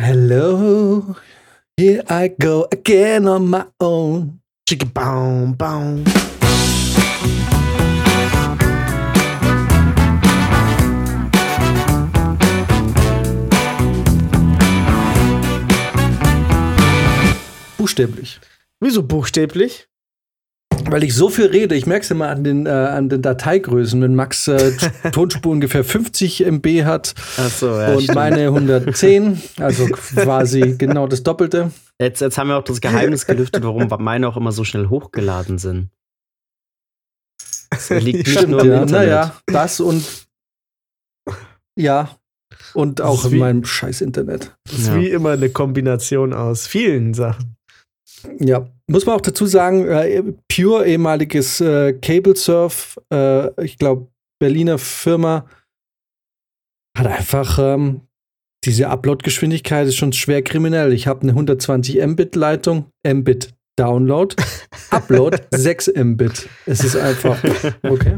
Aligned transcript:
Hello, 0.00 1.16
here 1.76 2.04
I 2.08 2.28
go 2.28 2.68
again 2.70 3.26
on 3.26 3.50
my 3.50 3.64
own. 3.80 4.38
Chicka 4.64 4.86
baum, 4.86 5.56
baum. 5.56 6.04
Buchstäblich. 17.76 18.38
Wieso 18.78 19.02
buchstäblich? 19.02 19.88
Weil 20.84 21.04
ich 21.04 21.14
so 21.14 21.28
viel 21.28 21.46
rede, 21.46 21.74
ich 21.74 21.86
merke 21.86 22.04
es 22.04 22.10
immer 22.10 22.28
an 22.28 22.44
den, 22.44 22.66
äh, 22.66 22.70
an 22.70 23.08
den 23.08 23.20
Dateigrößen. 23.20 24.00
Wenn 24.00 24.14
Max 24.14 24.48
äh, 24.48 24.72
Tonspur 25.12 25.52
ungefähr 25.52 25.84
50 25.84 26.46
MB 26.46 26.84
hat 26.84 27.14
Ach 27.36 27.50
so, 27.50 27.66
ja, 27.68 27.92
und 27.94 28.02
stimmt. 28.02 28.14
meine 28.16 28.46
110, 28.46 29.40
also 29.58 29.86
quasi 29.86 30.76
genau 30.78 31.06
das 31.06 31.22
Doppelte. 31.22 31.72
Jetzt, 32.00 32.20
jetzt 32.20 32.38
haben 32.38 32.48
wir 32.48 32.56
auch 32.56 32.64
das 32.64 32.80
Geheimnis 32.80 33.26
gelüftet, 33.26 33.62
warum 33.64 33.86
meine 33.98 34.28
auch 34.28 34.36
immer 34.36 34.52
so 34.52 34.64
schnell 34.64 34.88
hochgeladen 34.88 35.58
sind. 35.58 35.90
Das 37.70 37.90
liegt 37.90 38.26
nicht 38.26 38.30
Stimmt, 38.30 38.50
nur 38.50 38.62
im 38.62 38.68
Ja, 38.70 38.82
Internet. 38.82 38.90
naja, 39.08 39.34
das 39.46 39.80
und 39.80 40.04
ja, 41.78 42.16
und 42.72 43.02
auch 43.02 43.26
in 43.26 43.38
meinem 43.38 43.64
scheiß 43.64 44.00
Internet. 44.00 44.56
Das 44.64 44.78
ist 44.78 44.86
Ja. 44.88 44.96
wie 44.96 45.10
immer 45.10 45.32
eine 45.32 45.50
Kombination 45.50 46.32
aus 46.32 46.66
vielen 46.66 47.12
Sachen. 47.12 47.56
Ja, 48.38 48.68
muss 48.86 49.06
man 49.06 49.16
auch 49.16 49.20
dazu 49.20 49.46
sagen, 49.46 49.86
äh, 49.86 50.22
Pure, 50.48 50.86
ehemaliges 50.86 51.60
äh, 51.60 51.92
Cable 51.92 52.36
Surf, 52.36 52.98
äh, 53.12 53.64
ich 53.64 53.78
glaube, 53.78 54.08
Berliner 54.38 54.78
Firma, 54.78 55.46
hat 56.96 57.06
einfach 57.06 57.58
ähm, 57.60 58.02
diese 58.64 58.88
Upload-Geschwindigkeit 58.88 59.86
ist 59.86 59.96
schon 59.96 60.12
schwer 60.12 60.42
kriminell. 60.42 60.92
Ich 60.92 61.06
habe 61.06 61.22
eine 61.22 61.32
120 61.32 62.04
Mbit-Leitung, 62.04 62.86
Mbit 63.06 63.54
Download, 63.76 64.34
Upload 64.90 65.38
6 65.52 65.92
Mbit. 65.96 66.48
Es 66.66 66.82
ist 66.82 66.96
einfach, 66.96 67.38
okay, 67.82 68.16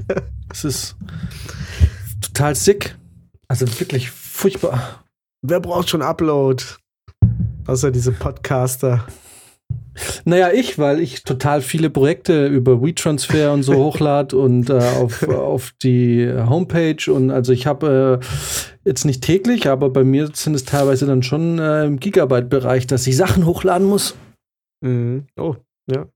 es 0.51 0.64
ist 0.64 0.97
total 2.23 2.55
sick. 2.55 2.97
Also 3.48 3.67
wirklich 3.81 4.11
furchtbar. 4.11 5.05
Wer 5.42 5.61
braucht 5.61 5.91
schon 5.91 6.03
Upload? 6.03 6.64
Außer 7.67 7.91
diese 7.91 8.12
Podcaster. 8.12 9.07
Naja, 10.25 10.51
ich, 10.53 10.79
weil 10.79 11.01
ich 11.01 11.25
total 11.25 11.61
viele 11.63 11.91
Projekte 11.91 12.47
über 12.47 12.83
WeTransfer 12.83 13.53
und 13.53 13.63
so 13.63 13.75
hochlade 13.85 14.37
und 14.37 14.71
äh, 14.71 14.75
auf, 14.75 15.29
auf 15.29 15.73
die 15.83 16.33
Homepage 16.33 17.13
und 17.13 17.31
also 17.31 17.53
ich 17.53 17.67
habe 17.67 18.21
äh, 18.23 18.27
jetzt 18.85 19.05
nicht 19.05 19.23
täglich, 19.23 19.69
aber 19.69 19.91
bei 19.91 20.05
mir 20.05 20.31
sind 20.33 20.55
es 20.55 20.65
teilweise 20.65 21.07
dann 21.07 21.23
schon 21.23 21.59
äh, 21.59 21.85
im 21.85 21.98
Gigabyte-Bereich, 21.98 22.87
dass 22.87 23.07
ich 23.07 23.17
Sachen 23.17 23.47
hochladen 23.47 23.87
muss. 23.87 24.17
Mhm. 24.81 25.27
Oh, 25.37 25.57
ja. 25.91 26.07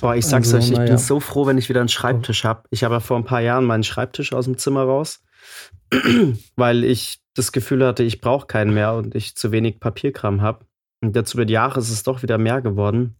Boah, 0.00 0.14
ich 0.14 0.26
sag's 0.26 0.52
Also, 0.52 0.58
euch, 0.58 0.70
ich 0.72 0.76
naja. 0.76 0.90
bin 0.90 0.98
so 0.98 1.20
froh, 1.20 1.46
wenn 1.46 1.58
ich 1.58 1.68
wieder 1.68 1.80
einen 1.80 1.88
Schreibtisch 1.88 2.44
habe. 2.44 2.62
Ich 2.70 2.84
habe 2.84 2.94
ja 2.94 3.00
vor 3.00 3.16
ein 3.16 3.24
paar 3.24 3.40
Jahren 3.40 3.64
meinen 3.64 3.82
Schreibtisch 3.84 4.32
aus 4.32 4.44
dem 4.44 4.58
Zimmer 4.58 4.84
raus, 4.84 5.22
weil 6.56 6.84
ich 6.84 7.20
das 7.34 7.52
Gefühl 7.52 7.84
hatte, 7.84 8.02
ich 8.02 8.20
brauche 8.20 8.46
keinen 8.46 8.74
mehr 8.74 8.94
und 8.94 9.14
ich 9.14 9.36
zu 9.36 9.52
wenig 9.52 9.80
Papierkram 9.80 10.42
habe. 10.42 10.67
Und 11.00 11.14
jetzt 11.14 11.34
über 11.34 11.44
die 11.44 11.54
Jahre 11.54 11.80
ist 11.80 11.90
es 11.90 12.02
doch 12.02 12.22
wieder 12.22 12.38
mehr 12.38 12.60
geworden. 12.60 13.16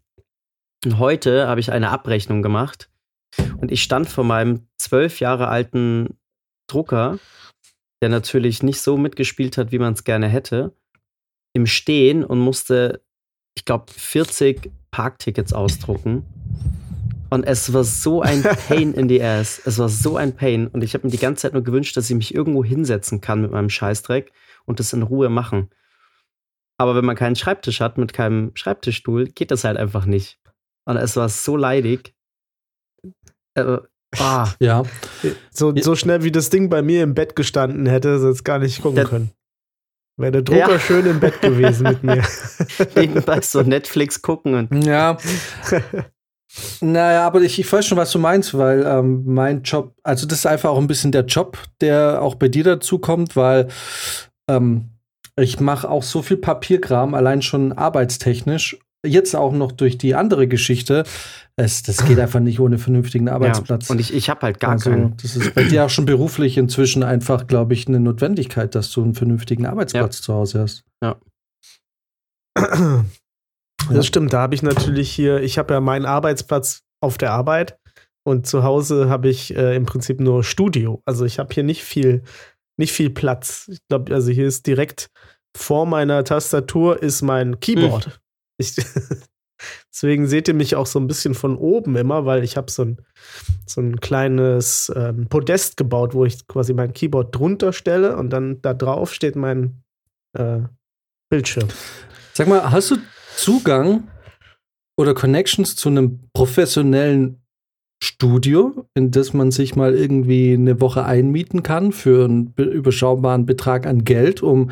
Und 0.84 0.98
heute 0.98 1.48
habe 1.48 1.60
ich 1.60 1.72
eine 1.72 1.90
Abrechnung 1.90 2.42
gemacht 2.42 2.90
und 3.60 3.72
ich 3.72 3.82
stand 3.82 4.08
vor 4.08 4.24
meinem 4.24 4.68
zwölf 4.78 5.20
Jahre 5.20 5.48
alten 5.48 6.18
Drucker, 6.68 7.18
der 8.00 8.08
natürlich 8.08 8.62
nicht 8.62 8.80
so 8.80 8.96
mitgespielt 8.96 9.58
hat, 9.58 9.72
wie 9.72 9.78
man 9.78 9.94
es 9.94 10.04
gerne 10.04 10.28
hätte, 10.28 10.72
im 11.52 11.66
Stehen 11.66 12.24
und 12.24 12.38
musste, 12.38 13.02
ich 13.56 13.64
glaube, 13.64 13.86
40 13.90 14.70
Parktickets 14.90 15.52
ausdrucken. 15.52 16.24
Und 17.30 17.44
es 17.44 17.72
war 17.72 17.84
so 17.84 18.22
ein 18.22 18.42
Pain 18.42 18.94
in 18.94 19.08
the 19.08 19.22
ass. 19.22 19.60
Es 19.64 19.78
war 19.78 19.88
so 19.88 20.16
ein 20.16 20.34
Pain. 20.34 20.66
Und 20.68 20.82
ich 20.82 20.94
habe 20.94 21.06
mir 21.06 21.10
die 21.10 21.18
ganze 21.18 21.42
Zeit 21.42 21.52
nur 21.52 21.62
gewünscht, 21.62 21.96
dass 21.96 22.08
ich 22.08 22.16
mich 22.16 22.34
irgendwo 22.34 22.64
hinsetzen 22.64 23.20
kann 23.20 23.42
mit 23.42 23.50
meinem 23.50 23.68
Scheißdreck 23.68 24.32
und 24.64 24.78
das 24.80 24.92
in 24.92 25.02
Ruhe 25.02 25.28
machen. 25.28 25.68
Aber 26.80 26.94
wenn 26.94 27.04
man 27.04 27.16
keinen 27.16 27.36
Schreibtisch 27.36 27.80
hat, 27.80 27.98
mit 27.98 28.12
keinem 28.12 28.52
Schreibtischstuhl, 28.54 29.26
geht 29.26 29.50
das 29.50 29.64
halt 29.64 29.76
einfach 29.76 30.06
nicht. 30.06 30.38
Und 30.86 30.96
es 30.96 31.16
war 31.16 31.28
so 31.28 31.56
leidig. 31.56 32.14
Äh, 33.54 33.78
ah, 34.18 34.48
Ja, 34.60 34.84
So, 35.50 35.74
so 35.76 35.94
schnell 35.96 36.22
wie 36.22 36.30
das 36.32 36.50
Ding 36.50 36.70
bei 36.70 36.82
mir 36.82 37.02
im 37.02 37.14
Bett 37.14 37.34
gestanden 37.36 37.86
hätte, 37.86 38.18
sonst 38.20 38.44
gar 38.44 38.58
nicht 38.58 38.80
gucken 38.80 38.96
Der- 38.96 39.04
können. 39.06 39.30
Wäre 40.20 40.32
der 40.32 40.42
Drucker 40.42 40.72
Ja. 40.72 40.78
schön 40.80 41.06
im 41.06 41.20
Bett 41.20 41.40
gewesen 41.40 41.84
mit 41.84 42.02
mir. 42.02 42.24
nebenbei 42.96 43.40
so 43.40 43.62
Netflix 43.62 44.20
gucken 44.20 44.54
und 44.54 44.84
ja. 44.84 45.16
Naja, 46.80 47.26
aber 47.26 47.42
ich, 47.42 47.58
ich 47.60 47.70
weiß 47.70 47.86
schon, 47.86 47.98
was 47.98 48.10
du 48.10 48.18
meinst, 48.18 48.56
weil 48.56 48.84
ähm, 48.84 49.22
mein 49.26 49.62
Job, 49.62 49.94
also 50.02 50.26
das 50.26 50.38
ist 50.40 50.46
einfach 50.46 50.70
auch 50.70 50.78
ein 50.78 50.86
bisschen 50.86 51.12
der 51.12 51.24
Job, 51.26 51.58
der 51.80 52.22
auch 52.22 52.34
bei 52.36 52.48
dir 52.48 52.64
dazu 52.64 52.98
kommt, 52.98 53.36
weil 53.36 53.68
ähm, 54.48 54.90
ich 55.38 55.60
mache 55.60 55.88
auch 55.88 56.02
so 56.02 56.22
viel 56.22 56.36
Papierkram, 56.36 57.14
allein 57.14 57.42
schon 57.42 57.72
arbeitstechnisch. 57.72 58.78
Jetzt 59.06 59.36
auch 59.36 59.52
noch 59.52 59.70
durch 59.70 59.96
die 59.96 60.14
andere 60.14 60.48
Geschichte. 60.48 61.04
Es, 61.56 61.82
das 61.82 62.04
geht 62.04 62.18
einfach 62.20 62.40
nicht 62.40 62.60
ohne 62.60 62.78
vernünftigen 62.78 63.28
Arbeitsplatz. 63.28 63.88
Ja, 63.88 63.92
und 63.92 64.00
ich, 64.00 64.12
ich 64.12 64.28
habe 64.28 64.42
halt 64.42 64.60
gar 64.60 64.72
also, 64.72 64.90
keinen. 64.90 65.16
das 65.22 65.36
ist 65.36 65.54
bei 65.54 65.64
dir 65.64 65.84
auch 65.84 65.90
schon 65.90 66.04
beruflich 66.04 66.58
inzwischen 66.58 67.02
einfach, 67.02 67.46
glaube 67.46 67.74
ich, 67.74 67.86
eine 67.86 68.00
Notwendigkeit, 68.00 68.74
dass 68.74 68.90
du 68.90 69.02
einen 69.02 69.14
vernünftigen 69.14 69.66
Arbeitsplatz 69.66 70.20
zu 70.20 70.34
Hause 70.34 70.60
hast. 70.60 70.84
Das 73.90 74.06
stimmt, 74.06 74.32
da 74.32 74.40
habe 74.40 74.54
ich 74.54 74.62
natürlich 74.62 75.10
hier, 75.10 75.40
ich 75.40 75.58
habe 75.58 75.74
ja 75.74 75.80
meinen 75.80 76.04
Arbeitsplatz 76.04 76.82
auf 77.00 77.16
der 77.16 77.32
Arbeit 77.32 77.78
und 78.24 78.46
zu 78.46 78.62
Hause 78.62 79.08
habe 79.08 79.28
ich 79.28 79.56
äh, 79.56 79.76
im 79.76 79.86
Prinzip 79.86 80.20
nur 80.20 80.44
Studio. 80.44 81.00
Also 81.06 81.24
ich 81.24 81.38
habe 81.38 81.54
hier 81.54 81.62
nicht 81.62 81.84
viel, 81.84 82.22
nicht 82.78 82.92
viel 82.92 83.10
Platz. 83.10 83.68
Ich 83.72 83.78
glaube, 83.88 84.14
also 84.14 84.30
hier 84.30 84.46
ist 84.46 84.66
direkt 84.66 85.10
vor 85.56 85.86
meiner 85.86 86.24
Tastatur 86.24 87.02
ist 87.02 87.22
mein 87.22 87.60
Keyboard. 87.60 88.20
Ich, 88.58 88.76
deswegen 89.92 90.26
seht 90.26 90.48
ihr 90.48 90.54
mich 90.54 90.76
auch 90.76 90.86
so 90.86 90.98
ein 90.98 91.06
bisschen 91.06 91.34
von 91.34 91.56
oben 91.56 91.96
immer, 91.96 92.26
weil 92.26 92.44
ich 92.44 92.56
habe 92.56 92.70
so 92.70 92.84
ein, 92.84 93.02
so 93.66 93.80
ein 93.80 94.00
kleines 94.00 94.92
ähm, 94.94 95.28
Podest 95.28 95.76
gebaut, 95.76 96.14
wo 96.14 96.24
ich 96.24 96.46
quasi 96.46 96.74
mein 96.74 96.92
Keyboard 96.92 97.34
drunter 97.34 97.72
stelle 97.72 98.16
und 98.16 98.30
dann 98.30 98.62
da 98.62 98.74
drauf 98.74 99.12
steht 99.12 99.36
mein 99.36 99.82
äh, 100.36 100.60
Bildschirm. 101.30 101.68
Sag 102.34 102.48
mal, 102.48 102.70
hast 102.70 102.90
du 102.92 102.96
Zugang 103.36 104.08
oder 104.96 105.14
Connections 105.14 105.76
zu 105.76 105.88
einem 105.88 106.28
professionellen 106.32 107.42
Studio, 108.02 108.86
in 108.94 109.10
das 109.10 109.32
man 109.32 109.50
sich 109.50 109.74
mal 109.74 109.94
irgendwie 109.94 110.52
eine 110.52 110.80
Woche 110.80 111.04
einmieten 111.04 111.62
kann 111.62 111.92
für 111.92 112.24
einen 112.24 112.52
be- 112.52 112.62
überschaubaren 112.62 113.44
Betrag 113.44 113.86
an 113.86 114.04
Geld, 114.04 114.42
um 114.42 114.70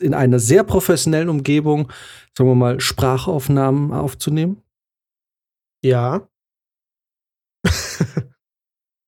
in 0.00 0.14
einer 0.14 0.38
sehr 0.38 0.64
professionellen 0.64 1.28
Umgebung, 1.28 1.92
sagen 2.36 2.48
wir 2.48 2.54
mal, 2.54 2.80
Sprachaufnahmen 2.80 3.92
aufzunehmen? 3.92 4.62
Ja. 5.84 6.28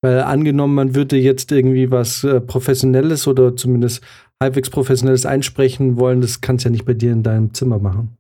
Weil 0.03 0.21
angenommen, 0.21 0.75
man 0.75 0.95
würde 0.95 1.17
jetzt 1.17 1.51
irgendwie 1.51 1.91
was 1.91 2.23
äh, 2.25 2.43
Professionelles 2.43 3.27
oder 3.27 3.57
zumindest 3.57 4.03
halbwegs 4.43 4.69
Professionelles 4.69 5.25
einsprechen 5.25 5.97
wollen, 5.97 6.21
das 6.21 6.43
kannst 6.43 6.65
du 6.65 6.69
ja 6.69 6.73
nicht 6.73 6.85
bei 6.85 6.93
dir 6.93 7.13
in 7.13 7.23
deinem 7.23 7.55
Zimmer 7.55 7.79
machen. 7.79 8.19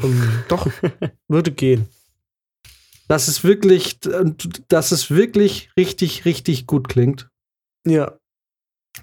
Ähm, 0.00 0.22
doch, 0.48 0.66
würde 1.28 1.52
gehen. 1.52 1.86
Dass 3.10 3.26
es 3.26 3.42
wirklich, 3.42 3.98
dass 4.68 4.92
es 4.92 5.10
wirklich 5.10 5.70
richtig, 5.76 6.24
richtig 6.24 6.68
gut 6.68 6.88
klingt. 6.88 7.28
Ja. 7.84 8.16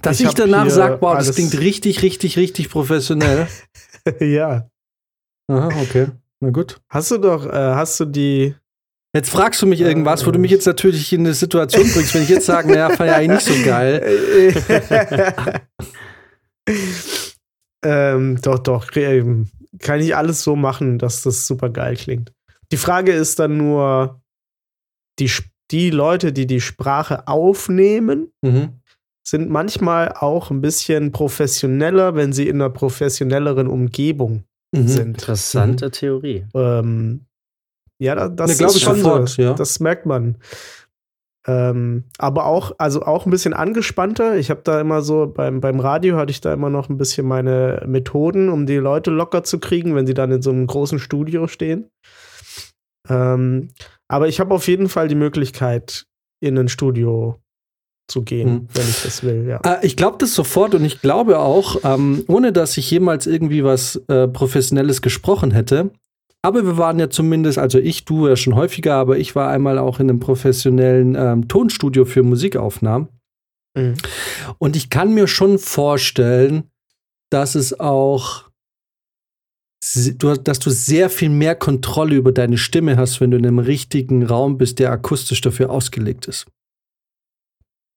Dass 0.01 0.22
Ich 0.22 0.28
ich, 0.28 0.34
danach 0.34 0.69
sage, 0.69 0.95
boah, 0.95 1.18
das 1.18 1.35
klingt 1.35 1.59
richtig, 1.59 2.03
richtig, 2.03 2.38
richtig 2.38 2.69
professionell. 2.69 3.50
ja. 4.21 4.69
Aha, 5.51 5.68
okay. 5.81 6.07
Na 6.39 6.51
gut. 6.51 6.80
Hast 6.88 7.12
du 7.12 7.18
doch, 7.18 7.45
äh, 7.48 7.51
hast 7.51 8.00
du 8.00 8.06
die. 8.06 8.56
Jetzt 9.13 9.30
fragst 9.30 9.62
du 9.62 9.65
mich 9.65 9.81
irgendwas, 9.81 10.25
wo 10.25 10.31
du 10.31 10.39
mich 10.39 10.51
jetzt 10.51 10.68
natürlich 10.68 11.12
in 11.12 11.21
eine 11.21 11.33
Situation 11.33 11.83
bringst, 11.92 12.15
wenn 12.15 12.24
ich 12.24 12.30
jetzt 12.30 12.45
sage, 12.45 12.69
naja, 12.69 12.89
fand 12.92 13.09
ja 13.09 13.15
eigentlich 13.18 13.45
nicht 13.45 13.57
so 13.57 13.65
geil. 13.65 14.54
ähm, 17.83 18.39
doch, 18.42 18.59
doch. 18.59 18.88
ähm, 18.95 19.50
Kann 19.80 20.00
ich 20.00 20.15
alles 20.15 20.44
so 20.44 20.56
machen, 20.56 20.98
dass 20.98 21.24
das 21.24 21.45
super 21.45 21.69
geil 21.69 21.98
klingt. 21.98 22.31
Die 22.72 22.78
Frage 22.78 23.12
ist 23.14 23.40
dann 23.40 23.58
nur, 23.58 24.22
die, 25.19 25.31
die 25.72 25.90
Leute, 25.90 26.34
die 26.34 26.48
die 26.48 26.62
Sprache 26.62 27.28
aufnehmen, 27.28 28.31
Mhm. 28.42 28.80
sind 29.28 29.50
manchmal 29.50 30.14
auch 30.14 30.52
ein 30.52 30.62
bisschen 30.62 31.12
professioneller, 31.12 32.16
wenn 32.16 32.34
sie 32.34 32.48
in 32.48 32.56
einer 32.62 32.69
professionelleren 32.69 33.68
Umgebung 33.68 34.44
Mhm. 34.74 34.88
sind. 34.88 35.08
Interessante 35.10 35.92
Theorie. 35.92 36.46
Ähm, 36.54 37.25
ja, 38.00 38.16
da- 38.16 38.30
das 38.30 38.60
Ne, 38.60 38.68
ist 38.68 38.75
ich 38.78 38.84
schon 38.84 38.98
sofort, 39.02 39.30
so. 39.30 39.42
ja. 39.42 39.54
Das 39.54 39.80
merkt 39.80 40.06
man. 40.06 40.38
Ähm, 41.48 42.04
aber 42.18 42.46
auch, 42.46 42.74
also 42.78 43.04
auch 43.04 43.25
ein 43.25 43.30
bisschen 43.31 43.54
angespannter. 43.54 44.36
Ich 44.36 44.50
habe 44.50 44.62
da 44.66 44.81
immer 44.81 45.02
so, 45.02 45.28
beim, 45.28 45.62
beim 45.62 45.80
Radio 45.80 46.18
hatte 46.18 46.31
ich 46.31 46.42
da 46.42 46.52
immer 46.54 46.69
noch 46.69 46.90
ein 46.90 46.98
bisschen 46.98 47.25
meine 47.25 47.84
Methoden, 47.88 48.50
um 48.50 48.66
die 48.66 48.75
Leute 48.75 49.12
locker 49.12 49.44
zu 49.46 49.60
kriegen, 49.60 49.96
wenn 49.96 50.06
sie 50.06 50.14
dann 50.14 50.31
in 50.31 50.42
so 50.42 50.50
einem 50.52 50.68
großen 50.68 51.00
Studio 51.00 51.48
stehen. 51.48 51.90
Ähm, 53.09 53.69
aber 54.07 54.27
ich 54.27 54.39
habe 54.39 54.54
auf 54.54 54.68
jeden 54.68 54.89
Fall 54.89 55.07
die 55.07 55.15
Möglichkeit, 55.15 56.06
in 56.39 56.57
ein 56.57 56.69
Studio 56.69 57.39
zu 58.07 58.21
gehen, 58.24 58.50
hm. 58.50 58.68
wenn 58.74 58.89
ich 58.89 59.04
das 59.04 59.24
will. 59.24 59.45
Ja. 59.48 59.59
Äh, 59.63 59.86
ich 59.86 59.98
glaube 59.98 60.18
das 60.19 60.33
sofort 60.33 60.75
und 60.75 60.86
ich 60.86 61.01
glaube 61.01 61.39
auch, 61.39 61.77
ähm, 61.83 62.24
ohne 62.27 62.54
dass 62.54 62.77
ich 62.77 62.89
jemals 62.89 63.27
irgendwie 63.27 63.63
was 63.63 63.98
äh, 64.07 64.27
Professionelles 64.27 65.01
gesprochen 65.01 65.51
hätte, 65.51 65.92
aber 66.42 66.65
wir 66.65 66.77
waren 66.77 67.00
ja 67.00 67.09
zumindest, 67.09 67.57
also 67.57 67.77
ich, 67.80 68.06
du 68.06 68.27
ja 68.27 68.36
schon 68.36 68.56
häufiger, 68.56 68.95
aber 68.95 69.18
ich 69.18 69.36
war 69.36 69.50
einmal 69.50 69.77
auch 69.77 70.00
in 70.00 70.09
einem 70.09 70.19
professionellen 70.19 71.15
ähm, 71.15 71.48
Tonstudio 71.48 72.06
für 72.06 72.24
Musikaufnahmen. 72.24 73.09
Mhm. 73.75 73.95
Und 74.57 74.75
ich 74.75 74.89
kann 74.89 75.13
mir 75.13 75.27
schon 75.27 75.59
vorstellen, 75.59 76.63
dass 77.30 77.56
es 77.56 77.80
auch, 77.80 78.46
dass 79.79 80.59
du 80.59 80.69
sehr 80.69 81.09
viel 81.09 81.29
mehr 81.29 81.56
Kontrolle 81.56 82.15
über 82.15 82.31
deine 82.31 82.57
Stimme 82.57 82.97
hast, 82.97 83.21
wenn 83.21 83.31
du 83.31 83.38
in 83.38 83.45
einem 83.45 83.59
richtigen 83.59 84.25
Raum 84.25 84.57
bist, 84.57 84.79
der 84.79 84.91
akustisch 84.91 85.41
dafür 85.41 85.69
ausgelegt 85.69 86.27
ist. 86.27 86.45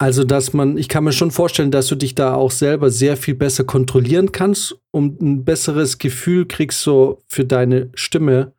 Also, 0.01 0.25
dass 0.25 0.55
man, 0.55 0.79
ich 0.79 0.89
kann 0.89 1.05
mir 1.05 1.13
schon 1.13 1.31
vorstellen, 1.31 1.71
dass 1.71 1.89
du 1.89 1.95
dich 1.95 2.15
da 2.15 2.35
auch 2.35 2.51
selber 2.51 2.91
sehr 2.91 3.19
viel 3.19 3.35
besser 3.35 3.65
kontrollieren 3.65 4.33
kannst 4.33 4.77
und 4.93 5.21
ein 5.21 5.45
besseres 5.45 5.99
Gefühl 5.99 6.47
kriegst 6.47 6.81
so 6.81 7.23
für 7.29 7.45
deine 7.45 7.91
Stimme, 7.93 8.55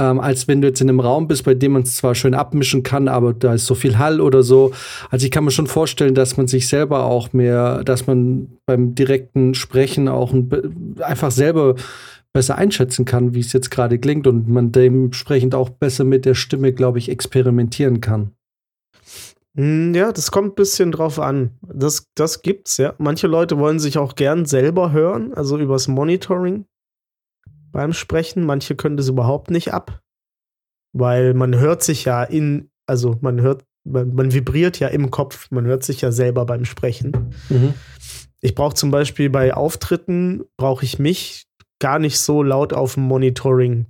ähm, 0.00 0.18
als 0.20 0.48
wenn 0.48 0.62
du 0.62 0.68
jetzt 0.68 0.80
in 0.80 0.88
einem 0.88 1.00
Raum 1.00 1.28
bist, 1.28 1.44
bei 1.44 1.52
dem 1.52 1.72
man 1.72 1.82
es 1.82 1.96
zwar 1.96 2.14
schön 2.14 2.34
abmischen 2.34 2.82
kann, 2.82 3.08
aber 3.08 3.34
da 3.34 3.52
ist 3.52 3.66
so 3.66 3.74
viel 3.74 3.98
Hall 3.98 4.22
oder 4.22 4.42
so. 4.42 4.72
Also 5.10 5.26
ich 5.26 5.30
kann 5.30 5.44
mir 5.44 5.50
schon 5.50 5.66
vorstellen, 5.66 6.14
dass 6.14 6.38
man 6.38 6.48
sich 6.48 6.66
selber 6.66 7.04
auch 7.04 7.34
mehr, 7.34 7.84
dass 7.84 8.06
man 8.06 8.48
beim 8.64 8.94
direkten 8.94 9.54
Sprechen 9.54 10.08
auch 10.08 10.32
ein, 10.32 10.50
einfach 11.00 11.30
selber 11.30 11.76
besser 12.34 12.58
einschätzen 12.58 13.04
kann, 13.04 13.32
wie 13.32 13.40
es 13.40 13.52
jetzt 13.52 13.70
gerade 13.70 13.98
klingt 13.98 14.26
und 14.26 14.48
man 14.48 14.72
dementsprechend 14.72 15.54
auch 15.54 15.70
besser 15.70 16.04
mit 16.04 16.26
der 16.26 16.34
Stimme, 16.34 16.72
glaube 16.72 16.98
ich, 16.98 17.08
experimentieren 17.08 18.00
kann. 18.00 18.32
Hm, 19.56 19.94
ja, 19.94 20.12
das 20.12 20.32
kommt 20.32 20.52
ein 20.52 20.54
bisschen 20.56 20.90
drauf 20.90 21.20
an. 21.20 21.52
Das, 21.62 22.08
das 22.16 22.42
gibt's, 22.42 22.76
ja. 22.76 22.94
Manche 22.98 23.28
Leute 23.28 23.56
wollen 23.58 23.78
sich 23.78 23.98
auch 23.98 24.16
gern 24.16 24.46
selber 24.46 24.90
hören, 24.90 25.32
also 25.32 25.58
übers 25.58 25.86
Monitoring 25.86 26.66
beim 27.70 27.92
Sprechen. 27.92 28.44
Manche 28.44 28.74
können 28.74 28.96
das 28.96 29.08
überhaupt 29.08 29.50
nicht 29.52 29.72
ab, 29.72 30.00
weil 30.92 31.34
man 31.34 31.56
hört 31.56 31.84
sich 31.84 32.04
ja 32.04 32.24
in, 32.24 32.68
also 32.86 33.16
man 33.20 33.40
hört, 33.40 33.64
man, 33.84 34.12
man 34.12 34.32
vibriert 34.34 34.80
ja 34.80 34.88
im 34.88 35.12
Kopf, 35.12 35.52
man 35.52 35.66
hört 35.66 35.84
sich 35.84 36.00
ja 36.00 36.10
selber 36.10 36.46
beim 36.46 36.64
Sprechen. 36.64 37.32
Mhm. 37.48 37.74
Ich 38.40 38.56
brauche 38.56 38.74
zum 38.74 38.90
Beispiel 38.90 39.30
bei 39.30 39.54
Auftritten, 39.54 40.42
brauche 40.56 40.84
ich 40.84 40.98
mich 40.98 41.46
gar 41.84 41.98
nicht 41.98 42.18
so 42.18 42.42
laut 42.42 42.72
auf 42.72 42.94
dem 42.94 43.02
Monitoring, 43.02 43.88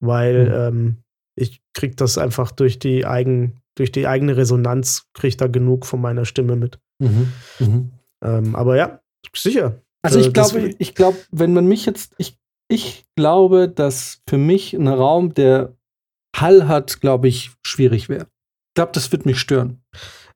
weil 0.00 0.46
mhm. 0.46 0.54
ähm, 0.54 0.96
ich 1.34 1.60
kriege 1.74 1.94
das 1.94 2.16
einfach 2.16 2.52
durch 2.52 2.78
die 2.78 3.04
eigen 3.04 3.60
durch 3.76 3.92
die 3.92 4.06
eigene 4.06 4.38
Resonanz 4.38 5.08
kriege 5.12 5.28
ich 5.28 5.36
da 5.36 5.46
genug 5.46 5.84
von 5.84 6.00
meiner 6.00 6.24
Stimme 6.24 6.56
mit. 6.56 6.80
Mhm. 6.98 7.32
Mhm. 7.58 7.90
Ähm, 8.24 8.56
aber 8.56 8.76
ja, 8.76 9.00
sicher. 9.36 9.82
Also 10.02 10.18
ich 10.18 10.28
äh, 10.28 10.30
glaube, 10.30 10.70
ich 10.78 10.94
glaube, 10.94 11.18
wenn 11.30 11.52
man 11.52 11.66
mich 11.66 11.84
jetzt, 11.84 12.14
ich, 12.16 12.38
ich 12.68 13.04
glaube, 13.14 13.68
dass 13.68 14.22
für 14.26 14.38
mich 14.38 14.72
ein 14.72 14.88
Raum, 14.88 15.34
der 15.34 15.76
Hall 16.34 16.66
hat, 16.66 17.02
glaube 17.02 17.28
ich, 17.28 17.50
schwierig 17.62 18.08
wäre. 18.08 18.22
Ich 18.70 18.74
glaube, 18.74 18.92
das 18.94 19.12
wird 19.12 19.26
mich 19.26 19.38
stören. 19.38 19.82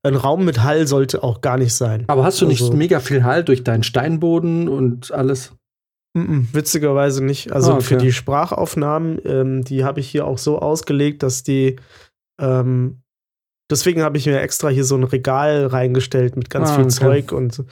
Ein 0.03 0.15
Raum 0.15 0.45
mit 0.45 0.63
Hall 0.63 0.87
sollte 0.87 1.23
auch 1.23 1.41
gar 1.41 1.57
nicht 1.57 1.73
sein. 1.73 2.05
Aber 2.09 2.25
hast 2.25 2.41
du 2.43 2.47
also, 2.47 2.67
nicht 2.67 2.77
mega 2.77 3.01
viel 3.01 3.25
Hall 3.25 3.45
durch 3.45 3.65
deinen 3.65 3.83
Steinboden 3.83 4.69
und 4.69 5.11
alles? 5.11 5.55
-mm, 6.15 6.47
witzigerweise 6.53 7.25
nicht. 7.25 7.53
Also 7.53 7.73
ah, 7.73 7.75
okay. 7.77 7.85
für 7.85 7.97
die 7.97 8.13
Sprachaufnahmen, 8.13 9.21
ähm, 9.25 9.65
die 9.65 9.85
habe 9.85 10.01
ich 10.01 10.09
hier 10.09 10.27
auch 10.27 10.39
so 10.39 10.59
ausgelegt, 10.59 11.23
dass 11.23 11.43
die 11.43 11.77
ähm, 12.41 13.03
Deswegen 13.73 14.03
habe 14.03 14.19
ich 14.19 14.27
mir 14.27 14.39
extra 14.39 14.69
hier 14.69 14.85
so 14.85 14.97
ein 14.97 15.05
Regal 15.05 15.65
reingestellt 15.65 16.37
mit 16.37 16.51
ganz 16.51 16.69
ah, 16.69 16.75
viel 16.75 16.85
okay. 16.85 16.93
Zeug 16.93 17.33
und 17.33 17.65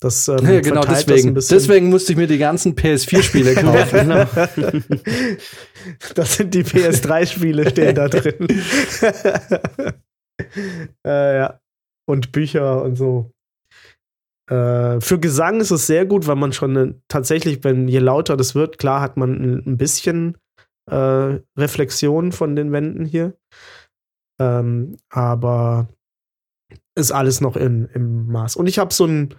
das 0.00 0.26
ähm, 0.26 0.38
ja, 0.42 0.60
genau 0.60 0.82
deswegen. 0.82 1.34
deswegen 1.34 1.88
musste 1.88 2.12
ich 2.12 2.18
mir 2.18 2.26
die 2.26 2.38
ganzen 2.38 2.74
PS4-Spiele 2.74 3.54
kaufen. 3.62 4.08
genau. 4.08 4.24
das 6.16 6.34
sind 6.34 6.52
die 6.52 6.64
PS3-Spiele, 6.64 7.70
stehen 7.70 7.94
da 7.94 8.08
drin. 8.08 8.48
äh, 11.06 11.36
ja. 11.36 11.60
Und 12.06 12.32
Bücher 12.32 12.82
und 12.82 12.96
so. 12.96 13.30
Äh, 14.48 15.00
für 15.00 15.18
Gesang 15.18 15.60
ist 15.60 15.70
es 15.70 15.86
sehr 15.86 16.06
gut, 16.06 16.26
weil 16.26 16.36
man 16.36 16.52
schon 16.52 16.76
äh, 16.76 16.94
tatsächlich, 17.08 17.64
wenn 17.64 17.88
je 17.88 17.98
lauter 17.98 18.36
das 18.36 18.54
wird, 18.54 18.78
klar 18.78 19.00
hat 19.00 19.16
man 19.16 19.34
ein, 19.34 19.62
ein 19.66 19.76
bisschen 19.76 20.38
äh, 20.90 21.40
Reflexion 21.56 22.32
von 22.32 22.54
den 22.54 22.72
Wänden 22.72 23.04
hier. 23.04 23.36
Ähm, 24.38 24.96
aber 25.08 25.88
ist 26.94 27.12
alles 27.12 27.40
noch 27.40 27.56
in, 27.56 27.86
im 27.86 28.26
Maß. 28.28 28.56
Und 28.56 28.68
ich 28.68 28.78
habe 28.78 28.92
so 28.92 29.04
ein, 29.04 29.34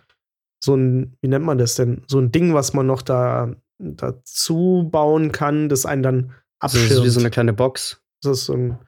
so 0.63 0.75
ein, 0.75 1.17
wie 1.21 1.27
nennt 1.27 1.45
man 1.45 1.57
das 1.57 1.75
denn? 1.75 2.03
So 2.07 2.19
ein 2.19 2.31
Ding, 2.31 2.53
was 2.53 2.73
man 2.73 2.85
noch 2.85 3.01
da 3.01 3.55
dazu 3.79 4.87
bauen 4.91 5.31
kann, 5.31 5.69
das 5.69 5.85
einen 5.85 6.03
dann 6.03 6.33
abschirmt. 6.59 6.91
Das 6.91 6.97
ist 6.97 7.03
wie 7.03 7.09
so 7.09 7.19
eine 7.19 7.29
kleine 7.29 7.53
Box. 7.53 8.01
Das 8.21 8.39
ist 8.39 8.45
so 8.45 8.53
ein, 8.53 8.79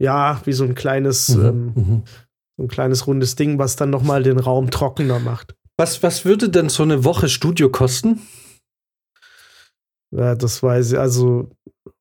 ja, 0.00 0.40
wie 0.44 0.52
so 0.52 0.64
ein 0.64 0.74
kleines, 0.74 1.28
mhm. 1.28 1.44
Ähm, 1.44 1.72
mhm. 1.74 2.02
Ein 2.62 2.68
kleines 2.68 3.06
rundes 3.06 3.36
Ding, 3.36 3.58
was 3.58 3.76
dann 3.76 3.90
noch 3.90 4.02
mal 4.02 4.22
den 4.22 4.38
Raum 4.38 4.70
trockener 4.70 5.18
macht. 5.18 5.54
Was, 5.76 6.02
was 6.02 6.24
würde 6.24 6.48
denn 6.50 6.68
so 6.68 6.82
eine 6.82 7.04
Woche 7.04 7.28
Studio 7.28 7.70
kosten? 7.70 8.20
Ja, 10.14 10.34
das 10.34 10.62
weiß 10.62 10.92
ich. 10.92 10.98
Also 10.98 11.50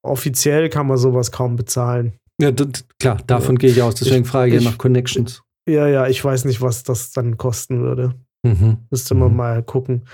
offiziell 0.02 0.70
kann 0.70 0.88
man 0.88 0.98
sowas 0.98 1.32
kaum 1.32 1.56
bezahlen. 1.56 2.14
Ja, 2.42 2.52
klar, 3.00 3.22
davon 3.28 3.56
ja. 3.56 3.60
gehe 3.60 3.72
ich 3.72 3.82
aus. 3.82 3.96
Deswegen 3.96 4.24
ich, 4.24 4.30
frage 4.30 4.56
ich, 4.56 4.64
nach 4.64 4.78
Connections. 4.78 5.44
Ja, 5.68 5.88
ja, 5.88 6.08
ich 6.08 6.24
weiß 6.24 6.46
nicht, 6.46 6.62
was 6.62 6.84
das 6.84 7.12
dann 7.12 7.38
kosten 7.38 7.82
würde. 7.82 8.16
Mhm. 8.44 8.78
Müsste 8.90 9.16
man 9.16 9.32
mhm. 9.32 9.38
mal 9.38 9.64
gucken. 9.64 10.08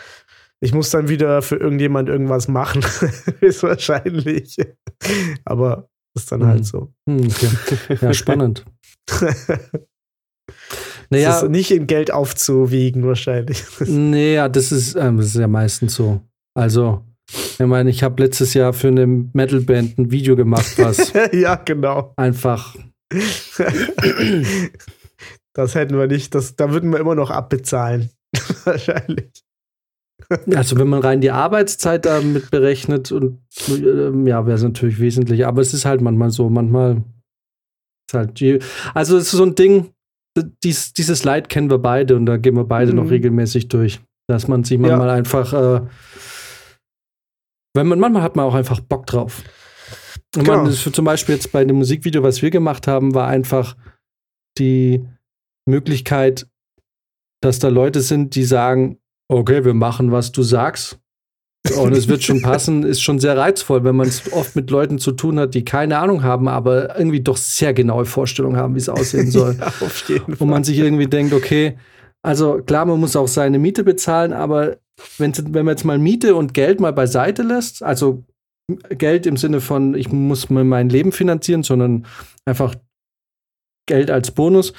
Ich 0.59 0.73
muss 0.73 0.89
dann 0.89 1.07
wieder 1.09 1.41
für 1.41 1.57
irgendjemand 1.57 2.09
irgendwas 2.09 2.47
machen. 2.47 2.83
ist 3.41 3.63
wahrscheinlich. 3.63 4.57
Aber 5.43 5.89
ist 6.15 6.31
dann 6.31 6.45
halt 6.45 6.53
mhm. 6.53 6.55
halt 6.55 6.65
so. 6.65 6.93
Hm, 7.09 7.27
okay. 7.27 7.97
Ja, 8.01 8.13
spannend. 8.13 8.65
naja, 11.09 11.29
das 11.29 11.43
ist 11.43 11.49
nicht 11.49 11.71
in 11.71 11.87
Geld 11.87 12.11
aufzuwiegen, 12.11 13.05
wahrscheinlich. 13.05 13.63
Naja, 13.87 14.49
das 14.49 14.71
ist, 14.71 14.95
ähm, 14.95 15.17
das 15.17 15.27
ist 15.27 15.35
ja 15.35 15.47
meistens 15.47 15.95
so. 15.95 16.21
Also, 16.57 17.03
ich 17.31 17.59
meine, 17.59 17.89
ich 17.89 18.03
habe 18.03 18.21
letztes 18.23 18.53
Jahr 18.53 18.73
für 18.73 18.87
eine 18.87 19.07
Metalband 19.07 19.97
ein 19.97 20.11
Video 20.11 20.35
gemacht, 20.35 20.77
was 20.77 21.13
ja 21.33 21.55
genau 21.55 22.13
einfach. 22.15 22.75
das 25.53 25.75
hätten 25.75 25.97
wir 25.97 26.07
nicht. 26.07 26.33
Das, 26.35 26.55
da 26.55 26.71
würden 26.71 26.91
wir 26.91 26.99
immer 26.99 27.15
noch 27.15 27.31
abbezahlen, 27.31 28.09
wahrscheinlich. 28.63 29.31
Also 30.55 30.77
wenn 30.77 30.87
man 30.87 31.01
rein 31.01 31.21
die 31.21 31.31
Arbeitszeit 31.31 32.05
damit 32.05 32.49
berechnet 32.49 33.11
und 33.11 33.41
äh, 33.67 34.27
ja, 34.27 34.45
wäre 34.45 34.55
es 34.55 34.63
natürlich 34.63 34.99
wesentlich. 34.99 35.45
Aber 35.45 35.61
es 35.61 35.73
ist 35.73 35.85
halt 35.85 36.01
manchmal 36.01 36.31
so, 36.31 36.49
manchmal 36.49 37.03
ist 38.09 38.13
halt 38.13 38.63
also 38.93 39.17
es 39.17 39.25
ist 39.25 39.31
so 39.31 39.43
ein 39.43 39.55
Ding. 39.55 39.91
Dies, 40.63 40.93
dieses 40.93 41.23
Leid 41.23 41.49
kennen 41.49 41.69
wir 41.69 41.79
beide 41.79 42.15
und 42.15 42.25
da 42.25 42.37
gehen 42.37 42.55
wir 42.55 42.65
beide 42.65 42.91
mhm. 42.91 42.97
noch 42.97 43.09
regelmäßig 43.09 43.69
durch, 43.69 44.01
dass 44.27 44.47
man 44.47 44.63
sich 44.63 44.77
manchmal 44.77 45.07
ja. 45.07 45.13
einfach 45.13 45.53
äh, 45.53 45.81
wenn 47.75 47.87
man, 47.87 47.99
manchmal 47.99 48.23
hat 48.23 48.37
man 48.37 48.45
auch 48.45 48.55
einfach 48.55 48.79
Bock 48.79 49.05
drauf. 49.05 49.43
Und 50.35 50.45
genau. 50.45 50.63
man, 50.63 50.71
zum 50.71 51.05
Beispiel 51.05 51.35
jetzt 51.35 51.51
bei 51.51 51.63
dem 51.63 51.75
Musikvideo, 51.75 52.23
was 52.23 52.41
wir 52.41 52.49
gemacht 52.49 52.87
haben, 52.87 53.13
war 53.13 53.27
einfach 53.27 53.75
die 54.57 55.05
Möglichkeit, 55.67 56.47
dass 57.41 57.59
da 57.59 57.67
Leute 57.67 57.99
sind, 57.99 58.35
die 58.35 58.43
sagen, 58.43 58.99
okay, 59.29 59.65
wir 59.65 59.73
machen, 59.73 60.11
was 60.13 60.31
du 60.31 60.41
sagst. 60.41 60.99
Und 61.77 61.93
es 61.93 62.07
wird 62.07 62.23
schon 62.23 62.41
passen, 62.41 62.83
ist 62.83 63.01
schon 63.01 63.19
sehr 63.19 63.37
reizvoll, 63.37 63.83
wenn 63.83 63.95
man 63.95 64.07
es 64.07 64.31
oft 64.31 64.55
mit 64.55 64.69
Leuten 64.69 64.99
zu 64.99 65.11
tun 65.11 65.39
hat, 65.39 65.55
die 65.55 65.65
keine 65.65 65.97
Ahnung 65.97 66.23
haben, 66.23 66.47
aber 66.47 66.97
irgendwie 66.97 67.21
doch 67.21 67.37
sehr 67.37 67.73
genaue 67.73 68.05
Vorstellungen 68.05 68.57
haben, 68.57 68.75
wie 68.75 68.79
es 68.79 68.89
aussehen 68.89 69.31
soll. 69.31 69.55
ja, 69.59 69.67
auf 69.67 70.07
jeden 70.07 70.35
Fall. 70.35 70.35
Und 70.39 70.49
man 70.49 70.63
sich 70.63 70.77
irgendwie 70.77 71.07
denkt, 71.07 71.33
okay, 71.33 71.77
also 72.21 72.61
klar, 72.61 72.85
man 72.85 72.99
muss 72.99 73.15
auch 73.15 73.27
seine 73.27 73.59
Miete 73.59 73.83
bezahlen, 73.83 74.33
aber 74.33 74.77
wenn, 75.17 75.33
wenn 75.53 75.65
man 75.65 75.73
jetzt 75.73 75.85
mal 75.85 75.97
Miete 75.97 76.35
und 76.35 76.53
Geld 76.53 76.79
mal 76.79 76.93
beiseite 76.93 77.43
lässt, 77.43 77.83
also 77.83 78.23
Geld 78.89 79.25
im 79.25 79.37
Sinne 79.37 79.61
von, 79.61 79.93
ich 79.95 80.11
muss 80.11 80.49
mir 80.49 80.63
mein 80.63 80.89
Leben 80.89 81.11
finanzieren, 81.11 81.63
sondern 81.63 82.05
einfach 82.45 82.75
Geld 83.87 84.09
als 84.09 84.31
Bonus, 84.31 84.73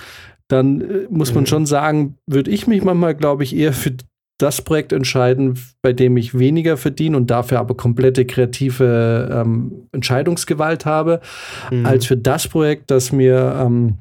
dann 0.49 0.81
äh, 0.81 1.07
muss 1.09 1.35
man 1.35 1.45
mhm. 1.45 1.49
schon 1.49 1.67
sagen, 1.67 2.19
würde 2.27 2.51
ich 2.51 2.67
mich 2.67 2.83
manchmal, 2.83 3.15
glaube 3.15 3.45
ich, 3.45 3.55
eher 3.55 3.73
für 3.73 3.93
das 4.39 4.63
Projekt 4.63 4.93
entscheiden, 4.93 5.59
bei 5.83 5.93
dem 5.93 6.17
ich 6.17 6.39
weniger 6.39 6.77
verdiene 6.77 7.17
und 7.17 7.31
dafür 7.31 7.59
aber 7.59 7.77
komplette 7.77 8.27
kreative 8.27 9.31
ähm, 9.33 9.89
Entscheidungsgewalt 9.93 10.85
habe, 10.85 11.21
mhm. 11.71 11.87
als 11.87 12.07
für 12.07 12.17
das 12.17 12.49
Projekt, 12.49 12.91
das 12.91 13.13
mir 13.13 13.57
ähm, 13.59 13.99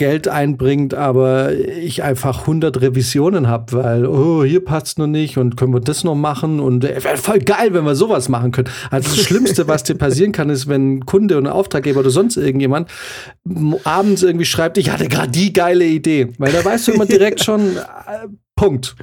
Geld 0.00 0.28
einbringt, 0.28 0.94
aber 0.94 1.52
ich 1.52 2.02
einfach 2.02 2.40
100 2.40 2.80
Revisionen 2.80 3.48
habe, 3.48 3.74
weil, 3.74 4.06
oh, 4.06 4.42
hier 4.42 4.64
passt 4.64 4.98
noch 4.98 5.06
nicht 5.06 5.36
und 5.36 5.58
können 5.58 5.74
wir 5.74 5.80
das 5.80 6.04
noch 6.04 6.14
machen 6.14 6.58
und 6.58 6.86
äh, 6.86 7.04
wäre 7.04 7.18
voll 7.18 7.40
geil, 7.40 7.74
wenn 7.74 7.84
wir 7.84 7.94
sowas 7.94 8.30
machen 8.30 8.50
können. 8.50 8.70
Also 8.90 9.14
das 9.14 9.22
Schlimmste, 9.22 9.68
was 9.68 9.82
dir 9.82 9.96
passieren 9.96 10.32
kann, 10.32 10.48
ist, 10.48 10.68
wenn 10.68 10.94
ein 10.94 11.04
Kunde 11.04 11.36
oder 11.36 11.50
ein 11.50 11.52
Auftraggeber 11.52 12.00
oder 12.00 12.08
sonst 12.08 12.38
irgendjemand 12.38 12.88
abends 13.84 14.22
irgendwie 14.22 14.46
schreibt, 14.46 14.78
ich 14.78 14.90
hatte 14.90 15.06
gerade 15.06 15.32
die 15.32 15.52
geile 15.52 15.84
Idee, 15.84 16.28
weil 16.38 16.50
da 16.50 16.64
weißt 16.64 16.88
du 16.88 16.92
immer 16.92 17.04
direkt 17.04 17.44
schon, 17.44 17.76
äh, 17.76 18.26
Punkt. 18.60 18.94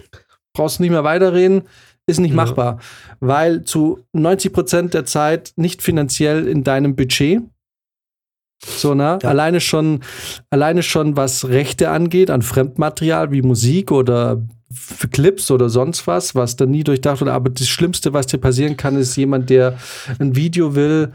Brauchst 0.54 0.80
nicht 0.80 0.92
mehr 0.92 1.04
weiterreden, 1.04 1.64
ist 2.06 2.20
nicht 2.20 2.32
ja. 2.32 2.36
machbar, 2.36 2.80
weil 3.20 3.64
zu 3.64 4.00
90 4.14 4.54
Prozent 4.54 4.94
der 4.94 5.06
Zeit 5.06 5.54
nicht 5.56 5.82
finanziell 5.82 6.48
in 6.48 6.64
deinem 6.64 6.96
Budget 6.96 7.42
so, 8.64 8.96
ne? 8.96 9.20
Ja. 9.22 9.30
Alleine 9.30 9.62
schon, 9.62 10.02
alleine 10.50 10.82
schon, 10.82 11.16
was 11.16 11.48
Rechte 11.48 11.90
angeht, 11.90 12.32
an 12.32 12.42
Fremdmaterial 12.42 13.32
wie 13.32 13.44
Musik 13.44 13.92
oder 13.92 14.42
Clips 15.12 15.52
oder 15.52 15.70
sonst 15.70 16.08
was, 16.08 16.34
was 16.34 16.56
dann 16.56 16.72
nie 16.72 16.84
durchdacht 16.84 17.22
wurde. 17.22 17.34
Aber 17.34 17.50
das 17.50 17.68
Schlimmste, 17.68 18.14
was 18.14 18.28
dir 18.28 18.40
passieren 18.40 18.76
kann, 18.76 18.98
ist 18.98 19.16
jemand, 19.16 19.50
der 19.50 19.78
ein 20.20 20.36
Video 20.36 20.76
will, 20.76 21.14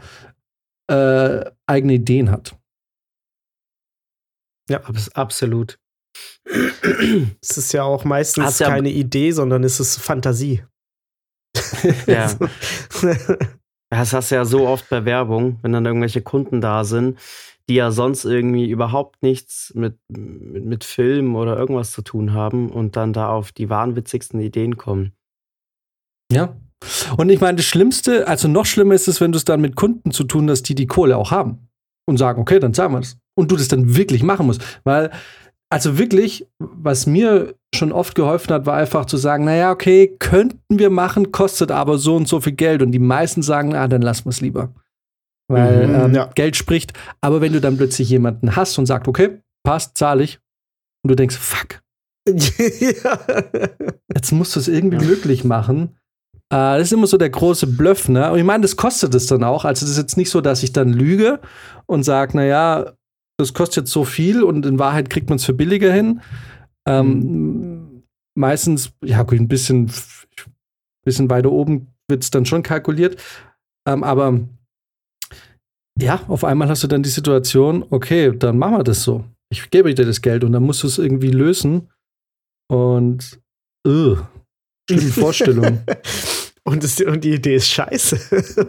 äh, 0.89 1.43
eigene 1.67 1.95
Ideen 1.95 2.31
hat. 2.31 2.55
Ja, 4.69 4.81
absolut. 5.13 5.77
Es 7.41 7.57
ist 7.57 7.73
ja 7.73 7.83
auch 7.83 8.03
meistens 8.03 8.59
ja 8.59 8.67
keine 8.67 8.89
Idee, 8.89 9.31
sondern 9.31 9.63
es 9.63 9.79
ist 9.79 9.97
Fantasie. 9.97 10.63
Ja. 12.07 12.31
Das 13.89 14.13
hast 14.13 14.31
du 14.31 14.35
ja 14.35 14.45
so 14.45 14.67
oft 14.67 14.89
bei 14.89 15.05
Werbung, 15.05 15.59
wenn 15.61 15.71
dann 15.71 15.85
irgendwelche 15.85 16.21
Kunden 16.21 16.61
da 16.61 16.83
sind, 16.83 17.19
die 17.69 17.75
ja 17.75 17.91
sonst 17.91 18.25
irgendwie 18.25 18.69
überhaupt 18.69 19.21
nichts 19.21 19.71
mit, 19.75 19.97
mit, 20.07 20.65
mit 20.65 20.83
Film 20.83 21.35
oder 21.35 21.57
irgendwas 21.57 21.91
zu 21.91 22.01
tun 22.01 22.33
haben 22.33 22.71
und 22.71 22.95
dann 22.95 23.13
da 23.13 23.29
auf 23.29 23.51
die 23.51 23.69
wahnwitzigsten 23.69 24.39
Ideen 24.39 24.77
kommen. 24.77 25.13
Ja. 26.31 26.55
Und 27.17 27.29
ich 27.29 27.39
meine, 27.39 27.57
das 27.57 27.65
Schlimmste, 27.65 28.27
also 28.27 28.47
noch 28.47 28.65
schlimmer 28.65 28.95
ist 28.95 29.07
es, 29.07 29.21
wenn 29.21 29.31
du 29.31 29.37
es 29.37 29.45
dann 29.45 29.61
mit 29.61 29.75
Kunden 29.75 30.11
zu 30.11 30.23
tun 30.23 30.49
hast, 30.49 30.63
die 30.63 30.75
die 30.75 30.87
Kohle 30.87 31.17
auch 31.17 31.31
haben 31.31 31.69
und 32.05 32.17
sagen, 32.17 32.41
okay, 32.41 32.59
dann 32.59 32.73
zahlen 32.73 32.91
wir 32.93 32.99
es. 32.99 33.17
Und 33.35 33.51
du 33.51 33.55
das 33.55 33.67
dann 33.67 33.95
wirklich 33.95 34.23
machen 34.23 34.45
musst. 34.45 34.61
Weil 34.83 35.11
also 35.73 35.97
wirklich, 35.97 36.47
was 36.59 37.07
mir 37.07 37.55
schon 37.73 37.91
oft 37.91 38.13
geholfen 38.13 38.53
hat, 38.53 38.67
war 38.67 38.77
einfach 38.77 39.05
zu 39.05 39.17
sagen, 39.17 39.45
naja, 39.45 39.71
okay, 39.71 40.15
könnten 40.19 40.77
wir 40.77 40.91
machen, 40.91 41.31
kostet 41.31 41.71
aber 41.71 41.97
so 41.97 42.15
und 42.15 42.27
so 42.27 42.39
viel 42.39 42.53
Geld. 42.53 42.83
Und 42.83 42.91
die 42.91 42.99
meisten 42.99 43.41
sagen, 43.41 43.75
ah, 43.75 43.87
dann 43.87 44.03
lassen 44.03 44.25
wir 44.25 44.29
es 44.29 44.39
lieber. 44.39 44.71
Weil 45.47 45.87
mhm, 45.87 45.95
ähm, 45.95 46.13
ja. 46.13 46.29
Geld 46.35 46.55
spricht. 46.55 46.93
Aber 47.21 47.41
wenn 47.41 47.53
du 47.53 47.59
dann 47.59 47.77
plötzlich 47.77 48.07
jemanden 48.07 48.55
hast 48.55 48.77
und 48.77 48.85
sagst, 48.85 49.07
okay, 49.07 49.39
passt, 49.63 49.97
zahle 49.97 50.23
ich, 50.23 50.39
und 51.03 51.09
du 51.09 51.15
denkst, 51.15 51.37
fuck. 51.37 51.81
Jetzt 52.27 54.31
musst 54.31 54.55
du 54.55 54.59
es 54.59 54.67
irgendwie 54.67 54.97
ja. 54.97 55.03
möglich 55.03 55.43
machen. 55.43 55.97
Äh, 56.51 56.77
das 56.77 56.83
ist 56.83 56.93
immer 56.93 57.07
so 57.07 57.17
der 57.17 57.31
große 57.31 57.65
Bluff, 57.65 58.09
ne? 58.09 58.31
Und 58.31 58.37
ich 58.37 58.45
meine, 58.45 58.61
das 58.61 58.77
kostet 58.77 59.15
es 59.15 59.25
dann 59.25 59.43
auch. 59.43 59.65
Also, 59.65 59.85
das 59.85 59.89
ist 59.89 59.97
jetzt 59.97 60.17
nicht 60.17 60.29
so, 60.29 60.39
dass 60.39 60.61
ich 60.61 60.71
dann 60.71 60.93
lüge 60.93 61.39
und 61.87 62.03
sage, 62.03 62.37
naja, 62.37 62.93
das 63.37 63.53
kostet 63.53 63.83
jetzt 63.83 63.91
so 63.91 64.03
viel 64.03 64.43
und 64.43 64.65
in 64.65 64.79
Wahrheit 64.79 65.09
kriegt 65.09 65.29
man 65.29 65.37
es 65.37 65.45
für 65.45 65.53
billiger 65.53 65.91
hin. 65.91 66.21
Ähm, 66.87 67.07
mhm. 67.07 68.03
Meistens, 68.35 68.91
ja, 69.03 69.25
ein 69.25 69.47
bisschen, 69.47 69.91
bisschen 71.05 71.29
weiter 71.29 71.51
oben 71.51 71.93
wird 72.07 72.23
es 72.23 72.31
dann 72.31 72.45
schon 72.45 72.63
kalkuliert. 72.63 73.21
Ähm, 73.87 74.03
aber 74.03 74.39
ja, 75.99 76.21
auf 76.27 76.43
einmal 76.43 76.69
hast 76.69 76.83
du 76.83 76.87
dann 76.87 77.03
die 77.03 77.09
Situation, 77.09 77.85
okay, 77.89 78.35
dann 78.35 78.57
machen 78.57 78.77
wir 78.77 78.83
das 78.83 79.03
so. 79.03 79.23
Ich 79.51 79.69
gebe 79.69 79.93
dir 79.93 80.05
das 80.05 80.21
Geld 80.21 80.43
und 80.43 80.51
dann 80.51 80.63
musst 80.63 80.83
du 80.83 80.87
es 80.87 80.97
irgendwie 80.97 81.29
lösen. 81.29 81.89
Und, 82.71 83.39
uh, 83.87 84.17
schlimme 84.89 85.11
Vorstellung. 85.11 85.83
Und, 86.65 86.81
das, 86.81 87.01
und, 87.01 87.25
die 87.25 87.33
Idee 87.33 87.55
ist 87.55 87.67
scheiße. 87.67 88.17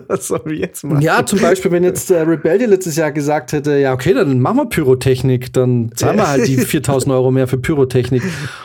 Was 0.09 0.27
sollen 0.27 0.47
wir 0.47 0.57
jetzt 0.57 0.83
machen? 0.83 1.01
Ja, 1.01 1.25
zum 1.25 1.41
Beispiel, 1.41 1.71
wenn 1.71 1.85
jetzt 1.85 2.11
äh, 2.11 2.23
Rebellion 2.23 2.71
letztes 2.71 2.97
Jahr 2.97 3.13
gesagt 3.13 3.53
hätte, 3.53 3.79
ja, 3.79 3.93
okay, 3.93 4.13
dann 4.13 4.41
machen 4.41 4.57
wir 4.57 4.65
Pyrotechnik, 4.67 5.53
dann 5.53 5.93
zahlen 5.95 6.17
wir 6.17 6.29
halt 6.29 6.49
die 6.49 6.57
4000 6.59 7.15
Euro 7.15 7.31
mehr 7.31 7.47
für 7.47 7.57
Pyrotechnik. 7.57 8.25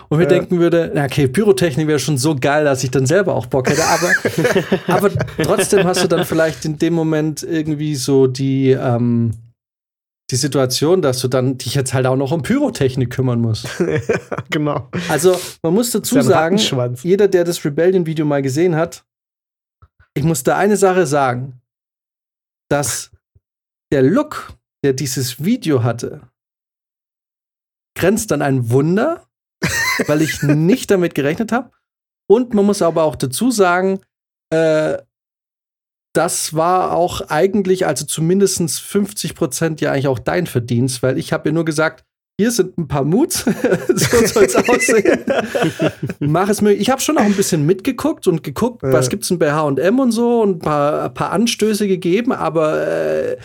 Und 0.09 0.17
wir 0.17 0.23
ja. 0.23 0.29
denken 0.29 0.59
würde, 0.59 0.91
na, 0.95 1.05
okay, 1.05 1.27
Pyrotechnik 1.27 1.87
wäre 1.87 1.99
schon 1.99 2.17
so 2.17 2.35
geil, 2.35 2.65
dass 2.65 2.83
ich 2.83 2.89
dann 2.89 3.05
selber 3.05 3.35
auch 3.35 3.45
Bock 3.45 3.69
hätte. 3.69 3.83
Aber, 3.83 4.11
aber 4.87 5.11
trotzdem 5.43 5.85
hast 5.85 6.03
du 6.03 6.07
dann 6.07 6.25
vielleicht 6.25 6.65
in 6.65 6.79
dem 6.79 6.95
Moment 6.95 7.43
irgendwie 7.43 7.93
so 7.93 8.25
die, 8.25 8.71
ähm, 8.71 9.33
die 10.31 10.37
Situation, 10.37 11.03
dass 11.03 11.19
du 11.19 11.27
dann 11.27 11.59
dich 11.59 11.75
jetzt 11.75 11.93
halt 11.93 12.07
auch 12.07 12.15
noch 12.15 12.31
um 12.31 12.41
Pyrotechnik 12.41 13.11
kümmern 13.11 13.41
musst. 13.41 13.67
genau. 14.49 14.87
Also, 15.07 15.39
man 15.61 15.75
muss 15.75 15.91
dazu 15.91 16.19
sagen, 16.21 16.59
jeder, 17.03 17.27
der 17.27 17.43
das 17.43 17.63
Rebellion-Video 17.63 18.25
mal 18.25 18.41
gesehen 18.41 18.75
hat, 18.75 19.03
ich 20.19 20.25
muss 20.25 20.43
da 20.43 20.57
eine 20.57 20.75
Sache 20.75 21.07
sagen, 21.07 21.61
dass 22.69 23.11
der 23.89 24.01
Look, 24.03 24.53
der 24.83 24.91
dieses 24.91 25.41
Video 25.45 25.81
hatte, 25.81 26.29
grenzt 27.97 28.33
an 28.33 28.41
ein 28.41 28.69
Wunder, 28.69 29.29
weil 30.07 30.21
ich 30.21 30.43
nicht 30.43 30.91
damit 30.91 31.15
gerechnet 31.15 31.53
habe. 31.53 31.71
Und 32.29 32.53
man 32.53 32.65
muss 32.65 32.81
aber 32.81 33.03
auch 33.03 33.15
dazu 33.15 33.49
sagen, 33.49 34.01
äh, 34.49 34.97
das 36.13 36.53
war 36.53 36.91
auch 36.91 37.21
eigentlich, 37.29 37.85
also 37.85 38.05
zumindest 38.05 38.81
50 38.81 39.35
Prozent 39.35 39.79
ja 39.79 39.93
eigentlich 39.93 40.09
auch 40.09 40.19
dein 40.19 40.47
Verdienst, 40.47 41.01
weil 41.01 41.17
ich 41.17 41.31
habe 41.31 41.47
ja 41.47 41.53
nur 41.53 41.63
gesagt, 41.63 42.03
hier 42.39 42.51
sind 42.51 42.77
ein 42.77 42.87
paar 42.87 43.03
Moods, 43.03 43.43
so 43.89 44.25
soll 44.25 44.45
es 44.45 44.55
aussehen. 44.55 45.25
Mach 46.19 46.47
es 46.47 46.61
mir. 46.61 46.71
Ich 46.71 46.89
habe 46.89 47.01
schon 47.01 47.17
auch 47.17 47.23
ein 47.23 47.33
bisschen 47.33 47.65
mitgeguckt 47.65 48.27
und 48.27 48.43
geguckt, 48.43 48.81
ja. 48.81 48.93
was 48.93 49.09
gibt's 49.09 49.27
denn 49.27 49.39
bei 49.39 49.51
H&M 49.51 49.99
und 49.99 50.13
so 50.13 50.41
und 50.41 50.51
ein 50.51 50.59
paar, 50.59 51.03
ein 51.03 51.13
paar 51.13 51.31
Anstöße 51.33 51.85
gegeben, 51.85 52.31
aber 52.31 52.87
äh, 52.87 53.37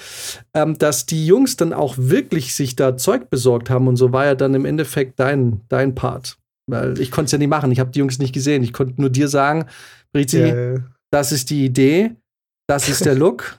ähm, 0.54 0.78
dass 0.78 1.06
die 1.06 1.26
Jungs 1.26 1.56
dann 1.56 1.72
auch 1.72 1.96
wirklich 1.98 2.54
sich 2.54 2.76
da 2.76 2.96
Zeug 2.96 3.30
besorgt 3.30 3.68
haben 3.68 3.88
und 3.88 3.96
so 3.96 4.12
war 4.12 4.26
ja 4.26 4.36
dann 4.36 4.54
im 4.54 4.64
Endeffekt 4.64 5.18
dein, 5.18 5.62
dein 5.68 5.96
Part. 5.96 6.38
Weil 6.68 7.00
ich 7.00 7.10
konnte 7.10 7.26
es 7.26 7.32
ja 7.32 7.38
nicht 7.38 7.48
machen, 7.48 7.72
ich 7.72 7.80
habe 7.80 7.90
die 7.90 7.98
Jungs 7.98 8.20
nicht 8.20 8.32
gesehen. 8.32 8.62
Ich 8.62 8.72
konnte 8.72 9.00
nur 9.00 9.10
dir 9.10 9.26
sagen, 9.26 9.64
Brizi, 10.12 10.38
ja. 10.38 10.76
das 11.10 11.32
ist 11.32 11.50
die 11.50 11.64
Idee, 11.64 12.12
das 12.68 12.88
ist 12.88 13.04
der 13.04 13.16
Look. 13.16 13.58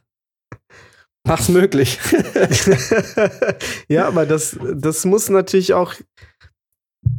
Mach's 1.25 1.49
möglich. 1.49 1.99
ja, 3.87 4.07
aber 4.07 4.25
das, 4.25 4.57
das 4.75 5.05
muss 5.05 5.29
natürlich 5.29 5.73
auch. 5.73 5.93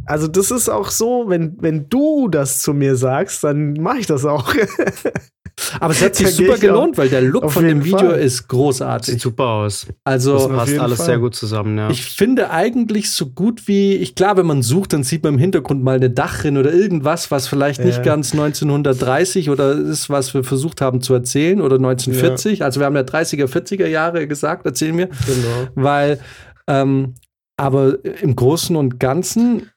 Also, 0.05 0.29
das 0.29 0.51
ist 0.51 0.69
auch 0.69 0.91
so, 0.91 1.29
wenn, 1.29 1.57
wenn 1.61 1.89
du 1.89 2.29
das 2.29 2.61
zu 2.61 2.73
mir 2.73 2.97
sagst, 2.97 3.43
dann 3.45 3.75
mache 3.75 3.99
ich 3.99 4.07
das 4.07 4.25
auch. 4.25 4.55
Aber 5.81 5.93
es 5.93 6.03
hat 6.03 6.15
sich 6.15 6.29
super 6.29 6.59
gelohnt, 6.59 6.99
weil 6.99 7.09
der 7.09 7.23
Look 7.23 7.51
von 7.51 7.67
dem 7.67 7.85
Video 7.85 8.11
Fall. 8.11 8.21
ist 8.21 8.47
großartig. 8.49 9.15
Sieht 9.15 9.23
super 9.23 9.45
aus. 9.45 9.87
Also 10.05 10.35
das 10.35 10.49
passt 10.49 10.79
alles 10.79 10.97
Fall. 10.99 11.07
sehr 11.07 11.19
gut 11.19 11.35
zusammen, 11.35 11.79
ja. 11.79 11.91
Ich 11.91 12.05
finde 12.05 12.51
eigentlich 12.51 13.11
so 13.11 13.27
gut 13.27 13.67
wie, 13.67 13.95
ich 13.95 14.15
glaube, 14.15 14.41
wenn 14.41 14.47
man 14.47 14.63
sucht, 14.63 14.93
dann 14.93 15.03
sieht 15.03 15.25
man 15.25 15.35
im 15.35 15.39
Hintergrund 15.39 15.83
mal 15.83 15.97
eine 15.97 16.11
Dachrin 16.11 16.59
oder 16.59 16.73
irgendwas, 16.73 17.31
was 17.31 17.49
vielleicht 17.49 17.83
nicht 17.83 18.03
ganz 18.03 18.33
1930 18.33 19.49
oder 19.51 19.73
ist, 19.73 20.11
was 20.11 20.35
wir 20.35 20.45
versucht 20.45 20.81
haben 20.81 21.01
zu 21.01 21.15
erzählen 21.15 21.61
oder 21.61 21.77
1940. 21.77 22.59
Ja. 22.59 22.67
Also 22.67 22.81
wir 22.81 22.87
haben 22.87 22.97
ja 22.97 23.03
30er, 23.03 23.47
40er 23.47 23.87
Jahre 23.87 24.27
gesagt, 24.27 24.67
erzählen 24.67 24.95
mir. 24.95 25.09
Genau. 25.27 25.69
Weil, 25.75 26.21
ähm, 26.67 27.15
aber 27.57 28.05
im 28.21 28.37
Großen 28.37 28.77
und 28.77 29.01
Ganzen 29.01 29.71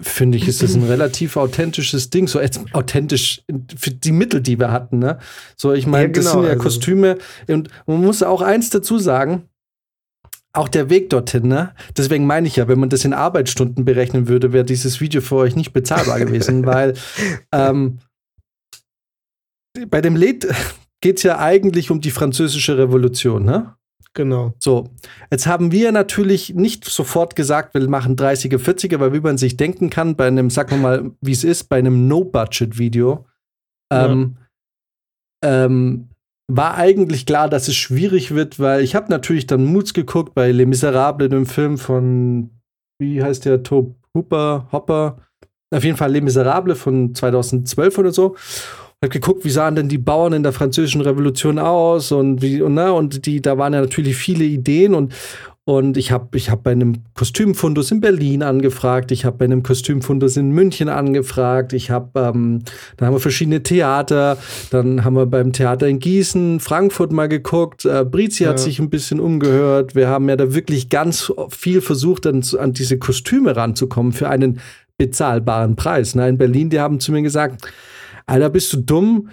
finde 0.00 0.38
ich, 0.38 0.48
ist 0.48 0.62
das 0.62 0.74
ein 0.74 0.82
relativ 0.88 1.36
authentisches 1.36 2.10
Ding, 2.10 2.28
so 2.28 2.40
authentisch 2.72 3.42
für 3.76 3.90
die 3.90 4.12
Mittel, 4.12 4.40
die 4.40 4.58
wir 4.58 4.70
hatten. 4.70 4.98
Ne? 4.98 5.18
So, 5.56 5.72
ich 5.72 5.86
meine, 5.86 6.06
ja, 6.06 6.12
genau, 6.12 6.24
das 6.24 6.32
sind 6.32 6.42
ja 6.42 6.50
also. 6.50 6.62
Kostüme 6.62 7.18
und 7.48 7.68
man 7.86 8.00
muss 8.00 8.22
auch 8.22 8.42
eins 8.42 8.70
dazu 8.70 8.98
sagen, 8.98 9.48
auch 10.56 10.68
der 10.68 10.88
Weg 10.90 11.10
dorthin, 11.10 11.48
ne? 11.48 11.74
Deswegen 11.96 12.26
meine 12.26 12.48
ich 12.48 12.56
ja, 12.56 12.66
wenn 12.66 12.80
man 12.80 12.88
das 12.88 13.04
in 13.04 13.12
Arbeitsstunden 13.12 13.84
berechnen 13.84 14.26
würde, 14.26 14.52
wäre 14.52 14.64
dieses 14.64 15.00
Video 15.00 15.20
für 15.20 15.36
euch 15.36 15.54
nicht 15.54 15.72
bezahlbar 15.72 16.18
gewesen, 16.18 16.64
weil 16.66 16.94
ähm, 17.52 17.98
bei 19.88 20.00
dem 20.00 20.16
Lied 20.16 20.46
geht 21.02 21.18
es 21.18 21.22
ja 21.22 21.38
eigentlich 21.38 21.90
um 21.90 22.00
die 22.00 22.10
französische 22.10 22.78
Revolution, 22.78 23.44
ne? 23.44 23.76
Genau. 24.14 24.54
So, 24.58 24.88
jetzt 25.30 25.46
haben 25.46 25.72
wir 25.72 25.92
natürlich 25.92 26.54
nicht 26.54 26.86
sofort 26.86 27.36
gesagt, 27.36 27.74
wir 27.74 27.86
machen 27.88 28.16
30er, 28.16 28.56
40er, 28.56 28.98
weil 28.98 29.12
wie 29.12 29.20
man 29.20 29.36
sich 29.36 29.58
denken 29.58 29.90
kann, 29.90 30.16
bei 30.16 30.26
einem, 30.26 30.48
sagen 30.48 30.70
wir 30.70 30.78
mal, 30.78 31.10
wie 31.20 31.32
es 31.32 31.44
ist, 31.44 31.64
bei 31.64 31.78
einem 31.78 32.08
No-Budget-Video, 32.08 33.26
ähm, 33.92 34.38
ja. 35.44 35.66
ähm, 35.66 36.08
war 36.48 36.76
eigentlich 36.76 37.26
klar, 37.26 37.50
dass 37.50 37.68
es 37.68 37.76
schwierig 37.76 38.34
wird, 38.34 38.58
weil 38.58 38.82
ich 38.82 38.94
habe 38.94 39.10
natürlich 39.10 39.46
dann 39.46 39.64
Moods 39.64 39.92
geguckt 39.92 40.34
bei 40.34 40.50
Les 40.50 40.66
Miserables, 40.66 41.28
dem 41.28 41.46
Film 41.46 41.76
von, 41.76 42.50
wie 42.98 43.22
heißt 43.22 43.44
der, 43.44 43.62
Tob 43.62 43.96
Hooper, 44.14 44.68
Hopper, 44.72 45.18
auf 45.74 45.84
jeden 45.84 45.96
Fall 45.96 46.12
Les 46.12 46.22
Miserables 46.22 46.78
von 46.78 47.14
2012 47.14 47.98
oder 47.98 48.12
so. 48.12 48.36
Hat 49.02 49.10
geguckt, 49.10 49.44
wie 49.44 49.50
sahen 49.50 49.76
denn 49.76 49.88
die 49.88 49.98
Bauern 49.98 50.32
in 50.32 50.42
der 50.42 50.52
französischen 50.52 51.02
Revolution 51.02 51.58
aus 51.58 52.12
und 52.12 52.40
wie 52.40 52.62
und 52.62 52.74
ne, 52.74 52.92
und 52.92 53.26
die 53.26 53.42
da 53.42 53.58
waren 53.58 53.74
ja 53.74 53.80
natürlich 53.80 54.16
viele 54.16 54.44
Ideen 54.44 54.94
und 54.94 55.12
und 55.68 55.96
ich 55.96 56.12
habe 56.12 56.38
ich 56.38 56.48
hab 56.48 56.62
bei 56.62 56.70
einem 56.70 57.02
Kostümfundus 57.14 57.90
in 57.90 58.00
Berlin 58.00 58.44
angefragt, 58.44 59.10
ich 59.10 59.24
habe 59.24 59.38
bei 59.38 59.46
einem 59.46 59.64
Kostümfundus 59.64 60.36
in 60.36 60.52
München 60.52 60.88
angefragt, 60.88 61.72
ich 61.72 61.90
habe, 61.90 62.20
ähm, 62.20 62.62
da 62.96 63.06
haben 63.06 63.14
wir 63.14 63.20
verschiedene 63.20 63.64
Theater, 63.64 64.38
dann 64.70 65.04
haben 65.04 65.16
wir 65.16 65.26
beim 65.26 65.52
Theater 65.52 65.88
in 65.88 65.98
Gießen, 65.98 66.60
Frankfurt 66.60 67.10
mal 67.10 67.26
geguckt, 67.26 67.84
äh, 67.84 68.04
Brizi 68.04 68.44
ja. 68.44 68.50
hat 68.50 68.60
sich 68.60 68.78
ein 68.78 68.90
bisschen 68.90 69.18
umgehört, 69.18 69.96
wir 69.96 70.06
haben 70.06 70.28
ja 70.28 70.36
da 70.36 70.54
wirklich 70.54 70.88
ganz 70.88 71.32
viel 71.48 71.80
versucht, 71.80 72.28
an, 72.28 72.44
an 72.60 72.72
diese 72.72 72.96
Kostüme 72.98 73.56
ranzukommen 73.56 74.12
für 74.12 74.28
einen 74.28 74.60
bezahlbaren 74.98 75.74
Preis. 75.74 76.14
Na, 76.14 76.28
in 76.28 76.38
Berlin, 76.38 76.70
die 76.70 76.78
haben 76.78 77.00
zu 77.00 77.10
mir 77.10 77.22
gesagt, 77.22 77.66
Alter, 78.28 78.50
bist 78.50 78.72
du 78.72 78.78
dumm? 78.78 79.28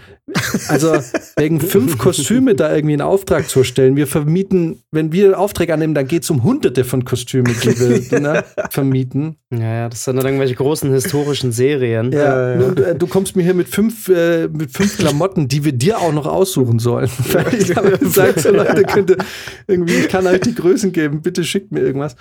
Also 0.68 0.94
wegen 1.36 1.60
fünf 1.60 1.98
Kostüme 1.98 2.54
da 2.54 2.74
irgendwie 2.74 2.94
einen 2.94 3.02
Auftrag 3.02 3.50
zu 3.50 3.64
stellen. 3.64 3.96
Wir 3.96 4.06
vermieten, 4.06 4.84
wenn 4.92 5.12
wir 5.12 5.40
Aufträge 5.40 5.74
annehmen, 5.74 5.96
dann 5.96 6.08
geht 6.08 6.22
es 6.22 6.30
um 6.30 6.44
hunderte 6.44 6.84
von 6.84 7.04
Kostümen, 7.04 7.56
die 7.64 8.12
wir 8.12 8.20
ne, 8.20 8.44
vermieten. 8.70 9.38
Ja, 9.52 9.74
ja, 9.74 9.90
das 9.90 10.04
sind 10.04 10.18
dann 10.18 10.26
irgendwelche 10.28 10.54
großen 10.54 10.92
historischen 10.92 11.52
Serien. 11.52 12.12
Ja, 12.12 12.54
ja. 12.54 12.70
Du, 12.70 12.96
du, 12.96 13.08
kommst 13.08 13.36
mir 13.36 13.42
hier 13.42 13.56
mit 13.56 13.68
fünf, 13.68 14.10
äh, 14.10 14.48
mit 14.48 14.72
fünf 14.72 15.00
Klamotten, 15.00 15.48
die 15.48 15.66
wir 15.66 15.74
dir 15.74 15.98
auch 15.98 16.14
noch 16.14 16.28
aussuchen 16.28 16.78
sollen. 16.78 17.10
ich 17.58 17.76
habe 17.76 17.98
gesagt, 17.98 18.42
so 18.42 18.52
Leute, 18.52 18.84
könnte 18.84 19.18
irgendwie, 19.66 19.96
ich 19.96 20.08
kann 20.08 20.28
euch 20.28 20.42
die 20.42 20.54
Größen 20.54 20.92
geben, 20.92 21.24
bitte 21.24 21.44
schickt 21.44 21.72
mir 21.72 21.80
irgendwas. 21.80 22.16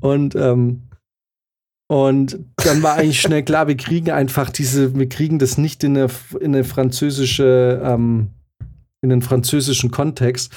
Und 0.00 0.34
ähm, 0.34 0.82
und 1.94 2.40
dann 2.56 2.82
war 2.82 2.94
eigentlich 2.94 3.20
schnell 3.20 3.44
klar, 3.44 3.68
wir 3.68 3.76
kriegen 3.76 4.10
einfach 4.10 4.50
diese, 4.50 4.96
wir 4.98 5.08
kriegen 5.08 5.38
das 5.38 5.58
nicht 5.58 5.84
in 5.84 5.96
eine, 5.96 6.08
in 6.40 6.52
eine 6.52 6.64
französische, 6.64 7.80
ähm, 7.84 8.30
in 9.00 9.10
den 9.10 9.22
französischen 9.22 9.92
Kontext. 9.92 10.52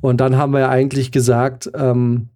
Und 0.00 0.20
dann 0.20 0.36
haben 0.36 0.52
wir 0.52 0.60
ja 0.60 0.68
eigentlich 0.68 1.10
gesagt, 1.10 1.68
ähm, 1.74 2.28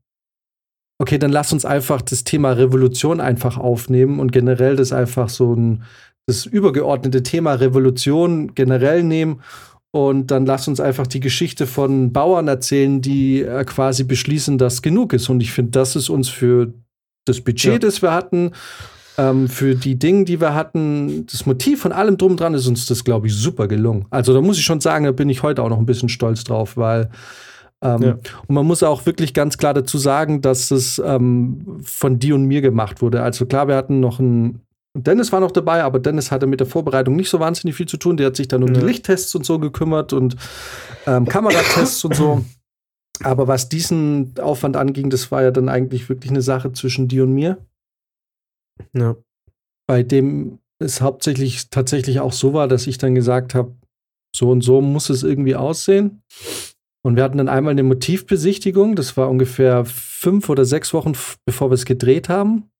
okay, 0.98 1.16
dann 1.16 1.30
lass 1.30 1.52
uns 1.52 1.64
einfach 1.64 2.02
das 2.02 2.24
Thema 2.24 2.50
Revolution 2.50 3.20
einfach 3.20 3.56
aufnehmen 3.56 4.18
und 4.18 4.32
generell 4.32 4.74
das 4.74 4.92
einfach 4.92 5.28
so 5.28 5.54
ein, 5.54 5.84
das 6.26 6.44
übergeordnete 6.44 7.22
Thema 7.22 7.52
Revolution 7.52 8.56
generell 8.56 9.04
nehmen 9.04 9.42
und 9.92 10.32
dann 10.32 10.44
lass 10.44 10.66
uns 10.66 10.80
einfach 10.80 11.06
die 11.06 11.20
Geschichte 11.20 11.68
von 11.68 12.12
Bauern 12.12 12.48
erzählen, 12.48 13.00
die 13.00 13.42
äh, 13.42 13.64
quasi 13.64 14.02
beschließen, 14.02 14.58
dass 14.58 14.82
genug 14.82 15.12
ist. 15.12 15.28
Und 15.28 15.40
ich 15.40 15.52
finde, 15.52 15.70
das 15.70 15.94
ist 15.94 16.08
uns 16.08 16.28
für 16.28 16.74
das 17.24 17.40
Budget, 17.40 17.72
ja. 17.72 17.78
das 17.78 18.02
wir 18.02 18.12
hatten, 18.12 18.52
ähm, 19.18 19.48
für 19.48 19.74
die 19.74 19.98
Dinge, 19.98 20.24
die 20.24 20.40
wir 20.40 20.54
hatten, 20.54 21.26
das 21.26 21.46
Motiv 21.46 21.82
von 21.82 21.92
allem 21.92 22.16
drum 22.16 22.36
dran 22.36 22.54
ist 22.54 22.66
uns 22.66 22.86
das, 22.86 23.04
glaube 23.04 23.26
ich, 23.26 23.34
super 23.34 23.68
gelungen. 23.68 24.06
Also 24.10 24.32
da 24.32 24.40
muss 24.40 24.58
ich 24.58 24.64
schon 24.64 24.80
sagen, 24.80 25.04
da 25.04 25.12
bin 25.12 25.28
ich 25.28 25.42
heute 25.42 25.62
auch 25.62 25.68
noch 25.68 25.78
ein 25.78 25.86
bisschen 25.86 26.08
stolz 26.08 26.44
drauf, 26.44 26.76
weil 26.76 27.10
ähm, 27.82 28.02
ja. 28.02 28.18
Und 28.46 28.54
man 28.54 28.66
muss 28.66 28.82
auch 28.82 29.06
wirklich 29.06 29.32
ganz 29.32 29.56
klar 29.56 29.72
dazu 29.72 29.96
sagen, 29.96 30.42
dass 30.42 30.70
es 30.70 31.00
ähm, 31.04 31.80
von 31.82 32.18
dir 32.18 32.34
und 32.34 32.44
mir 32.44 32.60
gemacht 32.60 33.00
wurde. 33.00 33.22
Also 33.22 33.46
klar, 33.46 33.68
wir 33.68 33.76
hatten 33.76 34.00
noch 34.00 34.20
einen 34.20 34.60
Dennis 34.92 35.30
war 35.30 35.38
noch 35.38 35.52
dabei, 35.52 35.84
aber 35.84 36.00
Dennis 36.00 36.32
hatte 36.32 36.48
mit 36.48 36.58
der 36.58 36.66
Vorbereitung 36.66 37.14
nicht 37.14 37.30
so 37.30 37.38
wahnsinnig 37.38 37.76
viel 37.76 37.86
zu 37.86 37.96
tun. 37.96 38.16
Der 38.16 38.26
hat 38.26 38.36
sich 38.36 38.48
dann 38.48 38.62
um 38.64 38.74
ja. 38.74 38.80
die 38.80 38.86
Lichttests 38.86 39.34
und 39.36 39.46
so 39.46 39.60
gekümmert 39.60 40.12
und 40.12 40.36
ähm, 41.06 41.26
Kameratests 41.26 42.04
und 42.04 42.16
so. 42.16 42.44
Aber 43.22 43.48
was 43.48 43.68
diesen 43.68 44.38
Aufwand 44.38 44.76
anging, 44.76 45.10
das 45.10 45.30
war 45.30 45.42
ja 45.42 45.50
dann 45.50 45.68
eigentlich 45.68 46.08
wirklich 46.08 46.30
eine 46.30 46.42
Sache 46.42 46.72
zwischen 46.72 47.08
dir 47.08 47.24
und 47.24 47.34
mir. 47.34 47.58
Ja. 48.94 49.16
Bei 49.86 50.02
dem 50.02 50.58
es 50.78 51.00
hauptsächlich 51.00 51.68
tatsächlich 51.68 52.20
auch 52.20 52.32
so 52.32 52.54
war, 52.54 52.66
dass 52.66 52.86
ich 52.86 52.98
dann 52.98 53.14
gesagt 53.14 53.54
habe, 53.54 53.74
so 54.34 54.50
und 54.50 54.62
so 54.62 54.80
muss 54.80 55.10
es 55.10 55.22
irgendwie 55.22 55.56
aussehen. 55.56 56.22
Und 57.02 57.16
wir 57.16 57.22
hatten 57.22 57.38
dann 57.38 57.48
einmal 57.48 57.72
eine 57.72 57.82
Motivbesichtigung, 57.82 58.94
das 58.96 59.16
war 59.16 59.30
ungefähr 59.30 59.84
fünf 59.84 60.48
oder 60.48 60.64
sechs 60.64 60.92
Wochen, 60.92 61.12
bevor 61.46 61.70
wir 61.70 61.74
es 61.74 61.84
gedreht 61.84 62.28
haben. 62.28 62.70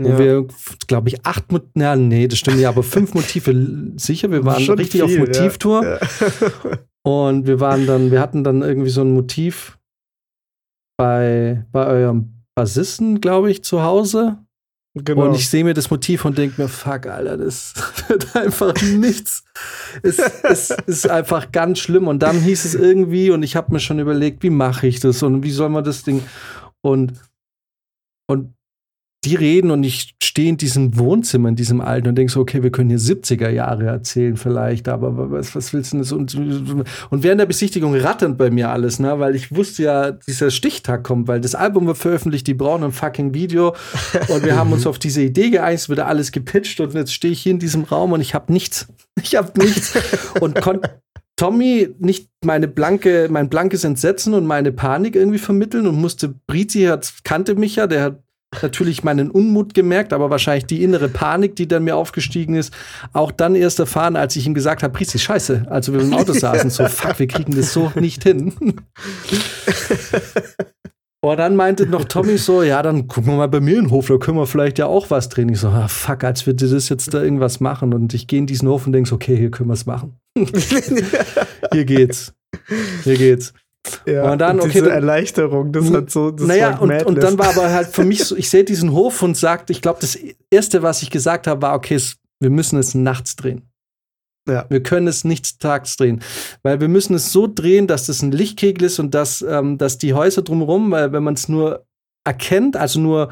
Ja. 0.00 0.14
Wo 0.14 0.18
wir, 0.18 0.46
glaube 0.86 1.08
ich, 1.08 1.26
acht, 1.26 1.46
ja, 1.76 1.96
nee, 1.96 2.28
das 2.28 2.38
stimmt 2.38 2.60
ja, 2.60 2.68
aber 2.68 2.84
fünf 2.84 3.14
Motive 3.14 3.92
sicher. 3.96 4.30
Wir 4.30 4.44
waren 4.44 4.62
richtig 4.62 5.02
viel, 5.02 5.02
auf 5.02 5.16
Motivtour. 5.16 5.84
Ja. 5.84 5.98
Ja. 5.98 6.78
Und 7.02 7.46
wir 7.46 7.58
waren 7.58 7.86
dann, 7.86 8.10
wir 8.12 8.20
hatten 8.20 8.44
dann 8.44 8.62
irgendwie 8.62 8.90
so 8.90 9.00
ein 9.00 9.12
Motiv, 9.12 9.78
bei, 10.98 11.64
bei 11.72 11.86
eurem 11.86 12.42
Bassisten, 12.54 13.20
glaube 13.20 13.50
ich, 13.50 13.62
zu 13.62 13.82
Hause. 13.82 14.38
Genau. 14.94 15.26
Und 15.26 15.34
ich 15.34 15.48
sehe 15.48 15.62
mir 15.62 15.74
das 15.74 15.90
Motiv 15.90 16.24
und 16.24 16.36
denke 16.36 16.60
mir, 16.60 16.68
fuck, 16.68 17.06
Alter, 17.06 17.36
das 17.36 17.74
wird 18.08 18.34
einfach 18.34 18.74
nichts. 18.82 19.44
Es, 20.02 20.18
es, 20.18 20.70
ist 20.86 21.08
einfach 21.08 21.52
ganz 21.52 21.78
schlimm. 21.78 22.08
Und 22.08 22.20
dann 22.22 22.40
hieß 22.40 22.64
es 22.64 22.74
irgendwie, 22.74 23.30
und 23.30 23.42
ich 23.42 23.54
habe 23.54 23.72
mir 23.72 23.80
schon 23.80 24.00
überlegt, 24.00 24.42
wie 24.42 24.50
mache 24.50 24.86
ich 24.86 24.98
das 24.98 25.22
und 25.22 25.42
wie 25.44 25.52
soll 25.52 25.68
man 25.68 25.84
das 25.84 26.02
Ding. 26.02 26.22
Und, 26.82 27.12
und 28.26 28.54
die 29.28 29.34
reden 29.34 29.70
und 29.70 29.84
ich 29.84 30.14
stehe 30.22 30.48
in 30.48 30.56
diesem 30.56 30.96
Wohnzimmer, 30.96 31.50
in 31.50 31.56
diesem 31.56 31.80
alten 31.80 32.08
und 32.08 32.14
denke 32.14 32.32
so, 32.32 32.40
okay, 32.40 32.62
wir 32.62 32.70
können 32.70 32.88
hier 32.88 32.98
70er 32.98 33.50
Jahre 33.50 33.86
erzählen 33.86 34.36
vielleicht, 34.36 34.88
aber 34.88 35.30
was, 35.30 35.54
was 35.54 35.72
willst 35.72 35.92
du 35.92 35.98
denn? 35.98 36.18
Und, 36.18 36.34
und 37.10 37.22
während 37.22 37.40
der 37.40 37.46
Besichtigung 37.46 37.94
ratternd 37.94 38.38
bei 38.38 38.50
mir 38.50 38.70
alles, 38.70 38.98
ne, 38.98 39.18
weil 39.18 39.34
ich 39.34 39.54
wusste 39.54 39.82
ja, 39.82 40.10
dieser 40.12 40.50
Stichtag 40.50 41.04
kommt, 41.04 41.28
weil 41.28 41.40
das 41.40 41.54
Album 41.54 41.86
wird 41.86 41.98
veröffentlicht, 41.98 42.46
die 42.46 42.54
brauchen 42.54 42.84
ein 42.84 42.92
fucking 42.92 43.34
Video 43.34 43.74
und 44.28 44.44
wir 44.44 44.56
haben 44.56 44.72
uns 44.72 44.86
auf 44.86 44.98
diese 44.98 45.22
Idee 45.22 45.50
geeinigt, 45.50 45.88
wird 45.88 46.00
alles 46.00 46.32
gepitcht 46.32 46.80
und 46.80 46.94
jetzt 46.94 47.12
stehe 47.12 47.32
ich 47.32 47.40
hier 47.40 47.52
in 47.52 47.58
diesem 47.58 47.84
Raum 47.84 48.12
und 48.12 48.20
ich 48.20 48.34
habe 48.34 48.52
nichts. 48.52 48.88
Ich 49.22 49.36
habe 49.36 49.52
nichts 49.60 49.94
und 50.40 50.60
konnte 50.60 51.00
Tommy 51.38 51.88
nicht 51.98 52.30
meine 52.44 52.68
blanke, 52.68 53.28
mein 53.30 53.48
blankes 53.48 53.84
Entsetzen 53.84 54.34
und 54.34 54.46
meine 54.46 54.72
Panik 54.72 55.14
irgendwie 55.14 55.38
vermitteln 55.38 55.86
und 55.86 55.96
musste 55.96 56.34
Brizi 56.46 56.84
hat, 56.84 57.12
kannte 57.24 57.54
mich 57.54 57.76
ja, 57.76 57.86
der 57.86 58.02
hat 58.02 58.22
natürlich 58.62 59.04
meinen 59.04 59.30
Unmut 59.30 59.74
gemerkt, 59.74 60.12
aber 60.12 60.30
wahrscheinlich 60.30 60.66
die 60.66 60.82
innere 60.82 61.08
Panik, 61.08 61.56
die 61.56 61.68
dann 61.68 61.84
mir 61.84 61.96
aufgestiegen 61.96 62.54
ist, 62.54 62.72
auch 63.12 63.30
dann 63.30 63.54
erst 63.54 63.78
erfahren, 63.78 64.16
als 64.16 64.36
ich 64.36 64.46
ihm 64.46 64.54
gesagt 64.54 64.82
habe, 64.82 64.92
Priesti, 64.92 65.18
scheiße, 65.18 65.66
also 65.68 65.92
wir 65.92 66.00
im 66.00 66.14
Auto 66.14 66.32
saßen, 66.38 66.70
so, 66.70 66.86
fuck, 66.86 67.18
wir 67.18 67.26
kriegen 67.26 67.54
das 67.54 67.72
so 67.72 67.92
nicht 67.94 68.24
hin. 68.24 68.54
Und 71.20 71.36
dann 71.38 71.56
meinte 71.56 71.86
noch 71.86 72.04
Tommy 72.04 72.38
so, 72.38 72.62
ja, 72.62 72.82
dann 72.82 73.06
gucken 73.06 73.32
wir 73.32 73.36
mal 73.36 73.48
bei 73.48 73.60
mir 73.60 73.76
in 73.76 73.84
den 73.84 73.90
Hof, 73.90 74.08
da 74.08 74.16
können 74.16 74.38
wir 74.38 74.46
vielleicht 74.46 74.78
ja 74.78 74.86
auch 74.86 75.10
was 75.10 75.28
drehen. 75.28 75.50
Ich 75.50 75.60
so, 75.60 75.68
ah, 75.68 75.88
fuck, 75.88 76.24
als 76.24 76.46
wir 76.46 76.54
das 76.54 76.88
jetzt 76.88 77.12
da 77.12 77.22
irgendwas 77.22 77.60
machen. 77.60 77.92
Und 77.92 78.14
ich 78.14 78.26
gehe 78.26 78.38
in 78.38 78.46
diesen 78.46 78.68
Hof 78.68 78.86
und 78.86 78.92
denke 78.92 79.08
so, 79.08 79.16
okay, 79.16 79.36
hier 79.36 79.50
können 79.50 79.68
wir 79.68 79.74
es 79.74 79.86
machen. 79.86 80.16
hier 81.72 81.84
geht's. 81.84 82.32
Hier 83.04 83.16
geht's. 83.16 83.52
Ja, 84.06 84.32
und 84.32 84.38
dann, 84.38 84.60
und 84.60 84.72
diese 84.72 84.86
okay, 84.86 84.94
Erleichterung, 84.94 85.72
das 85.72 85.90
hat 85.92 86.10
so. 86.10 86.30
Das 86.30 86.46
naja, 86.46 86.78
und, 86.78 86.90
und 87.04 87.22
dann 87.22 87.38
war 87.38 87.48
aber 87.48 87.70
halt 87.70 87.88
für 87.88 88.04
mich 88.04 88.24
so, 88.24 88.36
ich 88.36 88.50
sehe 88.50 88.64
diesen 88.64 88.92
Hof 88.92 89.22
und 89.22 89.36
sagte, 89.36 89.72
ich 89.72 89.82
glaube, 89.82 90.00
das 90.00 90.18
erste, 90.50 90.82
was 90.82 91.02
ich 91.02 91.10
gesagt 91.10 91.46
habe, 91.46 91.62
war, 91.62 91.74
okay, 91.74 91.98
wir 92.40 92.50
müssen 92.50 92.78
es 92.78 92.94
nachts 92.94 93.36
drehen. 93.36 93.70
Ja. 94.48 94.64
Wir 94.68 94.82
können 94.82 95.06
es 95.06 95.24
nicht 95.24 95.60
tags 95.60 95.96
drehen, 95.96 96.22
weil 96.62 96.80
wir 96.80 96.88
müssen 96.88 97.14
es 97.14 97.32
so 97.32 97.46
drehen, 97.46 97.86
dass 97.86 98.06
das 98.06 98.22
ein 98.22 98.32
Lichtkegel 98.32 98.84
ist 98.84 98.98
und 98.98 99.14
dass, 99.14 99.42
ähm, 99.42 99.76
dass 99.76 99.98
die 99.98 100.14
Häuser 100.14 100.42
drumherum, 100.42 100.90
weil 100.90 101.12
wenn 101.12 101.22
man 101.22 101.34
es 101.34 101.48
nur 101.48 101.86
erkennt, 102.24 102.76
also 102.76 102.98
nur 102.98 103.30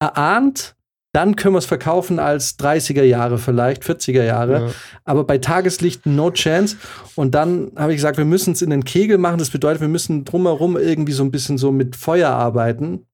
erahnt, 0.00 0.74
dann 1.18 1.34
können 1.34 1.56
wir 1.56 1.58
es 1.58 1.66
verkaufen 1.66 2.20
als 2.20 2.60
30er 2.60 3.02
Jahre 3.02 3.38
vielleicht, 3.38 3.82
40er 3.82 4.22
Jahre. 4.22 4.52
Ja. 4.52 4.70
Aber 5.04 5.24
bei 5.24 5.38
Tageslicht 5.38 6.06
no 6.06 6.30
chance. 6.30 6.76
Und 7.16 7.34
dann 7.34 7.72
habe 7.74 7.90
ich 7.92 7.96
gesagt, 7.96 8.18
wir 8.18 8.24
müssen 8.24 8.52
es 8.52 8.62
in 8.62 8.70
den 8.70 8.84
Kegel 8.84 9.18
machen. 9.18 9.38
Das 9.38 9.50
bedeutet, 9.50 9.80
wir 9.80 9.88
müssen 9.88 10.24
drumherum 10.24 10.76
irgendwie 10.76 11.10
so 11.10 11.24
ein 11.24 11.32
bisschen 11.32 11.58
so 11.58 11.72
mit 11.72 11.96
Feuer 11.96 12.30
arbeiten. 12.30 13.04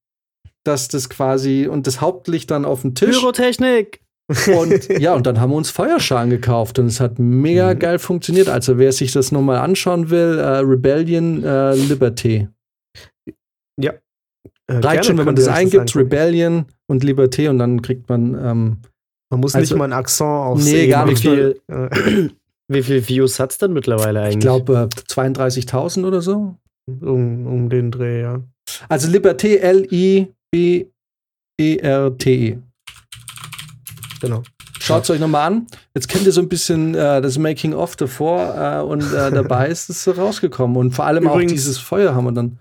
Dass 0.64 0.88
das 0.88 1.08
quasi 1.08 1.66
und 1.66 1.86
das 1.86 2.02
Hauptlicht 2.02 2.50
dann 2.50 2.66
auf 2.66 2.82
dem 2.82 2.94
Tisch. 2.94 3.18
Pyrotechnik! 3.18 4.02
Und 4.54 4.88
ja, 4.98 5.14
und 5.14 5.26
dann 5.26 5.40
haben 5.40 5.50
wir 5.50 5.56
uns 5.56 5.70
Feuerschalen 5.70 6.28
gekauft 6.28 6.78
und 6.78 6.86
es 6.86 7.00
hat 7.00 7.18
mega 7.18 7.72
mhm. 7.72 7.78
geil 7.78 7.98
funktioniert. 7.98 8.50
Also 8.50 8.76
wer 8.76 8.92
sich 8.92 9.12
das 9.12 9.32
nochmal 9.32 9.56
anschauen 9.56 10.10
will, 10.10 10.38
äh, 10.38 10.58
Rebellion 10.58 11.42
äh, 11.42 11.72
Liberté. 11.72 12.48
Ja, 13.80 13.94
äh, 14.66 14.74
Reicht 14.76 15.06
schon, 15.06 15.18
wenn 15.18 15.26
man 15.26 15.36
das 15.36 15.48
eingibt, 15.48 15.88
das 15.88 15.96
Rebellion 15.96 16.66
und 16.86 17.04
Liberté 17.04 17.48
und 17.50 17.58
dann 17.58 17.82
kriegt 17.82 18.08
man. 18.08 18.34
Ähm, 18.34 18.76
man 19.30 19.40
muss 19.40 19.54
also, 19.54 19.74
nicht 19.74 19.78
mal 19.78 19.86
ein 19.86 19.92
Akzent 19.92 20.28
aufs 20.28 20.64
Nee, 20.64 20.86
gar 20.88 21.06
nicht 21.06 21.18
viel. 21.20 21.60
Wie 22.68 22.82
viele 22.82 23.06
Views 23.06 23.38
hat 23.40 23.52
es 23.52 23.58
denn 23.58 23.72
mittlerweile 23.72 24.20
eigentlich? 24.20 24.36
Ich 24.36 24.40
glaube 24.40 24.88
äh, 24.90 25.00
32.000 25.10 26.06
oder 26.06 26.22
so. 26.22 26.56
Um, 26.86 27.46
um 27.46 27.68
den 27.68 27.90
Dreh, 27.90 28.22
ja. 28.22 28.40
Also 28.88 29.08
Liberté, 29.08 29.56
L-I-B-E-R-T-E. 29.58 30.90
-E. 31.58 32.58
Genau. 34.20 34.42
Schaut 34.80 35.04
es 35.04 35.10
euch 35.10 35.20
nochmal 35.20 35.46
an. 35.46 35.66
Jetzt 35.94 36.08
kennt 36.08 36.26
ihr 36.26 36.32
so 36.32 36.42
ein 36.42 36.48
bisschen 36.48 36.94
äh, 36.94 37.22
das 37.22 37.38
Making-of 37.38 37.96
davor 37.96 38.54
äh, 38.54 38.82
und 38.82 39.02
äh, 39.14 39.30
dabei 39.30 39.68
ist 39.70 39.88
es 39.88 40.06
rausgekommen. 40.16 40.76
Und 40.76 40.92
vor 40.92 41.06
allem 41.06 41.24
Übrigens, 41.24 41.52
auch 41.52 41.54
dieses 41.54 41.78
Feuer 41.78 42.14
haben 42.14 42.24
wir 42.24 42.32
dann. 42.32 42.58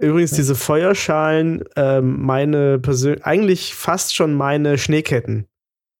Übrigens, 0.00 0.30
diese 0.32 0.54
Feuerschalen, 0.54 1.64
ähm, 1.76 2.22
meine 2.22 2.78
persönlich, 2.78 3.24
eigentlich 3.24 3.74
fast 3.74 4.14
schon 4.14 4.34
meine 4.34 4.78
Schneeketten. 4.78 5.46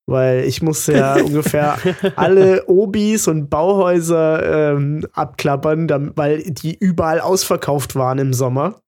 weil 0.06 0.44
ich 0.44 0.62
musste 0.62 0.94
ja 0.94 1.16
ungefähr 1.22 1.78
alle 2.16 2.66
Obis 2.66 3.28
und 3.28 3.50
Bauhäuser 3.50 4.72
ähm, 4.72 5.06
abklappern, 5.12 6.16
weil 6.16 6.42
die 6.44 6.74
überall 6.74 7.20
ausverkauft 7.20 7.94
waren 7.94 8.18
im 8.18 8.32
Sommer, 8.32 8.80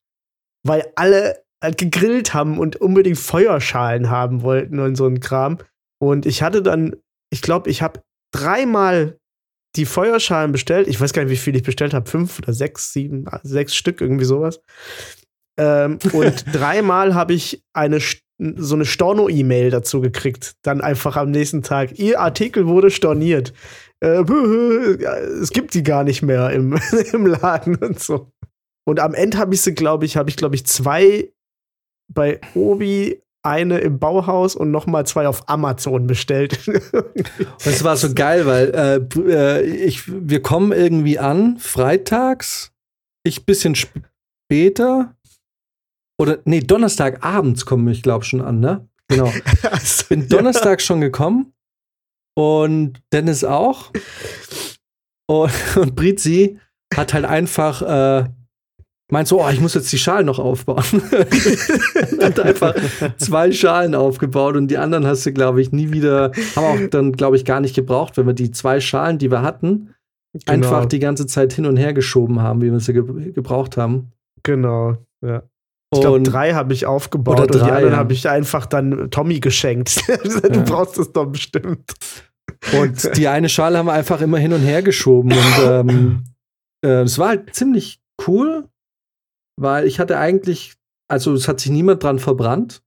weil 0.65 0.87
alle 0.97 1.43
halt 1.63 1.77
gegrillt 1.77 2.33
haben 2.33 2.59
und 2.59 2.77
unbedingt 2.77 3.19
Feuerschalen 3.19 4.09
haben 4.09 4.43
wollten 4.43 4.79
und 4.79 4.97
so 4.97 5.07
ein 5.07 5.21
Kram. 5.21 5.59
Und 6.01 6.25
ich 6.25 6.43
hatte 6.43 6.63
dann, 6.63 6.97
ich 7.31 7.43
glaube, 7.43 7.69
ich 7.69 7.83
habe 7.83 8.01
dreimal 8.33 9.19
die 9.77 9.87
Feuerschalen 9.87 10.53
bestellt. 10.53 10.89
Ich 10.89 11.01
weiß 11.01 11.13
gar 11.13 11.23
nicht, 11.23 11.33
wie 11.33 11.37
viel 11.37 11.57
ich 11.57 11.63
bestellt 11.63 11.95
habe. 11.95 12.09
Fünf 12.09 12.39
oder 12.39 12.53
sechs, 12.53 12.93
sieben, 12.93 13.27
sechs 13.43 13.75
Stück, 13.75 14.01
irgendwie 14.01 14.25
sowas. 14.25 14.61
Ähm, 15.59 15.99
und 16.13 16.45
dreimal 16.53 17.15
habe 17.15 17.35
ich 17.35 17.63
eine 17.73 18.01
so 18.57 18.75
eine 18.75 18.87
Storno-E-Mail 18.87 19.71
dazu 19.71 20.01
gekriegt. 20.01 20.55
Dann 20.63 20.81
einfach 20.81 21.17
am 21.17 21.31
nächsten 21.31 21.63
Tag. 21.63 21.99
Ihr 21.99 22.21
Artikel 22.21 22.67
wurde 22.67 22.91
storniert. 22.91 23.53
Äh, 24.01 24.23
es 25.43 25.51
gibt 25.51 25.75
die 25.75 25.83
gar 25.83 26.05
nicht 26.05 26.23
mehr 26.23 26.51
im, 26.51 26.79
im 27.13 27.27
Laden 27.27 27.77
und 27.77 28.01
so. 28.01 28.33
Und 28.87 28.99
am 28.99 29.15
Ende 29.15 29.39
habe 29.39 29.55
ich 29.55 29.61
sie, 29.61 29.75
glaube 29.75 30.07
ich, 30.07 30.17
habe 30.17 30.31
ich, 30.31 30.37
glaube 30.37 30.55
ich, 30.55 30.65
zwei 30.67 31.31
bei 32.09 32.41
Obi, 32.55 33.23
eine 33.43 33.79
im 33.79 33.99
Bauhaus 33.99 34.55
und 34.55 34.71
nochmal 34.71 35.07
zwei 35.07 35.27
auf 35.27 35.49
Amazon 35.49 36.07
bestellt. 36.07 36.67
und 36.93 37.67
es 37.67 37.83
war 37.85 37.97
so 37.97 38.13
geil, 38.13 38.47
weil 38.47 38.71
äh, 38.75 39.21
äh, 39.21 39.63
ich, 39.63 40.03
wir 40.07 40.43
kommen 40.43 40.73
irgendwie 40.73 41.19
an, 41.19 41.59
freitags, 41.59 42.73
ich 43.25 43.47
bisschen 43.47 43.75
später, 43.75 45.15
oder 46.21 46.39
nee, 46.45 46.61
Donnerstagabends 46.61 47.65
kommen 47.65 47.89
ich 47.89 48.03
glaube 48.03 48.25
schon 48.25 48.43
an, 48.43 48.61
ne? 48.61 48.87
Genau. 49.09 49.33
also, 49.63 50.05
Bin 50.09 50.29
Donnerstag 50.29 50.83
schon 50.83 51.01
gekommen 51.01 51.53
und 52.37 53.03
Dennis 53.13 53.43
auch. 53.43 53.91
Und, 55.27 55.53
und 55.77 55.95
Britzi 55.95 56.59
hat 56.95 57.15
halt 57.15 57.25
einfach 57.25 57.83
äh, 57.83 58.29
meint 59.11 59.29
so, 59.29 59.43
oh, 59.43 59.49
ich 59.51 59.61
muss 59.61 59.75
jetzt 59.75 59.93
die 59.93 59.99
Schalen 59.99 60.27
noch 60.27 60.39
aufbauen. 60.39 60.83
hat 62.21 62.41
einfach 62.41 62.75
zwei 63.17 63.53
Schalen 63.53 63.95
aufgebaut 63.95 64.57
und 64.57 64.69
die 64.69 64.79
anderen 64.79 65.07
hast 65.07 65.27
du, 65.27 65.33
glaube 65.33 65.61
ich, 65.61 65.73
nie 65.73 65.93
wieder, 65.93 66.33
haben 66.57 66.65
auch 66.65 66.91
dann, 66.91 67.13
glaube 67.13 67.37
ich, 67.37 67.45
gar 67.45 67.61
nicht 67.61 67.75
gebraucht, 67.75 68.17
wenn 68.17 68.27
wir 68.27 68.35
die 68.35 68.51
zwei 68.51 68.81
Schalen, 68.81 69.19
die 69.19 69.31
wir 69.31 69.43
hatten, 69.43 69.95
genau. 70.33 70.53
einfach 70.53 70.87
die 70.87 70.99
ganze 70.99 71.27
Zeit 71.27 71.53
hin 71.53 71.67
und 71.67 71.77
her 71.77 71.93
geschoben 71.93 72.41
haben, 72.41 72.63
wie 72.63 72.71
wir 72.71 72.81
sie 72.81 72.93
ge 72.93 73.33
gebraucht 73.33 73.77
haben. 73.77 74.13
Genau, 74.43 74.97
ja. 75.25 75.43
Ich 75.93 76.01
glaube, 76.01 76.23
drei 76.23 76.53
habe 76.53 76.73
ich 76.73 76.87
aufgebaut 76.87 77.39
drei, 77.39 77.43
und 77.45 77.55
die 77.55 77.61
anderen 77.63 77.93
ja. 77.93 77.97
habe 77.97 78.13
ich 78.13 78.29
einfach 78.29 78.67
dann 78.67 79.11
Tommy 79.11 79.41
geschenkt. 79.41 80.01
du 80.25 80.49
ja. 80.49 80.63
brauchst 80.63 80.99
es 80.99 81.13
doch 81.13 81.27
bestimmt. 81.27 81.95
Und 82.81 83.17
die 83.17 83.27
eine 83.27 83.49
Schale 83.49 83.79
haben 83.79 83.87
wir 83.87 83.93
einfach 83.93 84.21
immer 84.21 84.39
hin 84.39 84.53
und 84.53 84.61
her 84.61 84.83
geschoben. 84.83 85.33
Und 85.33 85.65
ähm, 85.65 86.25
äh, 86.85 87.03
es 87.03 87.19
war 87.19 87.31
halt 87.31 87.55
ziemlich 87.55 88.01
cool, 88.27 88.69
weil 89.61 89.87
ich 89.87 90.01
hatte 90.01 90.19
eigentlich, 90.19 90.75
also 91.09 91.33
es 91.35 91.49
hat 91.49 91.61
sich 91.61 91.71
niemand 91.71 92.03
dran 92.03 92.19
verbrannt. 92.19 92.83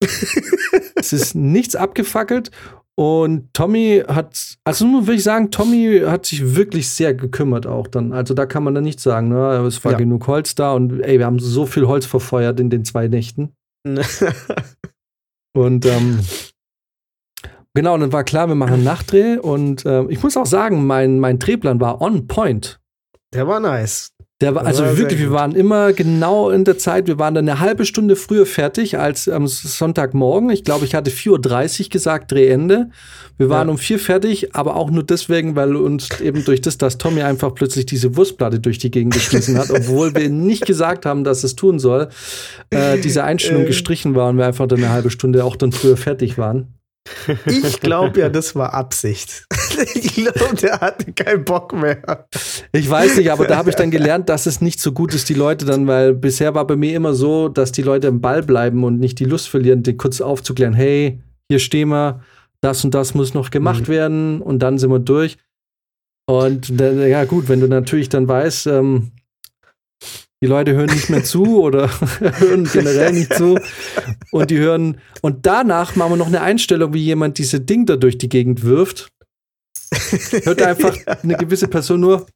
es 0.94 1.12
ist 1.12 1.34
nichts 1.34 1.74
abgefackelt 1.74 2.50
und 2.98 3.54
Tommy 3.54 4.02
hat, 4.08 4.58
also 4.64 4.84
nun 4.84 5.06
würde 5.06 5.14
ich 5.14 5.22
sagen, 5.22 5.52
Tommy 5.52 6.02
hat 6.04 6.26
sich 6.26 6.56
wirklich 6.56 6.90
sehr 6.90 7.14
gekümmert 7.14 7.64
auch 7.64 7.86
dann. 7.86 8.12
Also 8.12 8.34
da 8.34 8.44
kann 8.44 8.64
man 8.64 8.74
dann 8.74 8.82
nichts 8.82 9.04
sagen, 9.04 9.28
ne? 9.28 9.64
Es 9.68 9.84
war 9.84 9.92
ja. 9.92 9.98
genug 9.98 10.26
Holz 10.26 10.56
da 10.56 10.72
und 10.72 11.00
ey, 11.02 11.20
wir 11.20 11.26
haben 11.26 11.38
so 11.38 11.64
viel 11.64 11.86
Holz 11.86 12.06
verfeuert 12.06 12.58
in 12.58 12.70
den 12.70 12.84
zwei 12.84 13.06
Nächten. 13.06 13.54
und 15.56 15.86
ähm, 15.86 16.18
genau, 17.72 17.94
und 17.94 18.00
dann 18.00 18.12
war 18.12 18.24
klar, 18.24 18.48
wir 18.48 18.56
machen 18.56 18.74
einen 18.74 18.84
Nachtdreh 18.84 19.38
und 19.38 19.86
äh, 19.86 20.02
ich 20.08 20.20
muss 20.24 20.36
auch 20.36 20.46
sagen, 20.46 20.84
mein, 20.84 21.20
mein 21.20 21.38
Drehplan 21.38 21.80
war 21.80 22.00
on 22.00 22.26
point. 22.26 22.80
Der 23.32 23.46
war 23.46 23.60
nice. 23.60 24.12
Der 24.40 24.54
war, 24.54 24.64
also 24.64 24.96
wirklich, 24.96 25.18
wir 25.18 25.32
waren 25.32 25.56
immer 25.56 25.92
genau 25.92 26.50
in 26.50 26.64
der 26.64 26.78
Zeit, 26.78 27.08
wir 27.08 27.18
waren 27.18 27.34
dann 27.34 27.48
eine 27.48 27.58
halbe 27.58 27.84
Stunde 27.84 28.14
früher 28.14 28.46
fertig 28.46 28.96
als 28.96 29.28
am 29.28 29.48
Sonntagmorgen. 29.48 30.50
Ich 30.50 30.62
glaube, 30.62 30.84
ich 30.84 30.94
hatte 30.94 31.10
4.30 31.10 31.82
Uhr 31.82 31.88
gesagt, 31.90 32.30
Drehende. 32.30 32.90
Wir 33.36 33.48
waren 33.48 33.66
ja. 33.66 33.72
um 33.72 33.78
vier 33.78 33.98
fertig, 33.98 34.54
aber 34.54 34.76
auch 34.76 34.90
nur 34.92 35.02
deswegen, 35.02 35.56
weil 35.56 35.74
uns 35.74 36.20
eben 36.20 36.44
durch 36.44 36.60
das, 36.60 36.78
dass 36.78 36.98
Tommy 36.98 37.22
einfach 37.22 37.52
plötzlich 37.52 37.86
diese 37.86 38.16
Wurstplatte 38.16 38.60
durch 38.60 38.78
die 38.78 38.92
Gegend 38.92 39.14
geschmissen 39.14 39.58
hat, 39.58 39.70
obwohl 39.72 40.14
wir 40.14 40.28
nicht 40.28 40.66
gesagt 40.66 41.04
haben, 41.04 41.24
dass 41.24 41.42
es 41.42 41.56
tun 41.56 41.80
soll, 41.80 42.08
äh, 42.70 42.98
diese 42.98 43.24
Einstellung 43.24 43.62
äh. 43.62 43.66
gestrichen 43.66 44.14
war 44.14 44.28
und 44.28 44.38
wir 44.38 44.46
einfach 44.46 44.68
dann 44.68 44.78
eine 44.78 44.90
halbe 44.90 45.10
Stunde 45.10 45.44
auch 45.44 45.56
dann 45.56 45.72
früher 45.72 45.96
fertig 45.96 46.38
waren. 46.38 46.77
Ich 47.46 47.80
glaube 47.80 48.20
ja, 48.20 48.28
das 48.28 48.54
war 48.54 48.74
Absicht. 48.74 49.46
Ich 49.94 50.14
glaube, 50.14 50.56
der 50.60 50.80
hatte 50.80 51.12
keinen 51.12 51.44
Bock 51.44 51.72
mehr. 51.72 52.26
Ich 52.72 52.90
weiß 52.90 53.18
nicht, 53.18 53.30
aber 53.30 53.46
da 53.46 53.56
habe 53.56 53.70
ich 53.70 53.76
dann 53.76 53.92
gelernt, 53.92 54.28
dass 54.28 54.46
es 54.46 54.60
nicht 54.60 54.80
so 54.80 54.90
gut 54.90 55.14
ist, 55.14 55.28
die 55.28 55.34
Leute 55.34 55.64
dann, 55.66 55.86
weil 55.86 56.14
bisher 56.14 56.54
war 56.54 56.66
bei 56.66 56.74
mir 56.74 56.96
immer 56.96 57.14
so, 57.14 57.48
dass 57.48 57.70
die 57.70 57.82
Leute 57.82 58.08
im 58.08 58.20
Ball 58.20 58.42
bleiben 58.42 58.82
und 58.82 58.98
nicht 58.98 59.20
die 59.20 59.24
Lust 59.24 59.48
verlieren, 59.48 59.84
die 59.84 59.96
kurz 59.96 60.20
aufzuklären, 60.20 60.74
hey, 60.74 61.20
hier 61.48 61.60
stehen 61.60 61.90
wir, 61.90 62.22
das 62.60 62.84
und 62.84 62.94
das 62.94 63.14
muss 63.14 63.34
noch 63.34 63.50
gemacht 63.50 63.82
mhm. 63.82 63.88
werden 63.88 64.42
und 64.42 64.58
dann 64.60 64.78
sind 64.78 64.90
wir 64.90 64.98
durch. 64.98 65.38
Und 66.26 66.68
ja, 66.68 67.24
gut, 67.24 67.48
wenn 67.48 67.60
du 67.60 67.68
natürlich 67.68 68.08
dann 68.08 68.28
weißt, 68.28 68.66
ähm, 68.66 69.12
die 70.40 70.46
Leute 70.46 70.72
hören 70.72 70.90
nicht 70.90 71.10
mehr 71.10 71.24
zu 71.24 71.60
oder 71.60 71.90
hören 72.20 72.64
generell 72.64 73.12
nicht 73.12 73.34
zu. 73.34 73.58
Und 74.30 74.50
die 74.50 74.58
hören. 74.58 75.00
Und 75.20 75.46
danach 75.46 75.96
machen 75.96 76.12
wir 76.12 76.16
noch 76.16 76.28
eine 76.28 76.40
Einstellung, 76.40 76.94
wie 76.94 77.02
jemand 77.02 77.38
diese 77.38 77.60
Ding 77.60 77.86
da 77.86 77.96
durch 77.96 78.18
die 78.18 78.28
Gegend 78.28 78.62
wirft. 78.62 79.08
Hört 80.44 80.62
einfach 80.62 80.96
eine 81.22 81.36
gewisse 81.36 81.68
Person 81.68 82.00
nur. 82.00 82.26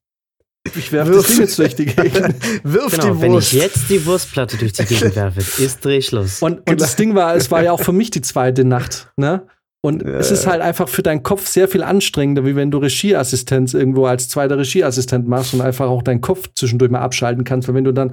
Ich 0.77 0.93
werfe 0.93 1.12
das 1.12 1.27
Ding 1.27 1.41
jetzt 1.41 1.59
durch 1.59 1.75
die 1.75 1.87
Gegend. 1.87 2.35
Wirf 2.62 2.93
genau, 2.93 3.03
die 3.03 3.11
Wurst. 3.11 3.23
Wenn 3.23 3.35
ich 3.35 3.53
jetzt 3.53 3.91
die 3.91 4.07
Wurstplatte 4.07 4.57
durch 4.57 4.73
die 4.73 4.85
Gegend 4.85 5.17
werfe, 5.17 5.41
ist 5.41 5.85
Drehschluss. 5.85 6.41
Und, 6.41 6.69
und 6.71 6.81
das 6.81 6.95
Ding 6.95 7.17
war, 7.17 7.35
es 7.35 7.51
war 7.51 7.62
ja 7.65 7.73
auch 7.73 7.83
für 7.83 7.93
mich 7.93 8.11
die 8.11 8.23
zweite 8.23 8.65
Nacht. 8.65 9.12
Ne? 9.17 9.47
Und 9.85 10.03
ja, 10.03 10.11
es 10.11 10.31
ist 10.31 10.47
halt 10.47 10.62
einfach 10.62 10.88
für 10.88 11.03
deinen 11.03 11.25
Kopf 11.25 11.49
sehr 11.49 11.66
viel 11.66 11.83
anstrengender, 11.83 12.47
wie 12.47 12.55
wenn 12.55 12.71
du 12.71 12.79
Regieassistenz 12.79 13.75
irgendwo 13.75 14.07
als 14.07 14.29
zweiter 14.29 14.57
Regieassistent 14.57 15.27
machst 15.27 15.55
und 15.55 15.61
einfach 15.61 15.88
auch 15.88 16.03
deinen 16.03 16.21
Kopf 16.21 16.49
zwischendurch 16.55 16.90
mal 16.90 17.01
abschalten 17.01 17.42
kannst, 17.42 17.66
weil 17.66 17.75
wenn 17.75 17.85
du 17.85 17.92
dann 17.92 18.12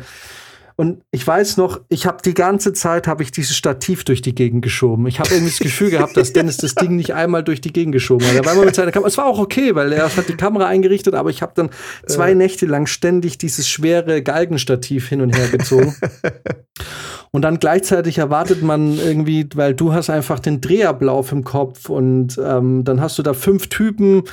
und 0.79 1.01
ich 1.12 1.27
weiß 1.27 1.58
noch, 1.58 1.82
ich 1.89 2.05
habe 2.05 2.19
die 2.23 2.34
ganze 2.34 2.71
Zeit 2.71 3.05
habe 3.05 3.21
ich 3.21 3.32
dieses 3.32 3.53
Stativ 3.53 4.05
durch 4.05 4.21
die 4.21 4.34
Gegend 4.34 4.62
geschoben. 4.62 5.08
Ich 5.08 5.19
habe 5.19 5.29
irgendwie 5.29 5.49
das 5.49 5.60
Gefühl 5.60 5.89
gehabt, 5.89 6.15
dass 6.15 6.32
Dennis 6.34 6.55
das 6.55 6.73
Ding 6.73 6.95
nicht 6.95 7.13
einmal 7.13 7.43
durch 7.43 7.60
die 7.60 7.73
Gegend 7.73 7.91
geschoben 7.91 8.25
hat. 8.25 8.34
Er 8.34 8.45
war 8.45 8.53
immer 8.53 8.63
mit 8.63 8.75
seiner 8.75 8.93
Kamera. 8.93 9.10
Es 9.10 9.17
war 9.17 9.25
auch 9.25 9.39
okay, 9.39 9.75
weil 9.75 9.91
er 9.91 10.15
hat 10.15 10.29
die 10.29 10.38
Kamera 10.38 10.67
eingerichtet, 10.67 11.15
aber 11.15 11.32
ich 11.32 11.41
habe 11.41 11.51
dann 11.53 11.69
zwei 12.08 12.34
Nächte 12.34 12.65
lang 12.65 12.86
ständig 12.86 13.38
dieses 13.38 13.67
schwere 13.67 14.23
Galgenstativ 14.23 15.10
hin 15.10 15.19
und 15.19 15.36
her 15.36 15.49
gezogen. 15.49 15.97
und 17.31 17.43
dann 17.43 17.59
gleichzeitig 17.59 18.17
erwartet 18.17 18.61
man 18.61 18.97
irgendwie, 18.97 19.47
weil 19.55 19.75
du 19.75 19.93
hast 19.93 20.09
einfach 20.09 20.39
den 20.39 20.61
Drehablauf 20.61 21.31
im 21.31 21.43
Kopf 21.43 21.89
und 21.89 22.39
ähm, 22.43 22.83
dann 22.83 23.01
hast 23.01 23.17
du 23.19 23.23
da 23.23 23.33
fünf 23.33 23.69
Typen. 23.69 24.23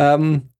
Ähm, 0.00 0.50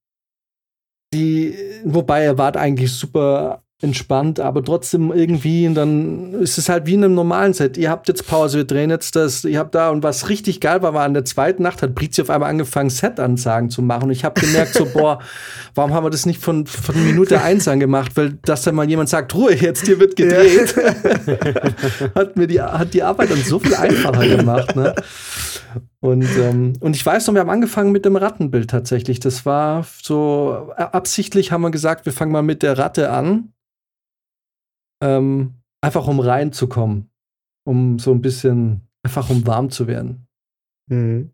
die, 1.13 1.55
wobei 1.85 2.23
er 2.23 2.37
war 2.37 2.55
eigentlich 2.55 2.91
super 2.91 3.63
entspannt, 3.79 4.39
aber 4.39 4.63
trotzdem 4.63 5.11
irgendwie, 5.11 5.67
und 5.67 5.75
dann 5.75 6.33
ist 6.33 6.57
es 6.57 6.67
halt 6.67 6.87
wie 6.87 6.95
in 6.95 7.03
einem 7.03 7.13
normalen 7.13 7.53
Set. 7.53 7.77
Ihr 7.77 7.91
habt 7.91 8.07
jetzt 8.07 8.25
Pause, 8.25 8.57
wir 8.57 8.63
drehen 8.65 8.89
jetzt 8.89 9.15
das, 9.15 9.45
ihr 9.45 9.59
habt 9.59 9.75
da, 9.75 9.91
und 9.91 10.01
was 10.01 10.29
richtig 10.29 10.61
geil 10.61 10.81
war, 10.81 10.95
war 10.95 11.03
an 11.03 11.13
der 11.13 11.25
zweiten 11.25 11.61
Nacht 11.61 11.83
hat 11.83 11.93
Brizi 11.93 12.23
auf 12.23 12.31
einmal 12.31 12.49
angefangen, 12.49 12.89
Set-Ansagen 12.89 13.69
zu 13.69 13.83
machen. 13.83 14.05
Und 14.05 14.11
ich 14.11 14.25
habe 14.25 14.41
gemerkt, 14.41 14.73
so, 14.73 14.85
boah, 14.85 15.19
warum 15.75 15.93
haben 15.93 16.03
wir 16.03 16.09
das 16.09 16.25
nicht 16.25 16.41
von, 16.41 16.65
von 16.65 17.05
Minute 17.05 17.39
eins 17.41 17.67
an 17.67 17.79
gemacht? 17.79 18.13
Weil, 18.15 18.39
dass 18.45 18.63
dann 18.63 18.73
mal 18.73 18.89
jemand 18.89 19.09
sagt, 19.09 19.35
Ruhe, 19.35 19.53
jetzt 19.53 19.85
hier 19.85 19.99
wird 19.99 20.15
gedreht, 20.15 20.75
hat 22.15 22.35
mir 22.35 22.47
die, 22.47 22.59
hat 22.59 22.95
die 22.95 23.03
Arbeit 23.03 23.29
dann 23.29 23.43
so 23.43 23.59
viel 23.59 23.75
einfacher 23.75 24.27
gemacht, 24.27 24.75
ne? 24.75 24.95
Und, 25.99 26.27
ähm, 26.39 26.73
und 26.79 26.95
ich 26.95 27.05
weiß 27.05 27.27
noch, 27.27 27.33
wir 27.35 27.41
haben 27.41 27.49
angefangen 27.49 27.91
mit 27.91 28.05
dem 28.05 28.15
Rattenbild 28.15 28.69
tatsächlich. 28.69 29.19
Das 29.19 29.45
war 29.45 29.85
so 30.01 30.71
absichtlich 30.75 31.51
haben 31.51 31.61
wir 31.61 31.71
gesagt, 31.71 32.05
wir 32.05 32.13
fangen 32.13 32.31
mal 32.31 32.43
mit 32.43 32.63
der 32.63 32.77
Ratte 32.77 33.11
an 33.11 33.53
ähm, 35.01 35.55
einfach 35.81 36.07
um 36.07 36.19
reinzukommen, 36.19 37.09
um 37.65 37.99
so 37.99 38.11
ein 38.11 38.21
bisschen, 38.21 38.87
einfach 39.03 39.29
um 39.29 39.45
warm 39.45 39.69
zu 39.69 39.87
werden. 39.87 40.27
Mhm. 40.89 41.31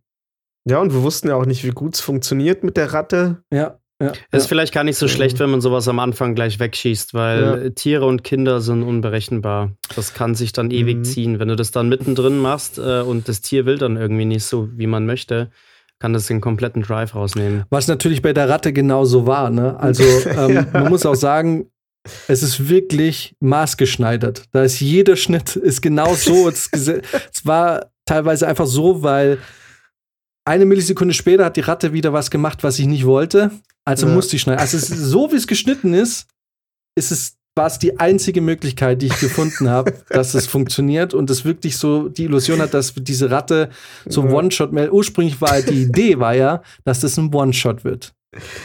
Ja, 0.65 0.79
und 0.79 0.93
wir 0.93 1.03
wussten 1.03 1.27
ja 1.27 1.35
auch 1.35 1.45
nicht, 1.45 1.65
wie 1.65 1.71
gut 1.71 1.95
es 1.95 2.01
funktioniert 2.01 2.63
mit 2.63 2.77
der 2.77 2.93
Ratte. 2.93 3.43
Ja. 3.51 3.79
Ja, 4.01 4.11
ist 4.31 4.43
ja. 4.43 4.47
vielleicht 4.49 4.73
gar 4.73 4.83
nicht 4.83 4.97
so 4.97 5.07
schlecht, 5.07 5.39
wenn 5.39 5.49
man 5.49 5.61
sowas 5.61 5.87
am 5.87 5.99
Anfang 5.99 6.35
gleich 6.35 6.59
wegschießt, 6.59 7.13
weil 7.13 7.63
ja. 7.63 7.69
Tiere 7.69 8.05
und 8.05 8.23
Kinder 8.23 8.59
sind 8.59 8.83
unberechenbar. 8.83 9.71
Das 9.95 10.13
kann 10.13 10.35
sich 10.35 10.51
dann 10.51 10.71
ewig 10.71 10.97
mhm. 10.97 11.03
ziehen. 11.05 11.39
Wenn 11.39 11.47
du 11.47 11.55
das 11.55 11.71
dann 11.71 11.89
mittendrin 11.89 12.37
machst 12.37 12.79
äh, 12.79 13.01
und 13.01 13.29
das 13.29 13.41
Tier 13.41 13.65
will 13.65 13.77
dann 13.77 13.95
irgendwie 13.95 14.25
nicht 14.25 14.43
so, 14.43 14.67
wie 14.77 14.87
man 14.87 15.05
möchte, 15.05 15.51
kann 15.99 16.11
das 16.11 16.25
den 16.27 16.41
kompletten 16.41 16.81
Drive 16.81 17.15
rausnehmen. 17.15 17.63
Was 17.69 17.87
natürlich 17.87 18.21
bei 18.21 18.33
der 18.33 18.49
Ratte 18.49 18.73
genauso 18.73 19.25
war. 19.25 19.49
Ne? 19.49 19.79
Also 19.79 20.03
ähm, 20.37 20.67
man 20.73 20.89
muss 20.89 21.05
auch 21.05 21.15
sagen, 21.15 21.71
es 22.27 22.43
ist 22.43 22.67
wirklich 22.69 23.35
maßgeschneidert. 23.39 24.43
Da 24.51 24.63
ist 24.63 24.79
jeder 24.79 25.15
Schnitt 25.15 25.55
ist 25.55 25.81
genau 25.81 26.13
so. 26.15 26.49
es, 26.49 26.69
es 26.71 27.01
war 27.43 27.91
teilweise 28.05 28.47
einfach 28.47 28.67
so, 28.67 29.03
weil 29.03 29.39
eine 30.45 30.65
Millisekunde 30.65 31.13
später 31.13 31.45
hat 31.45 31.55
die 31.55 31.61
Ratte 31.61 31.93
wieder 31.93 32.11
was 32.11 32.29
gemacht, 32.29 32.63
was 32.63 32.79
ich 32.79 32.87
nicht 32.87 33.05
wollte. 33.05 33.51
Also 33.85 34.07
ja. 34.07 34.13
musste 34.13 34.35
ich 34.35 34.41
schneiden. 34.41 34.59
Also 34.59 34.77
so 34.77 35.31
wie 35.31 35.37
es 35.37 35.47
geschnitten 35.47 35.93
ist, 35.93 36.27
ist 36.95 37.11
es 37.11 37.37
war 37.55 37.67
es 37.67 37.77
die 37.77 37.99
einzige 37.99 38.41
Möglichkeit, 38.41 39.01
die 39.01 39.07
ich 39.07 39.19
gefunden 39.19 39.69
habe, 39.69 39.93
dass 40.09 40.33
es 40.33 40.47
funktioniert 40.47 41.13
und 41.13 41.29
es 41.29 41.45
wirklich 41.45 41.77
so 41.77 42.09
die 42.09 42.23
Illusion 42.23 42.59
hat, 42.59 42.73
dass 42.73 42.93
diese 42.95 43.29
Ratte 43.29 43.69
so 44.07 44.21
ein 44.23 44.31
One-Shot 44.31 44.73
mehr. 44.73 44.91
Ursprünglich 44.91 45.39
war 45.39 45.61
die 45.61 45.83
Idee 45.83 46.19
war 46.19 46.33
ja, 46.33 46.63
dass 46.83 47.01
das 47.01 47.17
ein 47.17 47.31
One-Shot 47.31 47.83
wird. 47.83 48.15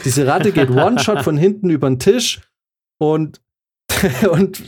Diese 0.05 0.25
Ratte 0.25 0.51
geht 0.51 0.71
One-Shot 0.71 1.21
von 1.23 1.37
hinten 1.37 1.69
über 1.69 1.87
den 1.87 1.99
Tisch 1.99 2.41
und, 2.99 3.41
und 4.31 4.61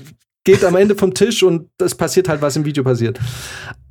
geht 0.44 0.64
am 0.64 0.76
Ende 0.76 0.96
vom 0.96 1.14
Tisch 1.14 1.44
und 1.44 1.70
das 1.78 1.96
passiert 1.96 2.28
halt, 2.28 2.42
was 2.42 2.56
im 2.56 2.66
Video 2.66 2.84
passiert. 2.84 3.20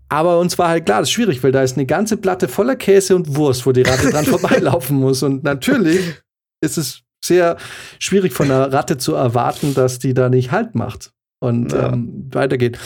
Aber 0.08 0.40
uns 0.40 0.58
war 0.58 0.68
halt 0.68 0.86
klar, 0.86 1.00
das 1.00 1.08
ist 1.08 1.12
schwierig, 1.12 1.42
weil 1.44 1.52
da 1.52 1.62
ist 1.62 1.76
eine 1.76 1.86
ganze 1.86 2.16
Platte 2.16 2.48
voller 2.48 2.74
Käse 2.74 3.14
und 3.14 3.36
Wurst, 3.36 3.64
wo 3.64 3.72
die 3.72 3.82
Ratte 3.82 4.10
dran 4.10 4.24
vorbeilaufen 4.26 4.96
muss. 4.96 5.22
Und 5.22 5.44
natürlich 5.44 6.00
ist 6.60 6.78
es 6.78 7.02
sehr 7.24 7.56
schwierig 8.00 8.32
von 8.32 8.50
einer 8.50 8.72
Ratte 8.72 8.98
zu 8.98 9.14
erwarten, 9.14 9.74
dass 9.74 10.00
die 10.00 10.14
da 10.14 10.28
nicht 10.28 10.50
Halt 10.50 10.74
macht 10.74 11.12
und 11.40 11.72
ja. 11.72 11.92
ähm, 11.92 12.28
weitergeht. 12.32 12.78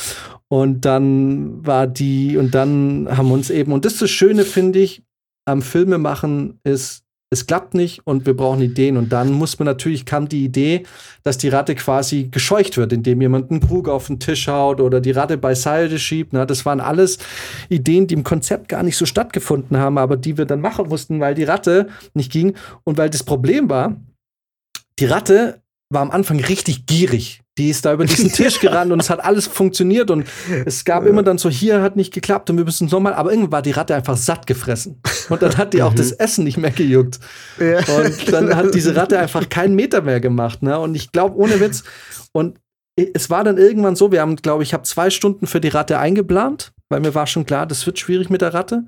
Und 0.48 0.84
dann 0.84 1.66
war 1.66 1.86
die, 1.86 2.36
und 2.36 2.54
dann 2.54 3.08
haben 3.10 3.28
wir 3.28 3.34
uns 3.34 3.48
eben, 3.48 3.72
und 3.72 3.86
das 3.86 3.94
ist 3.94 4.02
das 4.02 4.10
Schöne, 4.10 4.44
finde 4.44 4.80
ich, 4.80 5.02
am 5.46 5.62
Filme 5.62 5.96
machen 5.96 6.60
ist, 6.62 7.03
es 7.34 7.46
klappt 7.46 7.74
nicht 7.74 8.00
und 8.06 8.24
wir 8.24 8.34
brauchen 8.34 8.62
Ideen. 8.62 8.96
Und 8.96 9.12
dann 9.12 9.32
muss 9.32 9.58
man 9.58 9.66
natürlich, 9.66 10.06
kam 10.06 10.28
die 10.28 10.44
Idee, 10.44 10.84
dass 11.22 11.36
die 11.36 11.48
Ratte 11.48 11.74
quasi 11.74 12.28
gescheucht 12.30 12.76
wird, 12.76 12.92
indem 12.92 13.20
jemand 13.20 13.50
einen 13.50 13.60
Krug 13.60 13.88
auf 13.88 14.06
den 14.06 14.18
Tisch 14.18 14.48
haut 14.48 14.80
oder 14.80 15.00
die 15.00 15.10
Ratte 15.10 15.36
beiseite 15.36 15.98
schiebt. 15.98 16.32
Na, 16.32 16.46
das 16.46 16.64
waren 16.64 16.80
alles 16.80 17.18
Ideen, 17.68 18.06
die 18.06 18.14
im 18.14 18.24
Konzept 18.24 18.68
gar 18.68 18.82
nicht 18.82 18.96
so 18.96 19.04
stattgefunden 19.04 19.76
haben, 19.76 19.98
aber 19.98 20.16
die 20.16 20.38
wir 20.38 20.46
dann 20.46 20.60
machen 20.60 20.88
mussten, 20.88 21.20
weil 21.20 21.34
die 21.34 21.44
Ratte 21.44 21.88
nicht 22.14 22.32
ging. 22.32 22.54
Und 22.84 22.96
weil 22.96 23.10
das 23.10 23.22
Problem 23.22 23.68
war, 23.68 23.96
die 24.98 25.06
Ratte 25.06 25.60
war 25.90 26.02
am 26.02 26.10
Anfang 26.10 26.40
richtig 26.40 26.86
gierig. 26.86 27.43
Die 27.56 27.70
ist 27.70 27.84
da 27.84 27.92
über 27.92 28.04
diesen 28.04 28.32
Tisch 28.32 28.58
gerannt 28.58 28.90
und 28.90 29.00
es 29.00 29.10
hat 29.10 29.24
alles 29.24 29.46
funktioniert 29.46 30.10
und 30.10 30.26
es 30.64 30.84
gab 30.84 31.06
immer 31.06 31.22
dann 31.22 31.38
so, 31.38 31.48
hier 31.48 31.82
hat 31.82 31.94
nicht 31.94 32.12
geklappt 32.12 32.50
und 32.50 32.56
wir 32.56 32.64
müssen 32.64 32.86
es 32.86 32.92
nochmal, 32.92 33.14
aber 33.14 33.30
irgendwann 33.30 33.52
war 33.52 33.62
die 33.62 33.70
Ratte 33.70 33.94
einfach 33.94 34.16
satt 34.16 34.46
gefressen. 34.46 35.00
Und 35.28 35.40
dann 35.40 35.56
hat 35.56 35.72
die 35.72 35.82
auch 35.82 35.94
das 35.94 36.10
mhm. 36.10 36.16
Essen 36.18 36.44
nicht 36.44 36.56
mehr 36.56 36.72
gejuckt. 36.72 37.20
Ja. 37.60 37.78
Und 37.78 38.32
dann 38.32 38.54
hat 38.56 38.74
diese 38.74 38.96
Ratte 38.96 39.18
einfach 39.18 39.48
keinen 39.48 39.74
Meter 39.74 40.02
mehr 40.02 40.20
gemacht. 40.20 40.62
Ne? 40.62 40.78
Und 40.78 40.94
ich 40.94 41.12
glaube, 41.12 41.36
ohne 41.36 41.60
Witz, 41.60 41.84
und 42.32 42.58
es 42.96 43.30
war 43.30 43.44
dann 43.44 43.58
irgendwann 43.58 43.96
so, 43.96 44.12
wir 44.12 44.20
haben, 44.20 44.36
glaube 44.36 44.62
ich, 44.62 44.72
habe 44.72 44.84
zwei 44.84 45.10
Stunden 45.10 45.46
für 45.46 45.60
die 45.60 45.68
Ratte 45.68 45.98
eingeplant, 45.98 46.72
weil 46.88 47.00
mir 47.00 47.14
war 47.14 47.26
schon 47.26 47.46
klar, 47.46 47.66
das 47.66 47.86
wird 47.86 47.98
schwierig 47.98 48.30
mit 48.30 48.40
der 48.40 48.54
Ratte. 48.54 48.86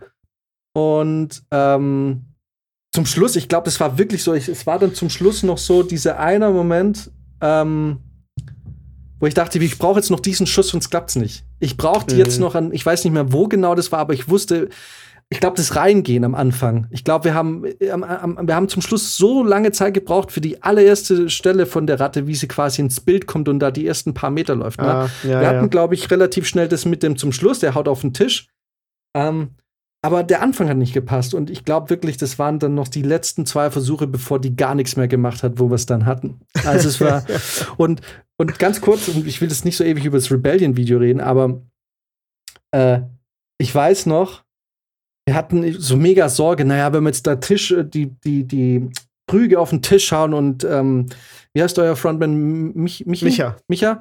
Und 0.74 1.42
ähm, 1.50 2.26
zum 2.94 3.07
Schluss, 3.07 3.37
ich 3.37 3.48
glaube, 3.48 3.68
es 3.68 3.81
war 3.81 3.98
wirklich 3.98 4.22
so, 4.22 4.35
ich, 4.35 4.48
es 4.48 4.66
war 4.66 4.79
dann 4.79 4.94
zum 4.94 5.11
Schluss 5.11 5.42
noch 5.42 5.59
so 5.59 5.83
dieser 5.83 6.18
eine 6.18 6.50
Moment, 6.50 7.11
ähm, 7.40 7.98
wo 9.18 9.26
ich 9.26 9.35
dachte, 9.35 9.59
ich 9.59 9.79
brauche 9.79 9.98
jetzt 9.98 10.11
noch 10.11 10.20
diesen 10.20 10.46
Schuss, 10.46 10.68
sonst 10.68 10.90
klappt's 10.90 11.16
nicht. 11.16 11.44
Ich 11.59 11.76
brauchte 11.76 12.14
mhm. 12.14 12.20
jetzt 12.20 12.38
noch 12.38 12.55
an, 12.55 12.72
ich 12.72 12.85
weiß 12.85 13.05
nicht 13.05 13.12
mehr, 13.12 13.33
wo 13.33 13.48
genau 13.48 13.74
das 13.74 13.92
war, 13.92 13.98
aber 14.00 14.14
ich 14.14 14.29
wusste, 14.29 14.68
ich 15.29 15.40
glaube, 15.40 15.57
das 15.57 15.74
Reingehen 15.74 16.24
am 16.24 16.37
Anfang. 16.37 16.87
Ich 16.90 17.02
glaube, 17.02 17.24
wir 17.24 17.35
haben, 17.35 17.64
wir 17.64 18.55
haben 18.55 18.68
zum 18.68 18.81
Schluss 18.81 19.16
so 19.16 19.42
lange 19.42 19.72
Zeit 19.72 19.94
gebraucht 19.94 20.31
für 20.31 20.40
die 20.40 20.62
allererste 20.62 21.29
Stelle 21.31 21.66
von 21.66 21.88
der 21.88 21.98
Ratte, 21.98 22.29
wie 22.29 22.37
sie 22.37 22.46
quasi 22.46 22.81
ins 22.81 23.00
Bild 23.00 23.26
kommt 23.26 23.48
und 23.48 23.59
da 23.59 23.72
die 23.72 23.87
ersten 23.87 24.14
paar 24.14 24.31
Meter 24.31 24.55
läuft. 24.55 24.81
Ne? 24.81 24.87
Ah, 24.87 25.11
ja, 25.24 25.40
wir 25.40 25.48
hatten, 25.48 25.62
ja. 25.62 25.66
glaube 25.66 25.94
ich, 25.94 26.11
relativ 26.12 26.46
schnell 26.46 26.68
das 26.68 26.85
mit 26.85 27.02
dem 27.02 27.16
zum 27.16 27.33
Schluss, 27.33 27.59
der 27.59 27.74
haut 27.74 27.88
auf 27.88 28.02
den 28.02 28.12
Tisch. 28.12 28.46
Ähm, 29.16 29.50
aber 30.07 30.23
der 30.23 30.40
Anfang 30.40 30.69
hat 30.69 30.77
nicht 30.77 30.92
gepasst 30.92 31.35
und 31.35 31.51
ich 31.51 31.64
glaube 31.64 31.90
wirklich, 31.90 32.16
das 32.16 32.38
waren 32.38 32.61
dann 32.61 32.77
noch 32.77 32.87
die 32.87 33.03
letzten 33.03 33.45
zwei 33.45 33.73
Versuche, 33.73 34.07
bevor 34.07 34.40
die 34.40 34.55
gar 34.55 34.77
nichts 34.77 34.95
mehr 34.95 35.09
gemacht 35.09 35.42
hat, 35.42 35.59
wo 35.59 35.69
wir 35.69 35.75
es 35.75 35.87
dann 35.87 36.07
hatten. 36.07 36.42
Also 36.64 36.88
es 36.88 37.01
war 37.01 37.25
und 37.77 38.03
und 38.37 38.57
ganz 38.61 38.81
kurz, 38.81 39.09
und 39.09 39.27
ich 39.27 39.40
will 39.40 39.49
jetzt 39.49 39.64
nicht 39.64 39.77
so 39.77 39.83
ewig 39.83 40.05
über 40.05 40.19
das 40.19 40.31
Rebellion-Video 40.31 40.99
reden, 40.99 41.21
aber 41.21 41.61
äh, 42.71 43.01
ich 43.59 43.75
weiß 43.75 44.07
noch, 44.07 44.45
wir 45.27 45.35
hatten 45.35 45.73
so 45.73 45.97
mega 45.97 46.29
Sorge, 46.29 46.64
naja, 46.64 46.92
wenn 46.92 47.03
wir 47.03 47.09
jetzt 47.09 47.27
da 47.27 47.35
Tisch, 47.35 47.73
äh, 47.73 47.83
die, 47.83 48.14
die, 48.21 48.45
die 48.45 48.88
Prüge 49.29 49.59
auf 49.59 49.71
den 49.71 49.83
Tisch 49.83 50.07
schauen 50.07 50.35
und 50.35 50.62
ähm, 50.62 51.07
wie 51.53 51.64
heißt 51.64 51.81
euer 51.81 51.97
Frontman? 51.97 52.75
Mich, 52.75 53.07
Michi? 53.07 53.25
Micha. 53.25 53.57
Micha? 53.66 53.99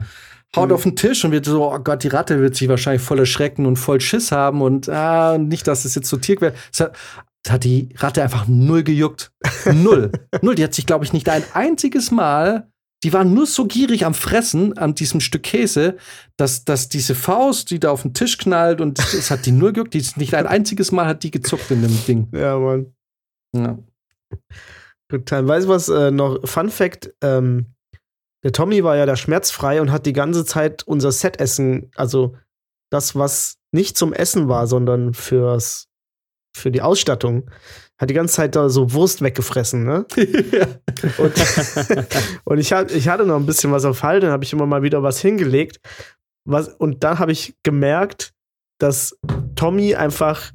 Haut 0.55 0.69
mhm. 0.69 0.75
auf 0.75 0.83
den 0.83 0.95
Tisch 0.95 1.23
und 1.25 1.31
wird 1.31 1.45
so, 1.45 1.71
oh 1.71 1.79
Gott, 1.79 2.03
die 2.03 2.07
Ratte 2.07 2.39
wird 2.39 2.55
sich 2.55 2.67
wahrscheinlich 2.67 3.01
voll 3.01 3.19
erschrecken 3.19 3.65
und 3.65 3.77
voll 3.77 4.01
Schiss 4.01 4.31
haben 4.31 4.61
und 4.61 4.89
ah, 4.89 5.37
nicht, 5.37 5.67
dass 5.67 5.85
es 5.85 5.95
jetzt 5.95 6.09
so 6.09 6.17
Tierquäl. 6.17 6.53
Das 6.71 6.79
hat, 6.79 6.97
das 7.43 7.53
hat 7.53 7.63
die 7.63 7.89
Ratte 7.97 8.23
einfach 8.23 8.47
null 8.47 8.83
gejuckt. 8.83 9.31
Null. 9.71 10.11
null. 10.41 10.55
Die 10.55 10.63
hat 10.63 10.73
sich, 10.73 10.85
glaube 10.85 11.05
ich, 11.05 11.13
nicht 11.13 11.29
ein 11.29 11.43
einziges 11.53 12.11
Mal, 12.11 12.67
die 13.03 13.13
war 13.13 13.23
nur 13.23 13.45
so 13.45 13.65
gierig 13.65 14.03
am 14.03 14.15
Fressen 14.15 14.77
an 14.79 14.95
diesem 14.95 15.21
Stück 15.21 15.43
Käse, 15.43 15.97
dass, 16.37 16.65
dass 16.65 16.89
diese 16.89 17.13
Faust, 17.13 17.69
die 17.69 17.79
da 17.79 17.91
auf 17.91 18.01
den 18.01 18.15
Tisch 18.15 18.39
knallt 18.39 18.81
und 18.81 18.97
es 18.97 19.29
hat 19.29 19.45
die 19.45 19.51
null 19.51 19.73
gejuckt. 19.73 19.93
Die 19.93 19.99
ist 19.99 20.17
nicht 20.17 20.33
ein 20.33 20.47
einziges 20.47 20.91
Mal 20.91 21.05
hat 21.05 21.21
die 21.21 21.29
gezuckt 21.29 21.69
in 21.69 21.83
dem 21.83 22.05
Ding. 22.07 22.27
Ja, 22.33 22.57
Mann. 22.57 22.95
Ja. 23.55 23.77
Total. 25.07 25.47
Weißt 25.47 25.67
du 25.67 25.69
was, 25.69 25.87
äh, 25.87 26.09
noch 26.09 26.39
Fun 26.47 26.69
Fact, 26.69 27.13
ähm, 27.21 27.74
der 28.45 28.51
Tommy 28.51 28.83
war 28.83 28.95
ja 28.95 29.07
da 29.07 29.15
schmerzfrei 29.15 29.81
und 29.81 29.91
hat 29.91 30.05
die 30.05 30.13
ganze 30.13 30.45
Zeit 30.45 30.83
unser 30.83 31.11
Set-Essen, 31.11 31.89
also 31.95 32.35
das, 32.91 33.15
was 33.15 33.57
nicht 33.71 33.97
zum 33.97 34.13
Essen 34.13 34.47
war, 34.47 34.67
sondern 34.67 35.15
fürs, 35.15 35.87
für 36.55 36.69
die 36.69 36.83
Ausstattung, 36.83 37.49
hat 37.97 38.11
die 38.11 38.13
ganze 38.13 38.35
Zeit 38.35 38.55
da 38.55 38.69
so 38.69 38.93
Wurst 38.93 39.23
weggefressen, 39.23 39.83
ne? 39.83 40.05
und, 41.17 41.33
und 42.43 42.59
ich, 42.59 42.71
ich 42.71 43.07
hatte 43.07 43.25
noch 43.25 43.37
ein 43.37 43.47
bisschen 43.47 43.71
was 43.71 43.83
auf 43.83 44.03
Halt, 44.03 44.21
dann 44.21 44.29
habe 44.29 44.43
ich 44.43 44.53
immer 44.53 44.67
mal 44.67 44.83
wieder 44.83 45.01
was 45.01 45.19
hingelegt. 45.19 45.79
Was, 46.47 46.67
und 46.67 47.03
dann 47.03 47.17
habe 47.17 47.31
ich 47.31 47.55
gemerkt, 47.63 48.35
dass 48.77 49.17
Tommy 49.55 49.95
einfach 49.95 50.51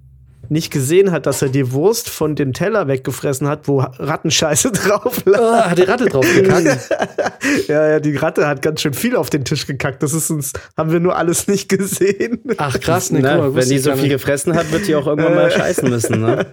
nicht 0.51 0.73
gesehen 0.73 1.13
hat, 1.13 1.27
dass 1.27 1.43
er 1.43 1.49
die 1.49 1.71
Wurst 1.73 2.11
von 2.11 2.35
dem 2.35 2.53
Teller 2.53 2.89
weggefressen 2.89 3.47
hat, 3.47 3.69
wo 3.69 3.79
Rattenscheiße 3.81 4.73
drauf 4.73 5.25
lag. 5.25 5.41
Oh, 5.41 5.71
hat 5.71 5.79
die 5.79 5.83
Ratte 5.83 6.07
drauf 6.07 6.27
gekackt. 6.35 6.91
ja, 7.69 7.89
ja, 7.89 8.01
die 8.01 8.17
Ratte 8.17 8.49
hat 8.49 8.61
ganz 8.61 8.81
schön 8.81 8.93
viel 8.93 9.15
auf 9.15 9.31
den 9.31 9.45
Tisch 9.45 9.67
gekackt. 9.67 10.03
Das 10.03 10.13
ist 10.13 10.29
uns, 10.31 10.53
haben 10.77 10.91
wir 10.91 10.99
nur 10.99 11.17
alles 11.17 11.47
nicht 11.47 11.69
gesehen. 11.69 12.41
Ach 12.57 12.79
krass, 12.81 13.13
ne, 13.13 13.21
Na, 13.23 13.39
mal, 13.39 13.55
wenn 13.55 13.69
die 13.69 13.79
so 13.79 13.95
viel 13.95 14.09
gefressen 14.09 14.55
hat, 14.55 14.73
wird 14.73 14.89
die 14.89 14.97
auch 14.97 15.07
irgendwann 15.07 15.37
mal 15.37 15.51
scheißen 15.57 15.89
müssen, 15.89 16.21
ne? 16.21 16.47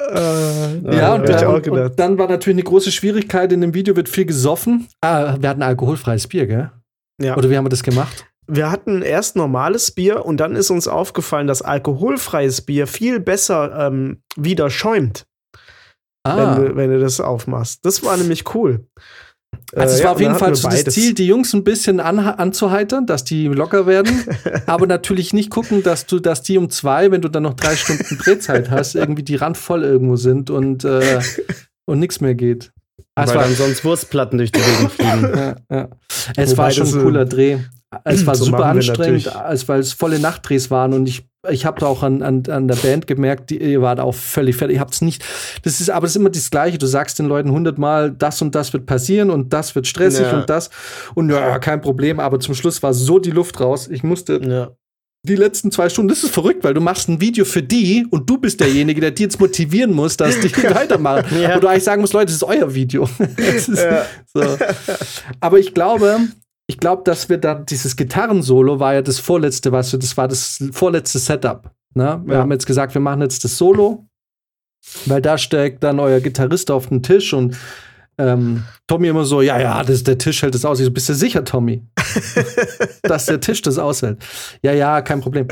Äh, 0.00 0.96
ja, 0.96 1.14
und 1.14 1.28
dann, 1.28 1.46
und 1.46 1.98
dann, 2.00 2.18
war 2.18 2.28
natürlich 2.28 2.56
eine 2.56 2.64
große 2.64 2.90
Schwierigkeit. 2.90 3.52
In 3.52 3.60
dem 3.60 3.74
Video 3.74 3.94
wird 3.94 4.08
viel 4.08 4.24
gesoffen. 4.24 4.88
Ah, 5.02 5.36
wir 5.38 5.50
hatten 5.50 5.62
alkoholfreies 5.62 6.26
Bier, 6.26 6.46
gell? 6.46 6.70
Ja. 7.20 7.36
Oder 7.36 7.50
wie 7.50 7.56
haben 7.56 7.66
wir 7.66 7.70
das 7.70 7.82
gemacht? 7.82 8.29
Wir 8.50 8.70
hatten 8.70 9.02
erst 9.02 9.36
normales 9.36 9.90
Bier 9.90 10.24
und 10.24 10.38
dann 10.38 10.56
ist 10.56 10.70
uns 10.70 10.88
aufgefallen, 10.88 11.46
dass 11.46 11.62
alkoholfreies 11.62 12.62
Bier 12.62 12.86
viel 12.86 13.20
besser 13.20 13.86
ähm, 13.86 14.22
wieder 14.36 14.70
schäumt. 14.70 15.26
Ah. 16.24 16.36
Wenn, 16.36 16.64
du, 16.64 16.76
wenn 16.76 16.90
du 16.90 17.00
das 17.00 17.20
aufmachst. 17.20 17.80
Das 17.84 18.04
war 18.04 18.16
nämlich 18.16 18.54
cool. 18.54 18.86
Also 19.74 19.94
es 19.94 20.00
äh, 20.00 20.04
war 20.04 20.10
ja, 20.10 20.14
auf 20.14 20.20
jeden 20.20 20.34
Fall 20.34 20.54
so 20.54 20.68
das 20.68 20.84
Ziel, 20.84 21.14
die 21.14 21.26
Jungs 21.26 21.54
ein 21.54 21.64
bisschen 21.64 22.00
an, 22.00 22.18
anzuheitern, 22.18 23.06
dass 23.06 23.24
die 23.24 23.46
locker 23.46 23.86
werden, 23.86 24.24
aber 24.66 24.86
natürlich 24.86 25.32
nicht 25.32 25.50
gucken, 25.50 25.82
dass 25.82 26.06
du, 26.06 26.18
dass 26.18 26.42
die 26.42 26.58
um 26.58 26.70
zwei, 26.70 27.10
wenn 27.10 27.22
du 27.22 27.28
dann 27.28 27.44
noch 27.44 27.54
drei 27.54 27.76
Stunden 27.76 28.18
Drehzeit 28.18 28.70
hast, 28.70 28.94
irgendwie 28.94 29.22
die 29.22 29.36
randvoll 29.36 29.82
irgendwo 29.82 30.16
sind 30.16 30.50
und, 30.50 30.84
äh, 30.84 31.20
und 31.86 32.00
nichts 32.00 32.20
mehr 32.20 32.34
geht. 32.34 32.72
Weil 33.14 33.28
war, 33.28 33.42
dann 33.44 33.54
sonst 33.54 33.84
Wurstplatten 33.84 34.38
durch 34.38 34.52
die 34.52 34.60
Gegend 34.60 34.92
fliegen. 34.92 35.20
Ja, 35.36 35.56
ja. 35.70 35.88
Es 36.36 36.52
Wobei 36.52 36.62
war 36.62 36.70
schon 36.70 36.86
ein 36.86 37.02
cooler 37.02 37.24
Dreh. 37.24 37.58
Es 38.04 38.24
war 38.24 38.36
so 38.36 38.44
super 38.44 38.66
anstrengend, 38.66 39.34
als, 39.34 39.68
weil 39.68 39.80
es 39.80 39.92
volle 39.92 40.20
Nachtdrehs 40.20 40.70
waren 40.70 40.92
und 40.92 41.08
ich, 41.08 41.24
ich 41.48 41.66
habe 41.66 41.84
auch 41.84 42.04
an, 42.04 42.22
an, 42.22 42.44
an 42.48 42.68
der 42.68 42.76
Band 42.76 43.08
gemerkt, 43.08 43.50
die, 43.50 43.60
ihr 43.60 43.82
wart 43.82 43.98
auch 43.98 44.14
völlig 44.14 44.54
fertig. 44.54 44.76
Ihr 44.76 44.80
habt 44.80 44.94
es 44.94 45.00
nicht. 45.00 45.24
Das 45.64 45.80
ist 45.80 45.90
aber 45.90 46.02
das 46.02 46.12
ist 46.12 46.16
immer 46.16 46.30
das 46.30 46.50
Gleiche. 46.50 46.78
Du 46.78 46.86
sagst 46.86 47.18
den 47.18 47.26
Leuten 47.26 47.50
hundertmal, 47.50 48.12
das 48.12 48.40
und 48.42 48.54
das 48.54 48.72
wird 48.72 48.86
passieren 48.86 49.30
und 49.30 49.52
das 49.52 49.74
wird 49.74 49.88
stressig 49.88 50.26
ja. 50.26 50.38
und 50.38 50.48
das. 50.48 50.70
Und 51.16 51.30
ja, 51.30 51.58
kein 51.58 51.80
Problem. 51.80 52.20
Aber 52.20 52.38
zum 52.38 52.54
Schluss 52.54 52.80
war 52.82 52.94
so 52.94 53.18
die 53.18 53.32
Luft 53.32 53.58
raus. 53.58 53.88
Ich 53.88 54.04
musste 54.04 54.40
ja. 54.40 54.70
die 55.26 55.34
letzten 55.34 55.72
zwei 55.72 55.88
Stunden, 55.88 56.10
das 56.10 56.22
ist 56.22 56.32
verrückt, 56.32 56.62
weil 56.62 56.74
du 56.74 56.80
machst 56.80 57.08
ein 57.08 57.20
Video 57.20 57.44
für 57.44 57.62
die 57.64 58.06
und 58.08 58.30
du 58.30 58.38
bist 58.38 58.60
derjenige, 58.60 59.00
der 59.00 59.10
die 59.10 59.24
jetzt 59.24 59.40
motivieren 59.40 59.92
muss, 59.92 60.16
dass 60.16 60.38
die 60.38 60.52
weitermachen. 60.62 61.42
Ja. 61.42 61.56
Wo 61.56 61.60
du 61.60 61.66
eigentlich 61.66 61.82
sagen 61.82 62.02
musst, 62.02 62.12
Leute, 62.12 62.26
das 62.26 62.36
ist 62.36 62.44
euer 62.44 62.72
Video. 62.72 63.08
ist 63.36 63.66
ja. 63.66 64.06
so. 64.32 64.42
Aber 65.40 65.58
ich 65.58 65.74
glaube, 65.74 66.20
ich 66.70 66.78
glaube, 66.78 67.02
dass 67.04 67.28
wir 67.28 67.38
dann 67.38 67.66
dieses 67.66 67.96
Gitarrensolo 67.96 68.78
war 68.78 68.94
ja 68.94 69.02
das 69.02 69.18
vorletzte, 69.18 69.72
was 69.72 69.90
das 69.90 70.16
war 70.16 70.28
das 70.28 70.62
vorletzte 70.70 71.18
Setup. 71.18 71.68
Ne? 71.94 72.22
Wir 72.24 72.34
ja. 72.34 72.40
haben 72.40 72.52
jetzt 72.52 72.66
gesagt, 72.66 72.94
wir 72.94 73.00
machen 73.00 73.22
jetzt 73.22 73.42
das 73.42 73.58
Solo, 73.58 74.06
weil 75.06 75.20
da 75.20 75.36
steckt 75.36 75.82
dann 75.82 75.98
euer 75.98 76.20
Gitarrist 76.20 76.70
auf 76.70 76.86
den 76.86 77.02
Tisch 77.02 77.32
und 77.32 77.56
ähm, 78.18 78.62
Tommy 78.86 79.08
immer 79.08 79.24
so, 79.24 79.42
ja, 79.42 79.58
ja, 79.58 79.82
das, 79.82 80.04
der 80.04 80.16
Tisch 80.16 80.42
hält 80.42 80.54
das 80.54 80.64
aus. 80.64 80.78
Ich 80.78 80.84
so, 80.84 80.92
bist 80.92 81.08
du 81.08 81.14
sicher, 81.14 81.44
Tommy? 81.44 81.82
dass 83.02 83.26
der 83.26 83.40
Tisch 83.40 83.62
das 83.62 83.76
aushält. 83.76 84.24
Ja, 84.62 84.72
ja, 84.72 85.02
kein 85.02 85.20
Problem. 85.20 85.48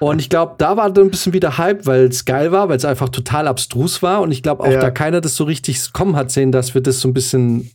Und 0.00 0.18
ich 0.18 0.28
glaube, 0.28 0.56
da 0.58 0.76
war 0.76 0.90
dann 0.90 1.04
ein 1.04 1.10
bisschen 1.10 1.34
wieder 1.34 1.56
Hype, 1.56 1.86
weil 1.86 2.06
es 2.06 2.24
geil 2.24 2.50
war, 2.50 2.68
weil 2.68 2.78
es 2.78 2.84
einfach 2.84 3.10
total 3.10 3.46
abstrus 3.46 4.02
war. 4.02 4.22
Und 4.22 4.32
ich 4.32 4.42
glaube 4.42 4.64
auch, 4.64 4.72
Ja. 4.72 4.80
da 4.80 4.90
keiner 4.90 5.20
das 5.20 5.36
so 5.36 5.44
richtig 5.44 5.92
kommen 5.92 6.16
hat 6.16 6.32
sehen, 6.32 6.50
dass 6.50 6.74
wir 6.74 6.80
das 6.80 6.98
so 6.98 7.06
ein 7.06 7.14
bisschen 7.14 7.70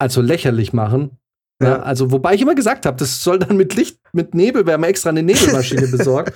also 0.00 0.20
lächerlich 0.20 0.72
machen. 0.72 1.12
Ja. 1.60 1.68
Ja. 1.68 1.78
also, 1.80 2.12
wobei 2.12 2.34
ich 2.34 2.42
immer 2.42 2.54
gesagt 2.54 2.86
habe, 2.86 2.96
das 2.96 3.22
soll 3.22 3.38
dann 3.38 3.56
mit 3.56 3.74
Licht, 3.74 3.98
mit 4.12 4.34
Nebel, 4.34 4.64
wir 4.66 4.74
haben 4.74 4.84
extra 4.84 5.10
eine 5.10 5.22
Nebelmaschine 5.22 5.86
besorgt. 5.96 6.32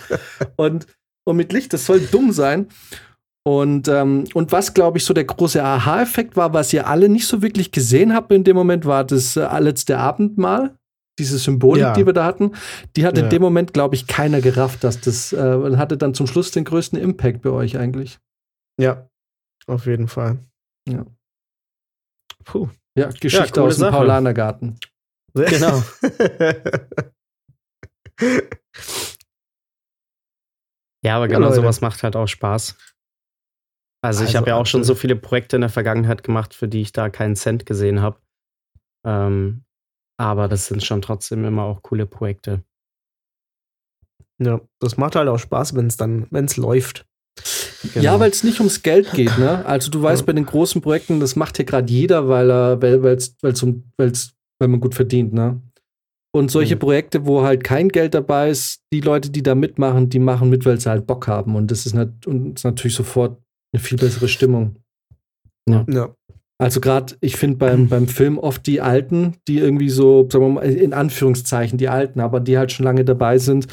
Und, 0.57 0.87
und 1.25 1.37
mit 1.37 1.53
Licht, 1.53 1.73
das 1.73 1.87
soll 1.87 2.01
dumm 2.01 2.33
sein. 2.33 2.67
Und, 3.45 3.89
ähm, 3.89 4.25
und 4.35 4.53
was, 4.53 4.73
glaube 4.75 4.99
ich, 4.99 5.05
so 5.05 5.15
der 5.15 5.25
große 5.25 5.63
Aha-Effekt 5.63 6.37
war, 6.37 6.53
was 6.53 6.73
ihr 6.73 6.87
alle 6.87 7.09
nicht 7.09 7.27
so 7.27 7.43
wirklich 7.43 7.73
gesehen 7.73 8.15
habt 8.15 8.31
in 8.33 8.45
dem 8.45 8.55
Moment, 8.57 8.85
war 8.85 9.05
das 9.05 9.37
äh, 9.37 9.59
letzte 9.59 9.99
Abendmahl. 9.99 10.77
Diese 11.19 11.37
Symbolik, 11.39 11.83
Ja. 11.83 11.93
die 11.93 12.07
wir 12.07 12.15
da 12.15 12.25
hatten, 12.25 12.53
die 12.97 13.05
hat 13.05 13.19
in 13.19 13.25
Ja. 13.25 13.29
dem 13.31 13.43
Moment, 13.43 13.75
glaube 13.75 13.95
ich, 13.97 14.07
keiner 14.07 14.41
gerafft, 14.41 14.83
dass 14.83 14.99
das 15.01 15.33
äh, 15.33 15.37
und 15.37 15.77
hatte 15.77 15.99
dann 15.99 16.15
zum 16.15 16.27
Schluss 16.27 16.53
den 16.53 16.65
größten 16.65 16.99
Impact 16.99 17.43
bei 17.43 17.51
euch 17.51 17.77
eigentlich. 17.77 18.19
Ja, 18.81 19.07
auf 19.67 19.85
jeden 19.87 20.09
Fall. 20.09 20.39
Ja. 20.89 21.05
Puh. 22.45 22.69
Ja, 22.97 23.09
Geschichte 23.09 23.53
coole 23.53 23.67
aus 23.67 23.77
dem 23.77 23.81
Sache. 23.81 23.93
Paulanergarten. 23.93 24.79
Genau. 25.35 25.83
Ja, 31.05 31.17
aber 31.17 31.25
Ja, 31.25 31.27
genau 31.27 31.49
Leute. 31.49 31.57
sowas 31.57 31.81
macht 31.81 32.03
halt 32.03 32.17
auch 32.17 32.29
Spaß. 32.29 32.77
Also, 34.05 34.23
ich 34.23 34.29
Also 34.29 34.39
habe 34.39 34.49
ja 34.51 34.57
auch 34.57 34.67
schon 34.67 34.85
so 34.85 34.95
viele 34.95 35.17
Projekte 35.17 35.57
in 35.57 35.61
der 35.63 35.71
Vergangenheit 35.71 36.23
gemacht, 36.25 36.55
für 36.55 36.69
die 36.69 36.81
ich 36.81 36.93
da 36.93 37.09
keinen 37.09 37.37
Cent 37.37 37.67
gesehen 37.67 38.01
habe. 38.01 38.19
Ähm, 39.07 39.65
aber 40.21 40.49
das 40.49 40.67
sind 40.67 40.85
schon 40.85 41.03
trotzdem 41.03 41.45
immer 41.45 41.63
auch 41.65 41.83
coole 41.83 42.07
Projekte. 42.07 42.65
ja, 44.39 44.61
das 44.81 44.97
macht 44.97 45.15
halt 45.15 45.29
auch 45.29 45.39
Spaß, 45.39 45.75
wenn 45.77 45.87
es 45.87 45.97
dann, 45.97 46.27
wenn 46.31 46.47
es 46.47 46.57
läuft. 46.57 47.07
Genau. 47.95 48.05
Ja, 48.05 48.21
weil 48.21 48.31
es 48.31 48.43
nicht 48.45 48.59
ums 48.61 48.83
Geld 48.83 49.13
geht, 49.13 49.39
ne? 49.39 49.65
Also 49.67 49.91
du 49.91 50.03
weißt 50.03 50.23
Ja. 50.23 50.27
bei 50.27 50.33
den 50.33 50.47
großen 50.47 50.83
Projekten, 50.83 51.21
das 51.21 51.37
macht 51.37 51.57
hier 51.57 51.65
gerade 51.67 51.91
jeder, 51.93 52.29
weil 52.29 52.51
er, 52.51 52.83
weil, 52.83 53.03
weil's 53.03 53.63
um, 53.63 53.93
weil's, 53.97 54.35
weil 54.63 54.69
man 54.69 54.81
gut 54.81 54.95
verdient, 54.95 55.33
ne? 55.33 55.61
Und 56.35 56.51
solche 56.51 56.77
Mhm. 56.77 56.79
Projekte, 56.79 57.27
wo 57.27 57.43
halt 57.43 57.63
kein 57.63 57.91
Geld 57.91 58.15
dabei 58.15 58.49
ist, 58.49 58.81
die 58.91 59.01
Leute, 59.01 59.29
die 59.29 59.43
da 59.43 59.55
mitmachen, 59.55 60.09
die 60.09 60.19
machen 60.19 60.49
mit, 60.49 60.65
weil 60.65 60.81
sie 60.81 60.89
halt 60.89 61.07
Bock 61.07 61.27
haben. 61.29 61.57
Und 61.57 61.71
das 61.71 61.85
ist, 61.85 61.95
nat 61.95 62.27
und 62.27 62.57
ist 62.57 62.65
natürlich 62.65 62.95
sofort 62.95 63.39
eine 63.75 63.83
viel 63.83 63.99
bessere 63.99 64.29
Stimmung. 64.29 64.77
Ja. 65.69 66.15
Also 66.59 66.81
gerade, 66.81 67.17
ich 67.21 67.37
finde 67.37 67.59
beim, 67.59 67.89
beim 67.91 68.09
Film 68.09 68.39
oft 68.39 68.67
die 68.67 68.81
Alten, 68.81 69.37
die 69.47 69.59
irgendwie 69.59 69.91
so, 69.91 70.27
sagen 70.31 70.45
wir 70.47 70.49
mal, 70.53 70.65
in 70.65 70.95
Anführungszeichen 70.95 71.77
die 71.77 71.89
Alten, 71.89 72.21
aber 72.21 72.41
die 72.41 72.57
halt 72.57 72.73
schon 72.73 72.85
lange 72.85 73.05
dabei 73.05 73.37
sind, 73.37 73.67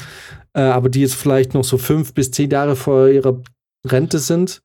äh, 0.52 0.60
aber 0.60 0.88
die 0.90 1.00
jetzt 1.00 1.14
vielleicht 1.14 1.54
noch 1.54 1.64
so 1.64 1.78
fünf 1.78 2.12
bis 2.12 2.30
zehn 2.30 2.50
Jahre 2.50 2.76
vor 2.76 3.08
ihrer 3.08 3.40
Rente 3.86 4.18
sind, 4.18 4.60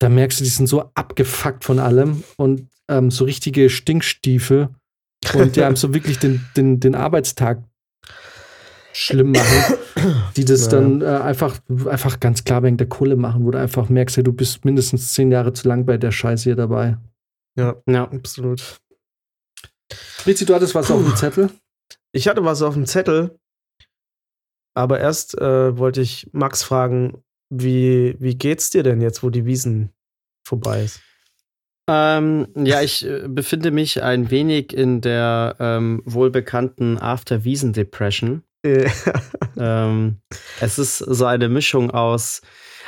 da 0.00 0.08
merkst 0.08 0.38
du, 0.38 0.44
die 0.44 0.50
sind 0.50 0.68
so 0.68 0.90
abgefuckt 0.94 1.64
von 1.64 1.78
allem 1.80 2.22
und 2.36 2.68
ähm, 2.88 3.10
so 3.10 3.24
richtige 3.24 3.68
Stinkstiefel 3.68 4.68
und 5.34 5.56
die 5.56 5.64
haben 5.64 5.76
so 5.76 5.92
wirklich 5.94 6.18
den, 6.18 6.40
den, 6.56 6.80
den 6.80 6.94
Arbeitstag 6.94 7.62
schlimm 8.92 9.32
machen, 9.32 9.74
die 10.36 10.44
das 10.44 10.62
Ja. 10.62 10.68
dann 10.68 11.02
äh, 11.02 11.06
einfach, 11.06 11.58
einfach 11.86 12.18
ganz 12.18 12.44
klar 12.44 12.62
wegen 12.62 12.76
der 12.78 12.88
Kohle 12.88 13.16
machen, 13.16 13.44
wo 13.44 13.50
du 13.50 13.58
einfach 13.58 13.88
merkst, 13.88 14.16
ja, 14.16 14.22
du 14.22 14.32
bist 14.32 14.64
mindestens 14.64 15.12
zehn 15.12 15.30
Jahre 15.30 15.52
zu 15.52 15.68
lang 15.68 15.84
bei 15.84 15.98
der 15.98 16.12
Scheiße 16.12 16.44
hier 16.44 16.56
dabei. 16.56 16.96
Ja, 17.58 17.76
Ja. 17.86 18.04
absolut. 18.10 18.78
Rizzi, 20.26 20.46
du 20.46 20.54
hattest 20.54 20.74
was 20.74 20.90
auf 20.90 21.02
dem 21.02 21.14
Zettel? 21.14 21.50
Ich 22.12 22.26
hatte 22.26 22.42
was 22.44 22.62
auf 22.62 22.74
dem 22.74 22.86
Zettel, 22.86 23.38
aber 24.74 24.98
erst 25.00 25.38
äh, 25.38 25.76
wollte 25.76 26.00
ich 26.00 26.28
Max 26.32 26.62
fragen, 26.62 27.22
wie, 27.50 28.16
wie 28.18 28.34
geht's 28.36 28.70
dir 28.70 28.82
denn 28.82 29.00
jetzt, 29.00 29.22
wo 29.22 29.30
die 29.30 29.44
Wiesen 29.44 29.90
vorbei 30.46 30.84
ist? 30.84 31.00
Ähm, 31.88 32.48
ja, 32.56 32.82
ich 32.82 33.06
äh, 33.06 33.28
befinde 33.28 33.70
mich 33.70 34.02
ein 34.02 34.30
wenig 34.30 34.72
in 34.72 35.00
der 35.00 35.56
ähm, 35.60 36.02
wohlbekannten 36.04 36.98
After-Wiesen-Depression. 36.98 38.42
Äh, 38.64 38.90
ähm, 39.56 40.16
es 40.60 40.78
ist 40.78 40.98
so 40.98 41.24
eine 41.26 41.48
Mischung 41.48 41.90
aus. 41.92 42.42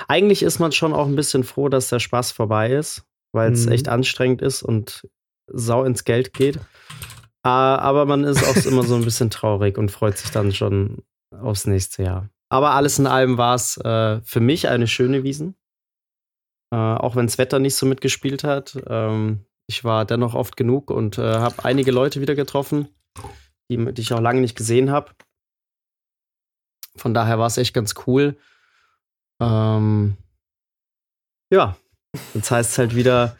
Eigentlich 0.08 0.42
ist 0.42 0.58
man 0.58 0.72
schon 0.72 0.92
auch 0.92 1.06
ein 1.06 1.16
bisschen 1.16 1.44
froh, 1.44 1.68
dass 1.68 1.88
der 1.88 2.00
Spaß 2.00 2.32
vorbei 2.32 2.70
ist, 2.72 3.04
weil 3.32 3.52
es 3.52 3.66
Mhm. 3.66 3.72
echt 3.72 3.88
anstrengend 3.88 4.42
ist 4.42 4.62
und 4.62 5.06
sau 5.46 5.84
ins 5.84 6.04
Geld 6.04 6.32
geht. 6.32 6.58
Ah, 7.44 7.76
aber 7.76 8.04
man 8.04 8.24
ist 8.24 8.44
auch 8.44 8.56
immer 8.70 8.82
so 8.82 8.96
ein 8.96 9.04
bisschen 9.04 9.30
traurig 9.30 9.78
und 9.78 9.90
freut 9.90 10.18
sich 10.18 10.30
dann 10.30 10.52
schon 10.52 11.02
aufs 11.40 11.66
nächste 11.66 12.02
Jahr. 12.02 12.28
Aber 12.50 12.72
alles 12.72 12.98
in 12.98 13.06
allem 13.06 13.38
war 13.38 13.54
es 13.54 13.76
äh, 13.78 14.20
für 14.22 14.40
mich 14.40 14.68
eine 14.68 14.86
schöne 14.88 15.22
Wiesen. 15.22 15.54
Äh, 16.70 16.76
auch 16.76 17.16
wenn 17.16 17.26
das 17.26 17.38
Wetter 17.38 17.58
nicht 17.58 17.76
so 17.76 17.86
mitgespielt 17.86 18.44
hat. 18.44 18.78
Ähm, 18.86 19.44
ich 19.66 19.84
war 19.84 20.04
dennoch 20.04 20.34
oft 20.34 20.56
genug 20.56 20.90
und 20.90 21.18
äh, 21.18 21.22
habe 21.22 21.64
einige 21.64 21.90
Leute 21.90 22.20
wieder 22.20 22.34
getroffen, 22.34 22.88
die, 23.70 23.92
die 23.92 24.02
ich 24.02 24.12
auch 24.12 24.20
lange 24.20 24.40
nicht 24.40 24.56
gesehen 24.56 24.90
habe. 24.90 25.12
Von 26.96 27.14
daher 27.14 27.38
war 27.38 27.46
es 27.46 27.58
echt 27.58 27.74
ganz 27.74 27.94
cool. 28.06 28.36
Ähm, 29.40 30.16
ja, 31.52 31.76
jetzt 32.34 32.50
heißt 32.50 32.72
es 32.72 32.78
halt 32.78 32.96
wieder 32.96 33.36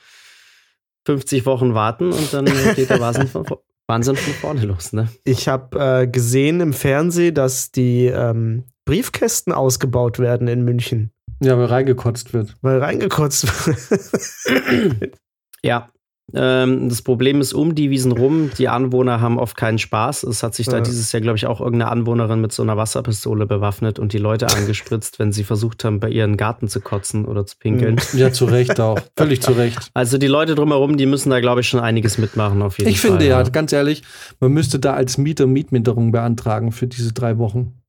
50 1.07 1.47
Wochen 1.47 1.75
warten 1.75 2.13
und 2.13 2.33
dann 2.33 2.45
geht 2.45 2.91
der 2.91 3.01
Wahnsinn 3.01 3.29
von, 3.29 3.47
Wahnsinn 3.89 4.17
von 4.17 4.35
vorne 4.35 4.65
los, 4.67 4.93
ne? 4.93 5.09
ich 5.25 5.49
habe 5.49 6.03
äh, 6.03 6.07
gesehen 6.07 6.61
im 6.61 6.75
Fernsehen, 6.75 7.35
dass 7.35 7.73
die 7.73 8.07
ähm, 8.07 8.65
Briefkästen 8.85 9.53
ausgebaut 9.53 10.19
werden 10.19 10.49
in 10.49 10.63
München, 10.63 11.11
Ja, 11.41 11.57
weil 11.59 11.67
reingekotzt 11.67 12.33
wird. 12.33 12.57
weil 12.63 12.79
reingekotzt 12.79 13.67
wird. 13.67 15.13
Ja. 15.65 15.91
Ähm, 16.35 16.91
das 16.91 17.01
Problem 17.01 17.41
ist 17.41 17.55
um 17.55 17.75
die 17.75 17.89
Wiesen 17.91 18.13
rum, 18.13 18.51
die 18.59 18.69
Anwohner 18.69 19.21
haben 19.23 19.39
oft 19.39 19.57
keinen 19.57 19.79
Spaß. 19.79 20.25
Es 20.25 20.43
hat 20.43 20.55
sich 20.55 20.67
da 20.67 20.77
Ja. 20.77 20.81
dieses 20.83 21.11
Jahr, 21.11 21.23
glaube 21.23 21.39
ich, 21.39 21.47
auch 21.47 21.61
irgendeine 21.61 21.91
Anwohnerin 21.91 22.41
mit 22.43 22.53
so 22.53 22.63
einer 22.63 22.77
Wasserpistole 22.77 23.47
bewaffnet 23.47 23.99
und 23.99 24.13
die 24.13 24.19
Leute 24.19 24.47
angespritzt, 24.55 25.19
wenn 25.19 25.33
sie 25.33 25.43
versucht 25.43 25.85
haben, 25.85 26.01
bei 26.01 26.11
ihren 26.11 26.37
Garten 26.37 26.69
zu 26.69 26.81
kotzen 26.83 27.25
oder 27.25 27.47
zu 27.47 27.57
pinkeln. 27.59 27.97
Ja, 28.13 28.31
zu 28.31 28.45
Recht 28.45 28.79
auch. 28.79 29.01
Völlig 29.17 29.41
zu 29.41 29.53
Recht. 29.53 29.91
Also 29.95 30.19
die 30.19 30.27
Leute 30.27 30.55
drumherum, 30.55 30.99
die 30.99 31.07
müssen 31.07 31.31
da, 31.31 31.41
glaube 31.41 31.63
ich, 31.63 31.69
schon 31.69 31.81
einiges 31.81 32.19
mitmachen 32.19 32.61
auf 32.61 32.77
jeden 32.79 32.91
Ich 32.91 33.01
Fall. 33.01 33.13
finde 33.13 33.27
ja, 33.27 33.43
ganz 33.45 33.73
ehrlich, 33.73 34.03
man 34.39 34.53
müsste 34.53 34.79
da 34.79 34.93
als 34.95 35.17
Mieter 35.17 35.47
Mietminderung 35.47 36.13
beantragen 36.13 36.73
für 36.73 36.87
diese 36.87 37.15
drei 37.15 37.39
Wochen. 37.39 37.81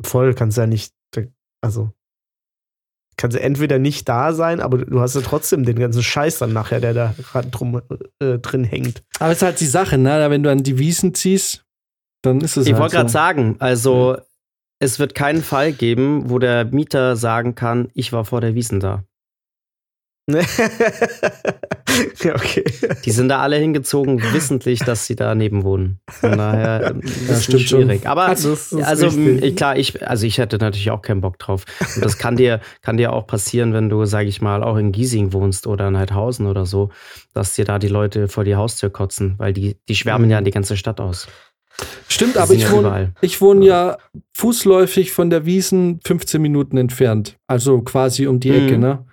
Voll, 0.00 0.32
kannst 0.34 0.58
ja 0.58 0.66
nicht, 0.68 0.94
also 1.60 1.90
kannst 3.18 3.36
ja 3.36 3.42
entweder 3.42 3.78
nicht 3.78 4.08
da 4.08 4.32
sein, 4.32 4.60
aber 4.60 4.78
du 4.78 5.00
hast 5.00 5.14
ja 5.14 5.20
trotzdem 5.20 5.64
den 5.64 5.78
ganzen 5.78 6.02
Scheiß 6.02 6.38
dann 6.38 6.54
nachher, 6.54 6.80
der 6.80 6.94
da 6.94 7.14
drum 7.50 7.82
äh, 8.20 8.38
drin 8.38 8.64
hängt. 8.64 9.02
Aber 9.18 9.32
es 9.32 9.38
ist 9.38 9.42
halt 9.42 9.60
die 9.60 9.66
Sache, 9.66 9.98
ne? 9.98 10.30
Wenn 10.30 10.42
du 10.42 10.50
an 10.50 10.62
die 10.62 10.78
Wiesen 10.78 11.12
ziehst, 11.14 11.64
dann 12.22 12.40
ist 12.40 12.56
es 12.56 12.66
Ich 12.66 12.72
halt 12.72 12.82
wollte 12.82 12.96
gerade 12.96 13.08
so. 13.10 13.12
sagen, 13.12 13.56
also 13.58 14.16
es 14.78 14.98
wird 14.98 15.14
keinen 15.14 15.42
Fall 15.42 15.72
geben, 15.72 16.30
wo 16.30 16.38
der 16.38 16.64
Mieter 16.64 17.16
sagen 17.16 17.54
kann, 17.54 17.88
ich 17.94 18.12
war 18.12 18.24
vor 18.24 18.40
der 18.40 18.54
Wiesen 18.54 18.80
da. 18.80 19.04
ja, 22.22 22.34
okay. 22.34 22.64
Die 23.04 23.10
sind 23.10 23.28
da 23.28 23.40
alle 23.40 23.56
hingezogen, 23.56 24.20
wissentlich, 24.32 24.80
dass 24.80 25.06
sie 25.06 25.16
daneben 25.16 25.64
wohnen. 25.64 26.00
Von 26.08 26.36
daher 26.38 26.94
Ja, 27.26 27.32
ist 27.32 27.44
stimmt 27.44 27.62
es 27.62 27.68
schon. 27.68 27.82
schwierig. 27.82 28.06
Aber 28.06 28.24
also 28.26 28.56
m, 29.06 29.54
klar, 29.56 29.76
ich 29.76 30.06
also 30.06 30.26
ich 30.26 30.38
hätte 30.38 30.58
natürlich 30.58 30.90
auch 30.90 31.02
keinen 31.02 31.20
Bock 31.20 31.38
drauf. 31.38 31.64
Und 31.96 32.04
das 32.04 32.18
kann 32.18 32.36
dir 32.36 32.60
kann 32.82 32.96
dir 32.96 33.12
auch 33.12 33.26
passieren, 33.26 33.72
wenn 33.72 33.88
du, 33.88 34.04
sage 34.04 34.28
ich 34.28 34.40
mal, 34.42 34.62
auch 34.62 34.76
in 34.76 34.92
Giesing 34.92 35.32
wohnst 35.32 35.66
oder 35.66 35.88
in 35.88 35.96
Heidhausen 35.96 36.46
oder 36.46 36.66
so, 36.66 36.90
dass 37.34 37.54
dir 37.54 37.64
da 37.64 37.78
die 37.78 37.88
Leute 37.88 38.28
vor 38.28 38.44
die 38.44 38.56
Haustür 38.56 38.90
kotzen, 38.90 39.34
weil 39.38 39.52
die 39.52 39.76
die 39.88 39.94
schwärmen 39.94 40.26
Mhm. 40.26 40.30
ja 40.32 40.40
die 40.40 40.50
ganze 40.50 40.76
Stadt 40.76 41.00
aus. 41.00 41.26
Stimmt, 42.08 42.36
aber 42.36 42.54
ich 42.54 42.62
ja 42.64 42.72
wohne, 42.72 43.14
ich 43.20 43.40
wohne 43.40 43.64
ja 43.64 43.98
fußläufig 44.34 45.12
von 45.12 45.30
der 45.30 45.46
Wiesen 45.46 46.00
15 46.04 46.42
Minuten 46.42 46.76
entfernt. 46.76 47.36
Also 47.46 47.82
quasi 47.82 48.26
um 48.26 48.40
die 48.40 48.50
Mhm. 48.50 48.66
Ecke, 48.66 48.78
ne? 48.78 49.04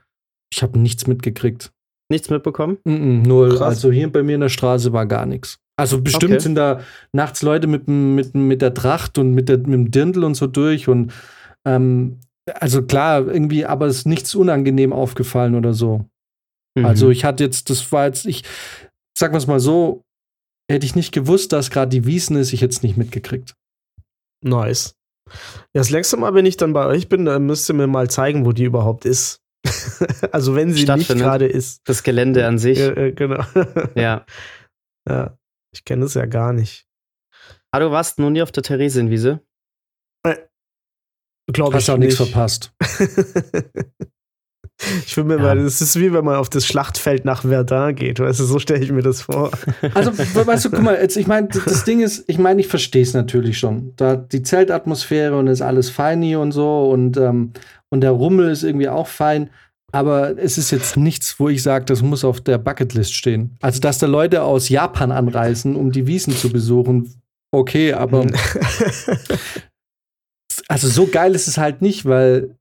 Ich 0.56 0.63
habe 0.63 0.80
nichts 0.80 1.06
mitgekriegt. 1.06 1.72
Nichts 2.10 2.30
mitbekommen? 2.30 2.78
Mm 2.86 2.91
-mm, 2.91 3.28
null. 3.28 3.50
Krass. 3.50 3.62
Also 3.62 3.91
hier 3.91 4.12
bei 4.12 4.24
mir 4.24 4.36
in 4.36 4.41
der 4.41 4.50
Straße 4.50 4.94
war 4.94 5.06
gar 5.06 5.26
nichts. 5.26 5.58
Also 5.78 6.02
bestimmt 6.02 6.34
Okay. 6.34 6.39
sind 6.39 6.56
da 6.56 6.80
nachts 7.12 7.41
Leute 7.41 7.68
mit, 7.68 7.88
mit, 7.89 8.34
mit 8.34 8.62
der 8.62 8.74
Tracht 8.74 9.18
und 9.18 9.34
mit, 9.34 9.50
der, 9.50 9.58
mit 9.58 9.74
dem 9.74 9.91
Dirndl 9.91 10.24
und 10.24 10.36
so 10.36 10.48
durch 10.48 10.88
und 10.88 11.12
ähm, 11.68 12.20
also 12.53 12.84
klar, 12.84 13.28
irgendwie, 13.28 13.66
aber 13.66 13.88
es 13.88 13.97
ist 13.97 14.06
nichts 14.06 14.34
unangenehm 14.36 14.93
aufgefallen 14.93 15.56
oder 15.56 15.74
so. 15.74 16.06
Mhm. 16.78 16.86
Also 16.86 17.10
ich 17.10 17.26
hatte 17.26 17.43
jetzt, 17.43 17.70
das 17.70 17.91
war 17.91 18.06
jetzt, 18.06 18.26
ich 18.26 18.43
sag 19.18 19.32
mal's 19.32 19.47
mal 19.47 19.60
so, 19.60 20.03
hätte 20.72 20.86
ich 20.86 20.95
nicht 20.95 21.12
gewusst, 21.12 21.51
dass 21.51 21.70
gerade 21.70 21.89
die 21.89 22.06
Wiesen 22.06 22.38
ist, 22.38 22.53
ich 22.53 22.62
es 22.62 22.84
nicht 22.84 22.97
mitgekriegt. 22.97 23.56
Nice. 24.41 24.95
Ja, 25.74 25.82
das 25.82 25.89
nächste 25.89 26.18
Mal, 26.18 26.34
wenn 26.34 26.45
ich 26.45 26.56
dann 26.56 26.72
bei 26.72 26.86
euch 26.86 27.10
bin, 27.10 27.26
dann 27.26 27.45
müsst 27.45 27.70
ihr 27.70 27.74
mir 27.74 27.88
mal 27.88 28.10
zeigen, 28.10 28.45
wo 28.45 28.51
die 28.51 28.64
überhaupt 28.64 29.06
ist. 29.06 29.41
also 30.32 30.55
wenn 30.55 30.70
sie 30.70 30.76
nicht 30.76 30.84
Stattfindet. 30.84 31.24
gerade 31.26 31.45
ist. 31.47 31.82
das 31.86 32.03
Gelände 32.03 32.45
an 32.47 32.57
sich. 32.57 32.80
Ja, 32.80 32.89
äh, 32.95 33.11
genau. 33.11 33.43
Ja. 33.95 34.26
ja. 35.07 35.38
Ich 35.74 35.84
kenne 35.86 36.05
es 36.05 36.13
ja 36.13 36.26
gar 36.26 36.53
nicht. 36.53 36.86
Ah, 37.72 37.80
du 37.80 37.91
warst 37.91 38.20
noch 38.20 38.30
nie 38.30 38.41
auf 38.41 38.51
der 38.51 38.63
Theresienwiese? 38.63 39.41
Glaube 41.53 41.76
Hast 41.76 41.84
ich 41.84 41.91
auch 41.91 41.97
nichts 41.97 42.20
nicht. 42.20 42.32
verpasst. 42.32 42.74
Ich 45.05 45.13
finde 45.13 45.36
mir 45.38 45.41
Ja. 45.41 45.55
mal, 45.55 45.63
das 45.63 45.80
ist 45.82 45.97
wie 45.97 46.11
wenn 46.11 46.26
man 46.26 46.36
auf 46.36 46.49
das 46.49 46.66
Schlachtfeld 46.66 47.24
nach 47.24 47.43
Verdun 47.43 47.95
geht. 47.95 48.20
Weißt 48.20 48.41
du, 48.41 48.43
so 48.43 48.59
stelle 48.59 48.84
ich 48.84 48.91
mir 48.91 49.01
das 49.01 49.22
vor. 49.22 49.51
Also, 49.93 50.11
we- 50.18 50.45
weißt 50.47 50.66
du, 50.66 50.70
guck 50.70 50.82
mal, 50.82 50.95
jetzt, 50.99 51.16
ich 51.16 51.28
meine, 51.28 51.47
das 51.47 51.86
Ding 51.86 52.01
ist, 52.01 52.26
ich 52.28 52.38
meine, 52.39 52.59
ich 52.59 52.68
verstehe 52.68 53.01
es 53.01 53.13
natürlich 53.13 53.57
schon. 53.57 53.93
Da 53.95 54.18
die 54.18 54.41
Zeltatmosphäre 54.43 55.38
und 55.38 55.47
ist 55.47 55.61
alles 55.61 55.89
feini 55.89 56.36
und 56.36 56.51
so 56.51 56.89
und, 56.89 57.16
ähm, 57.16 57.53
und 57.96 58.02
der 58.02 58.12
Rummel 58.12 58.50
ist 58.52 58.64
irgendwie 58.64 58.89
auch 58.89 59.08
fein. 59.08 59.50
Aber 59.93 60.38
es 60.38 60.58
ist 60.58 60.72
jetzt 60.72 60.98
nichts, 60.98 61.39
wo 61.39 61.48
ich 61.48 61.64
sage, 61.64 61.86
das 61.86 62.02
muss 62.02 62.26
auf 62.26 62.41
der 62.41 62.58
Bucketlist 62.58 63.14
stehen. 63.14 63.56
Also, 63.62 63.80
dass 63.80 63.98
da 63.98 64.08
Leute 64.08 64.43
aus 64.43 64.68
Japan 64.68 65.14
anreisen, 65.14 65.78
um 65.78 65.93
die 65.93 66.06
Wiesen 66.06 66.36
zu 66.36 66.50
besuchen, 66.52 67.14
okay, 67.54 67.93
aber 67.93 68.28
also 70.68 70.88
so 70.89 71.08
geil 71.08 71.34
ist 71.36 71.48
es 71.48 71.58
halt 71.58 71.82
nicht, 71.82 72.04
weil 72.06 72.58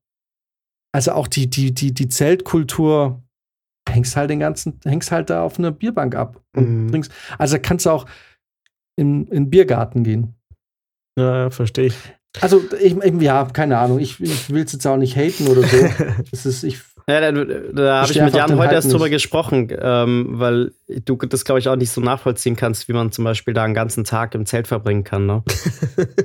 also 0.93 1.11
auch 1.12 1.26
die, 1.26 1.51
die, 1.51 1.72
die, 1.74 1.93
die 1.93 2.09
Zeltkultur 2.09 3.20
hängst 3.89 4.16
halt 4.16 4.30
den 4.30 4.39
ganzen, 4.39 4.78
hängst 4.85 5.11
halt 5.11 5.28
da 5.28 5.43
auf 5.43 5.59
einer 5.59 5.72
Bierbank 5.72 6.14
ab 6.14 6.41
und 6.57 6.85
Mhm. 6.85 6.91
trinkst. 6.91 7.11
Also 7.37 7.59
kannst 7.61 7.87
du 7.87 7.91
auch 7.91 8.07
in, 8.97 9.26
in 9.26 9.45
den 9.45 9.51
Biergarten 9.51 10.05
gehen. 10.05 10.35
ja, 11.18 11.51
verstehe 11.51 11.87
ich. 11.87 11.97
Also, 12.41 12.62
ich, 12.80 12.97
ja, 13.20 13.45
keine 13.53 13.78
Ahnung. 13.78 13.99
Ich, 14.01 14.20
ich 14.20 14.51
will 14.51 14.64
es 14.64 14.72
jetzt 14.72 14.87
auch 14.87 14.97
nicht 14.97 15.16
haten 15.16 15.47
oder 15.47 15.62
so. 15.62 15.76
Es 16.32 16.45
ist, 16.47 16.64
ich, 16.64 16.80
Ja, 17.09 17.20
da, 17.20 17.45
da 17.45 18.01
habe 18.03 18.12
ich 18.12 18.20
mit 18.20 18.35
Jan 18.35 18.51
heute 18.53 18.61
Hype 18.62 18.72
erst 18.72 18.93
drüber 18.93 19.09
gesprochen, 19.09 19.68
ähm, 19.78 20.26
weil 20.30 20.72
du 21.05 21.16
das, 21.16 21.45
glaube 21.45 21.61
ich, 21.61 21.68
auch 21.68 21.76
nicht 21.76 21.91
so 21.91 22.01
nachvollziehen 22.01 22.57
kannst, 22.57 22.89
wie 22.89 22.93
man 22.93 23.12
zum 23.12 23.24
Beispiel 23.24 23.55
da 23.55 23.62
einen 23.64 23.74
ganzen 23.74 24.05
Tag 24.05 24.35
im 24.35 24.47
Zelt 24.47 24.66
verbringen 24.66 25.05
kann. 25.05 25.26
Ne? 25.26 25.43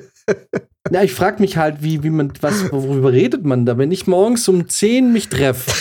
ja, 0.91 1.03
ich 1.03 1.13
frage 1.13 1.41
mich 1.41 1.57
halt, 1.57 1.83
wie, 1.83 2.03
wie 2.03 2.09
man, 2.09 2.33
was, 2.41 2.71
worüber 2.71 3.11
redet 3.11 3.45
man 3.45 3.65
da? 3.65 3.77
Wenn 3.77 3.91
ich 3.91 4.07
morgens 4.07 4.47
um 4.47 4.67
10 4.67 5.13
mich 5.13 5.29
treffe 5.29 5.71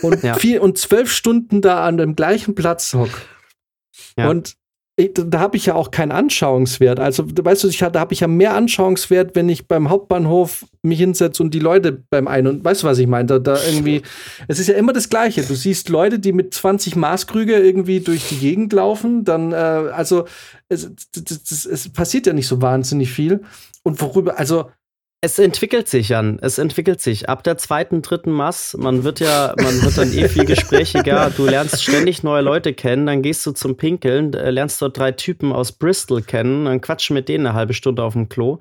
und, 0.02 0.22
Ja. 0.22 0.34
vier, 0.34 0.62
und 0.62 0.78
zwölf 0.78 1.10
Stunden 1.12 1.60
da 1.62 1.84
an 1.84 1.96
dem 1.96 2.14
gleichen 2.14 2.54
Platz 2.54 2.94
hock 2.94 3.10
Ja. 4.16 4.28
und 4.30 4.54
da, 4.96 5.40
habe 5.40 5.56
ich 5.56 5.66
ja 5.66 5.74
auch 5.74 5.90
keinen 5.90 6.12
Anschauungswert. 6.12 7.00
Also, 7.00 7.24
du 7.24 7.44
weißt 7.44 7.64
du, 7.64 7.68
ich, 7.68 7.78
da 7.78 7.98
habe 7.98 8.14
ich 8.14 8.20
ja 8.20 8.28
mehr 8.28 8.54
Anschauungswert, 8.54 9.34
wenn 9.34 9.48
ich 9.48 9.66
beim 9.66 9.88
Hauptbahnhof 9.90 10.64
mich 10.82 11.00
hinsetze 11.00 11.42
und 11.42 11.52
die 11.52 11.58
Leute 11.58 12.04
beim 12.10 12.28
Ein- 12.28 12.46
und 12.46 12.64
weißt 12.64 12.84
du, 12.84 12.86
was 12.86 12.98
ich 12.98 13.08
meine? 13.08 13.26
Da, 13.26 13.38
da 13.40 13.58
irgendwie, 13.64 14.02
es 14.46 14.60
ist 14.60 14.68
ja 14.68 14.76
immer 14.76 14.92
das 14.92 15.08
Gleiche. 15.08 15.42
Du 15.42 15.54
siehst 15.54 15.88
Leute, 15.88 16.20
die 16.20 16.32
mit 16.32 16.54
20 16.54 16.94
Maßkrüge 16.94 17.56
irgendwie 17.56 18.00
durch 18.00 18.28
die 18.28 18.38
Gegend 18.38 18.72
laufen, 18.72 19.24
dann, 19.24 19.50
äh, 19.52 19.56
also, 19.56 20.26
es, 20.68 20.88
das, 21.12 21.42
das, 21.42 21.66
es 21.66 21.88
passiert 21.92 22.26
ja 22.26 22.32
nicht 22.32 22.46
so 22.46 22.62
wahnsinnig 22.62 23.10
viel. 23.10 23.40
Und 23.82 24.00
worüber, 24.00 24.38
also, 24.38 24.66
Es 25.24 25.38
entwickelt 25.38 25.88
sich, 25.88 26.10
Jan. 26.10 26.38
Es 26.42 26.58
entwickelt 26.58 27.00
sich. 27.00 27.30
Ab 27.30 27.42
der 27.44 27.56
zweiten, 27.56 28.02
dritten 28.02 28.30
Mass, 28.30 28.76
man 28.78 29.04
wird 29.04 29.20
ja, 29.20 29.54
man 29.56 29.80
wird 29.80 29.96
dann 29.96 30.12
eh 30.12 30.28
viel 30.28 30.44
gesprächiger. 30.44 31.30
Du 31.34 31.46
lernst 31.46 31.82
ständig 31.82 32.22
neue 32.22 32.42
Leute 32.42 32.74
kennen, 32.74 33.06
dann 33.06 33.22
gehst 33.22 33.46
du 33.46 33.52
zum 33.52 33.78
Pinkeln, 33.78 34.34
äh, 34.34 34.50
lernst 34.50 34.82
dort 34.82 34.98
drei 34.98 35.12
Typen 35.12 35.54
aus 35.54 35.72
Bristol 35.72 36.20
kennen, 36.20 36.66
dann 36.66 36.82
quatschen 36.82 37.14
mit 37.14 37.30
denen 37.30 37.46
eine 37.46 37.54
halbe 37.54 37.72
Stunde 37.72 38.02
auf 38.02 38.12
dem 38.12 38.28
Klo. 38.28 38.58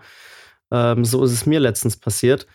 Ähm, 0.72 1.04
so 1.04 1.26
ist 1.26 1.34
es 1.34 1.46
mir 1.46 1.60
letztens 1.60 1.98
passiert. 1.98 2.48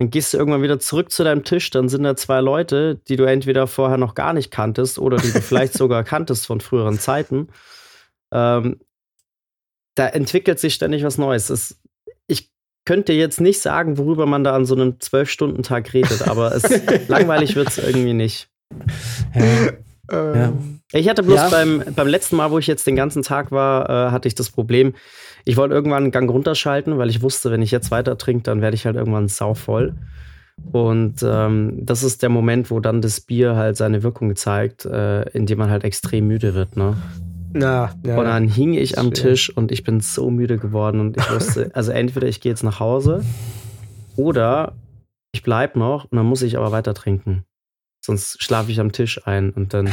Dann 0.00 0.10
gehst 0.10 0.34
du 0.34 0.38
irgendwann 0.38 0.62
wieder 0.62 0.80
zurück 0.80 1.12
zu 1.12 1.22
deinem 1.22 1.44
Tisch, 1.44 1.70
dann 1.70 1.88
sind 1.88 2.02
da 2.02 2.16
zwei 2.16 2.40
Leute, 2.40 2.96
die 3.06 3.14
du 3.14 3.22
entweder 3.22 3.68
vorher 3.68 3.96
noch 3.96 4.16
gar 4.16 4.32
nicht 4.32 4.50
kanntest 4.50 4.98
oder 4.98 5.18
die 5.18 5.30
du 5.30 5.40
vielleicht 5.40 5.74
sogar 5.74 6.02
kanntest 6.02 6.48
von 6.48 6.60
früheren 6.60 6.98
Zeiten. 6.98 7.46
Ähm, 8.32 8.80
da 9.94 10.08
entwickelt 10.08 10.58
sich 10.58 10.74
ständig 10.74 11.04
was 11.04 11.16
Neues. 11.16 11.48
Es, 11.48 11.78
ich 12.82 12.86
könnte 12.86 13.12
jetzt 13.12 13.40
nicht 13.40 13.62
sagen, 13.62 13.96
worüber 13.96 14.26
man 14.26 14.42
da 14.42 14.56
an 14.56 14.64
so 14.64 14.74
einem 14.74 14.98
Zwölf-Stunden-Tag 14.98 15.94
redet, 15.94 16.26
aber 16.26 16.52
es 16.52 16.64
langweilig 17.08 17.54
wird 17.54 17.68
es 17.68 17.78
irgendwie 17.78 18.12
nicht. 18.12 18.48
ja, 19.34 19.72
Ähm, 20.10 20.80
Ich 20.92 21.08
hatte 21.08 21.22
bloß 21.22 21.36
Ja. 21.36 21.48
beim, 21.48 21.84
beem 21.94 22.08
letzten 22.08 22.34
Mal, 22.36 22.50
wo 22.50 22.58
ich 22.58 22.66
jetzt 22.66 22.84
den 22.88 22.96
ganzen 22.96 23.22
Tag 23.22 23.52
war, 23.52 23.88
äh, 23.88 24.10
hatte 24.10 24.26
ich 24.26 24.34
das 24.34 24.50
Problem, 24.50 24.94
ich 25.44 25.56
wollte 25.56 25.74
irgendwann 25.76 26.02
einen 26.02 26.10
Gang 26.12 26.28
runterschalten, 26.28 26.98
weil 26.98 27.08
ich 27.08 27.22
wusste, 27.22 27.52
wenn 27.52 27.62
ich 27.62 27.70
jetzt 27.70 27.92
weiter 27.92 28.18
trinke, 28.18 28.42
dann 28.42 28.60
werde 28.60 28.74
ich 28.74 28.84
halt 28.84 28.96
irgendwann 28.96 29.28
sauvoll. 29.28 29.94
Und 30.72 31.22
ähm, 31.22 31.78
das 31.86 32.02
ist 32.02 32.20
der 32.22 32.28
Moment, 32.30 32.70
wo 32.72 32.80
dann 32.80 33.00
das 33.00 33.20
Bier 33.20 33.54
halt 33.54 33.76
seine 33.76 34.02
Wirkung 34.02 34.34
zeigt, 34.34 34.84
äh, 34.86 35.22
indem 35.30 35.58
man 35.60 35.70
halt 35.70 35.84
extrem 35.84 36.26
müde 36.26 36.54
wird. 36.54 36.76
Ne? 36.76 36.96
Na, 37.52 37.94
ja. 38.04 38.18
Und 38.18 38.24
dann 38.24 38.48
hing 38.48 38.74
ich 38.74 38.98
am 38.98 39.06
Verstehe. 39.06 39.30
Tisch 39.32 39.56
und 39.56 39.72
ich 39.72 39.84
bin 39.84 40.00
so 40.00 40.30
müde 40.30 40.58
geworden 40.58 41.00
und 41.00 41.16
ich 41.16 41.30
wusste, 41.30 41.70
also 41.74 41.92
entweder 41.92 42.26
ich 42.28 42.40
gehe 42.40 42.50
jetzt 42.52 42.62
nach 42.62 42.80
Hause 42.80 43.24
oder 44.16 44.74
ich 45.32 45.42
bleib 45.42 45.76
noch 45.76 46.04
und 46.04 46.16
dann 46.16 46.26
muss 46.26 46.42
ich 46.42 46.56
aber 46.56 46.72
weiter 46.72 46.94
trinken. 46.94 47.44
Sonst 48.04 48.42
schlafe 48.42 48.70
ich 48.72 48.80
am 48.80 48.92
Tisch 48.92 49.26
ein 49.26 49.50
und 49.50 49.72
dann. 49.74 49.88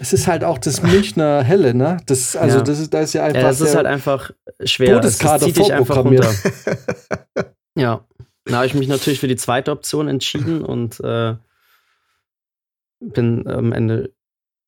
es 0.00 0.12
ist 0.12 0.26
halt 0.26 0.42
auch 0.44 0.58
das 0.58 0.82
Münchner 0.82 1.42
Helle, 1.42 1.74
ne? 1.74 1.98
Das, 2.06 2.34
also, 2.36 2.58
Ja. 2.58 2.62
das 2.64 2.80
ist, 2.80 2.92
da 2.92 3.00
ist 3.00 3.12
ja 3.12 3.24
einfach. 3.24 3.40
Ja, 3.40 3.48
das 3.48 3.60
ist 3.60 3.74
halt 3.76 3.86
einfach 3.86 4.30
schwer. 4.64 4.94
Todeskater 4.96 5.46
zieht 5.46 5.56
dich 5.58 5.72
einfach 5.72 5.96
runter. 5.98 6.30
Ja. 7.78 8.06
Da 8.46 8.56
habe 8.56 8.66
ich 8.66 8.74
mich 8.74 8.88
natürlich 8.88 9.20
für 9.20 9.28
die 9.28 9.36
zweite 9.36 9.70
Option 9.72 10.08
entschieden 10.08 10.62
und 10.62 10.98
äh, 11.00 11.34
bin 13.00 13.46
am 13.46 13.72
Ende 13.72 14.14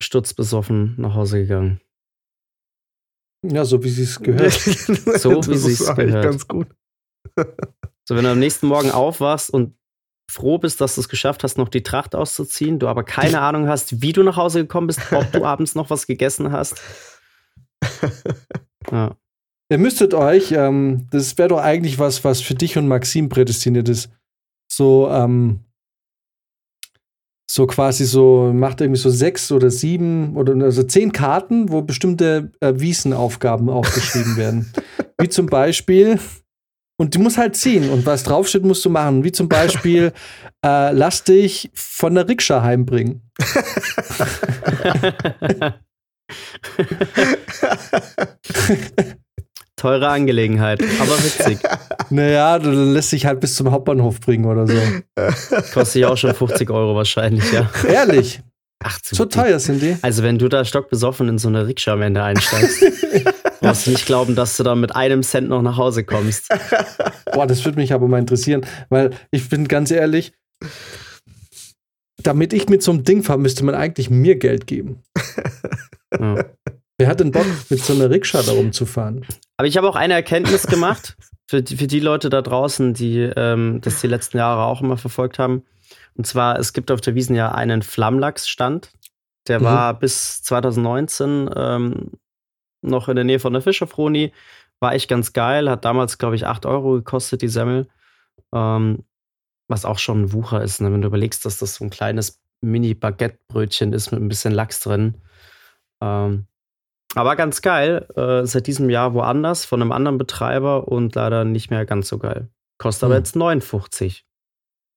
sturzbesoffen 0.01 0.95
nach 0.97 1.15
Hause 1.15 1.39
gegangen. 1.39 1.79
Ja, 3.45 3.65
so 3.65 3.83
wie 3.83 3.89
sie 3.89 4.03
es 4.03 4.19
gehört. 4.19 4.53
So, 5.19 5.31
wie 5.47 5.53
ist 5.53 5.87
eigentlich 5.87 6.07
gehört. 6.07 6.23
ganz 6.23 6.47
gut. 6.47 6.67
So, 8.07 8.15
wenn 8.15 8.23
du 8.23 8.31
am 8.31 8.39
nächsten 8.39 8.65
Morgen 8.65 8.89
aufwachst 8.89 9.51
und 9.51 9.75
froh 10.31 10.57
bist, 10.57 10.81
dass 10.81 10.95
du 10.95 11.01
es 11.01 11.09
geschafft 11.09 11.43
hast, 11.43 11.59
noch 11.59 11.69
die 11.69 11.83
Tracht 11.83 12.15
auszuziehen, 12.15 12.79
du 12.79 12.87
aber 12.87 13.03
keine 13.03 13.39
Ahnung 13.41 13.67
hast, 13.67 14.01
wie 14.01 14.13
du 14.13 14.23
nach 14.23 14.35
Hause 14.35 14.61
gekommen 14.61 14.87
bist, 14.87 14.99
ob 15.11 15.31
du 15.31 15.45
abends 15.45 15.75
noch 15.75 15.91
was 15.91 16.07
gegessen 16.07 16.51
hast. 16.51 16.81
Ja. 18.91 19.15
Ihr 19.71 19.77
müsstet 19.77 20.15
euch, 20.15 20.51
ähm, 20.51 21.07
das 21.11 21.37
wäre 21.37 21.49
doch 21.49 21.59
eigentlich 21.59 21.99
was, 21.99 22.23
was 22.23 22.41
für 22.41 22.55
dich 22.55 22.77
und 22.79 22.87
Maxim 22.87 23.29
prädestiniert 23.29 23.87
ist. 23.87 24.09
So, 24.71 25.07
ähm, 25.11 25.65
so 27.51 27.65
quasi 27.65 28.05
so, 28.05 28.51
macht 28.53 28.79
irgendwie 28.79 28.99
so 28.99 29.09
sechs 29.09 29.51
oder 29.51 29.71
sieben 29.71 30.37
oder 30.37 30.53
also 30.63 30.83
zehn 30.83 31.11
Karten, 31.11 31.71
wo 31.71 31.81
bestimmte 31.81 32.51
äh, 32.59 32.73
Wiesenaufgaben 32.75 33.69
aufgeschrieben 33.69 34.37
werden. 34.37 34.71
Wie 35.19 35.29
zum 35.29 35.47
Beispiel, 35.47 36.19
und 36.99 37.15
du 37.15 37.19
musst 37.19 37.39
halt 37.39 37.55
ziehen 37.55 37.89
und 37.89 38.05
was 38.05 38.21
draufsteht, 38.21 38.63
musst 38.63 38.85
du 38.85 38.91
machen. 38.91 39.23
Wie 39.23 39.31
zum 39.31 39.49
Beispiel, 39.49 40.13
äh, 40.63 40.91
lass 40.91 41.23
dich 41.23 41.71
von 41.73 42.13
der 42.13 42.27
Rikscha 42.27 42.61
heimbringen. 42.61 43.23
Teure 49.79 50.09
Angelegenheit, 50.09 50.81
aber 50.99 51.17
witzig. 51.23 51.59
Naja, 52.11 52.57
du 52.57 52.71
lässt 52.71 53.11
dich 53.11 53.27
halt 53.27 53.39
bis 53.39 53.53
zum 53.53 53.69
Hauptbahnhof 53.69 54.19
bringen 54.19 54.45
oder 54.45 54.65
so. 54.65 54.73
Kostet 55.73 56.01
ja 56.01 56.09
auch 56.09 56.17
schon 56.17 56.33
50 56.33 56.67
Euro 56.71 56.95
wahrscheinlich, 56.95 57.51
ja. 57.51 57.69
Ehrlich, 57.87 58.41
Ach, 58.81 58.97
so 59.03 59.25
teuer 59.25 59.59
sind 59.59 59.81
die. 59.81 59.97
Also, 60.01 60.23
wenn 60.23 60.39
du 60.39 60.47
da 60.47 60.63
stockbesoffen 60.63 61.27
in 61.27 61.37
so 61.37 61.49
eine 61.49 61.67
Rikscha 61.67 61.93
am 61.93 62.01
Ende 62.01 62.23
einsteigst, 62.23 62.83
brauchst 63.61 63.85
du 63.85 63.91
nicht 63.91 64.05
glauben, 64.05 64.35
dass 64.35 64.55
du 64.57 64.63
da 64.63 64.73
mit 64.73 64.95
einem 64.95 65.21
Cent 65.21 65.49
noch 65.49 65.61
nach 65.61 65.77
Hause 65.77 66.03
kommst. 66.05 66.47
Boah, 67.33 67.45
das 67.45 67.65
würde 67.65 67.77
mich 67.77 67.93
aber 67.93 68.07
mal 68.07 68.19
interessieren, 68.19 68.65
weil 68.89 69.11
ich 69.31 69.49
bin 69.49 69.67
ganz 69.67 69.91
ehrlich, 69.91 70.31
damit 72.23 72.53
ich 72.53 72.69
mit 72.69 72.81
so 72.81 72.91
einem 72.91 73.03
Ding 73.03 73.21
fahre, 73.21 73.39
müsste 73.39 73.65
man 73.65 73.75
eigentlich 73.75 74.09
mir 74.09 74.37
Geld 74.37 74.65
geben. 74.65 75.03
Ja. 76.17 76.45
Wer 76.97 77.07
hat 77.07 77.19
denn 77.19 77.31
Bock, 77.31 77.45
mit 77.69 77.83
so 77.83 77.93
einer 77.93 78.09
Rikscha 78.09 78.41
da 78.41 78.51
rumzufahren? 78.51 79.25
Aber 79.59 79.67
ich 79.67 79.75
habe 79.75 79.89
auch 79.89 79.97
eine 79.97 80.13
Erkenntnis 80.13 80.67
gemacht 80.67 81.17
für 81.49 81.61
die, 81.61 81.75
für 81.75 81.87
die 81.87 81.99
Leute 81.99 82.29
da 82.29 82.41
draußen, 82.41 82.93
die 82.93 83.19
ähm, 83.19 83.81
das 83.81 83.99
die 83.99 84.07
letzten 84.07 84.37
Jahre 84.37 84.63
auch 84.63 84.81
immer 84.81 84.95
verfolgt 84.95 85.37
haben. 85.37 85.65
Und 86.15 86.25
zwar, 86.25 86.57
es 86.57 86.71
gibt 86.71 86.91
auf 86.91 87.01
der 87.01 87.13
Wiesen 87.13 87.35
ja 87.35 87.51
einen 87.51 87.81
Flammlachsstand. 87.81 88.89
Der 89.49 89.59
Mhm. 89.59 89.63
war 89.65 89.99
bis 89.99 90.41
2019 90.43 91.49
ähm, 91.53 92.11
noch 92.81 93.09
in 93.09 93.17
der 93.17 93.25
Nähe 93.25 93.39
von 93.39 93.51
der 93.51 93.61
Fischerfroni. 93.61 94.31
War 94.79 94.93
echt 94.93 95.09
ganz 95.09 95.33
geil. 95.33 95.69
Hat 95.69 95.83
damals, 95.83 96.17
glaube 96.17 96.37
ich, 96.37 96.45
8 96.45 96.65
Euro 96.65 96.93
gekostet, 96.93 97.41
die 97.41 97.49
Semmel. 97.49 97.89
Ähm, 98.55 99.03
was 99.67 99.83
auch 99.83 99.99
schon 99.99 100.21
ein 100.21 100.31
Wucher 100.31 100.63
ist, 100.63 100.79
ne? 100.79 100.93
wenn 100.93 101.01
du 101.01 101.07
überlegst, 101.09 101.43
dass 101.43 101.57
das 101.57 101.75
so 101.75 101.83
ein 101.83 101.89
kleines 101.89 102.39
Mini-Baguette-Brötchen 102.61 103.91
ist 103.91 104.13
mit 104.13 104.21
ein 104.21 104.29
bisschen 104.29 104.53
Lachs 104.53 104.79
drin. 104.79 105.15
Ähm, 106.01 106.45
aber 107.15 107.35
ganz 107.35 107.61
geil. 107.61 108.07
Äh, 108.15 108.45
seit 108.45 108.67
diesem 108.67 108.89
Jahr 108.89 109.13
woanders 109.13 109.65
von 109.65 109.81
einem 109.81 109.91
anderen 109.91 110.17
Betreiber 110.17 110.87
und 110.87 111.15
leider 111.15 111.43
nicht 111.45 111.69
mehr 111.69 111.85
ganz 111.85 112.07
so 112.07 112.17
geil. 112.19 112.49
Kostet 112.77 113.03
aber 113.05 113.15
Hm. 113.15 113.19
jetzt 113.19 113.35
59. 113.35 114.25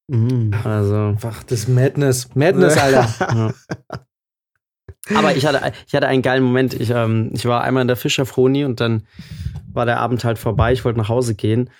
Mm. 0.09 0.51
Also. 0.65 0.95
Einfach 0.97 1.43
das 1.45 1.69
Madness. 1.69 2.35
Madness, 2.35 2.77
Alter. 2.77 3.55
Ja. 5.11 5.19
Aber 5.19 5.35
ich 5.35 5.45
hatte, 5.47 5.73
ich 5.87 5.95
hatte 5.97 6.07
einen 6.07 6.23
geilen 6.23 6.45
Moment. 6.45 6.75
Ich, 6.75 6.91
ähm, 6.91 7.31
ich 7.35 7.45
war 7.45 7.63
einmal 7.63 7.83
in 7.83 7.89
der 7.89 7.97
Fischerfroni 7.97 8.65
und 8.65 8.79
dann 8.81 9.05
war 9.73 9.85
der 9.85 9.99
Abend 9.99 10.23
halt 10.23 10.39
vorbei. 10.39 10.73
Ich 10.73 10.85
wollte 10.85 10.99
nach 11.01 11.09
Hause 11.09 11.35
gehen. 11.35 11.71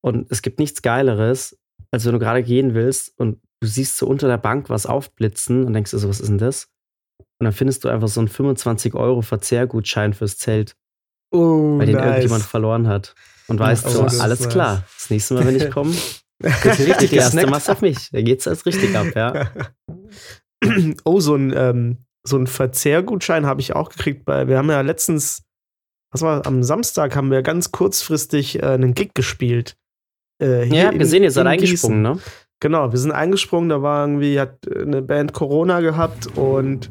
Und 0.00 0.30
es 0.30 0.40
gibt 0.40 0.58
nichts 0.58 0.80
Geileres, 0.80 1.58
also 1.90 2.06
wenn 2.06 2.18
du 2.18 2.24
gerade 2.24 2.42
gehen 2.42 2.72
willst 2.74 3.12
und 3.18 3.40
du 3.60 3.68
siehst 3.68 3.98
so 3.98 4.06
unter 4.06 4.28
der 4.28 4.38
Bank 4.38 4.70
was 4.70 4.86
aufblitzen 4.86 5.64
und 5.64 5.74
denkst 5.74 5.90
dir 5.90 5.98
so, 5.98 6.08
was 6.08 6.20
ist 6.20 6.28
denn 6.28 6.38
das? 6.38 6.68
Und 7.18 7.44
dann 7.44 7.52
findest 7.52 7.84
du 7.84 7.88
einfach 7.88 8.08
so 8.08 8.20
einen 8.20 8.28
25 8.28 8.94
Euro 8.94 9.22
Verzehrgutschein 9.22 10.12
fürs 10.14 10.38
Zelt, 10.38 10.76
Oh, 11.32 11.78
weil 11.78 11.86
den 11.86 11.96
nice. 11.96 12.06
irgendjemand 12.06 12.44
verloren 12.44 12.86
hat. 12.88 13.14
Und 13.48 13.58
weißt 13.58 13.86
oh, 13.86 14.08
so, 14.08 14.20
alles 14.22 14.40
nice. 14.40 14.48
klar. 14.48 14.84
Das 14.98 15.10
nächste 15.10 15.34
Mal, 15.34 15.46
wenn 15.46 15.56
ich 15.56 15.70
komme, 15.72 15.92
richtig 16.42 17.10
die 17.10 17.16
erste. 17.16 17.46
Masse 17.46 17.72
auf 17.72 17.80
mich. 17.82 18.10
Da 18.12 18.22
geht's 18.22 18.46
als 18.46 18.64
richtig 18.66 18.94
ab, 18.96 19.06
ja. 19.14 19.50
oh, 21.04 21.20
so 21.20 21.34
ein, 21.34 21.52
ähm, 21.56 21.98
so 22.26 22.36
ein 22.38 22.46
Verzehrgutschein 22.46 23.46
habe 23.46 23.60
ich 23.60 23.74
auch 23.74 23.90
gekriegt. 23.90 24.24
Bei, 24.24 24.48
wir 24.48 24.56
haben 24.56 24.70
ja 24.70 24.80
letztens, 24.80 25.42
was 26.12 26.22
war, 26.22 26.46
am 26.46 26.62
Samstag 26.62 27.16
haben 27.16 27.30
wir 27.30 27.42
ganz 27.42 27.72
kurzfristig 27.72 28.62
äh, 28.62 28.66
einen 28.66 28.94
Gig 28.94 29.10
gespielt. 29.14 29.76
Äh, 30.42 30.66
Ja, 30.68 30.86
hab 30.88 30.98
gesehen, 30.98 31.22
ihr 31.22 31.30
seid 31.30 31.42
in 31.42 31.48
eingesprungen, 31.52 32.02
Gießen. 32.04 32.16
ne? 32.16 32.20
Genau, 32.60 32.92
wir 32.92 32.98
sind 32.98 33.12
eingesprungen, 33.12 33.68
da 33.68 33.82
war 33.82 34.06
irgendwie, 34.06 34.40
hat 34.40 34.58
eine 34.74 35.02
Band 35.02 35.32
Corona 35.32 35.80
gehabt 35.80 36.28
und 36.36 36.90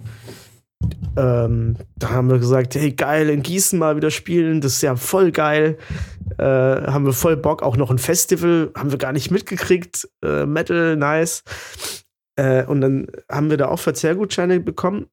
ähm, 1.15 1.75
da 1.95 2.09
haben 2.09 2.29
wir 2.29 2.39
gesagt, 2.39 2.75
hey 2.75 2.91
geil, 2.91 3.29
in 3.29 3.43
Gießen 3.43 3.77
mal 3.79 3.95
wieder 3.95 4.11
spielen, 4.11 4.61
das 4.61 4.73
ist 4.73 4.81
ja 4.81 4.95
voll 4.95 5.31
geil. 5.31 5.77
Äh, 6.37 6.43
haben 6.43 7.05
wir 7.05 7.13
voll 7.13 7.37
Bock, 7.37 7.61
auch 7.63 7.77
noch 7.77 7.91
ein 7.91 7.99
Festival, 7.99 8.71
haben 8.75 8.91
wir 8.91 8.97
gar 8.97 9.13
nicht 9.13 9.31
mitgekriegt. 9.31 10.09
Äh, 10.23 10.45
Metal, 10.45 10.95
nice. 10.95 11.43
Äh, 12.35 12.65
und 12.65 12.81
dann 12.81 13.07
haben 13.31 13.49
wir 13.49 13.57
da 13.57 13.67
auch 13.67 13.79
Verzehrgutscheine 13.79 14.59
bekommen. 14.59 15.07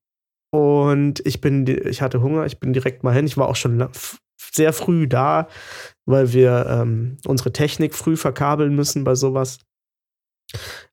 Und 0.53 1.25
ich 1.27 1.41
bin, 1.41 1.67
ich 1.67 2.03
hatte 2.03 2.23
Hunger, 2.23 2.47
ich 2.47 2.59
bin 2.59 2.73
direkt 2.73 3.05
mal 3.05 3.15
hin. 3.15 3.27
Ich 3.27 3.37
war 3.37 3.49
auch 3.49 3.57
schon 3.57 3.89
sehr 4.53 4.73
früh 4.73 5.07
da, 5.07 5.49
weil 6.07 6.33
wir 6.33 6.67
ähm, 6.69 7.19
unsere 7.27 7.53
Technik 7.53 7.95
früh 7.95 8.17
verkabeln 8.17 8.75
müssen 8.75 9.05
bei 9.05 9.15
sowas. 9.15 9.59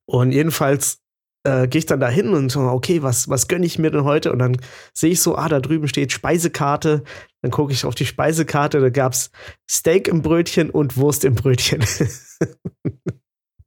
Und 0.06 0.32
jedenfalls 0.32 1.02
äh, 1.48 1.68
gehe 1.68 1.80
ich 1.80 1.86
dann 1.86 2.00
da 2.00 2.10
hin 2.10 2.34
und 2.34 2.50
so, 2.50 2.62
okay, 2.62 3.04
was, 3.04 3.30
was 3.30 3.48
gönne 3.48 3.66
ich 3.66 3.80
mir 3.80 3.92
denn 3.92 4.04
heute? 4.04 4.32
Und 4.32 4.40
dann 4.40 4.58
sehe 4.94 5.12
ich 5.12 5.22
so, 5.22 5.38
ah, 5.38 5.48
da 5.48 5.60
drüben 5.60 5.88
steht 5.88 6.12
Speisekarte. 6.12 7.04
Dann 7.42 7.52
gucke 7.52 7.72
ich 7.72 7.86
auf 7.86 7.96
die 7.96 8.06
Speisekarte, 8.06 8.80
da 8.80 8.90
gab 8.90 9.14
es 9.14 9.32
Steak 9.70 10.08
im 10.08 10.22
Brötchen 10.22 10.70
und 10.70 10.98
Wurst 10.98 11.24
im 11.24 11.36
Brötchen. 11.36 11.84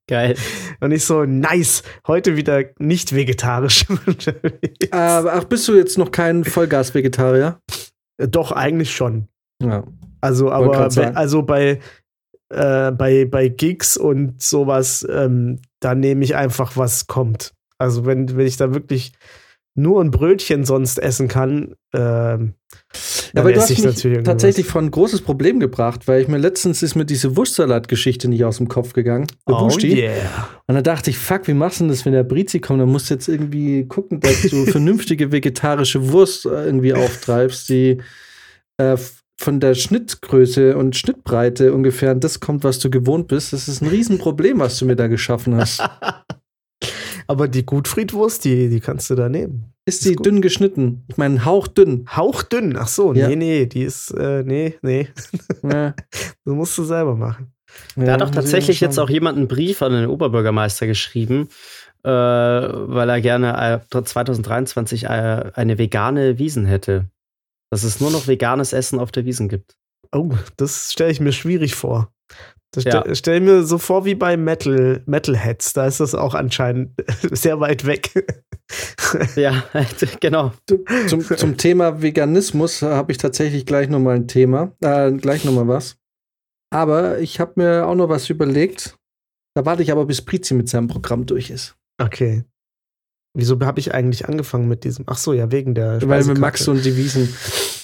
Geil. 0.09 0.37
und 0.81 0.91
ich 0.91 1.05
so, 1.05 1.25
nice, 1.25 1.85
heute 2.07 2.37
wieder 2.37 2.65
nicht 2.79 3.15
vegetarisch. 3.15 3.87
Aber 4.91 5.33
ach, 5.35 5.45
bist 5.45 5.69
du 5.69 5.77
jetzt 5.77 5.99
noch 5.99 6.11
kein 6.11 6.45
Vollgas-Vegetarier? 6.45 7.61
Doch, 8.19 8.51
eigentlich 8.51 8.91
schon. 8.91 9.29
Ja. 9.63 9.85
Also, 10.21 10.51
aber 10.51 10.91
also 11.15 11.43
bei, 11.43 11.79
äh, 12.51 12.91
bei, 12.91 13.25
bei 13.25 13.49
Gigs 13.49 13.97
und 13.97 14.43
sowas, 14.43 15.07
ähm, 15.09 15.61
da 15.81 15.95
nehme 15.95 16.25
ich 16.25 16.37
einfach, 16.37 16.77
was 16.77 17.07
kommt. 17.07 17.53
Also, 17.79 18.07
wenn, 18.07 18.37
wenn 18.37 18.47
ich 18.47 18.57
da 18.57 18.75
wirklich 18.75 19.13
nur 19.75 20.03
ein 20.03 20.11
Brötchen 20.11 20.65
sonst 20.65 20.99
essen 20.99 21.29
kann, 21.29 21.75
ähm, 21.95 22.55
Ja, 22.93 23.31
dann 23.35 23.43
aber 23.43 23.53
du 23.53 23.61
hast 23.61 23.71
ich 23.71 23.79
mich 23.79 23.87
natürlich 23.87 24.17
irgendwas. 24.17 24.33
tatsächlich 24.33 24.67
vor 24.67 24.83
ein 24.83 24.91
großes 24.91 25.23
Problem 25.23 25.61
gebracht, 25.61 26.09
weil 26.09 26.21
ich 26.21 26.29
mir 26.29 26.39
letztens 26.39 26.83
ist 26.83 26.97
mir 26.97 27.05
diese 27.05 27.37
Wurstsalat-Geschichte 27.37 28.29
nicht 28.29 28.45
aus 28.45 28.57
dem 28.59 28.69
Kopf 28.69 28.93
gegangen. 28.93 29.29
Oh 29.47 29.71
yeah. 29.81 30.49
Und 30.67 30.75
dann 30.75 30.85
dachte 30.85 31.11
ich, 31.11 31.19
fuck, 31.19 31.47
wie 31.47 31.55
machst 31.55 31.79
du 31.81 31.85
denn 31.85 31.91
das, 31.91 32.05
wenn 32.05 32.13
der 32.13 32.25
Brizi 32.25 32.59
kommt? 32.59 32.81
Dann 32.81 32.91
musst 32.91 33.09
du 33.11 33.15
jetzt 33.15 33.29
irgendwie 33.29 33.87
gucken, 33.87 34.21
dass 34.21 34.43
du 34.43 34.67
vernünftige 34.71 35.31
vegetarische 35.33 36.11
Wurst 36.13 36.47
äh, 36.47 36.67
irgendwie 36.67 36.93
auftreibst, 36.93 37.69
die 37.69 37.99
äh, 38.77 38.97
von 39.41 39.59
der 39.59 39.75
Schnittgröße 39.75 40.77
und 40.77 40.97
Schnittbreite 40.97 41.73
ungefähr 41.73 42.11
an 42.11 42.21
das 42.21 42.41
kommt, 42.41 42.63
was 42.63 42.79
du 42.79 42.91
gewohnt 42.91 43.27
bist. 43.29 43.55
Das 43.55 43.69
ist 43.69 43.81
ein 43.81 43.89
Riesenproblem, 43.89 44.59
was 44.59 44.79
du 44.79 44.85
mir 44.85 44.97
da 44.97 45.07
geschaffen 45.07 45.57
hast. 45.57 45.83
Aber 47.27 47.49
die 47.49 47.65
Gutfriedwurst, 47.65 48.45
die, 48.45 48.69
die 48.69 48.81
kannst 48.81 49.09
du 49.09 49.15
da 49.15 49.29
nehmen. 49.29 49.73
Ist 49.87 50.01
Ist 50.03 50.11
die 50.11 50.15
gut. 50.17 50.27
dünn 50.27 50.43
geschnitten? 50.43 51.05
Ich 51.09 51.17
meine, 51.17 51.45
hauchdünn. 51.45 52.05
Hauchdünn, 52.15 52.77
ach 52.77 52.89
so, 52.89 53.15
Ja. 53.15 53.29
nee, 53.29 53.37
nee, 53.37 53.67
die 53.67 53.83
ist, 53.83 54.11
äh, 54.11 54.43
nee, 54.45 54.75
nee, 54.83 55.09
Ja, 55.63 55.95
das 56.45 56.55
musst 56.55 56.77
du 56.77 56.85
selber 56.85 57.17
machen. 57.17 57.53
Da 57.97 58.13
hat 58.13 58.23
auch 58.23 58.31
tatsächlich 58.31 58.81
jetzt 58.81 58.99
auch 58.99 59.09
jemand 59.09 59.39
einen 59.39 59.49
Brief 59.49 59.81
an 59.81 59.93
den 59.93 60.07
Oberbürgermeister 60.07 60.87
geschrieben, 60.87 61.49
äh, 62.03 62.11
weil 62.11 63.09
er 63.09 63.21
gerne 63.21 63.81
äh, 63.93 64.03
2023 64.03 65.05
äh, 65.05 65.09
eine 65.55 65.79
vegane 65.79 66.39
Wiesen 66.39 66.67
hätte. 66.67 67.07
Dass 67.71 67.85
es 67.85 68.01
nur 68.01 68.11
noch 68.11 68.27
veganes 68.27 68.73
Essen 68.73 68.99
auf 68.99 69.13
der 69.13 69.25
Wiesen 69.25 69.49
gibt. 69.49 69.77
Oh, 70.13 70.31
das 70.57 70.93
stelle 70.93 71.13
ich 71.13 71.21
mir 71.21 71.33
schwierig 71.33 71.75
vor. 71.75 72.13
Das 72.73 72.85
Ja. 72.85 73.01
stelle 73.01 73.17
stell 73.17 73.37
ich 73.39 73.43
mir 73.43 73.63
so 73.65 73.79
vor 73.79 74.05
wie 74.05 74.15
bei 74.15 74.37
Metal, 74.37 75.03
Metalheads. 75.07 75.73
Da 75.73 75.87
ist 75.87 76.01
das 76.01 76.15
auch 76.15 76.35
anscheinend 76.35 76.93
sehr 77.33 77.59
weit 77.61 77.87
weg. 77.87 78.13
Ja, 79.37 79.65
genau. 80.21 80.53
Zum, 81.09 81.23
zum 81.23 81.57
Thema 81.57 82.01
Veganismus 82.03 82.83
habe 82.83 83.11
ich 83.13 83.19
tatsächlich 83.19 83.67
gleich 83.67 83.89
nochmal 83.89 84.17
ein 84.17 84.29
Thema, 84.29 84.73
äh, 84.81 85.11
gleich 85.13 85.45
nochmal 85.45 85.67
was. 85.69 85.97
Aber 86.73 87.19
ich 87.19 87.41
habe 87.41 87.55
mir 87.57 87.87
auch 87.87 87.97
noch 87.97 88.09
was 88.09 88.31
überlegt. 88.31 88.97
Da 89.57 89.65
warte 89.67 89.83
ich 89.83 89.91
aber, 89.91 90.07
bis 90.07 90.23
Prizi 90.23 90.55
mit 90.55 90.69
seinem 90.69 90.87
Programm 90.87 91.27
durch 91.27 91.51
ist. 91.51 91.77
Okay. 92.01 92.45
Wieso 93.35 93.59
habe 93.61 93.79
ich 93.79 93.95
eigentlich 93.95 94.27
angefangen 94.29 94.67
mit 94.67 94.83
diesem? 94.83 95.05
Ach 95.07 95.17
so, 95.17 95.33
ja, 95.33 95.53
wegen 95.53 95.75
der 95.75 96.03
Weil 96.09 96.25
mit. 96.25 96.39
Max 96.39 96.67
und 96.67 96.85
die 96.85 96.97
Wiesen. 96.97 97.33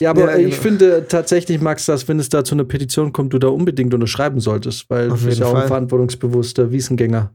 Ja, 0.01 0.11
aber 0.11 0.33
Ja, 0.33 0.37
ich 0.39 0.51
genau. 0.51 0.63
finde 0.63 1.07
tatsächlich, 1.09 1.61
Max, 1.61 1.87
dass 1.87 2.09
wenn 2.09 2.19
es 2.19 2.29
da 2.29 2.43
zu 2.45 2.55
einer 2.57 2.65
Petition 2.65 3.13
kommt, 3.13 3.33
du 3.33 3.39
da 3.39 3.47
unbedingt 3.49 3.95
unterschreiben 3.95 4.41
solltest, 4.41 4.91
weil 4.91 5.11
Auf 5.11 5.21
du 5.21 5.27
bist 5.27 5.39
ja 5.39 5.47
auch 5.47 5.55
ein 5.55 5.69
verantwortungsbewusster 5.69 6.73
Wiesengänger. 6.73 7.33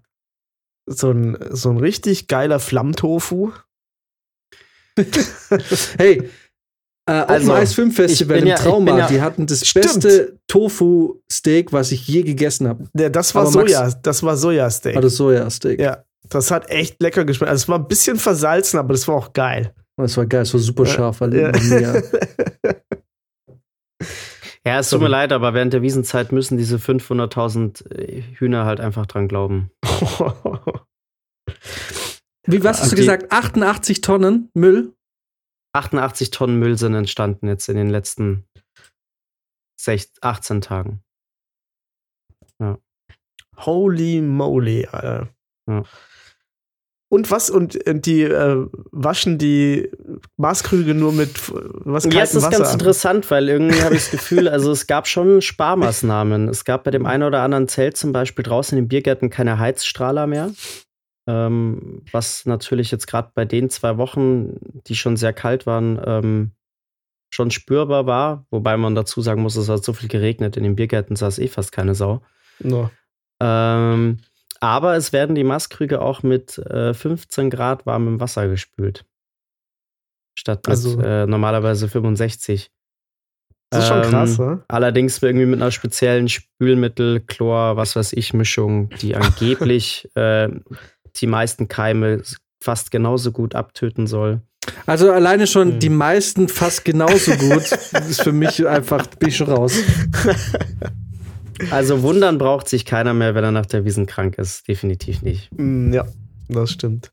so 0.88 1.12
ein, 1.12 1.38
so 1.52 1.70
ein 1.70 1.78
richtig 1.78 2.28
geiler 2.28 2.60
Flammtofu. 2.60 3.52
Hey, 5.98 6.30
äh, 7.08 7.12
Also, 7.12 7.56
Ice 7.56 7.74
Film 7.74 7.92
Festival 7.92 8.38
ich 8.38 8.42
im 8.44 8.48
ja- 8.50 8.56
ich 8.56 8.62
Trauma, 8.62 8.98
ja- 8.98 9.08
die 9.08 9.22
hatten 9.22 9.46
das 9.48 9.66
Stimmt. 9.66 9.86
beste 9.86 10.38
Tofu-Steak, 10.48 11.72
was 11.72 11.92
ich 11.92 12.08
je 12.08 12.24
gegessen 12.24 12.68
habe. 12.68 12.86
Der, 12.94 13.10
das 13.10 13.34
war 13.36 13.48
Soja, 13.48 13.90
das 14.04 14.22
war 14.24 14.36
Sojasteak. 14.38 14.96
War 14.96 15.02
das 15.02 15.16
Soja-Steak. 15.16 15.80
Ja, 15.80 16.04
das 16.30 16.52
hat 16.52 16.70
echt 16.70 17.02
lecker 17.02 17.26
geschmeckt. 17.26 17.50
Also 17.50 17.64
es 17.64 17.70
war 17.70 17.80
ein 17.80 17.88
bisschen 17.88 18.18
versalzen, 18.18 18.80
aber 18.80 18.94
das 18.94 19.08
war 19.08 19.16
auch 19.16 19.34
geil. 19.34 19.74
Das 19.98 20.18
war 20.18 20.26
geil, 20.26 20.42
es 20.44 20.54
war 20.54 20.60
super 20.62 20.86
scharf. 20.86 21.22
Weil 21.22 21.36
Ja. 21.36 21.52
mega. 21.52 22.02
Ja, 24.64 24.78
es 24.78 24.88
tut 24.90 25.00
Sorry. 25.00 25.04
mir 25.06 25.10
leid, 25.10 25.32
aber 25.32 25.56
während 25.56 25.74
der 25.74 25.82
Wiesenzeit 25.82 26.32
müssen 26.32 26.56
diese 26.56 26.78
500.000 26.78 27.92
äh, 27.96 28.22
Hühner 28.36 28.64
halt 28.66 28.80
einfach 28.80 29.08
dran 29.08 29.28
glauben. 29.28 29.72
Wie, 32.46 32.64
was 32.64 32.80
hast 32.80 32.92
du 32.92 32.96
Die- 32.96 33.02
gesagt? 33.02 33.32
88 33.32 34.02
Tonnen 34.02 34.52
Müll? 34.54 34.94
88 35.74 36.30
Tonnen 36.30 36.60
Müll 36.60 36.78
sind 36.78 36.94
entstanden 36.94 37.48
jetzt 37.48 37.70
in 37.70 37.76
den 37.76 37.90
letzten 37.90 38.46
16, 39.80 40.18
18 40.22 40.62
Tagen. 40.62 41.02
Holy 43.58 44.22
moly, 44.22 44.86
Alter. 44.92 45.30
Ja. 45.68 45.84
Und 47.12 47.30
was? 47.30 47.50
Und, 47.50 47.78
die 47.86 48.24
äh, 48.24 48.68
waschen 48.92 49.38
die 49.38 49.92
Maßkrüge 50.38 50.94
nur 50.94 51.12
mit 51.12 51.52
was 51.54 52.06
Ja, 52.06 52.22
es 52.22 52.34
ist 52.34 52.44
Wasser? 52.46 52.60
ganz 52.60 52.72
interessant, 52.72 53.30
weil 53.30 53.50
irgendwie 53.50 53.82
habe 53.82 53.96
ich 53.96 54.04
das 54.04 54.12
Gefühl, 54.20 54.48
also 54.48 54.72
es 54.72 54.88
gab 54.88 55.10
schon 55.10 55.42
Sparmaßnahmen. 55.42 56.48
Es 56.48 56.64
gab 56.64 56.86
bei 56.86 56.92
dem 56.92 57.06
einen 57.06 57.24
oder 57.24 57.42
anderen 57.42 57.68
Zelt 57.68 57.98
zum 57.98 58.14
Beispiel 58.14 58.44
draußen 58.44 58.78
in 58.78 58.86
den 58.86 58.88
Biergärten 58.88 59.30
keine 59.30 59.60
Heizstrahler 59.60 60.26
mehr. 60.26 60.52
Ähm, 61.28 62.02
was 62.14 62.46
natürlich 62.46 62.92
jetzt 62.92 63.08
gerade 63.08 63.32
bei 63.36 63.44
den 63.44 63.70
zwei 63.70 63.98
Wochen, 63.98 64.56
die 64.88 64.96
schon 64.96 65.18
sehr 65.18 65.34
kalt 65.34 65.66
waren, 65.66 66.00
ähm, 66.06 66.52
schon 67.30 67.52
spürbar 67.52 68.06
war. 68.06 68.46
Wobei 68.52 68.78
man 68.78 68.96
dazu 68.96 69.20
sagen 69.20 69.42
muss, 69.42 69.58
es 69.58 69.68
hat 69.68 69.84
so 69.84 69.92
viel 69.92 70.08
geregnet. 70.08 70.56
In 70.56 70.64
den 70.64 70.78
Biergärten 70.78 71.18
saß 71.18 71.40
eh 71.40 71.50
fast 71.50 71.74
keine 71.74 71.94
Sau. 71.94 72.22
No. 72.60 72.90
Ähm, 73.42 74.20
aber 74.62 74.96
es 74.96 75.12
werden 75.12 75.36
die 75.36 75.44
Maßkrüge 75.44 76.02
auch 76.02 76.24
mit 76.24 76.58
äh, 76.58 76.94
15 76.94 77.50
Grad 77.50 77.86
warmem 77.86 78.20
Wasser 78.22 78.48
gespült. 78.48 79.04
Statt 80.38 80.60
mit 80.60 80.70
Also- 80.70 81.02
äh, 81.02 81.26
normalerweise 81.26 81.90
65. 81.90 82.72
Das 83.70 83.84
ist 83.84 83.90
schon 83.90 84.04
Ähm, 84.04 84.10
krass, 84.10 84.38
ne? 84.38 84.64
Allerdings 84.68 85.22
irgendwie 85.24 85.46
mit 85.46 85.62
einer 85.62 85.72
speziellen 85.72 86.28
Spülmittel, 86.28 87.22
Chlor, 87.22 87.78
was 87.78 87.96
weiß 87.96 88.14
ich, 88.14 88.34
Mischung, 88.34 88.90
die 89.02 89.16
angeblich 89.16 90.10
äh, 90.16 90.50
die 91.18 91.28
meisten 91.28 91.68
Keime 91.68 92.22
fast 92.62 92.92
genauso 92.92 93.32
gut 93.32 93.56
abtöten 93.56 94.08
soll. 94.08 94.42
Also 94.86 95.12
alleine 95.12 95.48
schon 95.48 95.74
Hm. 95.74 95.80
die 95.80 95.90
meisten 95.90 96.48
fast 96.50 96.86
genauso 96.86 97.32
gut. 97.38 97.72
ist 98.10 98.22
für 98.22 98.32
mich 98.34 98.66
einfach, 98.68 99.08
bin 99.08 99.30
ich 99.30 99.38
schon 99.38 99.48
raus. 99.50 99.74
Also 101.70 102.02
wundern 102.02 102.38
braucht 102.38 102.68
sich 102.68 102.86
keiner 102.86 103.14
mehr, 103.14 103.36
wenn 103.36 103.44
er 103.44 103.52
nach 103.52 103.66
der 103.66 103.86
Wiesen 103.86 104.06
krank 104.08 104.38
ist. 104.38 104.68
Definitiv 104.68 105.22
nicht. 105.22 105.50
Mm, 105.58 105.94
Ja, 105.94 106.08
das 106.50 106.72
stimmt. 106.72 107.12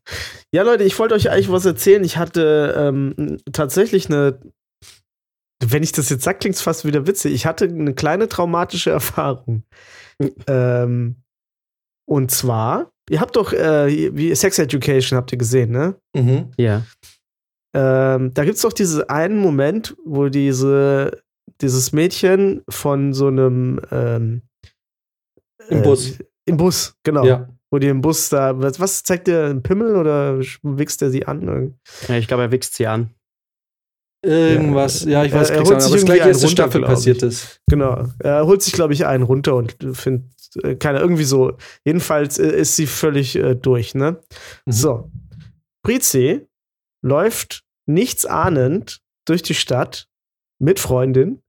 Ja, 0.51 0.63
Leute, 0.63 0.83
ich 0.83 0.97
wollte 0.97 1.13
euch 1.15 1.29
eigentlich 1.29 1.51
was 1.51 1.65
erzählen. 1.65 2.03
Ich 2.03 2.17
hatte 2.17 2.73
ähm, 2.77 3.37
tatsächlich 3.51 4.07
eine, 4.09 4.39
wenn 5.63 5.83
ich 5.83 5.91
das 5.91 6.09
jetzt 6.09 6.23
sage, 6.23 6.39
klingt 6.39 6.55
es 6.55 6.61
fast 6.61 6.85
wieder 6.85 7.05
witzig. 7.05 7.33
Ich 7.33 7.45
hatte 7.45 7.65
eine 7.65 7.93
kleine 7.93 8.27
traumatische 8.27 8.89
Erfahrung. 8.99 9.63
ähm, 10.47 11.15
Und 12.07 12.31
zwar, 12.31 12.91
ihr 13.09 13.19
habt 13.21 13.35
doch 13.35 13.53
äh, 13.53 14.15
wie 14.15 14.33
Sex 14.35 14.57
Education 14.59 15.17
habt 15.17 15.31
ihr 15.31 15.37
gesehen, 15.37 15.71
ne? 15.71 15.95
Mhm. 16.15 16.51
Ja. 16.57 16.83
Ähm, 17.75 18.33
da 18.33 18.43
gibt 18.45 18.55
es 18.55 18.63
doch 18.63 18.73
diesen 18.73 19.07
einen 19.09 19.37
Moment, 19.37 19.95
wo 20.03 20.29
diese, 20.29 21.21
dieses 21.61 21.91
Mädchen 21.91 22.63
von 22.69 23.13
so 23.13 23.27
einem 23.27 23.79
ähm, 23.91 24.41
Im 25.69 25.79
äh, 25.79 25.81
Bus. 25.81 26.17
Im 26.45 26.57
Bus, 26.57 26.95
genau. 27.03 27.25
Ja. 27.25 27.49
Wo 27.71 27.77
die 27.77 27.87
im 27.87 28.01
Bus 28.01 28.29
da, 28.29 28.59
was, 28.59 28.79
was 28.79 29.03
zeigt 29.03 29.27
der, 29.27 29.45
ein 29.45 29.61
Pimmel 29.61 29.95
oder 29.95 30.39
wichst 30.63 31.01
er 31.03 31.11
sie 31.11 31.25
an? 31.25 31.75
ja 32.07 32.17
ich 32.17 32.27
glaube, 32.27 32.43
er 32.43 32.51
wichst 32.51 32.73
sie 32.75 32.87
an. 32.87 33.13
Irgendwas, 34.25 35.05
ja, 35.05 35.23
ich 35.23 35.31
weiß 35.31 35.49
Er- 35.51 35.57
er 35.59 35.65
sich 35.65 35.75
aber 35.75 35.95
das 35.95 36.05
gleiche 36.05 36.27
erste 36.27 36.47
runter, 36.47 36.63
Staffel 36.63 36.81
passiert 36.81 37.23
ist. 37.23 37.61
Genau. 37.69 38.05
Er 38.19 38.45
holt 38.45 38.61
sich, 38.61 38.73
glaube 38.73 38.93
ich, 38.93 39.05
einen 39.05 39.23
runter 39.23 39.55
und 39.55 39.77
findet, 39.93 40.33
äh, 40.63 40.75
keine, 40.75 40.99
irgendwie 40.99 41.23
so. 41.23 41.55
Jedenfalls 41.85 42.37
äh, 42.37 42.47
ist 42.49 42.75
sie 42.75 42.85
völlig 42.87 43.35
äh, 43.37 43.55
durch, 43.55 43.95
ne? 43.95 44.19
Mhm. 44.65 44.71
So. 44.71 45.11
Brizi 45.85 46.47
läuft 47.01 47.63
nichts 47.87 48.25
ahnend 48.25 48.99
durch 49.25 49.41
die 49.41 49.53
Stadt 49.55 50.08
mit 50.59 50.79
Freundin 50.79 51.41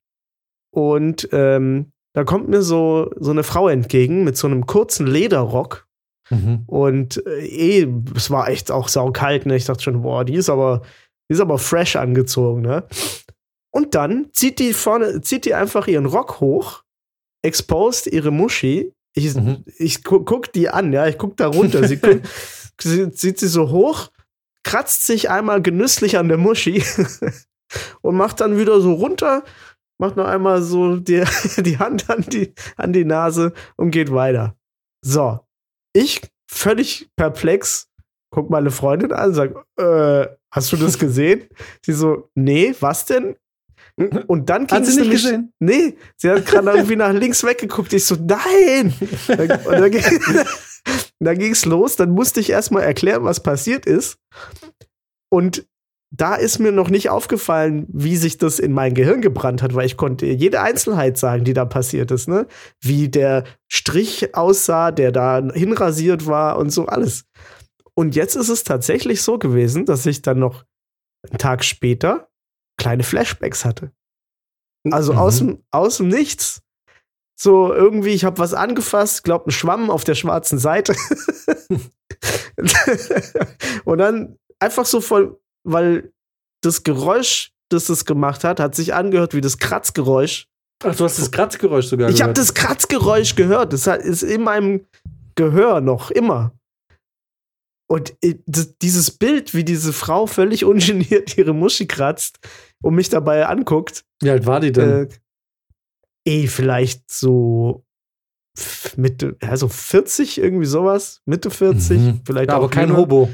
und 0.75 1.29
ähm, 1.33 1.93
da 2.15 2.25
kommt 2.25 2.49
mir 2.49 2.63
so, 2.63 3.11
so 3.19 3.31
eine 3.31 3.43
Frau 3.45 3.69
entgegen 3.69 4.25
mit 4.25 4.37
so 4.37 4.47
einem 4.47 4.67
kurzen 4.67 5.07
Lederrock 5.07 5.87
Mhm. 6.33 6.63
und 6.69 7.27
äh, 7.27 7.45
eh, 7.81 7.93
es 8.15 8.31
war 8.31 8.49
echt 8.49 8.71
auch 8.71 8.87
saukalt, 8.87 9.47
ne? 9.47 9.57
Ich 9.57 9.65
dachte 9.65 9.83
schon, 9.83 10.03
boah, 10.03 10.25
die 10.25 10.35
ist 10.35 10.49
aber, 10.49 10.83
die 11.29 11.35
ist 11.35 11.41
aber 11.41 11.59
fresh 11.59 11.97
angezogen, 11.97 12.61
ne? 12.63 12.85
Und 13.73 13.97
dann 13.97 14.29
zieht 14.33 14.61
die 14.61 14.73
vorne, 14.73 15.23
zieht 15.23 15.45
die 15.45 15.55
einfach 15.55 15.89
ihren 15.89 16.07
Rock 16.07 16.39
hoch, 16.39 16.85
exposed 17.43 18.07
ihre 18.07 18.31
Muschi. 18.31 18.93
Ich, 19.17 19.35
Mhm. 19.35 19.65
ich 19.77 20.05
guck, 20.05 20.25
guck 20.25 20.53
die 20.53 20.69
an, 20.69 20.93
ja, 20.93 21.09
ich 21.09 21.19
guck 21.19 21.37
da 21.37 21.49
runter. 21.49 21.83
Sie, 21.89 21.97
guck, 21.97 22.21
sie 22.81 23.11
zieht 23.11 23.41
sie 23.41 23.49
so 23.49 23.71
hoch, 23.71 24.13
kratzt 24.63 25.07
sich 25.07 25.31
einmal 25.31 25.61
genüsslich 25.63 26.17
an 26.17 26.29
der 26.29 26.39
Muschi 26.39 26.81
und 28.03 28.17
macht 28.17 28.41
dann 28.41 28.59
wieder 28.59 28.81
so 28.81 28.95
runter, 28.95 29.45
macht 29.99 30.17
noch 30.17 30.27
einmal 30.27 30.63
so 30.63 30.97
die, 30.97 31.23
die 31.59 31.79
Hand 31.79 32.09
an 32.11 32.23
die, 32.29 32.55
an 32.77 32.93
die 32.93 33.05
Nase 33.05 33.53
und 33.77 33.91
geht 33.91 34.13
weiter. 34.13 34.57
So, 35.05 35.41
ich 35.95 36.21
völlig 36.51 37.09
perplex, 37.17 37.89
guck 38.33 38.51
meine 38.51 38.71
Freundin 38.71 39.13
an 39.13 39.29
und 39.31 39.35
sag, 39.35 39.55
äh, 39.79 40.27
hast 40.53 40.73
du 40.73 40.77
das 40.77 40.99
gesehen? 40.99 41.49
Sie 41.85 41.93
so, 41.93 42.31
nee, 42.35 42.75
was 42.81 43.07
denn? 43.07 43.37
Und 44.29 44.49
dann 44.49 44.63
Hat 44.63 44.71
ging's 44.71 44.95
sie 44.95 45.01
nicht 45.01 45.11
gesehen? 45.11 45.53
Nee, 45.59 45.97
sie 46.17 46.31
hat 46.31 46.47
gerade 46.47 46.71
irgendwie 46.71 46.97
nach 46.97 47.13
links 47.13 47.45
weggeguckt. 47.45 47.93
Ich 47.93 48.07
so, 48.07 48.15
nein! 48.15 48.95
Und 49.29 49.49
dann, 49.73 49.91
ging- 49.91 50.03
dann 51.21 51.39
ging's 51.39 51.67
los. 51.67 51.97
Dann 51.97 52.11
musste 52.11 52.41
ich 52.41 52.49
erstmal 52.49 52.85
erklären, 52.85 53.25
was 53.25 53.43
passiert 53.43 53.85
ist. 53.85 54.19
Und 55.31 55.67
da 56.13 56.35
ist 56.35 56.59
mir 56.59 56.73
noch 56.73 56.91
nicht 56.91 57.09
aufgefallen, 57.09 57.87
wie 57.89 58.17
sich 58.17 58.37
das 58.37 58.59
in 58.59 58.73
mein 58.73 58.95
Gehirn 58.95 59.21
gebrannt 59.21 59.63
hat, 59.63 59.75
weil 59.75 59.87
ich 59.87 59.97
konnte 59.97 60.27
jede 60.27 60.61
Einzelheit 60.61 61.17
sagen, 61.19 61.45
die 61.45 61.53
da 61.55 61.65
passiert 61.65 62.11
ist, 62.11 62.29
ne? 62.29 62.47
Wie 62.81 63.09
der 63.09 63.45
Strich 63.69 64.35
aussah, 64.35 64.91
der 64.91 65.13
da 65.13 65.41
hinrasiert 65.55 66.27
war 66.27 66.59
und 66.59 66.71
so 66.71 66.87
alles. 66.87 67.27
Und 67.95 68.17
jetzt 68.17 68.35
ist 68.35 68.49
es 68.49 68.65
tatsächlich 68.65 69.23
so 69.23 69.39
gewesen, 69.39 69.85
dass 69.87 70.05
ich 70.07 70.23
dann 70.23 70.41
noch 70.41 70.65
einen 71.29 71.39
Tag 71.39 71.65
später 71.65 72.29
kleine 72.79 73.03
Flashbacks 73.05 73.65
hatte. 73.65 73.93
Also 74.91 75.13
Mhm. 75.13 75.19
aus, 75.19 75.39
dem, 75.39 75.63
aus 75.71 75.97
dem 75.99 76.09
Nichts. 76.09 76.63
So 77.39 77.73
irgendwie, 77.73 78.11
ich 78.11 78.25
habe 78.25 78.39
was 78.39 78.53
angefasst, 78.55 79.23
glaub, 79.25 79.47
ein 79.47 79.51
Schwamm 79.51 79.91
auf 79.91 80.05
der 80.05 80.15
schwarzen 80.15 80.59
Seite. 80.59 80.95
und 83.85 83.99
dann 83.99 84.39
einfach 84.59 84.87
so 84.87 85.01
voll, 85.01 85.39
weil 85.65 86.13
das 86.63 86.83
Geräusch, 86.83 87.53
das 87.71 87.89
es 87.89 88.05
gemacht 88.05 88.45
hat, 88.45 88.61
hat 88.61 88.75
sich 88.75 88.95
angehört 88.95 89.35
wie 89.35 89.41
das 89.41 89.59
Kratzgeräusch. 89.59 90.47
Ach, 90.83 90.95
du 90.97 91.05
hast 91.05 91.19
das 91.19 91.31
Kratzgeräusch 91.31 91.87
sogar 91.87 92.09
Ich 92.11 92.23
habe 92.23 92.33
gehört. 92.33 92.39
das 92.39 92.55
Kratzgeräusch 92.55 93.35
gehört. 93.37 93.73
Das 93.73 93.87
ist 93.87 94.23
in 94.23 94.43
meinem 94.43 94.87
Gehör 95.35 95.81
noch 95.81 96.11
immer. 96.11 96.53
Und 97.91 98.15
dieses 98.23 99.11
Bild, 99.11 99.53
wie 99.53 99.65
diese 99.65 99.93
Frau 99.93 100.27
völlig 100.27 100.65
ungeniert 100.65 101.37
ihre 101.39 101.53
Muschi 101.55 101.87
kratzt 101.87 102.39
und 102.83 102.95
mich 102.95 103.09
dabei 103.09 103.47
anguckt, 103.47 104.05
Wie 104.23 104.31
alt 104.31 104.47
war 104.47 104.61
die 104.61 104.73
denn? 104.73 105.09
äh, 106.27 106.29
eh, 106.29 106.47
vielleicht 106.47 107.11
so 107.11 107.85
Mitte, 108.97 109.37
also 109.41 109.69
40, 109.69 110.39
irgendwie 110.39 110.67
sowas, 110.67 111.21
Mitte 111.27 111.51
40, 111.51 111.99
Mhm. 111.99 112.21
vielleicht 112.25 112.51
Ja, 112.51 112.57
auch 112.57 112.63
aber 112.65 112.71
kein. 112.71 112.97
Hobo. 112.97 113.29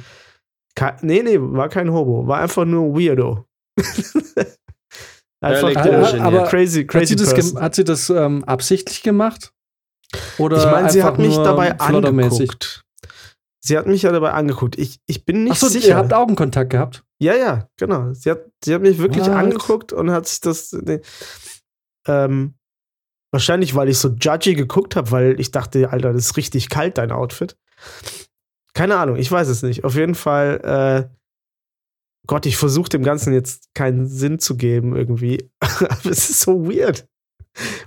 Ke 0.76 0.94
nee, 1.02 1.22
nee, 1.22 1.38
war 1.40 1.68
kein 1.68 1.90
Hobo, 1.92 2.26
war 2.28 2.38
einfach 2.40 2.64
nur 2.64 2.94
Weirdo. 2.94 3.44
einfach 5.40 5.72
der 5.72 5.98
Aber- 5.98 6.20
aber 6.20 6.44
crazy, 6.44 6.82
Hat 6.82 6.88
crazy 6.88 7.06
sie 7.08 7.16
das, 7.16 7.34
person. 7.34 7.54
gem- 7.54 7.62
hat 7.62 7.74
sie 7.74 7.84
das 7.84 8.10
ähm, 8.10 8.44
absichtlich 8.44 9.02
gemacht? 9.02 9.52
Oder 10.38 10.58
Ich 10.58 10.64
meine, 10.70 10.90
sie 10.90 11.02
hat 11.02 11.18
mich 11.18 11.36
dabei 11.36 11.78
angeguckt. 11.78 12.84
Sie 13.60 13.76
hat 13.76 13.86
mich 13.86 14.02
ja 14.02 14.12
dabei 14.12 14.30
angeguckt. 14.32 14.78
Ich, 14.78 15.00
ich 15.06 15.24
bin 15.24 15.42
nicht 15.42 15.54
Achso, 15.54 15.66
sicher. 15.66 15.88
ihr 15.88 15.96
habt 15.96 16.12
Augenkontakt 16.12 16.70
gehabt? 16.70 17.02
Ja, 17.20 17.34
ja, 17.34 17.68
genau. 17.76 18.12
Sie 18.12 18.30
hat, 18.30 18.44
sie 18.64 18.72
hat 18.74 18.82
mich 18.82 18.98
wirklich 18.98 19.24
What? 19.24 19.30
angeguckt 19.34 19.92
und 19.92 20.10
hat 20.12 20.28
sich 20.28 20.40
das. 20.40 20.72
Nee, 20.72 21.00
ähm, 22.06 22.54
wahrscheinlich, 23.32 23.74
weil 23.74 23.88
ich 23.88 23.98
so 23.98 24.10
judgy 24.10 24.54
geguckt 24.54 24.94
habe, 24.94 25.10
weil 25.10 25.40
ich 25.40 25.50
dachte, 25.50 25.90
Alter, 25.90 26.12
das 26.12 26.26
ist 26.26 26.36
richtig 26.36 26.68
kalt, 26.68 26.96
dein 26.98 27.10
Outfit. 27.10 27.56
Keine 28.76 28.96
Ahnung, 28.96 29.16
ich 29.16 29.32
weiß 29.32 29.48
es 29.48 29.62
nicht. 29.62 29.84
Auf 29.84 29.94
jeden 29.94 30.14
Fall, 30.14 31.08
äh, 31.08 31.16
Gott, 32.26 32.44
ich 32.44 32.58
versuche 32.58 32.90
dem 32.90 33.02
Ganzen 33.02 33.32
jetzt 33.32 33.70
keinen 33.74 34.06
Sinn 34.06 34.38
zu 34.38 34.56
geben 34.56 34.94
irgendwie. 34.94 35.50
Aber 35.60 36.04
es 36.10 36.28
ist 36.28 36.42
so 36.42 36.68
weird. 36.68 37.08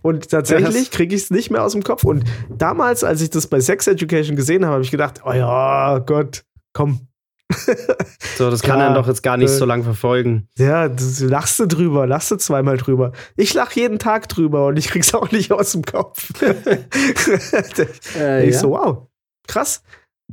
Und 0.02 0.30
tatsächlich 0.30 0.90
kriege 0.90 1.16
ich 1.16 1.24
es 1.24 1.30
nicht 1.30 1.52
mehr 1.52 1.64
aus 1.64 1.74
dem 1.74 1.84
Kopf. 1.84 2.04
Und 2.04 2.24
damals, 2.50 3.04
als 3.04 3.22
ich 3.22 3.30
das 3.30 3.46
bei 3.46 3.60
Sex 3.60 3.86
Education 3.86 4.36
gesehen 4.36 4.66
habe, 4.66 4.74
habe 4.74 4.84
ich 4.84 4.90
gedacht, 4.90 5.22
oh 5.24 5.32
ja, 5.32 6.00
Gott, 6.00 6.44
komm, 6.74 7.08
So, 8.38 8.50
das 8.50 8.62
kann 8.62 8.80
einen 8.80 8.96
doch 8.96 9.08
jetzt 9.08 9.22
gar 9.22 9.38
nicht 9.38 9.52
äh, 9.52 9.58
so 9.58 9.66
lang 9.66 9.84
verfolgen. 9.84 10.48
Ja, 10.58 10.88
das, 10.88 11.20
lachst 11.20 11.60
du 11.60 11.66
drüber, 11.66 12.08
lachst 12.08 12.32
du 12.32 12.38
zweimal 12.38 12.78
drüber. 12.78 13.12
Ich 13.36 13.54
lach 13.54 13.72
jeden 13.74 14.00
Tag 14.00 14.30
drüber 14.30 14.68
und 14.68 14.78
ich 14.78 14.88
krieg's 14.88 15.14
auch 15.14 15.32
nicht 15.32 15.52
aus 15.52 15.74
dem 15.74 15.84
Kopf. 15.84 16.32
Äh, 18.16 18.48
ich 18.48 18.54
ja. 18.56 18.60
so, 18.60 18.72
wow, 18.72 19.08
krass. 19.48 19.84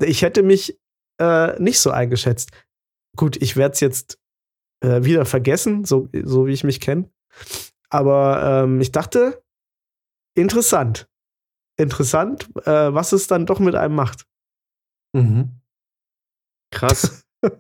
Ich 0.03 0.23
hätte 0.23 0.43
mich 0.43 0.79
äh, 1.21 1.59
nicht 1.61 1.81
so 1.81 1.91
eingeschätzt. 1.91 2.51
Gut, 3.17 3.37
ich 3.37 3.57
werde 3.57 3.73
es 3.73 3.81
jetzt 3.81 4.19
äh, 4.83 5.05
wieder 5.05 5.25
vergessen, 5.25 5.85
so, 5.85 6.09
so 6.23 6.47
wie 6.47 6.53
ich 6.53 6.65
mich 6.65 6.81
kenne. 6.81 7.11
Aber 7.89 8.65
ähm, 8.65 8.81
ich 8.81 8.93
dachte, 8.93 9.43
interessant. 10.37 11.09
Interessant, 11.79 12.49
äh, 12.67 12.93
was 12.93 13.13
es 13.13 13.27
dann 13.27 13.47
doch 13.47 13.59
mit 13.59 13.75
einem 13.75 13.95
macht. 13.95 14.27
Mhm. 15.15 15.61
Krass. 16.71 17.27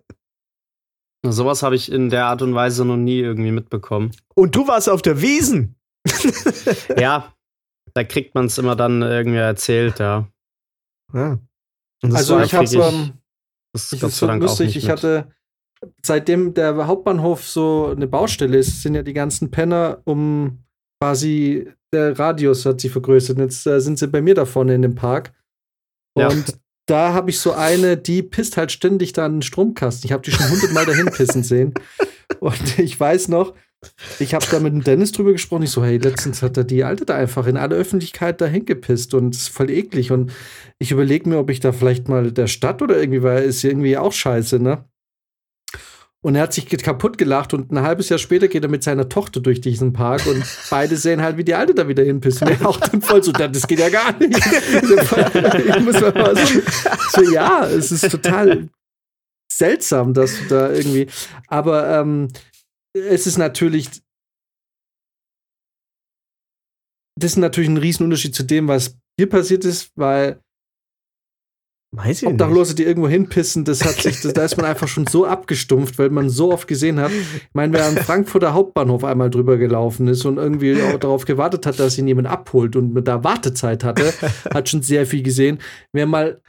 Sowas 1.24 1.62
habe 1.62 1.74
ich 1.76 1.90
in 1.90 2.10
der 2.10 2.26
Art 2.26 2.42
und 2.42 2.54
Weise 2.54 2.84
noch 2.84 2.96
nie 2.96 3.18
irgendwie 3.18 3.50
mitbekommen. 3.50 4.12
Und 4.34 4.54
du 4.54 4.68
warst 4.68 4.88
auf 4.88 5.02
der 5.02 5.20
Wiesen. 5.22 5.76
Ja, 6.98 7.34
da 7.94 8.04
kriegt 8.04 8.34
man 8.34 8.46
es 8.46 8.58
immer 8.58 8.76
dann 8.76 9.02
irgendwie 9.02 9.38
erzählt, 9.38 9.98
ja. 9.98 10.28
Ja. 11.12 11.38
Also 12.02 12.40
ich 12.40 12.54
habe, 12.54 12.66
ähm, 12.66 13.12
Das 13.72 13.92
ist 13.92 14.00
sei 14.00 14.08
so 14.08 14.26
lustig, 14.32 14.76
ich 14.76 14.84
mit. 14.84 14.92
hatte, 14.92 15.28
seitdem 16.02 16.54
der 16.54 16.86
Hauptbahnhof 16.86 17.44
so 17.46 17.92
eine 17.94 18.06
Baustelle 18.06 18.58
ist, 18.58 18.82
sind 18.82 18.94
ja 18.94 19.02
die 19.02 19.12
ganzen 19.12 19.50
Penner 19.50 20.00
um 20.04 20.64
quasi, 21.00 21.68
der 21.92 22.18
Radius 22.18 22.64
hat 22.66 22.80
sich 22.80 22.92
vergrößert. 22.92 23.36
Und 23.36 23.44
jetzt 23.44 23.66
äh, 23.66 23.80
sind 23.80 23.98
sie 23.98 24.08
bei 24.08 24.22
mir 24.22 24.34
da 24.34 24.44
vorne 24.44 24.74
in 24.74 24.82
dem 24.82 24.94
Park. 24.94 25.32
Ja. 26.18 26.28
Und 26.28 26.58
da 26.86 27.12
habe 27.12 27.30
ich 27.30 27.40
so 27.40 27.52
eine, 27.52 27.96
die 27.96 28.22
pisst 28.22 28.56
halt 28.56 28.70
ständig 28.72 29.12
da 29.12 29.26
an 29.26 29.36
den 29.36 29.42
Stromkasten. 29.42 30.06
Ich 30.06 30.12
habe 30.12 30.22
die 30.22 30.30
schon 30.30 30.48
hundertmal 30.48 30.86
dahin 30.86 31.06
pissen 31.06 31.42
sehen. 31.42 31.74
Und 32.40 32.78
ich 32.78 32.98
weiß 32.98 33.28
noch, 33.28 33.54
ich 34.18 34.34
habe 34.34 34.46
da 34.50 34.60
mit 34.60 34.72
dem 34.72 34.84
Dennis 34.84 35.12
drüber 35.12 35.32
gesprochen. 35.32 35.62
Ich 35.64 35.70
so, 35.70 35.84
hey, 35.84 35.98
letztens 35.98 36.42
hat 36.42 36.56
er 36.56 36.64
die 36.64 36.84
Alte 36.84 37.04
da 37.04 37.14
einfach 37.14 37.46
in 37.46 37.56
aller 37.56 37.76
Öffentlichkeit 37.76 38.40
dahin 38.40 38.64
gepisst 38.64 39.14
und 39.14 39.34
das 39.34 39.42
ist 39.42 39.48
voll 39.48 39.70
eklig. 39.70 40.12
Und 40.12 40.32
ich 40.78 40.90
überlege 40.92 41.28
mir, 41.28 41.38
ob 41.38 41.50
ich 41.50 41.60
da 41.60 41.72
vielleicht 41.72 42.08
mal 42.08 42.32
der 42.32 42.46
Stadt 42.46 42.82
oder 42.82 42.98
irgendwie, 42.98 43.22
weil 43.22 43.44
ist 43.44 43.64
irgendwie 43.64 43.96
auch 43.96 44.12
scheiße, 44.12 44.58
ne? 44.58 44.84
Und 46.22 46.34
er 46.34 46.42
hat 46.42 46.52
sich 46.52 46.66
kaputt 46.66 47.18
gelacht 47.18 47.54
und 47.54 47.70
ein 47.70 47.82
halbes 47.82 48.08
Jahr 48.08 48.18
später 48.18 48.48
geht 48.48 48.64
er 48.64 48.68
mit 48.68 48.82
seiner 48.82 49.08
Tochter 49.08 49.38
durch 49.38 49.60
diesen 49.60 49.92
Park 49.92 50.26
und 50.26 50.42
beide 50.70 50.96
sehen 50.96 51.22
halt, 51.22 51.36
wie 51.36 51.44
die 51.44 51.54
Alte 51.54 51.72
da 51.72 51.86
wieder 51.86 52.02
hinpisst. 52.02 52.42
Und 52.42 52.48
er 52.48 52.66
auch 52.66 52.80
dann 52.80 53.00
voll 53.00 53.22
so, 53.22 53.30
das 53.30 53.66
geht 53.68 53.78
ja 53.78 53.88
gar 53.88 54.12
nicht. 54.18 54.36
ich 54.36 55.80
muss 55.80 56.00
mal 56.00 56.12
mal 56.12 56.36
so, 56.36 56.60
so, 57.12 57.22
ja, 57.30 57.66
es 57.68 57.92
ist 57.92 58.10
total 58.10 58.68
seltsam, 59.52 60.14
dass 60.14 60.36
du 60.36 60.48
da 60.48 60.72
irgendwie, 60.72 61.06
aber 61.46 62.00
ähm, 62.00 62.28
es 62.96 63.26
ist 63.26 63.38
natürlich, 63.38 63.88
das 67.18 67.32
ist 67.32 67.36
natürlich 67.36 67.70
ein 67.70 67.76
Riesenunterschied 67.76 68.34
zu 68.34 68.42
dem, 68.42 68.68
was 68.68 68.96
hier 69.18 69.28
passiert 69.28 69.64
ist, 69.64 69.92
weil 69.96 70.40
Weiß 71.96 72.22
ich 72.22 72.28
Obdachlose, 72.28 72.74
die 72.74 72.82
irgendwo 72.82 73.08
hinpissen, 73.08 73.64
das 73.64 73.82
hat 73.84 73.94
sich, 73.94 74.20
das, 74.20 74.32
da 74.34 74.44
ist 74.44 74.56
man 74.56 74.66
einfach 74.66 74.88
schon 74.88 75.06
so 75.06 75.24
abgestumpft, 75.24 75.98
weil 75.98 76.10
man 76.10 76.28
so 76.28 76.52
oft 76.52 76.68
gesehen 76.68 77.00
hat. 77.00 77.10
Ich 77.12 77.54
meine, 77.54 77.72
wer 77.72 77.86
am 77.86 77.96
Frankfurter 77.96 78.52
Hauptbahnhof 78.52 79.04
einmal 79.04 79.30
drüber 79.30 79.56
gelaufen 79.56 80.08
ist 80.08 80.24
und 80.26 80.36
irgendwie 80.36 80.82
auch 80.82 80.98
darauf 80.98 81.24
gewartet 81.24 81.64
hat, 81.64 81.78
dass 81.78 81.96
ihn 81.96 82.08
jemand 82.08 82.26
abholt 82.26 82.76
und 82.76 83.02
der 83.02 83.24
Wartezeit 83.24 83.82
hatte, 83.82 84.12
hat 84.52 84.68
schon 84.68 84.82
sehr 84.82 85.06
viel 85.06 85.22
gesehen. 85.22 85.58
Wer 85.92 86.06
mal 86.06 86.42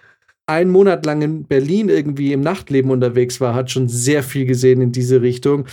einen 0.48 0.72
Monat 0.72 1.06
lang 1.06 1.22
in 1.22 1.44
Berlin 1.44 1.88
irgendwie 1.88 2.34
im 2.34 2.42
Nachtleben 2.42 2.92
unterwegs 2.92 3.40
war, 3.40 3.54
hat 3.54 3.70
schon 3.70 3.88
sehr 3.88 4.24
viel 4.24 4.46
gesehen 4.46 4.82
in 4.82 4.92
diese 4.92 5.22
Richtung. 5.22 5.66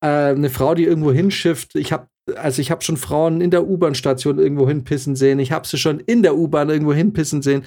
Äh, 0.00 0.06
eine 0.06 0.50
Frau, 0.50 0.74
die 0.74 0.84
irgendwo 0.84 1.12
hinschifft. 1.12 1.74
Ich 1.74 1.92
habe 1.92 2.08
also 2.36 2.60
ich 2.60 2.70
habe 2.70 2.82
schon 2.82 2.96
Frauen 2.96 3.40
in 3.40 3.50
der 3.50 3.66
U-Bahn-Station 3.66 4.38
irgendwo 4.38 4.68
hinpissen 4.68 5.16
sehen. 5.16 5.38
Ich 5.38 5.52
habe 5.52 5.66
sie 5.66 5.78
schon 5.78 6.00
in 6.00 6.22
der 6.22 6.36
U-Bahn 6.36 6.68
irgendwo 6.68 6.92
hinpissen 6.92 7.42
sehen. 7.42 7.64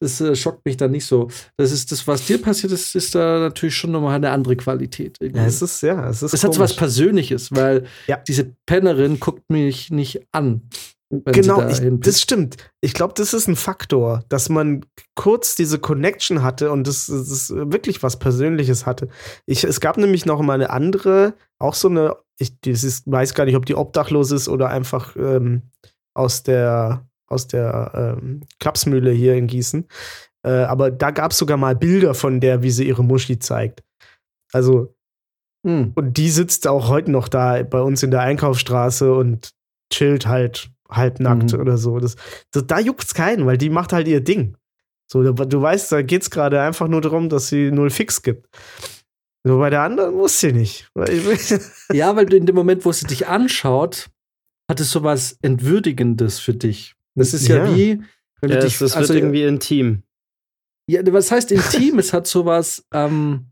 Das 0.00 0.20
äh, 0.20 0.36
schockt 0.36 0.64
mich 0.64 0.76
dann 0.76 0.90
nicht 0.90 1.06
so. 1.06 1.28
Das 1.56 1.72
ist 1.72 1.90
das, 1.92 2.06
was 2.06 2.26
dir 2.26 2.40
passiert 2.40 2.72
ist, 2.72 2.94
ist 2.94 3.14
da 3.14 3.40
natürlich 3.40 3.74
schon 3.74 3.92
nochmal 3.92 4.14
eine 4.14 4.30
andere 4.30 4.56
Qualität. 4.56 5.16
Irgendwie. 5.20 5.40
Ja, 5.40 5.46
es 5.46 5.62
ist 5.62 5.82
ja, 5.82 6.08
es 6.08 6.22
ist. 6.22 6.34
Es 6.34 6.44
hat 6.44 6.54
so 6.54 6.60
was 6.60 6.76
Persönliches, 6.76 7.52
weil 7.52 7.84
ja. 8.06 8.16
diese 8.16 8.52
Pennerin 8.66 9.20
guckt 9.20 9.50
mich 9.50 9.90
nicht 9.90 10.26
an. 10.32 10.62
Genau, 11.24 11.66
ich, 11.68 11.80
das 12.00 12.20
stimmt. 12.20 12.56
Ich 12.80 12.94
glaube, 12.94 13.14
das 13.16 13.34
ist 13.34 13.48
ein 13.48 13.56
Faktor, 13.56 14.24
dass 14.28 14.48
man 14.48 14.84
kurz 15.14 15.54
diese 15.54 15.78
Connection 15.78 16.42
hatte 16.42 16.70
und 16.70 16.86
das, 16.86 17.06
das 17.06 17.50
wirklich 17.50 18.02
was 18.02 18.18
Persönliches 18.18 18.86
hatte. 18.86 19.08
Ich, 19.46 19.64
es 19.64 19.80
gab 19.80 19.96
nämlich 19.96 20.26
noch 20.26 20.40
mal 20.42 20.54
eine 20.54 20.70
andere, 20.70 21.34
auch 21.58 21.74
so 21.74 21.88
eine, 21.88 22.16
ich 22.38 22.54
ist, 22.66 23.10
weiß 23.10 23.34
gar 23.34 23.44
nicht, 23.44 23.56
ob 23.56 23.66
die 23.66 23.76
obdachlos 23.76 24.30
ist 24.30 24.48
oder 24.48 24.68
einfach 24.68 25.14
ähm, 25.16 25.62
aus 26.14 26.42
der, 26.42 27.06
aus 27.26 27.46
der 27.46 28.18
ähm, 28.18 28.42
Klapsmühle 28.58 29.10
hier 29.10 29.34
in 29.34 29.46
Gießen. 29.46 29.86
Äh, 30.44 30.50
aber 30.50 30.90
da 30.90 31.10
gab 31.10 31.32
es 31.32 31.38
sogar 31.38 31.56
mal 31.56 31.76
Bilder 31.76 32.14
von 32.14 32.40
der, 32.40 32.62
wie 32.62 32.70
sie 32.70 32.86
ihre 32.86 33.04
Muschi 33.04 33.38
zeigt. 33.38 33.82
Also, 34.52 34.94
hm. 35.66 35.92
und 35.94 36.16
die 36.16 36.30
sitzt 36.30 36.66
auch 36.66 36.88
heute 36.88 37.10
noch 37.10 37.28
da 37.28 37.62
bei 37.62 37.80
uns 37.80 38.02
in 38.02 38.10
der 38.10 38.20
Einkaufsstraße 38.20 39.12
und 39.14 39.54
chillt 39.92 40.26
halt 40.26 40.73
halbnackt 40.96 41.52
mhm. 41.52 41.60
oder 41.60 41.78
so. 41.78 41.98
Das, 41.98 42.16
das, 42.52 42.66
da 42.66 42.78
juckt's 42.78 43.14
keinen, 43.14 43.46
weil 43.46 43.58
die 43.58 43.70
macht 43.70 43.92
halt 43.92 44.08
ihr 44.08 44.20
Ding. 44.20 44.56
So, 45.10 45.22
du 45.22 45.62
weißt, 45.62 45.92
da 45.92 46.02
geht's 46.02 46.30
gerade 46.30 46.60
einfach 46.62 46.88
nur 46.88 47.00
darum, 47.00 47.28
dass 47.28 47.48
sie 47.48 47.70
null 47.70 47.90
Fix 47.90 48.22
gibt. 48.22 48.48
So 49.46 49.58
bei 49.58 49.68
der 49.68 49.82
anderen 49.82 50.14
muss 50.14 50.40
sie 50.40 50.52
nicht. 50.52 50.90
ja, 51.92 52.16
weil 52.16 52.26
du 52.26 52.36
in 52.36 52.46
dem 52.46 52.54
Moment, 52.54 52.84
wo 52.84 52.92
sie 52.92 53.06
dich 53.06 53.26
anschaut, 53.26 54.08
hat 54.70 54.80
es 54.80 54.90
sowas 54.90 55.38
Entwürdigendes 55.42 56.38
für 56.38 56.54
dich. 56.54 56.94
Das 57.14 57.34
ist 57.34 57.46
ja, 57.46 57.66
ja 57.66 57.76
wie, 57.76 58.02
wenn 58.40 58.50
ja, 58.50 58.56
du 58.56 58.64
dich. 58.64 58.78
Das 58.78 58.96
also, 58.96 59.12
wird 59.12 59.22
irgendwie 59.22 59.44
intim. 59.44 60.02
Ja, 60.88 61.00
was 61.12 61.30
heißt 61.30 61.52
intim? 61.52 61.98
es 61.98 62.12
hat 62.12 62.26
sowas, 62.26 62.86
ähm, 62.92 63.50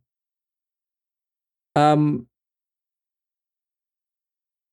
ähm, 1.77 2.27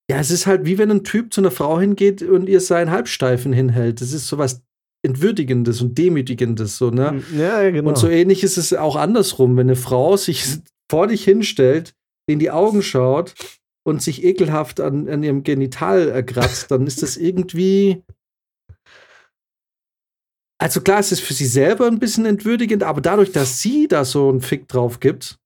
ja, 0.10 0.18
es 0.20 0.32
ist 0.32 0.48
halt 0.48 0.66
wie 0.66 0.80
wenn 0.80 0.90
ein 0.90 1.04
Typ 1.04 1.32
zu 1.32 1.42
einer 1.42 1.52
Frau 1.52 1.80
hingeht 1.80 2.24
und 2.24 2.50
ihr 2.50 2.62
seinen 2.62 2.90
Halbsteifen 2.90 3.54
hinhält. 3.54 4.02
Das 4.02 4.12
ist 4.12 4.28
sowas 4.28 4.64
Entwürdigendes 5.06 5.82
und 5.82 5.98
Demütigendes, 5.98 6.78
so, 6.78 6.90
ne? 6.90 7.12
Hm, 7.12 7.40
ja, 7.40 7.62
ja, 7.62 7.72
genau. 7.72 7.90
Und 7.90 7.98
so 7.98 8.10
ähnlich 8.10 8.44
ist 8.44 8.58
es 8.58 8.74
auch 8.74 8.96
andersrum, 8.96 9.56
wenn 9.56 9.68
eine 9.68 9.76
Frau 9.76 10.18
sich 10.18 10.44
vor 10.90 11.08
dich 11.08 11.24
hinstellt, 11.24 11.94
in 12.28 12.40
die 12.40 12.50
Augen 12.50 12.82
schaut 12.82 13.36
und 13.86 14.02
sich 14.02 14.24
ekelhaft 14.24 14.82
an, 14.82 15.08
an 15.08 15.24
ihrem 15.24 15.44
Genital 15.44 16.10
erkratzt, 16.10 16.72
dann 16.72 16.88
ist 16.88 17.04
das 17.04 17.16
irgendwie. 17.16 18.04
Also 20.62 20.82
klar, 20.82 21.00
es 21.00 21.12
ist 21.12 21.22
für 21.22 21.34
sie 21.34 21.46
selber 21.46 21.88
ein 21.88 22.00
bisschen 22.00 22.26
entwürdigend, 22.26 22.84
aber 22.84 23.00
dadurch, 23.00 23.32
dass 23.32 23.62
sie 23.62 23.88
da 23.88 24.04
so 24.04 24.28
einen 24.28 24.42
Fick 24.42 24.68
drauf 24.68 25.00
gibt, 25.00 25.38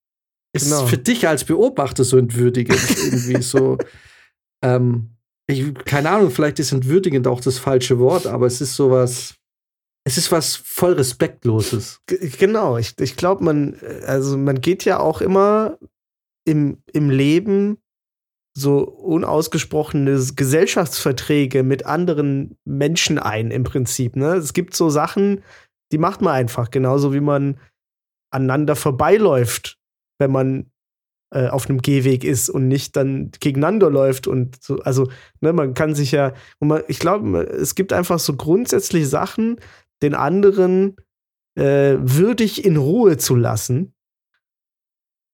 ist 0.56 0.66
genau. 0.66 0.84
es 0.84 0.90
für 0.90 0.98
dich 0.98 1.28
als 1.28 1.44
Beobachter 1.44 2.04
so 2.04 2.18
entwürdigend 2.18 2.80
irgendwie 3.06 3.42
so. 3.42 3.78
Ähm, 4.64 5.10
ich, 5.48 5.74
keine 5.86 6.10
Ahnung, 6.10 6.32
vielleicht 6.32 6.60
ist 6.60 6.72
entwürdigend 6.72 7.28
auch 7.28 7.42
das 7.42 7.60
falsche 7.60 8.00
Wort, 8.00 8.28
aber 8.28 8.48
es 8.48 8.62
ist 8.62 8.76
sowas. 8.76 9.36
Es 10.06 10.18
ist 10.18 10.32
was 10.32 10.56
voll 10.56 10.94
Respektloses. 10.94 12.02
G 12.08 12.18
genau, 12.38 12.78
ich, 12.78 12.96
ich 13.00 13.16
glaube, 13.16 13.44
man, 13.44 13.80
also 14.06 14.38
man 14.38 14.60
geht 14.60 14.84
ja 14.84 15.00
auch 15.00 15.22
immer 15.22 15.78
im, 16.46 16.84
im 16.92 17.10
Leben 17.10 17.78
so 18.56 18.84
unausgesprochene 18.84 20.22
Gesellschaftsverträge 20.36 21.64
mit 21.64 21.86
anderen 21.86 22.58
Menschen 22.66 23.18
ein, 23.18 23.50
im 23.50 23.64
Prinzip. 23.64 24.16
Ne? 24.16 24.36
Es 24.36 24.54
gibt 24.54 24.76
so 24.76 24.90
Sachen, 24.90 25.42
die 25.92 25.98
macht 25.98 26.22
man 26.22 26.34
einfach, 26.34 26.70
genauso 26.70 27.14
wie 27.14 27.22
man 27.22 27.60
aneinander 28.32 28.76
vorbeiläuft, 28.76 29.80
wenn 30.20 30.32
man 30.32 30.72
äh, 31.34 31.48
auf 31.48 31.68
einem 31.68 31.82
Gehweg 31.82 32.24
ist 32.24 32.50
und 32.50 32.68
nicht 32.68 32.96
dann 32.96 33.32
gegeneinander 33.40 33.90
läuft 33.90 34.28
und 34.28 34.64
so, 34.64 34.78
also, 34.80 35.10
ne, 35.42 35.52
man 35.52 35.74
kann 35.74 35.96
sich 35.96 36.12
ja, 36.12 36.34
man, 36.60 36.84
ich 36.88 37.00
glaube, 37.00 37.42
es 37.44 37.76
gibt 37.76 37.92
einfach 37.92 38.20
so 38.20 38.36
grundsätzlich 38.36 39.10
Sachen, 39.10 39.58
den 40.04 40.14
anderen 40.14 40.96
äh, 41.56 41.96
würdig 42.00 42.64
in 42.64 42.78
Ruhe 42.78 43.18
zu 43.18 43.36
lassen. 43.36 43.94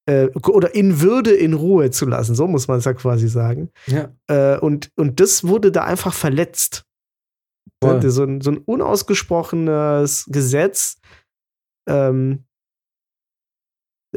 Äh, 0.05 0.29
oder 0.47 0.73
in 0.73 1.01
Würde 1.01 1.31
in 1.31 1.53
Ruhe 1.53 1.91
zu 1.91 2.05
lassen, 2.05 2.33
so 2.33 2.47
muss 2.47 2.67
man 2.67 2.79
es 2.79 2.85
ja 2.85 2.93
quasi 2.93 3.27
sagen. 3.27 3.69
Ja. 3.87 4.13
Äh, 4.27 4.57
und, 4.59 4.91
und 4.95 5.19
das 5.19 5.45
wurde 5.45 5.71
da 5.71 5.83
einfach 5.83 6.13
verletzt. 6.13 6.85
Ne, 7.83 8.09
so, 8.09 8.23
ein, 8.23 8.41
so 8.41 8.51
ein 8.51 8.57
unausgesprochenes 8.57 10.25
Gesetz, 10.29 10.97
ähm, 11.87 12.45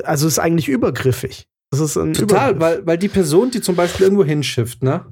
also 0.02 0.26
ist 0.26 0.38
eigentlich 0.38 0.68
übergriffig. 0.68 1.48
Das 1.72 1.80
ist 1.80 1.96
ein 1.96 2.12
Total, 2.12 2.60
weil, 2.60 2.86
weil 2.86 2.98
die 2.98 3.08
Person, 3.08 3.50
die 3.50 3.62
zum 3.62 3.74
Beispiel 3.74 4.04
irgendwo 4.04 4.24
hinschifft, 4.24 4.82
ne? 4.82 5.06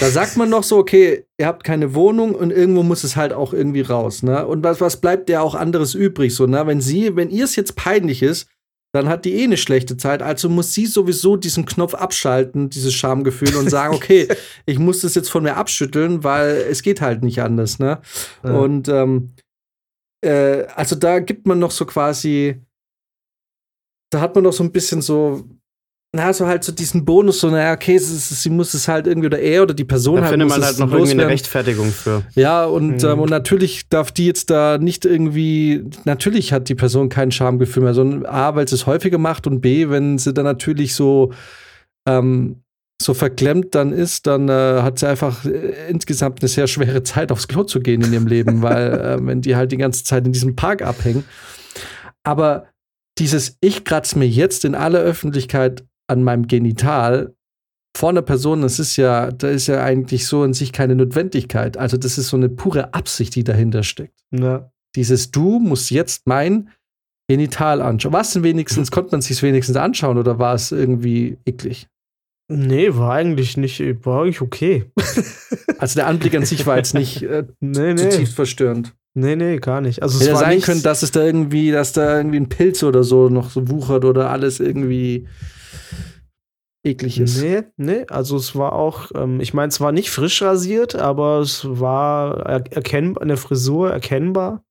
Da 0.00 0.10
sagt 0.10 0.36
man 0.36 0.50
noch 0.50 0.64
so, 0.64 0.78
okay, 0.78 1.26
ihr 1.38 1.46
habt 1.46 1.62
keine 1.62 1.94
Wohnung 1.94 2.34
und 2.34 2.50
irgendwo 2.50 2.82
muss 2.82 3.04
es 3.04 3.14
halt 3.14 3.32
auch 3.32 3.52
irgendwie 3.52 3.82
raus, 3.82 4.24
ne? 4.24 4.44
Und 4.44 4.64
was, 4.64 4.80
was 4.80 5.00
bleibt 5.00 5.28
der 5.28 5.44
auch 5.44 5.54
anderes 5.54 5.94
übrig, 5.94 6.34
so, 6.34 6.46
ne? 6.46 6.66
Wenn 6.66 6.80
sie, 6.80 7.14
wenn 7.14 7.30
ihr 7.30 7.44
es 7.44 7.54
jetzt 7.54 7.76
peinlich 7.76 8.22
ist, 8.22 8.48
dann 8.92 9.08
hat 9.08 9.24
die 9.24 9.34
eh 9.34 9.44
eine 9.44 9.56
schlechte 9.56 9.96
Zeit. 9.96 10.22
Also 10.22 10.48
muss 10.48 10.74
sie 10.74 10.86
sowieso 10.86 11.36
diesen 11.36 11.66
Knopf 11.66 11.94
abschalten, 11.94 12.68
dieses 12.68 12.92
Schamgefühl 12.92 13.54
und 13.54 13.70
sagen, 13.70 13.94
okay, 13.94 14.26
ich 14.66 14.80
muss 14.80 15.02
das 15.02 15.14
jetzt 15.14 15.30
von 15.30 15.44
mir 15.44 15.56
abschütteln, 15.56 16.24
weil 16.24 16.66
es 16.68 16.82
geht 16.82 17.00
halt 17.00 17.22
nicht 17.22 17.40
anders, 17.40 17.78
ne? 17.78 18.00
Ja. 18.42 18.58
Und 18.58 18.88
ähm, 18.88 19.34
äh, 20.24 20.64
also 20.74 20.96
da 20.96 21.20
gibt 21.20 21.46
man 21.46 21.60
noch 21.60 21.70
so 21.70 21.86
quasi, 21.86 22.60
da 24.10 24.20
hat 24.20 24.34
man 24.34 24.42
noch 24.42 24.52
so 24.52 24.64
ein 24.64 24.72
bisschen 24.72 25.00
so 25.00 25.48
na, 26.12 26.32
so 26.32 26.46
halt 26.46 26.64
so 26.64 26.72
diesen 26.72 27.04
Bonus, 27.04 27.38
so, 27.38 27.50
naja, 27.50 27.72
okay, 27.72 27.96
sie, 27.96 28.16
sie 28.16 28.50
muss 28.50 28.74
es 28.74 28.88
halt 28.88 29.06
irgendwie, 29.06 29.26
oder 29.26 29.38
er 29.38 29.62
oder 29.62 29.74
die 29.74 29.84
Person 29.84 30.16
da 30.16 30.22
halt. 30.22 30.30
findet 30.32 30.48
man 30.48 30.62
halt 30.62 30.78
noch 30.80 30.90
irgendwie 30.90 31.12
eine 31.12 31.28
Rechtfertigung 31.28 31.92
für. 31.92 32.24
Ja, 32.34 32.64
und, 32.64 33.02
mhm. 33.02 33.08
ähm, 33.08 33.20
und 33.20 33.30
natürlich 33.30 33.88
darf 33.88 34.10
die 34.10 34.26
jetzt 34.26 34.50
da 34.50 34.78
nicht 34.78 35.04
irgendwie, 35.04 35.84
natürlich 36.04 36.52
hat 36.52 36.68
die 36.68 36.74
Person 36.74 37.10
kein 37.10 37.30
Schamgefühl 37.30 37.84
mehr, 37.84 37.94
sondern 37.94 38.26
A, 38.26 38.56
weil 38.56 38.66
sie 38.66 38.74
es 38.74 38.86
häufiger 38.86 39.18
macht 39.18 39.46
und 39.46 39.60
B, 39.60 39.88
wenn 39.88 40.18
sie 40.18 40.34
dann 40.34 40.46
natürlich 40.46 40.96
so, 40.96 41.32
ähm, 42.08 42.56
so 43.00 43.14
verklemmt 43.14 43.76
dann 43.76 43.92
ist, 43.92 44.26
dann 44.26 44.48
äh, 44.48 44.82
hat 44.82 44.98
sie 44.98 45.08
einfach 45.08 45.44
äh, 45.44 45.88
insgesamt 45.88 46.42
eine 46.42 46.48
sehr 46.48 46.66
schwere 46.66 47.04
Zeit 47.04 47.30
aufs 47.30 47.46
Klo 47.46 47.62
zu 47.62 47.80
gehen 47.80 48.02
in 48.02 48.12
ihrem 48.12 48.26
Leben, 48.26 48.62
weil 48.62 48.92
äh, 48.92 49.26
wenn 49.26 49.42
die 49.42 49.54
halt 49.54 49.70
die 49.70 49.78
ganze 49.78 50.02
Zeit 50.02 50.26
in 50.26 50.32
diesem 50.32 50.56
Park 50.56 50.82
abhängen. 50.82 51.22
Aber 52.24 52.66
dieses 53.18 53.56
Ich 53.60 53.84
kratze 53.84 54.18
mir 54.18 54.28
jetzt 54.28 54.64
in 54.64 54.74
aller 54.74 55.00
Öffentlichkeit 55.00 55.84
an 56.10 56.22
meinem 56.24 56.46
Genital 56.46 57.34
vor 57.96 58.10
einer 58.10 58.22
Person, 58.22 58.62
das 58.62 58.78
ist 58.78 58.96
ja, 58.96 59.30
da 59.32 59.48
ist 59.48 59.66
ja 59.66 59.82
eigentlich 59.82 60.26
so 60.26 60.44
in 60.44 60.52
sich 60.52 60.72
keine 60.72 60.94
Notwendigkeit. 60.94 61.76
Also, 61.76 61.96
das 61.96 62.18
ist 62.18 62.28
so 62.28 62.36
eine 62.36 62.48
pure 62.48 62.94
Absicht, 62.94 63.34
die 63.34 63.44
dahinter 63.44 63.82
steckt. 63.82 64.14
Ja. 64.30 64.70
Dieses 64.94 65.30
Du 65.30 65.58
musst 65.58 65.90
jetzt 65.90 66.26
mein 66.26 66.70
Genital 67.28 67.80
anschauen. 67.80 68.12
Was 68.12 68.32
denn 68.32 68.42
wenigstens, 68.42 68.90
konnte 68.90 69.12
man 69.12 69.22
sich 69.22 69.42
wenigstens 69.42 69.76
anschauen 69.76 70.18
oder 70.18 70.38
war 70.38 70.54
es 70.54 70.72
irgendwie 70.72 71.38
eklig? 71.46 71.88
Nee, 72.48 72.94
war 72.94 73.14
eigentlich 73.14 73.56
nicht, 73.56 73.80
war 74.04 74.22
eigentlich 74.22 74.40
okay. 74.40 74.90
also 75.78 75.94
der 75.94 76.08
Anblick 76.08 76.34
an 76.34 76.44
sich 76.44 76.66
war 76.66 76.76
jetzt 76.76 76.94
nicht 76.94 77.22
äh, 77.22 77.44
nee, 77.60 77.94
nee. 77.94 78.08
zutiefst 78.08 78.34
verstörend. 78.34 78.94
Nee, 79.14 79.36
nee, 79.36 79.58
gar 79.58 79.80
nicht. 79.80 80.02
Also 80.02 80.20
Hätte 80.20 80.32
es 80.32 80.38
sein 80.40 80.60
können, 80.60 80.82
dass 80.82 81.02
es 81.02 81.10
da 81.10 81.24
irgendwie, 81.24 81.70
dass 81.70 81.92
da 81.92 82.16
irgendwie 82.16 82.38
ein 82.38 82.48
Pilz 82.48 82.82
oder 82.82 83.02
so 83.02 83.28
noch 83.28 83.50
so 83.50 83.68
wuchert 83.68 84.04
oder 84.04 84.30
alles 84.30 84.60
irgendwie 84.60 85.26
eklig 86.82 87.20
ist. 87.20 87.40
Nee, 87.40 87.62
nee, 87.76 88.06
also 88.08 88.36
es 88.36 88.56
war 88.56 88.72
auch, 88.72 89.10
ähm, 89.14 89.40
ich 89.40 89.54
meine, 89.54 89.68
es 89.68 89.80
war 89.80 89.92
nicht 89.92 90.10
frisch 90.10 90.42
rasiert, 90.42 90.94
aber 90.94 91.40
es 91.40 91.64
war 91.64 92.46
er 92.46 92.72
erkennbar, 92.72 93.22
eine 93.22 93.36
Frisur 93.36 93.90
erkennbar. 93.90 94.64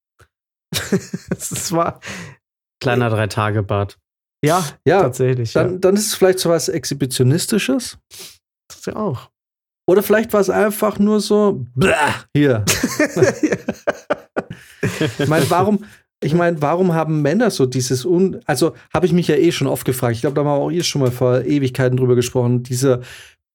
es 0.72 1.72
war. 1.72 2.00
Kleiner 2.82 3.10
Drei-Tage-Bart. 3.10 3.98
Ja, 4.44 4.64
ja, 4.86 5.02
tatsächlich. 5.02 5.54
Dann, 5.54 5.74
ja. 5.74 5.78
dann 5.80 5.96
ist 5.96 6.08
es 6.08 6.16
vielleicht 6.16 6.40
so 6.40 6.50
was 6.50 6.70
Exhibitionistisches. 6.70 7.98
Das 8.70 8.80
ist 8.80 8.88
ja 8.88 8.96
auch. 8.96 9.30
Oder 9.90 10.04
vielleicht 10.04 10.32
war 10.34 10.40
es 10.40 10.50
einfach 10.50 11.00
nur 11.00 11.20
so, 11.20 11.66
blah, 11.76 12.24
hier. 12.36 12.64
ich 15.18 15.28
meine, 15.28 15.50
warum, 15.50 15.84
Ich 16.22 16.34
meine, 16.34 16.62
warum 16.62 16.94
haben 16.94 17.22
Männer 17.22 17.50
so 17.50 17.66
dieses 17.66 18.06
Un 18.06 18.42
also 18.46 18.76
habe 18.94 19.06
ich 19.06 19.14
mich 19.14 19.28
ja 19.28 19.36
eh 19.36 19.52
schon 19.52 19.68
oft 19.68 19.86
gefragt. 19.86 20.16
Ich 20.16 20.22
glaube, 20.22 20.36
da 20.36 20.42
haben 20.42 20.48
wir 20.48 20.54
auch 20.54 20.72
ihr 20.72 20.84
schon 20.84 21.02
mal 21.02 21.12
vor 21.12 21.42
Ewigkeiten 21.44 21.98
drüber 21.98 22.16
gesprochen. 22.16 22.64
Dieser 22.64 23.02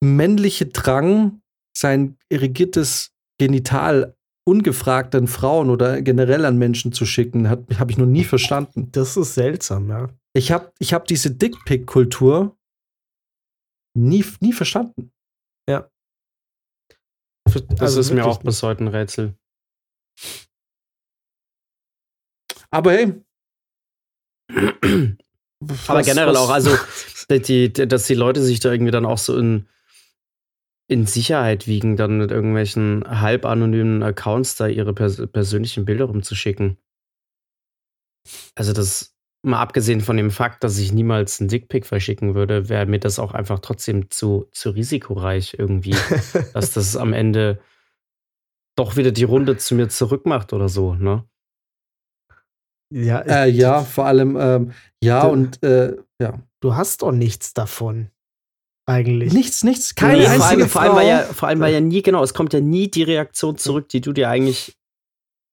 männliche 0.01 0.67
Drang, 0.67 1.43
sein 1.77 2.17
irrigiertes 2.31 3.13
Genital 3.39 4.15
ungefragt 4.47 5.15
an 5.15 5.27
Frauen 5.27 5.71
oder 5.71 6.03
generell 6.03 6.45
an 6.45 6.59
Menschen 6.59 6.93
zu 6.93 7.07
schicken, 7.07 7.49
habe 7.49 7.91
ich 7.91 7.99
noch 7.99 8.07
nie 8.07 8.25
verstanden. 8.25 8.91
Das 8.93 9.17
ist 9.17 9.35
seltsam, 9.35 9.89
ja. 9.89 10.09
Ich 10.35 10.53
habe 10.53 10.73
ich 10.79 10.93
hab 10.93 11.07
diese 11.07 11.31
Dickpick-Kultur 11.31 12.57
nie, 13.97 14.25
nie 14.41 14.53
verstanden. 14.53 15.13
Ja. 15.69 15.89
Das 17.45 17.81
also 17.81 18.01
ist 18.01 18.11
mir 18.11 18.27
auch 18.27 18.43
bis 18.43 18.63
heute 18.63 18.85
ein 18.85 18.89
Rätsel. 18.89 19.35
Aber 22.75 22.93
hey. 22.93 23.15
Aber 25.87 26.03
generell 26.03 26.37
auch, 26.37 26.51
also, 26.51 26.77
die, 27.31 27.73
dass 27.73 28.07
die 28.07 28.15
Leute 28.15 28.43
sich 28.43 28.59
da 28.59 28.73
irgendwie 28.73 28.91
dann 28.91 29.07
auch 29.07 29.17
so 29.19 29.39
in, 29.39 29.69
in 30.89 31.07
Sicherheit 31.07 31.69
wiegen, 31.69 31.97
dann 31.97 32.19
mit 32.19 32.33
irgendwelchen 32.33 33.05
halb 33.09 33.47
anonymen 33.47 34.03
Accounts 34.03 34.57
da 34.57 34.67
ihre 34.67 34.93
pers 34.93 35.25
persönlichen 35.29 35.85
Bilder 35.85 36.07
rumzuschicken. 36.07 36.77
Also, 38.57 38.73
das, 38.73 39.15
mal 39.43 39.61
abgesehen 39.61 40.01
von 40.01 40.17
dem 40.17 40.33
Fakt, 40.33 40.65
dass 40.65 40.77
ich 40.77 40.93
niemals 40.93 41.41
einen 41.41 41.49
Dickpick 41.49 41.87
verschicken 41.87 42.35
würde, 42.35 42.69
wäre 42.69 42.87
mir 42.87 42.99
das 42.99 43.21
auch 43.21 43.35
einfach 43.35 43.61
trotzdem 43.61 44.11
zu, 44.11 44.49
zu 44.51 44.71
risikoreich 44.71 45.55
irgendwie, 45.59 45.95
dass 46.53 46.73
das 46.73 46.97
am 46.97 47.13
Ende 47.13 47.61
doch 48.77 48.97
wieder 48.97 49.13
die 49.13 49.25
Runde 49.25 49.57
zu 49.59 49.77
mir 49.77 49.89
zurückmacht 49.89 50.53
oder 50.53 50.69
so, 50.69 50.95
ne? 50.95 51.25
Ja, 52.95 53.19
äh, 53.21 53.51
ja 53.51 53.83
vor 53.83 54.07
allem, 54.07 54.37
ähm, 54.39 54.73
ja, 55.03 55.23
du, 55.23 55.33
und 55.33 55.63
äh, 55.65 55.97
ja. 56.21 56.41
Du 56.61 56.77
hast 56.77 57.03
doch 57.03 57.11
nichts 57.11 57.53
davon. 57.53 58.09
Eigentlich. 58.87 59.33
Nichts, 59.33 59.65
nichts, 59.65 59.95
keine 59.95 60.19
nee, 60.19 60.27
einzige 60.27 60.69
vor 60.69 60.83
allem, 60.83 60.93
Frau. 60.93 60.93
Vor 60.93 60.99
allem, 61.01 61.09
ja, 61.09 61.19
vor 61.23 61.49
allem, 61.49 61.61
weil 61.61 61.73
ja 61.73 61.81
nie, 61.81 62.03
genau, 62.03 62.23
es 62.23 62.35
kommt 62.35 62.53
ja 62.53 62.61
nie 62.61 62.89
die 62.89 63.03
Reaktion 63.03 63.57
zurück, 63.57 63.89
die 63.89 64.01
du 64.01 64.13
dir 64.13 64.29
eigentlich 64.29 64.77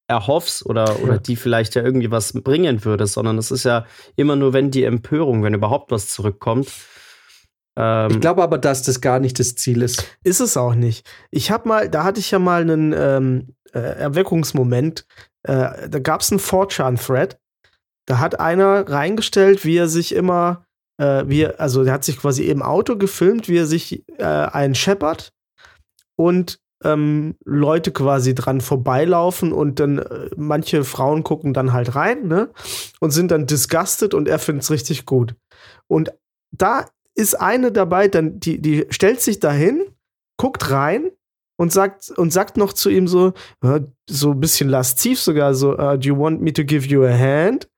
erhoffst 0.08 0.66
oder, 0.66 1.02
oder 1.02 1.18
die 1.18 1.36
vielleicht 1.36 1.74
ja 1.74 1.82
irgendwie 1.82 2.12
was 2.12 2.34
bringen 2.34 2.86
würde, 2.86 3.08
sondern 3.08 3.38
es 3.38 3.50
ist 3.50 3.64
ja 3.64 3.86
immer 4.16 4.36
nur, 4.36 4.54
wenn 4.54 4.70
die 4.70 4.84
Empörung, 4.84 5.42
wenn 5.42 5.54
überhaupt 5.54 5.90
was 5.92 6.10
zurückkommt. 6.10 6.70
Ähm 7.76 8.12
ich 8.12 8.20
glaube 8.20 8.44
aber, 8.44 8.60
dass 8.60 8.84
das 8.84 9.02
gar 9.02 9.20
nicht 9.20 9.40
das 9.40 9.56
Ziel 9.56 9.82
ist. 9.82 10.06
Ist 10.24 10.42
es 10.42 10.58
auch 10.58 10.76
nicht. 10.76 11.10
Ich 11.32 11.50
habe 11.50 11.68
mal, 11.68 11.90
da 11.90 12.04
hatte 12.04 12.20
ich 12.20 12.30
ja 12.30 12.40
mal 12.40 12.62
einen 12.62 12.94
ähm, 12.96 13.56
äh, 13.74 13.80
Erweckungsmoment. 13.80 15.06
Äh, 15.44 15.90
da 15.90 16.00
gab 16.00 16.22
es 16.22 16.32
einen 16.32 16.40
4chan-Thread. 16.40 17.38
Da 18.08 18.20
hat 18.20 18.40
einer 18.40 18.88
reingestellt, 18.90 19.64
wie 19.66 19.78
er 19.78 19.88
sich 19.88 20.14
immer, 20.14 20.66
äh, 20.98 21.24
wie 21.28 21.44
er, 21.44 21.60
also 21.60 21.84
der 21.84 21.94
hat 21.94 22.04
sich 22.04 22.18
quasi 22.18 22.46
im 22.50 22.62
Auto 22.62 22.98
gefilmt, 22.98 23.48
wie 23.48 23.58
er 23.58 23.66
sich 23.66 24.04
äh, 24.18 24.24
einen 24.24 24.76
scheppert 24.76 25.34
und 26.16 26.60
ähm, 26.84 27.36
Leute 27.46 27.92
quasi 27.92 28.34
dran 28.34 28.60
vorbeilaufen 28.60 29.54
und 29.54 29.80
dann 29.80 30.00
äh, 30.00 30.30
manche 30.36 30.84
Frauen 30.84 31.24
gucken 31.24 31.54
dann 31.54 31.74
halt 31.74 31.96
rein, 31.96 32.28
ne? 32.28 32.50
Und 33.00 33.12
sind 33.12 33.30
dann 33.30 33.46
disgusted 33.46 34.14
und 34.14 34.28
er 34.28 34.40
findet 34.40 34.64
es 34.64 34.72
richtig 34.72 35.06
gut. 35.06 35.36
Und 35.88 36.12
da 36.52 36.88
ist 37.14 37.40
eine 37.40 37.72
dabei, 37.72 38.08
dann, 38.08 38.40
die, 38.40 38.60
die 38.62 38.88
stellt 38.90 39.22
sich 39.22 39.40
dahin, 39.40 39.86
guckt 40.38 40.72
rein 40.72 41.12
und 41.62 41.72
sagt, 41.72 42.10
und 42.18 42.34
sagt 42.34 42.58
noch 42.58 42.74
zu 42.74 42.90
ihm 42.90 43.08
so, 43.08 43.34
äh, 43.64 43.82
so 44.10 44.32
ein 44.32 44.40
bisschen 44.40 44.68
lasziv 44.68 45.20
sogar, 45.20 45.54
so, 45.54 45.74
uh, 45.74 45.96
do 45.96 46.08
you 46.08 46.18
want 46.18 46.42
me 46.42 46.52
to 46.52 46.64
give 46.64 46.88
you 46.88 47.06
a 47.06 47.12
hand? 47.12 47.70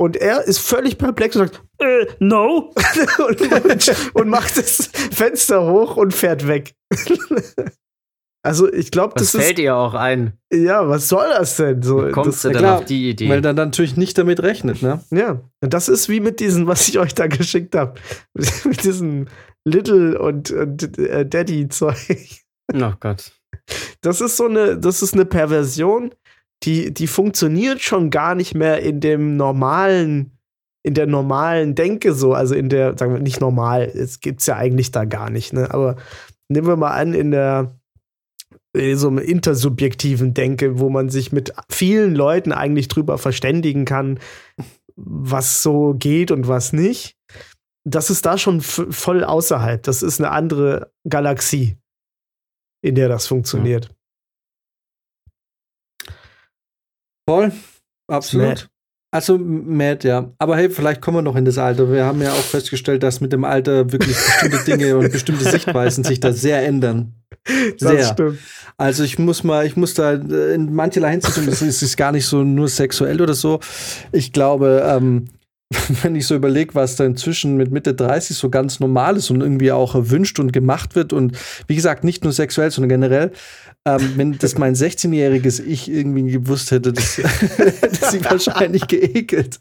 Und 0.00 0.16
er 0.16 0.44
ist 0.44 0.60
völlig 0.60 0.98
perplex 0.98 1.34
und 1.34 1.48
sagt, 1.48 1.64
äh, 1.80 2.06
no. 2.20 2.72
und, 3.28 3.40
und, 3.64 4.14
und, 4.14 4.28
macht 4.28 4.56
das 4.56 4.88
Fenster 5.10 5.66
hoch 5.68 5.96
und 5.96 6.14
fährt 6.14 6.46
weg. 6.46 6.74
Also 8.44 8.72
ich 8.72 8.90
glaube, 8.90 9.14
das, 9.16 9.30
das 9.30 9.40
fällt 9.40 9.60
ihr 9.60 9.76
auch 9.76 9.94
ein. 9.94 10.32
Ja, 10.52 10.88
was 10.88 11.08
soll 11.08 11.28
das 11.28 11.58
denn? 11.58 11.80
So, 11.80 12.08
Wie 12.08 12.10
kommst 12.10 12.38
das, 12.38 12.42
du 12.42 12.48
denn 12.48 12.58
klar, 12.58 12.78
auf 12.78 12.84
die 12.86 13.10
Idee? 13.10 13.28
Weil 13.28 13.46
er 13.46 13.52
natürlich 13.52 13.96
nicht 13.96 14.18
damit 14.18 14.42
rechnet, 14.42 14.82
ne? 14.82 14.98
Ja, 15.12 15.40
das 15.60 15.88
ist 15.88 16.08
wie 16.08 16.18
mit 16.18 16.40
diesen, 16.40 16.66
was 16.66 16.88
ich 16.88 16.98
euch 16.98 17.14
da 17.14 17.28
geschickt 17.28 17.76
habe. 17.76 18.00
mit 18.64 18.82
diesem 18.82 19.28
Little 19.64 20.18
und, 20.18 20.50
und 20.50 20.98
äh, 20.98 21.24
Daddy-Zeug. 21.24 22.41
Oh 22.72 22.92
Gott. 23.00 23.32
Das 24.00 24.20
ist 24.20 24.36
so 24.36 24.46
eine, 24.46 24.78
das 24.78 25.02
ist 25.02 25.14
eine 25.14 25.24
Perversion, 25.24 26.14
die, 26.64 26.92
die 26.92 27.06
funktioniert 27.06 27.82
schon 27.82 28.10
gar 28.10 28.34
nicht 28.34 28.54
mehr 28.54 28.80
in 28.80 29.00
dem 29.00 29.36
normalen, 29.36 30.38
in 30.84 30.94
der 30.94 31.06
normalen 31.06 31.74
Denke 31.74 32.14
so, 32.14 32.34
also 32.34 32.54
in 32.54 32.68
der, 32.68 32.96
sagen 32.96 33.14
wir 33.14 33.20
nicht 33.20 33.40
normal, 33.40 33.82
es 33.82 34.20
gibt's 34.20 34.46
ja 34.46 34.56
eigentlich 34.56 34.90
da 34.90 35.04
gar 35.04 35.30
nicht, 35.30 35.52
ne? 35.52 35.72
Aber 35.72 35.96
nehmen 36.48 36.66
wir 36.66 36.76
mal 36.76 36.92
an, 36.92 37.14
in 37.14 37.30
der 37.30 37.74
in 38.74 38.96
so 38.96 39.08
einem 39.08 39.18
intersubjektiven 39.18 40.32
Denke, 40.32 40.78
wo 40.78 40.88
man 40.88 41.10
sich 41.10 41.30
mit 41.30 41.52
vielen 41.68 42.14
Leuten 42.14 42.52
eigentlich 42.52 42.88
drüber 42.88 43.18
verständigen 43.18 43.84
kann, 43.84 44.18
was 44.96 45.62
so 45.62 45.94
geht 45.94 46.30
und 46.30 46.48
was 46.48 46.72
nicht. 46.72 47.16
Das 47.84 48.10
ist 48.10 48.24
da 48.24 48.38
schon 48.38 48.60
voll 48.60 49.24
außerhalb. 49.24 49.82
Das 49.82 50.02
ist 50.02 50.20
eine 50.20 50.30
andere 50.30 50.92
Galaxie, 51.08 51.76
in 52.82 52.94
der 52.94 53.08
das 53.08 53.26
funktioniert. 53.26 53.88
Voll, 57.28 57.52
absolut. 58.08 58.68
Also 59.14 59.36
Matt, 59.38 60.04
ja. 60.04 60.32
Aber 60.38 60.56
hey, 60.56 60.70
vielleicht 60.70 61.02
kommen 61.02 61.18
wir 61.18 61.22
noch 61.22 61.36
in 61.36 61.44
das 61.44 61.58
Alter. 61.58 61.92
Wir 61.92 62.06
haben 62.06 62.22
ja 62.22 62.32
auch 62.32 62.36
festgestellt, 62.36 63.02
dass 63.02 63.20
mit 63.20 63.32
dem 63.32 63.44
Alter 63.44 63.92
wirklich 63.92 64.16
bestimmte 64.16 64.64
Dinge 64.64 64.96
und 64.96 65.12
bestimmte 65.12 65.44
Sichtweisen 65.44 66.02
sich 66.02 66.18
da 66.18 66.32
sehr 66.32 66.64
ändern. 66.66 67.14
Sehr. 67.76 67.96
Das 67.96 68.08
stimmt. 68.08 68.38
Also 68.78 69.04
ich 69.04 69.18
muss 69.18 69.44
mal, 69.44 69.66
ich 69.66 69.76
muss 69.76 69.92
da 69.92 70.14
in 70.14 70.72
mancherlei 70.74 71.10
Hinsicht, 71.10 71.46
das 71.46 71.60
ist 71.60 71.96
gar 71.98 72.12
nicht 72.12 72.24
so 72.24 72.42
nur 72.42 72.68
sexuell 72.68 73.20
oder 73.20 73.34
so. 73.34 73.60
Ich 74.12 74.32
glaube, 74.32 74.82
ähm, 74.86 75.26
wenn 76.02 76.14
ich 76.16 76.26
so 76.26 76.34
überlege, 76.34 76.74
was 76.74 76.96
da 76.96 77.04
inzwischen 77.04 77.56
mit 77.56 77.70
Mitte 77.70 77.94
30 77.94 78.36
so 78.36 78.50
ganz 78.50 78.80
normal 78.80 79.16
ist 79.16 79.30
und 79.30 79.40
irgendwie 79.40 79.72
auch 79.72 79.94
erwünscht 79.94 80.38
und 80.38 80.52
gemacht 80.52 80.94
wird 80.94 81.12
und 81.12 81.36
wie 81.66 81.76
gesagt, 81.76 82.04
nicht 82.04 82.24
nur 82.24 82.32
sexuell, 82.32 82.70
sondern 82.70 82.88
generell, 82.88 83.32
ähm, 83.84 84.12
wenn 84.16 84.38
das 84.38 84.58
mein 84.58 84.74
16-jähriges 84.74 85.60
Ich 85.64 85.90
irgendwie 85.90 86.30
gewusst 86.30 86.70
hätte, 86.70 86.92
das 86.92 87.18
hätte 87.18 88.06
sie 88.10 88.24
wahrscheinlich 88.24 88.86
geekelt. 88.86 89.58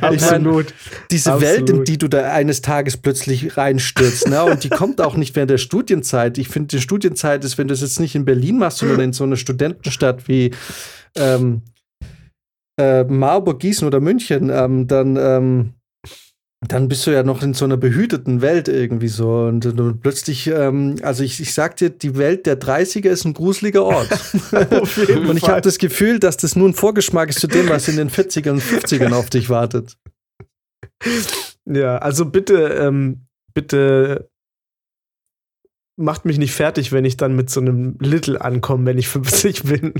Absolut. 0.00 0.54
Meine, 0.54 0.66
diese 1.10 1.32
Absolut. 1.32 1.56
Welt, 1.56 1.70
in 1.70 1.84
die 1.84 1.98
du 1.98 2.08
da 2.08 2.32
eines 2.32 2.60
Tages 2.60 2.96
plötzlich 2.96 3.56
reinstürzt, 3.56 4.28
ne? 4.28 4.44
und 4.44 4.64
die 4.64 4.68
kommt 4.68 5.00
auch 5.00 5.16
nicht 5.16 5.36
während 5.36 5.50
der 5.50 5.58
Studienzeit. 5.58 6.38
Ich 6.38 6.48
finde, 6.48 6.68
die 6.76 6.80
Studienzeit 6.80 7.44
ist, 7.44 7.56
wenn 7.56 7.68
du 7.68 7.74
es 7.74 7.82
jetzt 7.82 8.00
nicht 8.00 8.16
in 8.16 8.24
Berlin 8.24 8.58
machst, 8.58 8.78
sondern 8.78 9.00
in 9.00 9.12
so 9.12 9.24
einer 9.24 9.36
Studentenstadt 9.36 10.26
wie 10.26 10.50
ähm, 11.16 11.62
äh, 12.78 13.04
Marburg, 13.04 13.60
Gießen 13.60 13.86
oder 13.86 14.00
München, 14.00 14.50
ähm, 14.52 14.86
dann, 14.86 15.16
ähm, 15.16 15.74
dann 16.66 16.88
bist 16.88 17.06
du 17.06 17.10
ja 17.10 17.22
noch 17.22 17.42
in 17.42 17.54
so 17.54 17.64
einer 17.64 17.76
behüteten 17.76 18.40
Welt 18.40 18.68
irgendwie 18.68 19.08
so. 19.08 19.46
Und, 19.46 19.66
und 19.66 20.00
plötzlich, 20.00 20.46
ähm, 20.46 20.96
also 21.02 21.22
ich, 21.22 21.40
ich 21.40 21.52
sag 21.52 21.76
dir, 21.76 21.90
die 21.90 22.16
Welt 22.16 22.46
der 22.46 22.58
30er 22.58 23.10
ist 23.10 23.24
ein 23.24 23.34
gruseliger 23.34 23.84
Ort. 23.84 24.08
und 24.52 25.36
ich 25.36 25.48
habe 25.48 25.60
das 25.60 25.78
Gefühl, 25.78 26.18
dass 26.18 26.36
das 26.36 26.56
nur 26.56 26.68
ein 26.68 26.74
Vorgeschmack 26.74 27.28
ist 27.28 27.40
zu 27.40 27.46
dem, 27.46 27.68
was 27.68 27.88
in 27.88 27.96
den 27.96 28.10
40ern 28.10 28.52
und 28.52 28.62
50ern 28.62 29.12
auf 29.12 29.30
dich 29.30 29.50
wartet. 29.50 29.96
Ja, 31.66 31.98
also 31.98 32.26
bitte, 32.26 32.54
ähm, 32.54 33.26
bitte 33.52 34.28
macht 35.96 36.24
mich 36.24 36.38
nicht 36.38 36.54
fertig, 36.54 36.92
wenn 36.92 37.04
ich 37.04 37.16
dann 37.16 37.36
mit 37.36 37.50
so 37.50 37.60
einem 37.60 37.96
Little 38.00 38.40
ankomme, 38.40 38.86
wenn 38.86 38.98
ich 38.98 39.08
50 39.08 39.62
bin. 39.64 39.94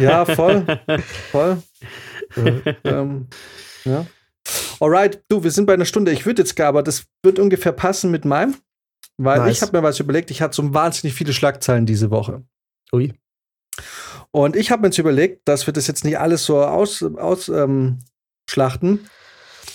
Ja, 0.00 0.24
voll. 0.24 0.66
Voll. 1.30 1.62
Ähm, 2.84 3.28
ja. 3.84 4.06
Alright, 4.80 5.22
du, 5.28 5.42
wir 5.42 5.50
sind 5.50 5.66
bei 5.66 5.74
einer 5.74 5.84
Stunde. 5.84 6.12
Ich 6.12 6.26
würde 6.26 6.42
jetzt 6.42 6.56
gar, 6.56 6.68
aber 6.68 6.82
das 6.82 7.06
wird 7.22 7.38
ungefähr 7.38 7.72
passen 7.72 8.10
mit 8.10 8.24
meinem, 8.24 8.56
weil 9.16 9.38
nice. 9.38 9.56
ich 9.56 9.62
habe 9.62 9.76
mir 9.76 9.82
was 9.82 10.00
überlegt. 10.00 10.30
Ich 10.30 10.42
hatte 10.42 10.54
so 10.54 10.74
wahnsinnig 10.74 11.14
viele 11.14 11.32
Schlagzeilen 11.32 11.86
diese 11.86 12.10
Woche. 12.10 12.44
Ui. 12.92 13.12
Und 14.30 14.56
ich 14.56 14.70
habe 14.70 14.82
mir 14.82 14.88
jetzt 14.88 14.98
überlegt, 14.98 15.48
dass 15.48 15.66
wir 15.66 15.72
das 15.72 15.86
jetzt 15.86 16.04
nicht 16.04 16.18
alles 16.18 16.44
so 16.44 16.58
ausschlachten. 16.62 17.18
Aus, 17.18 17.48
ähm, 17.48 17.98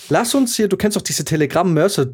Lass 0.08 0.34
uns 0.34 0.56
hier, 0.56 0.68
du 0.68 0.76
kennst 0.76 0.96
doch 0.96 1.02
diese 1.02 1.24
Telegram-Mörser. 1.24 2.12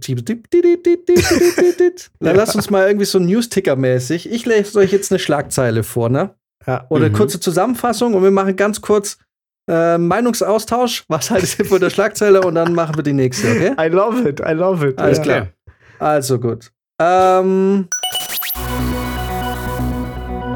Lass 2.20 2.54
uns 2.54 2.70
mal 2.70 2.86
irgendwie 2.86 3.06
so 3.06 3.18
News-Ticker-mäßig. 3.18 4.30
Ich 4.30 4.46
lese 4.46 4.78
euch 4.78 4.92
jetzt 4.92 5.10
eine 5.10 5.18
Schlagzeile 5.18 5.82
vor, 5.82 6.08
ne? 6.08 6.34
Ja. 6.66 6.86
Oder 6.90 7.08
mhm. 7.08 7.14
kurze 7.14 7.40
Zusammenfassung 7.40 8.14
und 8.14 8.22
wir 8.22 8.30
machen 8.30 8.56
ganz 8.56 8.80
kurz 8.80 9.18
äh, 9.68 9.98
Meinungsaustausch. 9.98 11.04
Was 11.08 11.30
haltet 11.30 11.58
ihr 11.58 11.64
von 11.64 11.80
der 11.80 11.90
Schlagzeile? 11.90 12.40
Und 12.40 12.54
dann 12.54 12.74
machen 12.74 12.96
wir 12.96 13.02
die 13.02 13.12
nächste, 13.12 13.48
okay? 13.48 13.74
I 13.78 13.88
love 13.88 14.28
it, 14.28 14.40
I 14.40 14.52
love 14.52 14.86
it. 14.86 14.98
Alles 14.98 15.18
ja. 15.18 15.24
klar. 15.24 15.48
Also 15.98 16.38
gut. 16.38 16.70
Ähm. 17.00 17.88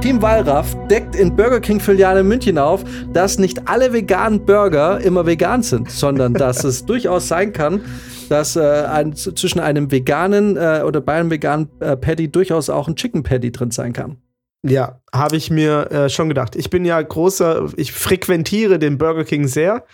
Team 0.00 0.20
Wallraff 0.20 0.74
deckt 0.88 1.14
in 1.14 1.36
Burger 1.36 1.60
King 1.60 1.78
Filiale 1.78 2.24
München 2.24 2.58
auf, 2.58 2.82
dass 3.12 3.38
nicht 3.38 3.68
alle 3.68 3.92
veganen 3.92 4.44
Burger 4.44 5.00
immer 5.00 5.26
vegan 5.26 5.62
sind, 5.62 5.92
sondern 5.92 6.34
dass 6.34 6.64
es 6.64 6.84
durchaus 6.86 7.28
sein 7.28 7.52
kann, 7.52 7.82
dass 8.28 8.56
äh, 8.56 8.60
ein, 8.60 9.14
zwischen 9.14 9.60
einem 9.60 9.92
veganen 9.92 10.56
äh, 10.56 10.82
oder 10.84 11.00
bei 11.00 11.14
einem 11.14 11.30
veganen 11.30 11.68
äh, 11.78 11.96
Patty 11.96 12.28
durchaus 12.28 12.68
auch 12.68 12.88
ein 12.88 12.96
Chicken 12.96 13.22
Patty 13.22 13.52
drin 13.52 13.70
sein 13.70 13.92
kann. 13.92 14.16
Ja, 14.64 15.00
habe 15.12 15.36
ich 15.36 15.50
mir 15.50 15.90
äh, 15.90 16.08
schon 16.08 16.28
gedacht. 16.28 16.54
Ich 16.54 16.70
bin 16.70 16.84
ja 16.84 17.00
großer, 17.00 17.70
ich 17.76 17.92
frequentiere 17.92 18.78
den 18.78 18.96
Burger 18.96 19.24
King 19.24 19.48
sehr, 19.48 19.84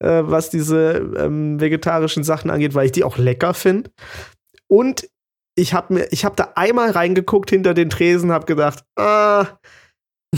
äh, 0.00 0.22
was 0.24 0.50
diese 0.50 1.14
ähm, 1.16 1.60
vegetarischen 1.60 2.24
Sachen 2.24 2.50
angeht, 2.50 2.74
weil 2.74 2.86
ich 2.86 2.92
die 2.92 3.04
auch 3.04 3.18
lecker 3.18 3.54
finde. 3.54 3.90
Und 4.68 5.08
ich 5.56 5.74
habe 5.74 5.94
mir, 5.94 6.08
ich 6.10 6.24
habe 6.24 6.34
da 6.36 6.52
einmal 6.56 6.90
reingeguckt 6.90 7.50
hinter 7.50 7.72
den 7.72 7.88
Tresen, 7.88 8.32
habe 8.32 8.46
gedacht, 8.46 8.84
ah, 8.98 9.46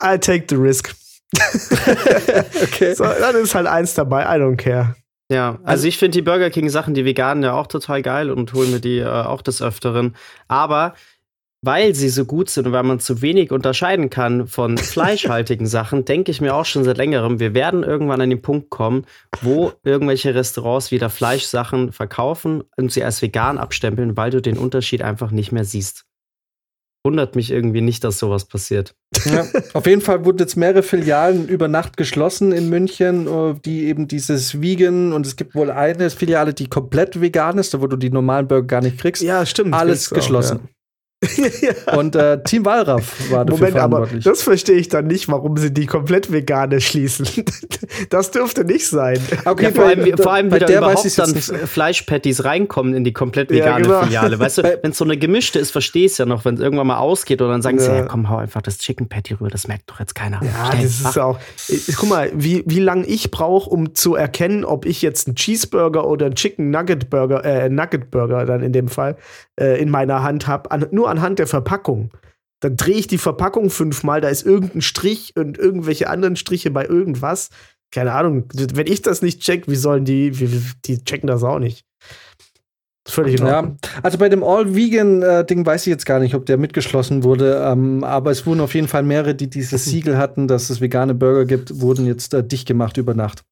I'll 0.00 0.18
take 0.18 0.46
the 0.48 0.56
risk. 0.56 0.94
okay. 2.62 2.94
So, 2.94 3.04
dann 3.04 3.36
ist 3.36 3.54
halt 3.54 3.66
eins 3.66 3.94
dabei, 3.94 4.24
I 4.24 4.40
don't 4.40 4.56
care. 4.56 4.96
Ja, 5.30 5.50
also, 5.50 5.64
also 5.64 5.88
ich 5.88 5.98
finde 5.98 6.18
die 6.18 6.22
Burger 6.22 6.50
King 6.50 6.70
Sachen, 6.70 6.94
die 6.94 7.04
veganen 7.04 7.44
ja 7.44 7.52
auch 7.52 7.66
total 7.66 8.02
geil 8.02 8.30
und 8.30 8.52
holen 8.54 8.70
mir 8.70 8.80
die 8.80 8.98
äh, 8.98 9.06
auch 9.06 9.42
des 9.42 9.60
Öfteren. 9.60 10.16
Aber 10.48 10.94
weil 11.62 11.94
sie 11.94 12.08
so 12.08 12.24
gut 12.24 12.50
sind 12.50 12.66
und 12.66 12.72
weil 12.72 12.84
man 12.84 13.00
zu 13.00 13.20
wenig 13.20 13.50
unterscheiden 13.50 14.10
kann 14.10 14.46
von 14.46 14.78
fleischhaltigen 14.78 15.66
Sachen, 15.66 16.04
denke 16.04 16.30
ich 16.30 16.40
mir 16.40 16.54
auch 16.54 16.64
schon 16.64 16.84
seit 16.84 16.98
längerem, 16.98 17.40
wir 17.40 17.54
werden 17.54 17.82
irgendwann 17.82 18.20
an 18.20 18.30
den 18.30 18.42
Punkt 18.42 18.70
kommen, 18.70 19.04
wo 19.42 19.72
irgendwelche 19.82 20.34
Restaurants 20.34 20.90
wieder 20.90 21.10
Fleischsachen 21.10 21.92
verkaufen 21.92 22.62
und 22.76 22.92
sie 22.92 23.02
als 23.02 23.22
vegan 23.22 23.58
abstempeln, 23.58 24.16
weil 24.16 24.30
du 24.30 24.40
den 24.40 24.56
Unterschied 24.56 25.02
einfach 25.02 25.30
nicht 25.30 25.52
mehr 25.52 25.64
siehst. 25.64 26.04
Wundert 27.04 27.36
mich 27.36 27.52
irgendwie 27.52 27.80
nicht, 27.80 28.02
dass 28.02 28.18
sowas 28.18 28.44
passiert. 28.44 28.94
Ja, 29.24 29.46
auf 29.72 29.86
jeden 29.86 30.02
Fall 30.02 30.24
wurden 30.24 30.38
jetzt 30.38 30.56
mehrere 30.56 30.82
Filialen 30.82 31.48
über 31.48 31.68
Nacht 31.68 31.96
geschlossen 31.96 32.50
in 32.50 32.68
München, 32.68 33.26
äh, 33.26 33.54
die 33.64 33.86
eben 33.86 34.08
dieses 34.08 34.60
Vegan 34.60 35.12
und 35.12 35.24
es 35.24 35.36
gibt 35.36 35.54
wohl 35.54 35.70
eine 35.70 36.10
Filiale, 36.10 36.54
die 36.54 36.68
komplett 36.68 37.20
vegan 37.20 37.56
ist, 37.58 37.72
da 37.72 37.80
wo 37.80 37.86
du 37.86 37.96
die 37.96 38.10
normalen 38.10 38.48
Burger 38.48 38.66
gar 38.66 38.80
nicht 38.82 38.98
kriegst. 38.98 39.22
Ja, 39.22 39.46
stimmt. 39.46 39.74
Alles 39.74 40.10
geschlossen. 40.10 40.58
Auch, 40.58 40.62
ja. 40.64 40.77
Und 41.96 42.14
äh, 42.14 42.40
Team 42.44 42.64
Wallraff 42.64 43.30
war 43.32 43.44
dafür 43.44 43.58
Moment, 43.58 43.76
verantwortlich. 43.76 44.24
aber 44.24 44.30
das 44.30 44.42
verstehe 44.42 44.76
ich 44.76 44.88
dann 44.88 45.08
nicht, 45.08 45.28
warum 45.28 45.56
sie 45.56 45.72
die 45.72 45.86
komplett 45.86 46.30
vegane 46.30 46.80
schließen. 46.80 47.26
das 48.10 48.30
dürfte 48.30 48.64
nicht 48.64 48.86
sein. 48.86 49.18
Okay, 49.44 49.64
ja, 49.64 49.70
vor 49.72 49.84
allem, 49.86 50.16
vor 50.16 50.32
allem 50.32 50.48
bei 50.48 50.60
der 50.60 50.78
überhaupt 50.78 51.18
dann 51.18 51.34
Fleischpatties 51.34 52.44
reinkommen 52.44 52.94
in 52.94 53.02
die 53.02 53.12
komplett 53.12 53.50
vegane 53.50 53.66
ja, 53.66 53.78
genau. 53.78 54.02
Filiale. 54.02 54.38
Weißt 54.38 54.58
du, 54.58 54.62
wenn 54.62 54.92
es 54.92 54.98
so 54.98 55.04
eine 55.04 55.16
gemischte 55.16 55.58
ist, 55.58 55.72
verstehe 55.72 56.06
ich 56.06 56.12
es 56.12 56.18
ja 56.18 56.24
noch, 56.26 56.44
wenn 56.44 56.54
es 56.54 56.60
irgendwann 56.60 56.86
mal 56.86 56.98
ausgeht 56.98 57.42
und 57.42 57.48
dann 57.48 57.62
sagen 57.62 57.78
ja. 57.78 57.84
sie, 57.84 57.90
ja, 57.90 58.02
komm, 58.02 58.28
hau 58.28 58.36
einfach 58.36 58.62
das 58.62 58.78
Chicken 58.78 59.08
Patty 59.08 59.34
rüber, 59.34 59.48
das 59.48 59.66
merkt 59.66 59.90
doch 59.90 59.98
jetzt 59.98 60.14
keiner. 60.14 60.40
Ja, 60.44 60.70
das 60.70 61.00
ist 61.00 61.18
auch. 61.18 61.40
Guck 61.96 62.08
mal, 62.08 62.30
wie, 62.32 62.62
wie 62.66 62.80
lange 62.80 63.04
ich 63.06 63.32
brauche, 63.32 63.68
um 63.68 63.96
zu 63.96 64.14
erkennen, 64.14 64.64
ob 64.64 64.86
ich 64.86 65.02
jetzt 65.02 65.26
einen 65.26 65.34
Cheeseburger 65.34 66.06
oder 66.06 66.26
einen 66.26 66.36
Chicken 66.36 66.70
Nugget 66.70 67.10
Burger, 67.10 67.44
äh, 67.44 67.68
Nugget 67.68 68.12
Burger 68.12 68.44
dann 68.44 68.62
in 68.62 68.72
dem 68.72 68.86
Fall, 68.86 69.16
äh, 69.58 69.80
in 69.82 69.90
meiner 69.90 70.22
Hand 70.22 70.46
habe. 70.46 70.70
An, 70.70 70.86
anhand 71.08 71.38
der 71.38 71.46
Verpackung. 71.46 72.10
Dann 72.60 72.76
drehe 72.76 72.96
ich 72.96 73.06
die 73.06 73.18
Verpackung 73.18 73.70
fünfmal, 73.70 74.20
da 74.20 74.28
ist 74.28 74.44
irgendein 74.44 74.82
Strich 74.82 75.34
und 75.36 75.58
irgendwelche 75.58 76.08
anderen 76.08 76.36
Striche 76.36 76.70
bei 76.70 76.86
irgendwas. 76.86 77.50
Keine 77.90 78.12
Ahnung, 78.12 78.44
wenn 78.52 78.86
ich 78.86 79.02
das 79.02 79.22
nicht 79.22 79.40
check, 79.40 79.68
wie 79.68 79.76
sollen 79.76 80.04
die, 80.04 80.38
wie, 80.40 80.60
die 80.84 81.04
checken 81.04 81.28
das 81.28 81.42
auch 81.44 81.58
nicht. 81.58 81.87
Völlig 83.08 83.40
in 83.40 83.46
Ordnung. 83.46 83.78
Ja, 83.82 83.90
also 84.02 84.18
bei 84.18 84.28
dem 84.28 84.44
All-Vegan-Ding 84.44 85.64
weiß 85.64 85.86
ich 85.86 85.90
jetzt 85.90 86.04
gar 86.04 86.18
nicht, 86.18 86.34
ob 86.34 86.44
der 86.46 86.58
mitgeschlossen 86.58 87.24
wurde. 87.24 87.62
Ähm, 87.64 88.04
aber 88.04 88.30
es 88.30 88.46
wurden 88.46 88.60
auf 88.60 88.74
jeden 88.74 88.88
Fall 88.88 89.02
mehrere, 89.02 89.34
die 89.34 89.48
dieses 89.48 89.84
Siegel 89.86 90.18
hatten, 90.18 90.46
dass 90.46 90.70
es 90.70 90.80
vegane 90.80 91.14
Burger 91.14 91.46
gibt, 91.46 91.80
wurden 91.80 92.06
jetzt 92.06 92.34
äh, 92.34 92.44
dicht 92.44 92.68
gemacht 92.68 92.98
über 92.98 93.14
Nacht. 93.14 93.42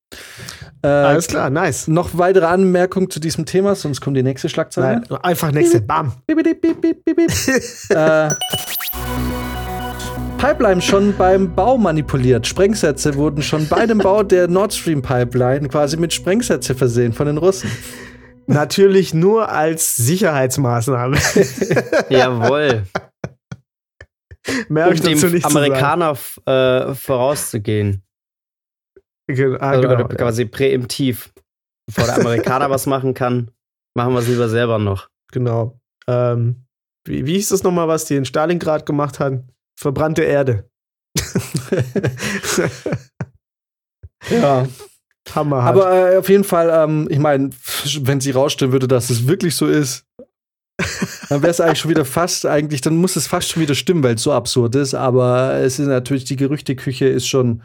Äh, 0.82 0.88
Alles 0.88 1.26
klar, 1.26 1.50
nice. 1.50 1.88
Noch 1.88 2.18
weitere 2.18 2.46
Anmerkungen 2.46 3.10
zu 3.10 3.18
diesem 3.18 3.46
Thema, 3.46 3.74
sonst 3.74 4.00
kommt 4.00 4.16
die 4.16 4.22
nächste 4.22 4.48
Schlagzeile. 4.48 5.02
Nein, 5.08 5.18
einfach 5.22 5.50
nächste. 5.52 5.80
Bam. 5.80 6.12
äh, 6.28 6.34
Pipeline 10.38 10.82
schon 10.82 11.14
beim 11.16 11.54
Bau 11.54 11.78
manipuliert. 11.78 12.46
Sprengsätze 12.46 13.14
wurden 13.14 13.42
schon 13.42 13.66
bei 13.68 13.86
dem 13.86 13.98
Bau 13.98 14.22
der 14.22 14.48
Nord 14.48 14.74
Stream 14.74 15.00
Pipeline 15.00 15.66
quasi 15.68 15.96
mit 15.96 16.12
Sprengsätze 16.12 16.74
versehen 16.74 17.14
von 17.14 17.26
den 17.26 17.38
Russen. 17.38 17.70
Natürlich 18.46 19.12
nur 19.14 19.48
als 19.48 19.96
Sicherheitsmaßnahme. 19.96 21.16
Jawohl. 22.08 22.86
Mehr 24.68 24.88
um 24.88 24.94
dem 24.94 25.44
Amerikaner 25.44 26.16
äh, 26.46 26.94
vorauszugehen. 26.94 28.02
Ge 29.28 29.56
ah, 29.58 29.70
also, 29.70 29.88
genau, 29.88 30.08
quasi 30.08 30.42
ja. 30.42 30.48
präemptiv. 30.48 31.32
Bevor 31.86 32.04
der 32.06 32.18
Amerikaner 32.18 32.70
was 32.70 32.86
machen 32.86 33.14
kann, 33.14 33.50
machen 33.94 34.12
wir 34.12 34.20
es 34.20 34.28
lieber 34.28 34.48
selber 34.48 34.78
noch. 34.78 35.08
Genau. 35.32 35.80
Ähm, 36.06 36.66
wie, 37.06 37.26
wie 37.26 37.34
hieß 37.34 37.48
das 37.48 37.62
nochmal, 37.62 37.88
was 37.88 38.04
die 38.04 38.16
in 38.16 38.24
Stalingrad 38.24 38.86
gemacht 38.86 39.20
haben? 39.20 39.48
Verbrannte 39.78 40.22
Erde. 40.22 40.68
ja. 44.30 44.66
Hammer. 45.34 45.58
Aber 45.58 46.12
äh, 46.12 46.16
auf 46.18 46.28
jeden 46.28 46.44
Fall, 46.44 46.70
ähm, 46.72 47.08
ich 47.10 47.18
meine, 47.18 47.50
wenn 48.00 48.20
sie 48.20 48.30
rausstellen 48.30 48.72
würde, 48.72 48.88
dass 48.88 49.10
es 49.10 49.26
wirklich 49.26 49.54
so 49.54 49.66
ist, 49.66 50.04
dann 51.28 51.42
wäre 51.42 51.50
es 51.50 51.60
eigentlich 51.60 51.78
schon 51.78 51.90
wieder 51.90 52.04
fast, 52.04 52.46
eigentlich, 52.46 52.80
dann 52.80 52.96
muss 52.96 53.16
es 53.16 53.26
fast 53.26 53.50
schon 53.50 53.62
wieder 53.62 53.74
stimmen, 53.74 54.02
weil 54.02 54.16
es 54.16 54.22
so 54.22 54.32
absurd 54.32 54.74
ist. 54.74 54.94
Aber 54.94 55.54
es 55.54 55.78
ist 55.78 55.86
natürlich, 55.86 56.24
die 56.24 56.36
Gerüchteküche 56.36 57.06
ist 57.06 57.26
schon, 57.26 57.62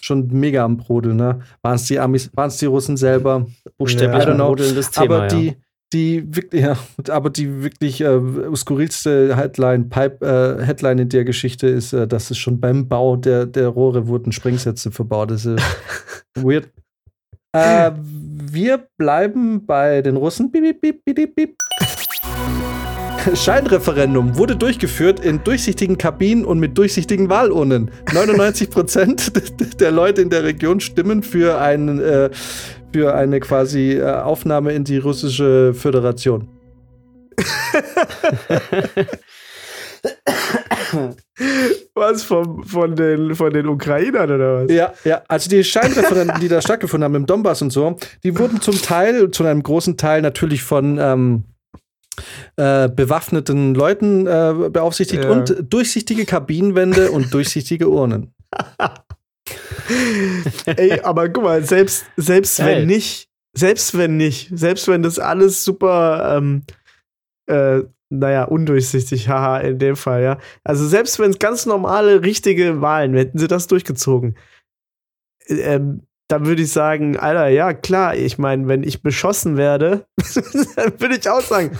schon 0.00 0.28
mega 0.28 0.64
am 0.64 0.78
Brodeln, 0.78 1.16
ne? 1.16 1.40
Waren 1.62 1.76
es 1.76 1.84
die 1.84 1.98
Amis, 1.98 2.30
waren 2.34 2.48
es 2.48 2.56
die 2.56 2.66
Russen 2.66 2.96
selber? 2.96 3.46
Buchstäblich 3.76 4.24
ja, 4.24 4.34
brodelndes 4.34 4.90
Thema, 4.90 5.16
aber 5.16 5.26
die, 5.26 5.56
die 5.92 6.24
wirklich, 6.34 6.62
ja, 6.62 6.76
aber 7.10 7.30
die 7.30 7.62
wirklich 7.62 8.00
äh, 8.00 8.20
skurrilste 8.54 9.36
Headline, 9.36 9.88
Pipe, 9.88 10.24
äh, 10.24 10.64
Headline 10.64 10.98
in 10.98 11.08
der 11.10 11.24
Geschichte 11.24 11.66
ist, 11.66 11.92
äh, 11.92 12.08
dass 12.08 12.30
es 12.30 12.38
schon 12.38 12.58
beim 12.58 12.88
Bau 12.88 13.16
der, 13.16 13.46
der 13.46 13.68
Rohre 13.68 14.08
wurden 14.08 14.32
Sprengsätze 14.32 14.90
verbaut. 14.90 15.30
Das 15.30 15.44
ist 15.44 15.62
weird. 16.34 16.68
Äh, 17.56 17.92
wir 17.96 18.86
bleiben 18.98 19.64
bei 19.64 20.02
den 20.02 20.16
Russen. 20.16 20.52
Piep, 20.52 20.80
piep, 20.80 21.04
piep, 21.04 21.34
piep. 21.34 21.56
Scheinreferendum 23.34 24.36
wurde 24.36 24.54
durchgeführt 24.54 25.20
in 25.20 25.42
durchsichtigen 25.42 25.98
Kabinen 25.98 26.44
und 26.44 26.60
mit 26.60 26.78
durchsichtigen 26.78 27.28
Wahlurnen. 27.28 27.90
99 28.12 28.70
Prozent 28.70 29.32
der 29.80 29.90
Leute 29.90 30.22
in 30.22 30.30
der 30.30 30.44
Region 30.44 30.80
stimmen 30.80 31.22
für, 31.22 31.58
einen, 31.58 31.98
äh, 31.98 32.30
für 32.92 33.14
eine 33.14 33.40
quasi 33.40 33.94
äh, 33.94 34.04
Aufnahme 34.04 34.72
in 34.72 34.84
die 34.84 34.98
russische 34.98 35.74
Föderation. 35.74 36.48
Was 41.98 42.24
vom, 42.24 42.62
von, 42.62 42.94
den, 42.94 43.34
von 43.34 43.50
den 43.50 43.66
Ukrainern 43.66 44.30
oder 44.30 44.64
was? 44.64 44.70
Ja, 44.70 44.92
ja. 45.04 45.22
Also 45.28 45.48
die 45.48 45.64
Scheinreferenten, 45.64 46.40
die 46.40 46.48
da 46.48 46.60
stattgefunden 46.60 47.04
haben 47.04 47.14
im 47.14 47.24
Donbass 47.24 47.62
und 47.62 47.72
so, 47.72 47.96
die 48.22 48.38
wurden 48.38 48.60
zum 48.60 48.82
Teil, 48.82 49.30
zu 49.30 49.44
einem 49.44 49.62
großen 49.62 49.96
Teil 49.96 50.20
natürlich 50.20 50.62
von 50.62 50.98
ähm, 51.00 51.44
äh, 52.56 52.90
bewaffneten 52.90 53.74
Leuten 53.74 54.26
äh, 54.26 54.68
beaufsichtigt 54.68 55.24
ja. 55.24 55.30
und 55.30 55.56
durchsichtige 55.70 56.26
Kabinenwände 56.26 57.12
und 57.12 57.32
durchsichtige 57.32 57.88
Urnen. 57.88 58.34
Ey, 60.66 61.00
aber 61.00 61.30
guck 61.30 61.44
mal, 61.44 61.64
selbst, 61.64 62.04
selbst 62.18 62.62
wenn 62.62 62.86
nicht, 62.86 63.30
selbst 63.56 63.96
wenn 63.96 64.18
nicht, 64.18 64.50
selbst 64.52 64.86
wenn 64.88 65.02
das 65.02 65.18
alles 65.18 65.64
super 65.64 66.36
ähm, 66.36 66.64
äh, 67.46 67.84
naja, 68.10 68.44
undurchsichtig, 68.44 69.28
haha, 69.28 69.58
in 69.58 69.78
dem 69.78 69.96
Fall, 69.96 70.22
ja. 70.22 70.38
Also 70.64 70.86
selbst 70.86 71.18
wenn 71.18 71.30
es 71.30 71.38
ganz 71.38 71.66
normale, 71.66 72.22
richtige 72.22 72.80
Wahlen, 72.80 73.14
hätten 73.14 73.38
sie 73.38 73.48
das 73.48 73.66
durchgezogen, 73.66 74.36
ähm, 75.48 76.06
dann 76.28 76.46
würde 76.46 76.62
ich 76.62 76.72
sagen, 76.72 77.16
Alter, 77.16 77.48
ja, 77.48 77.72
klar, 77.72 78.16
ich 78.16 78.36
meine, 78.38 78.66
wenn 78.66 78.82
ich 78.82 79.02
beschossen 79.02 79.56
werde, 79.56 80.06
dann 80.76 81.00
würde 81.00 81.16
ich 81.16 81.28
auch 81.28 81.40
sagen, 81.40 81.78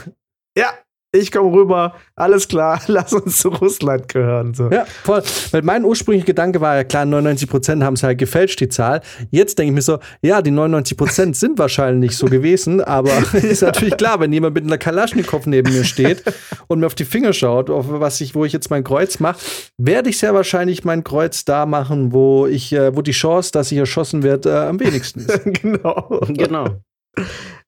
ja, 0.57 0.73
ich 1.17 1.33
komme 1.33 1.53
rüber, 1.53 1.95
alles 2.15 2.49
klar, 2.49 2.81
lass 2.87 3.13
uns 3.13 3.39
zu 3.39 3.49
Russland 3.49 4.09
gehören. 4.09 4.55
So. 4.55 4.71
Ja, 4.71 4.85
voll. 5.05 5.23
Weil 5.51 5.63
mein 5.63 5.85
ursprünglicher 5.85 6.27
Gedanke 6.27 6.61
war 6.61 6.77
ja 6.77 6.85
klar, 6.85 7.05
99 7.05 7.49
Prozent 7.49 7.83
haben 7.83 7.95
es 7.95 8.03
halt 8.03 8.19
gefälscht, 8.19 8.61
die 8.61 8.69
Zahl. 8.69 9.01
Jetzt 9.31 9.59
denke 9.59 9.71
ich 9.71 9.75
mir 9.75 9.83
so, 9.83 9.99
ja, 10.23 10.43
die 10.43 10.51
99 10.51 10.97
Prozent 10.97 11.37
sind 11.37 11.59
wahrscheinlich 11.59 12.11
nicht 12.11 12.19
so 12.19 12.27
gewesen, 12.27 12.81
aber 12.81 13.11
ist 13.33 13.63
natürlich 13.63 13.97
klar, 13.97 14.21
wenn 14.21 14.33
jemand 14.33 14.55
mit 14.55 14.65
einer 14.65 14.79
Kalaschnikow 14.79 15.47
neben 15.47 15.73
mir 15.73 15.85
steht 15.85 16.23
und 16.69 16.81
mir 16.81 16.87
auf 16.87 16.95
die 16.95 17.05
Finger 17.05 17.33
schaut, 17.33 17.71
auf 17.71 17.87
was 17.89 18.21
ich, 18.21 18.35
wo 18.35 18.45
ich 18.45 18.53
jetzt 18.53 18.71
mein 18.71 18.85
Kreuz 18.85 19.19
mache, 19.21 19.39
werde 19.79 20.11
ich 20.11 20.19
sehr 20.19 20.35
wahrscheinlich 20.35 20.85
mein 20.85 21.05
Kreuz 21.05 21.45
da 21.45 21.67
machen, 21.67 22.13
wo 22.13 22.47
ich, 22.47 22.73
äh, 22.73 22.95
wo 22.95 23.03
die 23.03 23.13
Chance, 23.13 23.53
dass 23.53 23.73
ich 23.73 23.79
erschossen 23.79 24.23
werde, 24.23 24.51
äh, 24.51 24.67
am 24.67 24.81
wenigsten 24.81 25.21
ist. 25.21 25.45
genau. 25.63 26.21
Genau. 26.29 26.81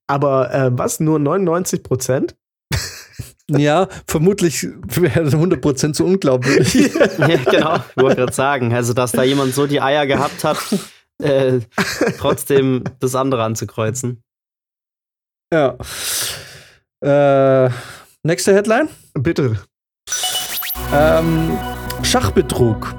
Aber 0.06 0.52
äh, 0.52 0.70
was? 0.72 1.00
Nur 1.00 1.18
99 1.18 1.82
Prozent? 1.82 2.36
Ja, 3.50 3.88
vermutlich 4.06 4.62
wäre 4.62 5.28
100% 5.28 5.94
zu 5.94 6.04
unglaubwürdig. 6.04 6.74
ja, 7.18 7.36
genau, 7.50 7.76
ich 7.76 8.02
wollte 8.02 8.16
gerade 8.16 8.32
sagen. 8.32 8.74
Also, 8.74 8.92
dass 8.92 9.12
da 9.12 9.22
jemand 9.22 9.54
so 9.54 9.66
die 9.66 9.80
Eier 9.80 10.06
gehabt 10.06 10.44
hat, 10.44 10.58
äh, 11.22 11.60
trotzdem 12.18 12.84
das 13.00 13.14
andere 13.14 13.42
anzukreuzen. 13.44 14.22
Ja. 15.52 15.78
Äh, 17.00 17.70
nächste 18.22 18.54
Headline? 18.54 18.90
Bitte. 19.14 19.58
Ähm, 20.92 21.58
Schachbetrug. 22.02 22.94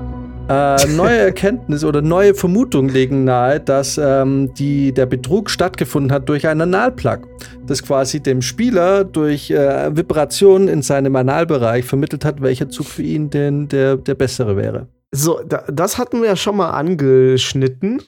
Äh, 0.50 0.88
neue 0.88 1.20
Erkenntnisse 1.20 1.86
oder 1.86 2.02
neue 2.02 2.34
Vermutungen 2.34 2.90
legen 2.90 3.24
nahe, 3.24 3.60
dass 3.60 4.00
ähm, 4.00 4.52
die, 4.56 4.92
der 4.92 5.06
Betrug 5.06 5.52
stattgefunden 5.52 6.12
hat 6.12 6.28
durch 6.28 6.48
einen 6.48 6.62
Analplug, 6.62 7.28
das 7.68 7.84
quasi 7.84 8.20
dem 8.20 8.42
Spieler 8.42 9.04
durch 9.04 9.52
äh, 9.52 9.96
Vibrationen 9.96 10.68
in 10.68 10.82
seinem 10.82 11.16
Analbereich 11.16 11.86
vermittelt 11.86 12.26
hat, 12.26 12.42
welcher 12.42 12.68
Zug 12.68 12.88
für 12.88 13.04
ihn 13.04 13.30
denn 13.30 13.68
der, 13.68 13.98
der 13.98 14.16
bessere 14.16 14.58
wäre. 14.58 14.88
So, 15.12 15.40
da, 15.44 15.66
das 15.72 16.00
hatten 16.00 16.20
wir 16.20 16.30
ja 16.30 16.36
schon 16.36 16.58
mal 16.58 16.72
angeschnitten. 16.72 18.02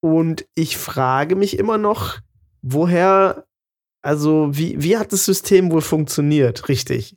Und 0.00 0.44
ich 0.56 0.76
frage 0.76 1.36
mich 1.36 1.60
immer 1.60 1.78
noch, 1.78 2.18
woher, 2.62 3.44
also 4.02 4.48
wie, 4.50 4.82
wie 4.82 4.96
hat 4.96 5.12
das 5.12 5.26
System 5.26 5.70
wohl 5.70 5.80
funktioniert, 5.80 6.68
richtig? 6.68 7.16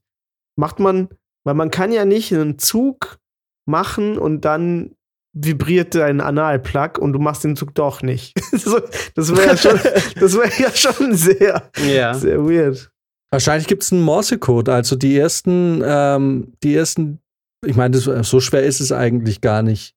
Macht 0.56 0.80
man, 0.80 1.10
weil 1.44 1.56
man 1.56 1.72
kann 1.72 1.92
ja 1.92 2.06
nicht 2.06 2.32
einen 2.32 2.60
Zug 2.60 3.18
machen 3.66 4.18
und 4.18 4.46
dann 4.46 4.96
vibriert 5.34 5.94
dein 5.96 6.22
Analplug 6.22 6.98
und 6.98 7.14
du 7.14 7.20
machst 7.20 7.44
den 7.44 7.56
Zug 7.56 7.76
doch 7.76 8.02
nicht. 8.02 8.34
das 8.52 9.36
wäre 9.36 9.48
ja, 9.48 9.58
schon, 9.58 9.74
wär 9.84 10.52
ja 10.58 10.72
schon 10.72 11.14
sehr, 11.14 11.70
ja. 11.86 12.14
sehr 12.14 12.40
weird. 12.40 12.90
Wahrscheinlich 13.32 13.68
gibt 13.68 13.84
es 13.84 13.92
einen 13.92 14.02
Morse-Code. 14.02 14.74
Also 14.74 14.96
die 14.96 15.18
ersten, 15.18 15.84
ähm, 15.86 16.54
die 16.64 16.74
ersten, 16.74 17.20
ich 17.66 17.76
meine, 17.76 17.98
so 17.98 18.40
schwer 18.40 18.64
ist 18.64 18.80
es 18.80 18.94
eigentlich 18.94 19.42
gar 19.42 19.62
nicht, 19.62 19.94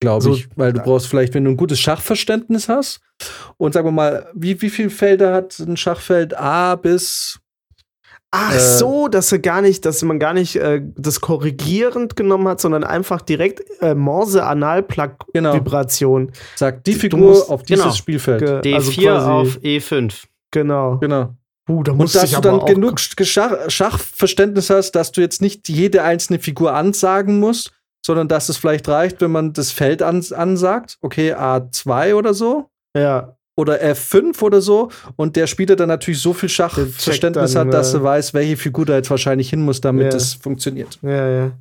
glaube 0.00 0.22
so, 0.22 0.34
ich. 0.34 0.48
Weil 0.54 0.72
du 0.72 0.80
brauchst 0.80 1.08
vielleicht, 1.08 1.34
wenn 1.34 1.44
du 1.44 1.50
ein 1.50 1.56
gutes 1.56 1.80
Schachverständnis 1.80 2.68
hast 2.68 3.00
und 3.56 3.72
sagen 3.74 3.88
wir 3.88 3.92
mal, 3.92 4.30
wie, 4.34 4.62
wie 4.62 4.70
viele 4.70 4.90
Felder 4.90 5.34
hat 5.34 5.58
ein 5.58 5.76
Schachfeld 5.76 6.36
A 6.38 6.76
bis 6.76 7.40
Ach 8.34 8.54
äh, 8.54 8.58
so, 8.58 9.08
dass 9.08 9.30
er 9.30 9.40
gar 9.40 9.60
nicht, 9.60 9.84
dass 9.84 10.00
man 10.02 10.18
gar 10.18 10.32
nicht 10.32 10.56
äh, 10.56 10.80
das 10.96 11.20
korrigierend 11.20 12.16
genommen 12.16 12.48
hat, 12.48 12.62
sondern 12.62 12.82
einfach 12.82 13.20
direkt 13.20 13.62
äh, 13.82 13.94
Morse-Analplug-Vibration. 13.94 16.28
Genau. 16.28 16.38
Sagt 16.56 16.86
die 16.86 16.94
Figur 16.94 17.50
auf 17.50 17.62
dieses 17.62 17.84
genau. 17.84 17.94
Spielfeld. 17.94 18.64
D4 18.64 19.12
also 19.12 19.30
auf 19.30 19.58
E5. 19.58 20.14
Genau. 20.50 20.96
Genau. 20.98 21.34
Uh, 21.68 21.82
da 21.82 21.92
und 21.92 22.14
dass 22.14 22.30
du 22.30 22.40
dann 22.40 22.64
genug 22.64 22.98
Schach 22.98 23.68
Schachverständnis 23.68 24.70
hast, 24.70 24.92
dass 24.92 25.12
du 25.12 25.20
jetzt 25.20 25.42
nicht 25.42 25.68
jede 25.68 26.02
einzelne 26.02 26.38
Figur 26.38 26.72
ansagen 26.74 27.38
musst, 27.38 27.72
sondern 28.04 28.26
dass 28.28 28.48
es 28.48 28.56
vielleicht 28.56 28.88
reicht, 28.88 29.20
wenn 29.20 29.30
man 29.30 29.52
das 29.52 29.70
Feld 29.70 30.02
ans 30.02 30.32
ansagt. 30.32 30.98
Okay, 31.02 31.34
A2 31.34 32.14
oder 32.14 32.32
so. 32.34 32.70
Ja 32.96 33.36
oder 33.56 33.82
F5 33.82 34.40
oder 34.42 34.60
so 34.60 34.90
und 35.16 35.36
der 35.36 35.46
Spieler 35.46 35.76
dann 35.76 35.88
natürlich 35.88 36.20
so 36.20 36.32
viel 36.32 36.48
Schachverständnis 36.48 37.54
hat, 37.54 37.72
dass 37.72 37.94
er 37.94 38.02
weiß, 38.02 38.34
welche 38.34 38.56
Figur 38.56 38.86
da 38.86 38.96
jetzt 38.96 39.10
wahrscheinlich 39.10 39.50
hin 39.50 39.62
muss, 39.62 39.80
damit 39.80 40.14
es 40.14 40.34
funktioniert. 40.34 40.98
Ja, 41.02 41.28
ja. 41.28 41.52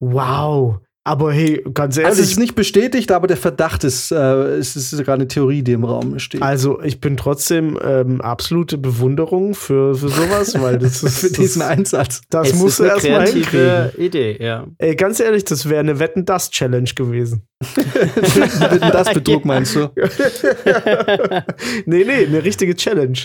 Wow. 0.00 0.80
Aber 1.06 1.32
hey, 1.32 1.64
ganz 1.72 1.96
ehrlich. 1.96 2.10
Also 2.10 2.22
es 2.22 2.32
ist 2.32 2.38
nicht 2.40 2.56
bestätigt, 2.56 3.12
aber 3.12 3.28
der 3.28 3.36
Verdacht 3.36 3.84
ist, 3.84 4.10
äh, 4.10 4.16
es 4.16 4.74
ist 4.74 4.90
sogar 4.90 5.14
eine 5.14 5.28
Theorie, 5.28 5.62
die 5.62 5.70
im 5.70 5.84
Raum 5.84 6.18
steht. 6.18 6.42
Also 6.42 6.82
ich 6.82 7.00
bin 7.00 7.16
trotzdem 7.16 7.78
ähm, 7.80 8.20
absolute 8.20 8.76
Bewunderung 8.76 9.54
für, 9.54 9.94
für 9.94 10.08
sowas, 10.08 10.60
weil 10.60 10.78
das 10.78 11.02
ist 11.04 11.20
für 11.20 11.30
diesen 11.30 11.60
das, 11.60 11.68
Einsatz. 11.68 12.22
Das 12.28 12.48
es 12.48 12.54
musst 12.56 12.80
du 12.80 12.84
erstmal 12.84 13.28
hinkriegen. 13.28 13.90
Idee, 13.98 14.36
ja. 14.42 14.66
Ey, 14.78 14.96
ganz 14.96 15.20
ehrlich, 15.20 15.44
das 15.44 15.68
wäre 15.68 15.78
eine 15.78 16.00
Wetten 16.00 16.24
das 16.24 16.50
Challenge 16.50 16.90
gewesen. 16.96 17.46
Wetten 17.76 18.90
das 18.90 19.12
Betrug 19.12 19.44
meinst 19.44 19.76
du? 19.76 19.88
nee, 21.86 22.02
nee, 22.04 22.26
eine 22.26 22.42
richtige 22.42 22.74
Challenge. 22.74 23.18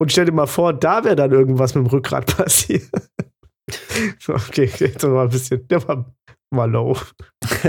Und 0.00 0.12
stell 0.12 0.26
dir 0.26 0.32
mal 0.32 0.46
vor, 0.46 0.74
da 0.74 1.02
wäre 1.02 1.16
dann 1.16 1.32
irgendwas 1.32 1.74
mit 1.74 1.84
dem 1.84 1.90
Rückgrat 1.90 2.36
passiert. 2.36 2.84
Okay, 4.28 4.70
jetzt 4.78 5.02
war 5.04 5.24
ein 5.24 5.30
bisschen, 5.30 5.66
der 5.68 5.86
war 5.86 6.14
mal 6.50 6.70
low. 6.70 6.96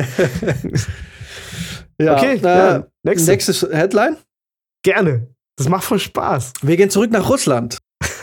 ja, 2.00 2.18
okay, 2.18 2.36
äh, 2.36 2.44
ja, 2.44 2.88
nächste. 3.04 3.32
nächstes 3.32 3.62
Headline? 3.62 4.18
Gerne. 4.84 5.28
Das 5.58 5.68
macht 5.68 5.84
voll 5.84 6.00
Spaß. 6.00 6.54
Wir 6.62 6.78
gehen 6.78 6.90
zurück 6.90 7.12
nach 7.12 7.30
Russland. 7.30 7.78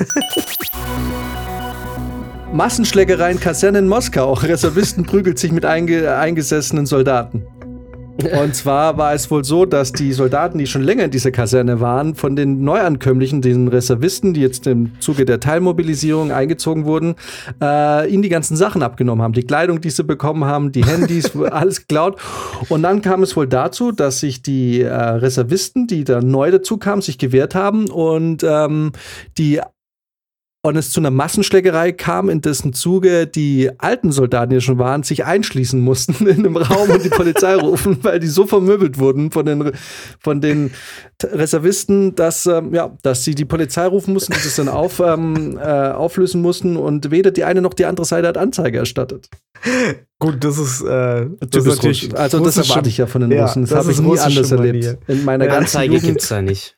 Massenschlägerei 2.53 3.33
in 3.33 3.41
Kasernen 3.41 3.85
in 3.85 3.89
Moskau. 3.89 4.33
Reservisten 4.33 5.05
prügelt 5.05 5.39
sich 5.39 5.53
mit 5.53 5.67
einge 5.67 6.17
eingesessenen 6.17 6.87
Soldaten. 6.87 7.47
Und 8.43 8.55
zwar 8.55 8.97
war 8.97 9.13
es 9.13 9.31
wohl 9.31 9.45
so, 9.45 9.67
dass 9.67 9.93
die 9.93 10.13
Soldaten, 10.13 10.59
die 10.59 10.67
schon 10.67 10.83
länger 10.83 11.05
in 11.05 11.11
dieser 11.11 11.31
Kaserne 11.31 11.81
waren, 11.81 12.15
von 12.15 12.35
den 12.35 12.63
Neuankömmlichen, 12.65 13.43
den 13.43 13.69
Reservisten, 13.69 14.33
die 14.33 14.41
jetzt 14.41 14.67
im 14.67 14.93
Zuge 15.01 15.25
der 15.25 15.39
Teilmobilisierung 15.39 16.33
eingezogen 16.33 16.87
wurden, 16.87 17.17
äh, 17.61 18.11
ihnen 18.11 18.23
die 18.23 18.29
ganzen 18.29 18.57
Sachen 18.57 18.83
abgenommen 18.83 19.23
haben. 19.23 19.35
Die 19.35 19.43
Kleidung, 19.43 19.81
die 19.81 19.91
sie 19.91 20.05
bekommen 20.05 20.45
haben, 20.45 20.73
die 20.73 20.85
Handys, 20.85 21.37
alles 21.51 21.81
geklaut. 21.81 22.19
Und 22.69 22.83
dann 22.83 23.03
kam 23.03 23.23
es 23.23 23.37
wohl 23.37 23.47
dazu, 23.47 23.93
dass 23.93 24.21
sich 24.21 24.41
die 24.43 24.81
äh, 24.81 24.95
Reservisten, 24.95 25.87
die 25.87 26.05
da 26.05 26.21
neu 26.21 26.51
dazu 26.51 26.79
kamen, 26.79 27.03
sich 27.03 27.19
gewehrt 27.19 27.55
haben 27.55 27.89
und 27.91 28.45
ähm, 28.45 28.93
die 29.37 29.61
und 30.67 30.77
es 30.77 30.91
zu 30.91 31.01
einer 31.01 31.13
Massenschlägerei 31.13 31.93
kam, 31.93 32.29
in 32.29 32.41
dessen 32.41 32.73
Zuge 32.73 33.27
die 33.27 33.71
alten 33.79 34.11
Soldaten, 34.11 34.51
die 34.51 34.61
schon 34.61 34.79
waren, 34.79 35.05
sich 35.05 35.25
einschließen 35.25 35.81
mussten 35.81 36.27
in 36.27 36.41
einem 36.41 36.57
Raum 36.57 36.91
und 36.91 37.05
die 37.05 37.09
Polizei 37.09 37.55
rufen, 37.61 37.99
weil 38.03 38.19
die 38.19 38.27
so 38.27 38.47
vermöbelt 38.47 38.99
wurden 38.99 39.31
von 39.31 39.47
den, 39.47 39.73
von 40.19 40.41
den 40.41 40.73
Reservisten, 41.23 42.15
dass, 42.17 42.47
ähm, 42.47 42.75
ja, 42.75 42.97
dass 43.03 43.23
sie 43.23 43.35
die 43.35 43.45
Polizei 43.45 43.87
rufen 43.87 44.13
mussten, 44.13 44.33
die 44.33 44.43
das 44.43 44.57
dann 44.57 44.69
auf, 44.69 45.01
ähm, 45.05 45.59
äh, 45.59 45.63
auflösen 45.63 46.43
mussten 46.43 46.77
und 46.77 47.11
weder 47.11 47.31
die 47.31 47.45
eine 47.45 47.63
noch 47.63 47.75
die 47.75 47.87
andere 47.87 48.05
Seite 48.05 48.27
hat 48.27 48.37
Anzeige 48.37 48.79
erstattet. 48.79 49.29
Gut, 50.19 50.43
das 50.43 50.59
ist, 50.59 50.83
äh, 50.83 51.27
das 51.41 51.65
ist 51.65 51.77
natürlich. 51.77 52.17
Also, 52.17 52.41
das 52.41 52.57
erwarte 52.57 52.89
ich 52.89 52.99
ja 52.99 53.07
von 53.07 53.21
den 53.23 53.31
ja, 53.31 53.43
Russen. 53.43 53.63
Das, 53.63 53.71
das 53.71 53.79
habe 53.81 53.93
ich 53.93 54.01
nie 54.01 54.19
anders 54.19 54.51
erlebt. 54.51 54.99
In 55.07 55.25
meiner 55.25 55.45
ja, 55.45 55.53
ganzen 55.53 55.77
Anzeige 55.79 56.01
gibt 56.01 56.23
es 56.23 56.29
ja 56.29 56.43
nicht. 56.43 56.77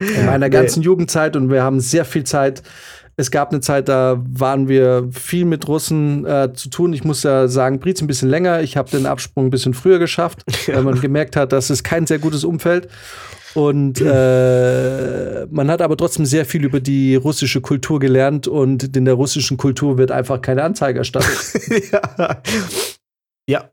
In 0.00 0.26
meiner 0.26 0.48
ganzen 0.48 0.80
nee. 0.80 0.86
Jugendzeit 0.86 1.34
und 1.34 1.50
wir 1.50 1.62
haben 1.62 1.80
sehr 1.80 2.04
viel 2.04 2.22
Zeit 2.22 2.62
es 3.18 3.32
gab 3.32 3.50
eine 3.50 3.60
Zeit, 3.60 3.88
da 3.88 4.22
waren 4.30 4.68
wir 4.68 5.08
viel 5.10 5.44
mit 5.44 5.66
Russen 5.66 6.24
äh, 6.24 6.52
zu 6.54 6.70
tun. 6.70 6.92
Ich 6.92 7.02
muss 7.02 7.24
ja 7.24 7.48
sagen, 7.48 7.80
Briz 7.80 8.00
ein 8.00 8.06
bisschen 8.06 8.28
länger. 8.28 8.62
Ich 8.62 8.76
habe 8.76 8.88
den 8.90 9.06
Absprung 9.06 9.46
ein 9.46 9.50
bisschen 9.50 9.74
früher 9.74 9.98
geschafft, 9.98 10.44
ja. 10.66 10.74
weil 10.76 10.84
man 10.84 11.00
gemerkt 11.00 11.34
hat, 11.34 11.52
das 11.52 11.68
ist 11.68 11.82
kein 11.82 12.06
sehr 12.06 12.20
gutes 12.20 12.44
Umfeld. 12.44 12.88
Und 13.54 14.00
äh, 14.00 15.46
man 15.50 15.68
hat 15.68 15.82
aber 15.82 15.96
trotzdem 15.96 16.26
sehr 16.26 16.44
viel 16.44 16.64
über 16.64 16.78
die 16.78 17.16
russische 17.16 17.60
Kultur 17.60 17.98
gelernt 17.98 18.46
und 18.46 18.96
in 18.96 19.04
der 19.04 19.14
russischen 19.14 19.56
Kultur 19.56 19.98
wird 19.98 20.12
einfach 20.12 20.40
keine 20.40 20.62
Anzeige 20.62 21.00
erstattet. 21.00 21.90
ja. 21.92 22.42
ja, 23.48 23.70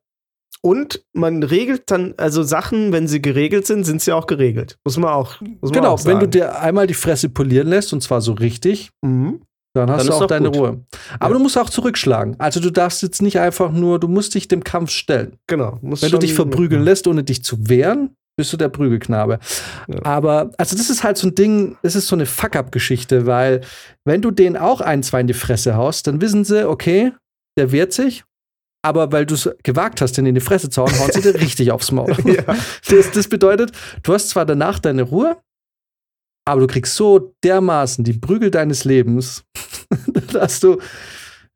und 0.65 1.06
man 1.14 1.44
regelt 1.44 1.91
dann, 1.91 2.15
also 2.18 2.41
Sachen, 2.41 2.91
wenn 2.91 3.07
sie 3.07 3.22
geregelt 3.22 3.68
sind, 3.68 3.84
sind 3.84 4.02
sie 4.02 4.11
auch 4.11 4.26
geregelt. 4.26 4.80
Muss 4.84 4.98
man 4.98 5.11
auch. 5.11 5.40
Muss 5.40 5.61
man 5.61 5.72
genau, 5.74 5.91
auch 5.91 6.06
wenn 6.06 6.19
du 6.19 6.28
dir 6.28 6.60
einmal 6.60 6.88
die 6.88 6.95
Fresse 6.95 7.30
polieren 7.30 7.68
lässt, 7.68 7.94
und 7.94 8.02
zwar 8.02 8.19
so 8.19 8.34
richtig, 8.34 8.90
mhm. 9.03 9.41
Dann 9.76 9.91
hast 9.91 10.07
dann 10.07 10.19
du 10.19 10.23
auch 10.23 10.27
deine 10.27 10.52
gut. 10.52 10.60
Ruhe. 10.60 10.85
Aber 11.19 11.34
ja. 11.34 11.38
du 11.38 11.43
musst 11.43 11.57
auch 11.57 11.69
zurückschlagen. 11.69 12.39
Also 12.39 12.60
du 12.60 12.72
darfst 12.72 13.02
jetzt 13.03 13.22
nicht 13.22 13.39
einfach 13.39 13.72
nur, 13.72 13.99
du 13.99 14.07
musst 14.07 14.35
dich 14.35 14.47
dem 14.47 14.64
Kampf 14.64 14.91
stellen. 14.91 15.38
Genau. 15.47 15.80
Wenn 15.81 16.11
du 16.11 16.18
dich 16.18 16.34
verprügeln 16.34 16.81
ja. 16.81 16.85
lässt, 16.85 17.07
ohne 17.07 17.23
dich 17.23 17.43
zu 17.43 17.69
wehren, 17.69 18.15
bist 18.38 18.52
du 18.52 18.57
der 18.57 18.69
Prügelknabe. 18.69 19.39
Ja. 19.88 20.06
Aber, 20.06 20.52
also 20.57 20.76
das 20.76 20.89
ist 20.89 21.03
halt 21.03 21.18
so 21.18 21.27
ein 21.27 21.35
Ding, 21.35 21.77
das 21.84 21.95
ist 21.95 22.07
so 22.07 22.15
eine 22.15 22.26
Fuck-up-Geschichte, 22.26 23.26
weil 23.26 23.61
wenn 24.06 24.22
du 24.22 24.31
den 24.31 24.57
auch 24.57 24.81
ein, 24.81 25.03
zwei 25.03 25.22
in 25.22 25.27
die 25.27 25.34
Fresse 25.34 25.76
haust, 25.76 26.07
dann 26.07 26.19
wissen 26.22 26.43
sie, 26.43 26.68
okay, 26.68 27.14
der 27.57 27.72
wehrt 27.72 27.93
sich 27.93 28.26
aber 28.85 29.11
weil 29.11 29.26
du 29.26 29.34
es 29.34 29.49
gewagt 29.64 29.99
hast, 29.99 30.14
den 30.14 30.27
in 30.27 30.35
die 30.35 30.41
Fresse 30.41 30.69
zu 30.69 30.84
hauen, 30.84 30.99
hauen 30.99 31.11
sie 31.11 31.22
dir 31.22 31.34
richtig 31.41 31.72
aufs 31.72 31.91
Maul. 31.91 32.15
Ja. 32.23 32.43
Das, 32.88 33.11
das, 33.11 33.27
bedeutet, 33.27 33.72
du 34.03 34.14
hast 34.14 34.30
zwar 34.30 34.45
danach 34.45 34.77
deine 34.77 35.02
Ruhe, 35.02 35.38
aber 36.45 36.61
du 36.61 36.67
kriegst 36.67 36.95
so 36.95 37.35
dermaßen 37.43 38.03
die 38.03 38.13
Prügel 38.13 38.51
deines 38.51 38.85
Lebens, 38.85 39.43
dass 40.34 40.59
du, 40.59 40.77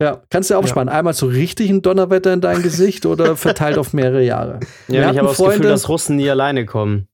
ja, 0.00 0.22
kannst 0.30 0.50
du 0.50 0.56
aufsparen. 0.56 0.88
Ja. 0.88 0.94
Einmal 0.94 1.14
so 1.14 1.26
richtig 1.26 1.70
ein 1.70 1.82
Donnerwetter 1.82 2.32
in 2.32 2.40
dein 2.40 2.62
Gesicht 2.62 3.06
oder 3.06 3.36
verteilt 3.36 3.78
auf 3.78 3.92
mehrere 3.92 4.24
Jahre. 4.24 4.60
Ja, 4.88 5.10
ich 5.12 5.18
habe 5.18 5.28
das 5.28 5.38
Gefühl, 5.38 5.68
dass 5.68 5.88
Russen 5.88 6.16
nie 6.16 6.28
alleine 6.28 6.66
kommen. 6.66 7.06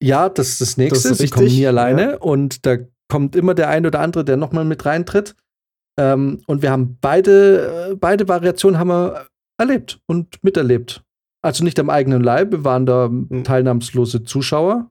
Ja, 0.00 0.28
das 0.28 0.48
ist 0.48 0.60
das 0.60 0.76
Nächste. 0.76 1.08
Das 1.08 1.18
ist 1.18 1.18
sie 1.18 1.30
kommen 1.30 1.46
nie 1.46 1.66
alleine 1.66 2.02
ja. 2.12 2.16
und 2.18 2.66
da 2.66 2.76
kommt 3.08 3.34
immer 3.36 3.54
der 3.54 3.68
ein 3.68 3.86
oder 3.86 4.00
andere, 4.00 4.24
der 4.24 4.36
nochmal 4.36 4.64
mit 4.64 4.84
reintritt. 4.84 5.34
Ähm, 5.98 6.42
und 6.46 6.62
wir 6.62 6.70
haben 6.70 6.98
beide, 7.00 7.90
äh, 7.90 7.94
beide 7.94 8.28
Variationen 8.28 8.78
haben 8.78 8.88
wir 8.88 9.26
erlebt 9.58 9.98
und 10.06 10.42
miterlebt. 10.42 11.02
Also 11.42 11.64
nicht 11.64 11.78
am 11.78 11.90
eigenen 11.90 12.22
Leib, 12.22 12.50
wir 12.52 12.64
waren 12.64 12.86
da 12.86 13.08
mhm. 13.08 13.44
teilnahmslose 13.44 14.24
Zuschauer. 14.24 14.90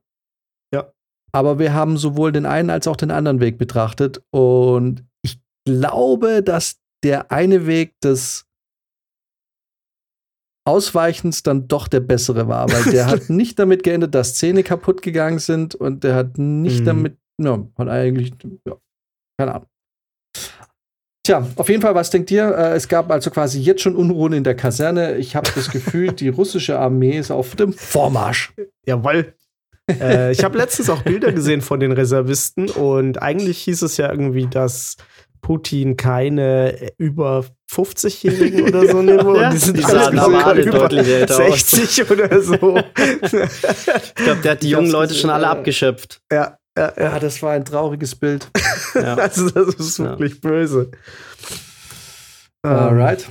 Aber 1.35 1.59
wir 1.59 1.73
haben 1.73 1.97
sowohl 1.97 2.31
den 2.31 2.45
einen 2.45 2.69
als 2.69 2.87
auch 2.87 2.95
den 2.95 3.11
anderen 3.11 3.41
Weg 3.41 3.57
betrachtet. 3.57 4.23
Und 4.31 5.03
ich 5.21 5.37
glaube, 5.65 6.41
dass 6.41 6.77
der 7.03 7.29
eine 7.29 7.67
Weg 7.67 7.99
des 7.99 8.45
Ausweichens 10.65 11.43
dann 11.43 11.67
doch 11.67 11.89
der 11.89 11.99
bessere 11.99 12.47
war, 12.47 12.71
weil 12.71 12.85
der 12.85 13.07
hat 13.07 13.29
nicht 13.29 13.59
damit 13.59 13.83
geendet, 13.83 14.15
dass 14.15 14.35
Zähne 14.35 14.63
kaputt 14.63 15.01
gegangen 15.01 15.39
sind 15.39 15.75
und 15.75 16.05
der 16.05 16.15
hat 16.15 16.37
nicht 16.37 16.81
mhm. 16.81 16.85
damit, 16.85 17.17
ja, 17.37 17.67
hat 17.77 17.89
eigentlich, 17.89 18.31
ja, 18.65 18.77
keine 19.37 19.55
Ahnung. 19.55 19.67
Tja, 21.25 21.45
auf 21.57 21.67
jeden 21.67 21.81
Fall, 21.81 21.95
was 21.95 22.11
denkt 22.11 22.31
ihr? 22.31 22.47
Äh, 22.47 22.75
es 22.75 22.87
gab 22.87 23.11
also 23.11 23.29
quasi 23.29 23.59
jetzt 23.59 23.81
schon 23.81 23.97
Unruhen 23.97 24.31
in 24.31 24.45
der 24.45 24.55
Kaserne. 24.55 25.17
Ich 25.17 25.35
habe 25.35 25.51
das 25.53 25.69
Gefühl, 25.69 26.11
die 26.13 26.29
russische 26.29 26.79
Armee 26.79 27.17
ist 27.17 27.29
auf 27.29 27.57
dem 27.57 27.73
Vormarsch. 27.73 28.53
Jawoll. 28.85 29.33
Äh, 29.89 30.31
ich 30.31 30.43
habe 30.43 30.57
letztens 30.57 30.89
auch 30.89 31.01
Bilder 31.03 31.31
gesehen 31.31 31.61
von 31.61 31.79
den 31.79 31.91
Reservisten 31.91 32.69
und 32.69 33.21
eigentlich 33.21 33.59
hieß 33.63 33.81
es 33.83 33.97
ja 33.97 34.09
irgendwie, 34.11 34.47
dass 34.47 34.97
Putin 35.41 35.95
keine 35.95 36.91
über 36.97 37.45
50-Jährigen 37.71 38.63
oder 38.67 38.87
so 38.87 39.01
nimmt. 39.03 39.23
ja, 39.23 39.51
die 39.51 39.57
sind 39.57 39.77
die 39.77 39.83
sahen 39.83 40.17
aber 40.17 40.43
alle 40.43 40.65
deutlich 40.65 41.07
älter 41.07 41.35
60 41.35 42.01
aus. 42.01 42.11
oder 42.11 42.41
so. 42.41 42.55
ich 42.97 44.15
glaube, 44.15 44.41
der 44.43 44.51
hat 44.53 44.63
die 44.63 44.71
jungen 44.71 44.89
Leute 44.89 45.13
schon 45.13 45.29
alle 45.29 45.47
abgeschöpft. 45.47 46.19
Ja, 46.31 46.57
ja, 46.75 46.93
ja, 46.97 47.19
das 47.19 47.43
war 47.43 47.51
ein 47.51 47.63
trauriges 47.63 48.15
Bild. 48.15 48.49
Ja. 48.95 49.15
also, 49.15 49.49
das 49.49 49.75
ist 49.75 49.99
wirklich 49.99 50.33
ja. 50.33 50.49
böse. 50.49 50.89
Alright. 52.63 53.29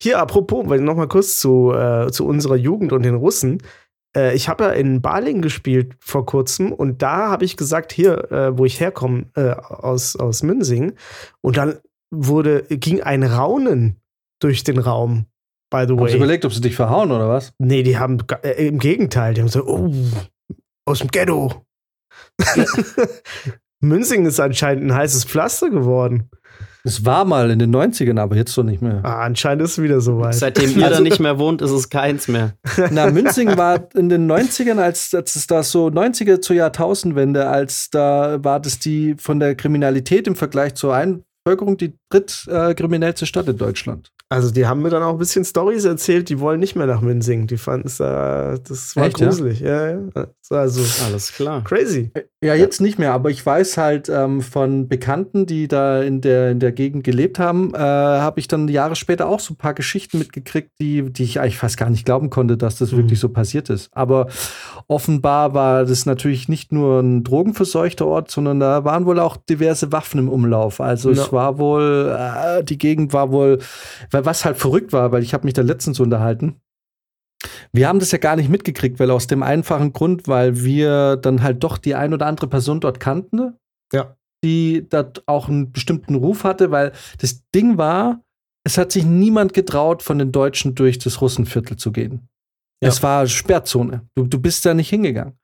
Hier, 0.00 0.18
apropos, 0.18 0.68
weil 0.68 0.80
noch 0.80 0.96
mal 0.96 1.08
kurz 1.08 1.38
zu, 1.38 1.72
äh, 1.72 2.10
zu 2.10 2.26
unserer 2.26 2.56
Jugend 2.56 2.92
und 2.92 3.02
den 3.02 3.16
Russen. 3.16 3.62
Äh, 4.16 4.34
ich 4.34 4.48
habe 4.48 4.64
ja 4.64 4.70
in 4.70 5.02
Baling 5.02 5.42
gespielt 5.42 5.94
vor 6.00 6.26
kurzem 6.26 6.72
und 6.72 7.02
da 7.02 7.28
habe 7.28 7.44
ich 7.44 7.56
gesagt, 7.56 7.92
hier, 7.92 8.32
äh, 8.32 8.58
wo 8.58 8.64
ich 8.64 8.80
herkomme, 8.80 9.26
äh, 9.36 9.50
aus, 9.50 10.16
aus 10.16 10.42
Münsing. 10.42 10.94
Und 11.42 11.56
dann 11.58 11.78
wurde, 12.10 12.62
ging 12.68 13.02
ein 13.02 13.22
Raunen 13.22 14.00
durch 14.40 14.64
den 14.64 14.78
Raum. 14.78 15.26
By 15.70 15.84
the 15.86 15.96
way. 15.96 16.04
Hast 16.04 16.12
du 16.12 16.18
überlegt, 16.18 16.44
ob 16.44 16.52
sie 16.52 16.60
dich 16.60 16.76
verhauen 16.76 17.10
oder 17.10 17.28
was? 17.28 17.52
Nee, 17.58 17.82
die 17.82 17.98
haben 17.98 18.18
äh, 18.42 18.66
im 18.66 18.78
Gegenteil, 18.78 19.34
die 19.34 19.42
haben 19.42 19.48
so, 19.48 19.66
oh, 19.66 19.92
aus 20.84 21.00
dem 21.00 21.08
Ghetto. 21.08 21.66
Münzing 23.80 24.24
ist 24.26 24.40
anscheinend 24.40 24.84
ein 24.84 24.94
heißes 24.94 25.24
Pflaster 25.24 25.70
geworden. 25.70 26.30
Es 26.86 27.04
war 27.04 27.24
mal 27.24 27.50
in 27.50 27.58
den 27.58 27.74
90ern, 27.74 28.20
aber 28.20 28.36
jetzt 28.36 28.52
so 28.52 28.62
nicht 28.62 28.80
mehr. 28.80 29.00
Ah, 29.02 29.24
anscheinend 29.24 29.64
ist 29.64 29.72
es 29.72 29.82
wieder 29.82 30.00
so 30.00 30.20
weit. 30.20 30.34
Seitdem 30.34 30.78
ihr 30.78 30.88
da 30.88 31.00
nicht 31.00 31.18
mehr 31.18 31.36
wohnt, 31.36 31.60
ist 31.60 31.72
es 31.72 31.90
keins 31.90 32.28
mehr. 32.28 32.52
Na, 32.92 33.10
Münzing 33.10 33.56
war 33.56 33.88
in 33.96 34.08
den 34.08 34.30
90ern, 34.30 34.78
als, 34.78 35.12
als 35.12 35.34
es 35.34 35.48
da 35.48 35.64
so 35.64 35.88
90er 35.88 36.40
zur 36.40 36.54
Jahrtausendwende, 36.54 37.48
als 37.48 37.90
da 37.90 38.38
war 38.44 38.60
das 38.60 38.78
die 38.78 39.16
von 39.18 39.40
der 39.40 39.56
Kriminalität 39.56 40.28
im 40.28 40.36
Vergleich 40.36 40.76
zur 40.76 40.94
Einbevölkerung 40.94 41.76
die 41.76 41.98
drittkriminellste 42.10 43.24
äh, 43.24 43.28
Stadt 43.28 43.48
in 43.48 43.56
Deutschland. 43.56 44.12
Also 44.28 44.50
die 44.50 44.66
haben 44.66 44.82
mir 44.82 44.90
dann 44.90 45.04
auch 45.04 45.12
ein 45.12 45.18
bisschen 45.18 45.44
Stories 45.44 45.84
erzählt, 45.84 46.28
die 46.28 46.40
wollen 46.40 46.58
nicht 46.58 46.74
mehr 46.74 46.88
nach 46.88 47.00
Münzing. 47.00 47.46
Die 47.46 47.58
fanden 47.58 47.86
es, 47.86 48.00
äh, 48.00 48.58
das 48.66 48.96
war 48.96 49.06
Echt, 49.06 49.18
gruselig. 49.18 49.60
Ja? 49.60 49.90
ja, 49.92 50.00
ja. 50.16 50.26
Also 50.50 50.82
alles 51.04 51.32
klar. 51.32 51.62
Crazy. 51.62 52.10
Ja, 52.42 52.54
jetzt 52.54 52.80
nicht 52.80 52.98
mehr, 52.98 53.12
aber 53.12 53.30
ich 53.30 53.44
weiß 53.44 53.76
halt 53.76 54.08
ähm, 54.08 54.40
von 54.40 54.88
Bekannten, 54.88 55.46
die 55.46 55.68
da 55.68 56.02
in 56.02 56.20
der, 56.20 56.50
in 56.50 56.60
der 56.60 56.72
Gegend 56.72 57.04
gelebt 57.04 57.38
haben, 57.38 57.72
äh, 57.74 57.78
habe 57.78 58.40
ich 58.40 58.46
dann 58.46 58.68
Jahre 58.68 58.94
später 58.96 59.28
auch 59.28 59.40
so 59.40 59.54
ein 59.54 59.56
paar 59.56 59.74
Geschichten 59.74 60.18
mitgekriegt, 60.18 60.72
die, 60.78 61.10
die 61.12 61.24
ich 61.24 61.40
eigentlich 61.40 61.58
fast 61.58 61.76
gar 61.76 61.90
nicht 61.90 62.04
glauben 62.04 62.28
konnte, 62.28 62.56
dass 62.56 62.76
das 62.78 62.92
mhm. 62.92 62.98
wirklich 62.98 63.20
so 63.20 63.28
passiert 63.28 63.70
ist. 63.70 63.88
Aber 63.92 64.28
offenbar 64.86 65.54
war 65.54 65.84
das 65.84 66.04
natürlich 66.04 66.48
nicht 66.48 66.72
nur 66.72 67.00
ein 67.00 67.24
drogenverseuchter 67.24 68.06
Ort, 68.06 68.30
sondern 68.30 68.60
da 68.60 68.84
waren 68.84 69.06
wohl 69.06 69.18
auch 69.18 69.36
diverse 69.36 69.90
Waffen 69.92 70.18
im 70.18 70.28
Umlauf. 70.28 70.80
Also 70.80 71.10
ja. 71.10 71.22
es 71.22 71.32
war 71.32 71.58
wohl, 71.58 71.95
äh, 72.04 72.64
die 72.64 72.78
Gegend 72.78 73.12
war 73.12 73.32
wohl, 73.32 73.58
weil 74.10 74.24
was 74.24 74.44
halt 74.44 74.56
verrückt 74.56 74.92
war, 74.92 75.12
weil 75.12 75.22
ich 75.22 75.34
habe 75.34 75.44
mich 75.44 75.54
da 75.54 75.62
letztens 75.62 76.00
unterhalten 76.00 76.60
wir 77.72 77.88
haben 77.88 77.98
das 77.98 78.12
ja 78.12 78.18
gar 78.18 78.36
nicht 78.36 78.48
mitgekriegt, 78.48 78.98
weil 78.98 79.10
aus 79.10 79.26
dem 79.26 79.42
einfachen 79.42 79.92
Grund, 79.92 80.28
weil 80.28 80.62
wir 80.62 81.16
dann 81.16 81.42
halt 81.42 81.62
doch 81.62 81.78
die 81.78 81.94
ein 81.94 82.14
oder 82.14 82.26
andere 82.26 82.48
Person 82.48 82.80
dort 82.80 83.00
kannten, 83.00 83.54
ja. 83.92 84.16
die 84.44 84.86
dort 84.88 85.22
auch 85.26 85.48
einen 85.48 85.72
bestimmten 85.72 86.14
Ruf 86.14 86.44
hatte, 86.44 86.70
weil 86.70 86.92
das 87.20 87.42
Ding 87.54 87.78
war, 87.78 88.22
es 88.64 88.78
hat 88.78 88.92
sich 88.92 89.04
niemand 89.04 89.52
getraut, 89.52 90.02
von 90.02 90.18
den 90.18 90.32
Deutschen 90.32 90.74
durch 90.74 90.98
das 90.98 91.20
Russenviertel 91.20 91.76
zu 91.76 91.92
gehen. 91.92 92.28
Ja. 92.82 92.88
Es 92.88 93.02
war 93.02 93.26
Sperrzone. 93.26 94.08
Du, 94.14 94.26
du 94.26 94.40
bist 94.40 94.66
da 94.66 94.74
nicht 94.74 94.90
hingegangen. 94.90 95.38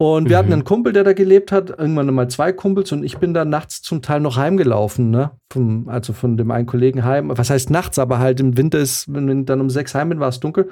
Und 0.00 0.30
wir 0.30 0.36
mhm. 0.36 0.38
hatten 0.38 0.52
einen 0.54 0.64
Kumpel, 0.64 0.94
der 0.94 1.04
da 1.04 1.12
gelebt 1.12 1.52
hat, 1.52 1.78
irgendwann 1.78 2.06
mal 2.14 2.30
zwei 2.30 2.52
Kumpels 2.52 2.90
und 2.90 3.04
ich 3.04 3.18
bin 3.18 3.34
da 3.34 3.44
nachts 3.44 3.82
zum 3.82 4.00
Teil 4.00 4.20
noch 4.20 4.38
heimgelaufen, 4.38 5.10
ne? 5.10 5.32
Vom, 5.52 5.90
also 5.90 6.14
von 6.14 6.38
dem 6.38 6.50
einen 6.50 6.64
Kollegen 6.64 7.04
heim. 7.04 7.28
Was 7.36 7.50
heißt 7.50 7.68
nachts, 7.68 7.98
aber 7.98 8.18
halt 8.18 8.40
im 8.40 8.56
Winter 8.56 8.78
ist, 8.78 9.12
wenn 9.12 9.40
ich 9.40 9.44
dann 9.44 9.60
um 9.60 9.68
sechs 9.68 9.94
heim 9.94 10.08
bin, 10.08 10.18
war 10.18 10.30
es 10.30 10.40
dunkel. 10.40 10.70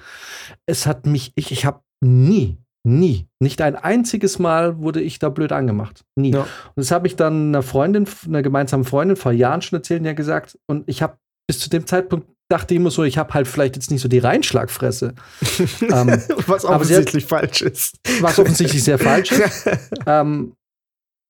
Es 0.65 0.87
hat 0.87 1.05
mich, 1.05 1.33
ich, 1.35 1.53
ich 1.53 1.67
habe 1.67 1.81
nie, 2.01 2.57
nie, 2.85 3.29
nicht 3.39 3.61
ein 3.61 3.77
einziges 3.77 4.39
Mal 4.39 4.79
wurde 4.79 5.03
ich 5.03 5.19
da 5.19 5.29
blöd 5.29 5.53
angemacht. 5.53 6.07
Nie. 6.17 6.33
Ja. 6.33 6.41
Und 6.41 6.49
das 6.77 6.91
habe 6.91 7.07
ich 7.07 7.15
dann 7.15 7.49
einer 7.49 7.63
Freundin, 7.63 8.07
einer 8.27 8.41
gemeinsamen 8.41 8.85
Freundin 8.85 9.19
vor 9.19 9.33
Jahren 9.33 9.61
schon 9.61 9.79
erzählt 9.79 10.01
und 10.01 10.07
ja 10.07 10.15
gesagt. 10.15 10.59
Und 10.67 10.85
ich 10.89 11.03
habe 11.03 11.19
bis 11.47 11.59
zu 11.59 11.69
dem 11.69 11.87
Zeitpunkt 11.87 12.29
dachte 12.49 12.75
immer 12.75 12.91
so, 12.91 13.05
ich 13.05 13.19
habe 13.19 13.35
halt 13.35 13.47
vielleicht 13.47 13.77
jetzt 13.77 13.91
nicht 13.91 14.01
so 14.01 14.09
die 14.09 14.19
Reinschlagfresse. 14.19 15.15
ähm, 15.83 16.23
was 16.47 16.65
offensichtlich 16.65 17.25
hat, 17.25 17.29
falsch 17.29 17.63
ist. 17.63 17.99
Was 18.21 18.39
offensichtlich 18.39 18.83
sehr 18.83 18.99
falsch 18.99 19.33
ist. 19.33 19.69
ähm, 20.07 20.55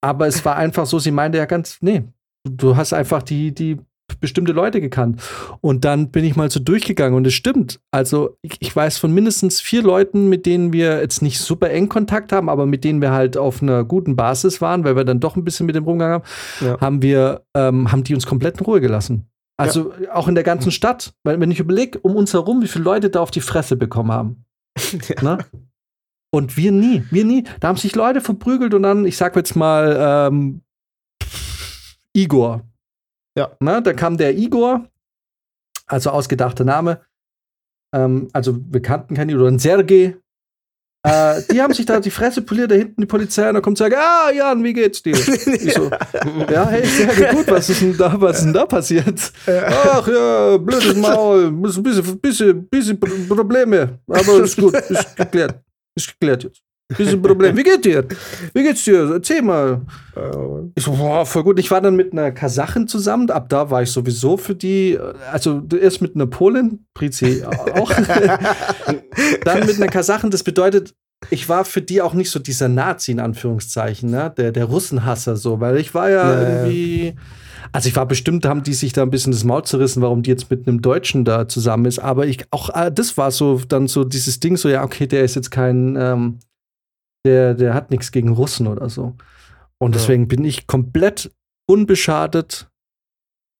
aber 0.00 0.28
es 0.28 0.44
war 0.44 0.56
einfach 0.56 0.86
so, 0.86 0.98
sie 0.98 1.10
meinte 1.10 1.38
ja 1.38 1.46
ganz, 1.46 1.78
nee, 1.80 2.04
du 2.44 2.76
hast 2.76 2.92
einfach 2.92 3.22
die, 3.22 3.52
die 3.52 3.78
bestimmte 4.20 4.52
Leute 4.52 4.80
gekannt. 4.80 5.20
Und 5.60 5.84
dann 5.84 6.10
bin 6.10 6.24
ich 6.24 6.36
mal 6.36 6.50
so 6.50 6.60
durchgegangen 6.60 7.16
und 7.16 7.26
es 7.26 7.34
stimmt. 7.34 7.80
Also 7.90 8.36
ich, 8.42 8.56
ich, 8.60 8.74
weiß 8.74 8.98
von 8.98 9.12
mindestens 9.12 9.60
vier 9.60 9.82
Leuten, 9.82 10.28
mit 10.28 10.46
denen 10.46 10.72
wir 10.72 11.00
jetzt 11.00 11.20
nicht 11.20 11.38
super 11.38 11.70
eng 11.70 11.88
Kontakt 11.88 12.32
haben, 12.32 12.48
aber 12.48 12.64
mit 12.66 12.84
denen 12.84 13.02
wir 13.02 13.12
halt 13.12 13.36
auf 13.36 13.62
einer 13.62 13.84
guten 13.84 14.16
Basis 14.16 14.60
waren, 14.60 14.84
weil 14.84 14.96
wir 14.96 15.04
dann 15.04 15.20
doch 15.20 15.36
ein 15.36 15.44
bisschen 15.44 15.66
mit 15.66 15.74
dem 15.74 15.84
rumgegangen 15.84 16.22
haben, 16.22 16.64
ja. 16.64 16.80
haben 16.80 17.02
wir, 17.02 17.42
ähm, 17.54 17.92
haben 17.92 18.04
die 18.04 18.14
uns 18.14 18.26
komplett 18.26 18.58
in 18.58 18.64
Ruhe 18.64 18.80
gelassen. 18.80 19.28
Also 19.58 19.92
ja. 19.94 20.14
auch 20.14 20.28
in 20.28 20.34
der 20.34 20.44
ganzen 20.44 20.70
Stadt. 20.70 21.14
Weil 21.24 21.40
wenn 21.40 21.50
ich 21.50 21.60
überlege, 21.60 21.98
um 21.98 22.16
uns 22.16 22.32
herum, 22.32 22.62
wie 22.62 22.68
viele 22.68 22.84
Leute 22.84 23.10
da 23.10 23.20
auf 23.20 23.30
die 23.30 23.40
Fresse 23.40 23.76
bekommen 23.76 24.12
haben. 24.12 24.44
Ja. 25.08 25.22
Ne? 25.22 25.44
Und 26.30 26.56
wir 26.56 26.72
nie, 26.72 27.04
wir 27.10 27.24
nie. 27.24 27.44
Da 27.60 27.68
haben 27.68 27.76
sich 27.76 27.96
Leute 27.96 28.20
verprügelt 28.20 28.74
und 28.74 28.82
dann, 28.82 29.06
ich 29.06 29.16
sag 29.16 29.34
jetzt 29.34 29.56
mal, 29.56 30.28
ähm, 30.30 30.60
Igor. 32.12 32.62
Ja. 33.36 33.56
Ne? 33.60 33.82
Da 33.82 33.92
kam 33.92 34.18
der 34.18 34.36
Igor, 34.36 34.86
also 35.86 36.10
ausgedachter 36.10 36.64
Name. 36.64 37.00
Ähm, 37.94 38.28
also 38.32 38.58
wir 38.60 38.82
kannten 38.82 39.14
keinen 39.14 39.36
oder 39.36 39.48
ein 39.48 39.58
Sergei, 39.58 40.16
äh, 41.04 41.42
die 41.50 41.62
haben 41.62 41.72
sich 41.72 41.86
da 41.86 42.00
die 42.00 42.10
Fresse 42.10 42.42
poliert, 42.42 42.70
da 42.70 42.74
hinten 42.74 43.00
die 43.00 43.06
Polizei, 43.06 43.48
und 43.48 43.54
dann 43.54 43.62
kommt 43.62 43.80
und 43.80 43.84
sagt, 43.90 43.96
ah, 43.96 44.30
Jan, 44.32 44.62
wie 44.64 44.72
geht's 44.72 45.02
dir? 45.02 45.16
Ich 45.58 45.74
so, 45.74 45.90
ja, 46.50 46.68
hey, 46.68 46.84
sehr 46.84 47.34
gut, 47.34 47.46
was 47.50 47.70
ist 47.70 47.80
denn 47.80 47.96
da, 47.96 48.20
was 48.20 48.38
ist 48.38 48.44
denn 48.44 48.52
da 48.52 48.66
passiert? 48.66 49.32
Ach 49.46 50.06
ja, 50.08 50.56
blödes 50.56 50.96
Maul, 50.96 51.50
bisschen, 51.52 52.20
bisschen, 52.20 52.68
bisschen 52.68 52.98
Probleme, 52.98 53.98
aber 54.08 54.42
ist 54.42 54.56
gut, 54.56 54.74
ist 54.74 55.16
geklärt, 55.16 55.60
ist 55.94 56.08
geklärt 56.08 56.44
jetzt. 56.44 56.62
Bisschen 56.96 57.20
Problem. 57.20 57.54
Wie 57.54 57.62
geht's 57.62 57.82
dir? 57.82 58.04
Wie 58.54 58.62
geht's 58.62 58.84
dir? 58.84 59.10
Erzähl 59.12 59.42
mal. 59.42 59.82
Ich 60.74 60.84
so, 60.84 60.92
boah, 60.92 61.26
voll 61.26 61.44
gut. 61.44 61.58
Ich 61.58 61.70
war 61.70 61.82
dann 61.82 61.96
mit 61.96 62.12
einer 62.12 62.32
Kasachin 62.32 62.88
zusammen. 62.88 63.30
Ab 63.30 63.50
da 63.50 63.70
war 63.70 63.82
ich 63.82 63.90
sowieso 63.90 64.38
für 64.38 64.54
die, 64.54 64.98
also 65.30 65.62
erst 65.78 66.00
mit 66.00 66.14
einer 66.14 66.26
Polin, 66.26 66.86
Prizi 66.94 67.44
auch. 67.44 67.90
dann 69.44 69.66
mit 69.66 69.76
einer 69.76 69.88
Kasachin. 69.88 70.30
Das 70.30 70.42
bedeutet, 70.42 70.94
ich 71.30 71.48
war 71.48 71.66
für 71.66 71.82
die 71.82 72.00
auch 72.00 72.14
nicht 72.14 72.30
so 72.30 72.38
dieser 72.38 72.68
Nazi 72.68 73.10
in 73.12 73.20
Anführungszeichen, 73.20 74.10
ne? 74.10 74.32
der, 74.36 74.52
der 74.52 74.64
Russenhasser 74.64 75.36
so, 75.36 75.60
weil 75.60 75.76
ich 75.76 75.92
war 75.94 76.08
ja, 76.08 76.32
ja 76.32 76.40
irgendwie. 76.40 77.16
Also 77.70 77.90
ich 77.90 77.96
war 77.96 78.06
bestimmt, 78.06 78.46
haben 78.46 78.62
die 78.62 78.72
sich 78.72 78.94
da 78.94 79.02
ein 79.02 79.10
bisschen 79.10 79.32
das 79.32 79.44
Maul 79.44 79.62
zerrissen, 79.62 80.00
warum 80.00 80.22
die 80.22 80.30
jetzt 80.30 80.50
mit 80.50 80.66
einem 80.66 80.80
Deutschen 80.80 81.26
da 81.26 81.48
zusammen 81.48 81.84
ist. 81.84 81.98
Aber 81.98 82.26
ich 82.26 82.44
auch, 82.50 82.70
äh, 82.74 82.90
das 82.90 83.18
war 83.18 83.30
so 83.30 83.60
dann 83.68 83.88
so 83.88 84.04
dieses 84.04 84.40
Ding, 84.40 84.56
so 84.56 84.70
ja, 84.70 84.82
okay, 84.82 85.06
der 85.06 85.22
ist 85.22 85.34
jetzt 85.34 85.50
kein 85.50 85.94
ähm, 86.00 86.38
der, 87.28 87.54
der 87.54 87.74
hat 87.74 87.90
nichts 87.90 88.10
gegen 88.10 88.30
Russen 88.30 88.66
oder 88.66 88.88
so. 88.88 89.14
Und 89.78 89.94
deswegen 89.94 90.22
ja. 90.22 90.28
bin 90.28 90.44
ich 90.44 90.66
komplett 90.66 91.30
unbeschadet, 91.68 92.68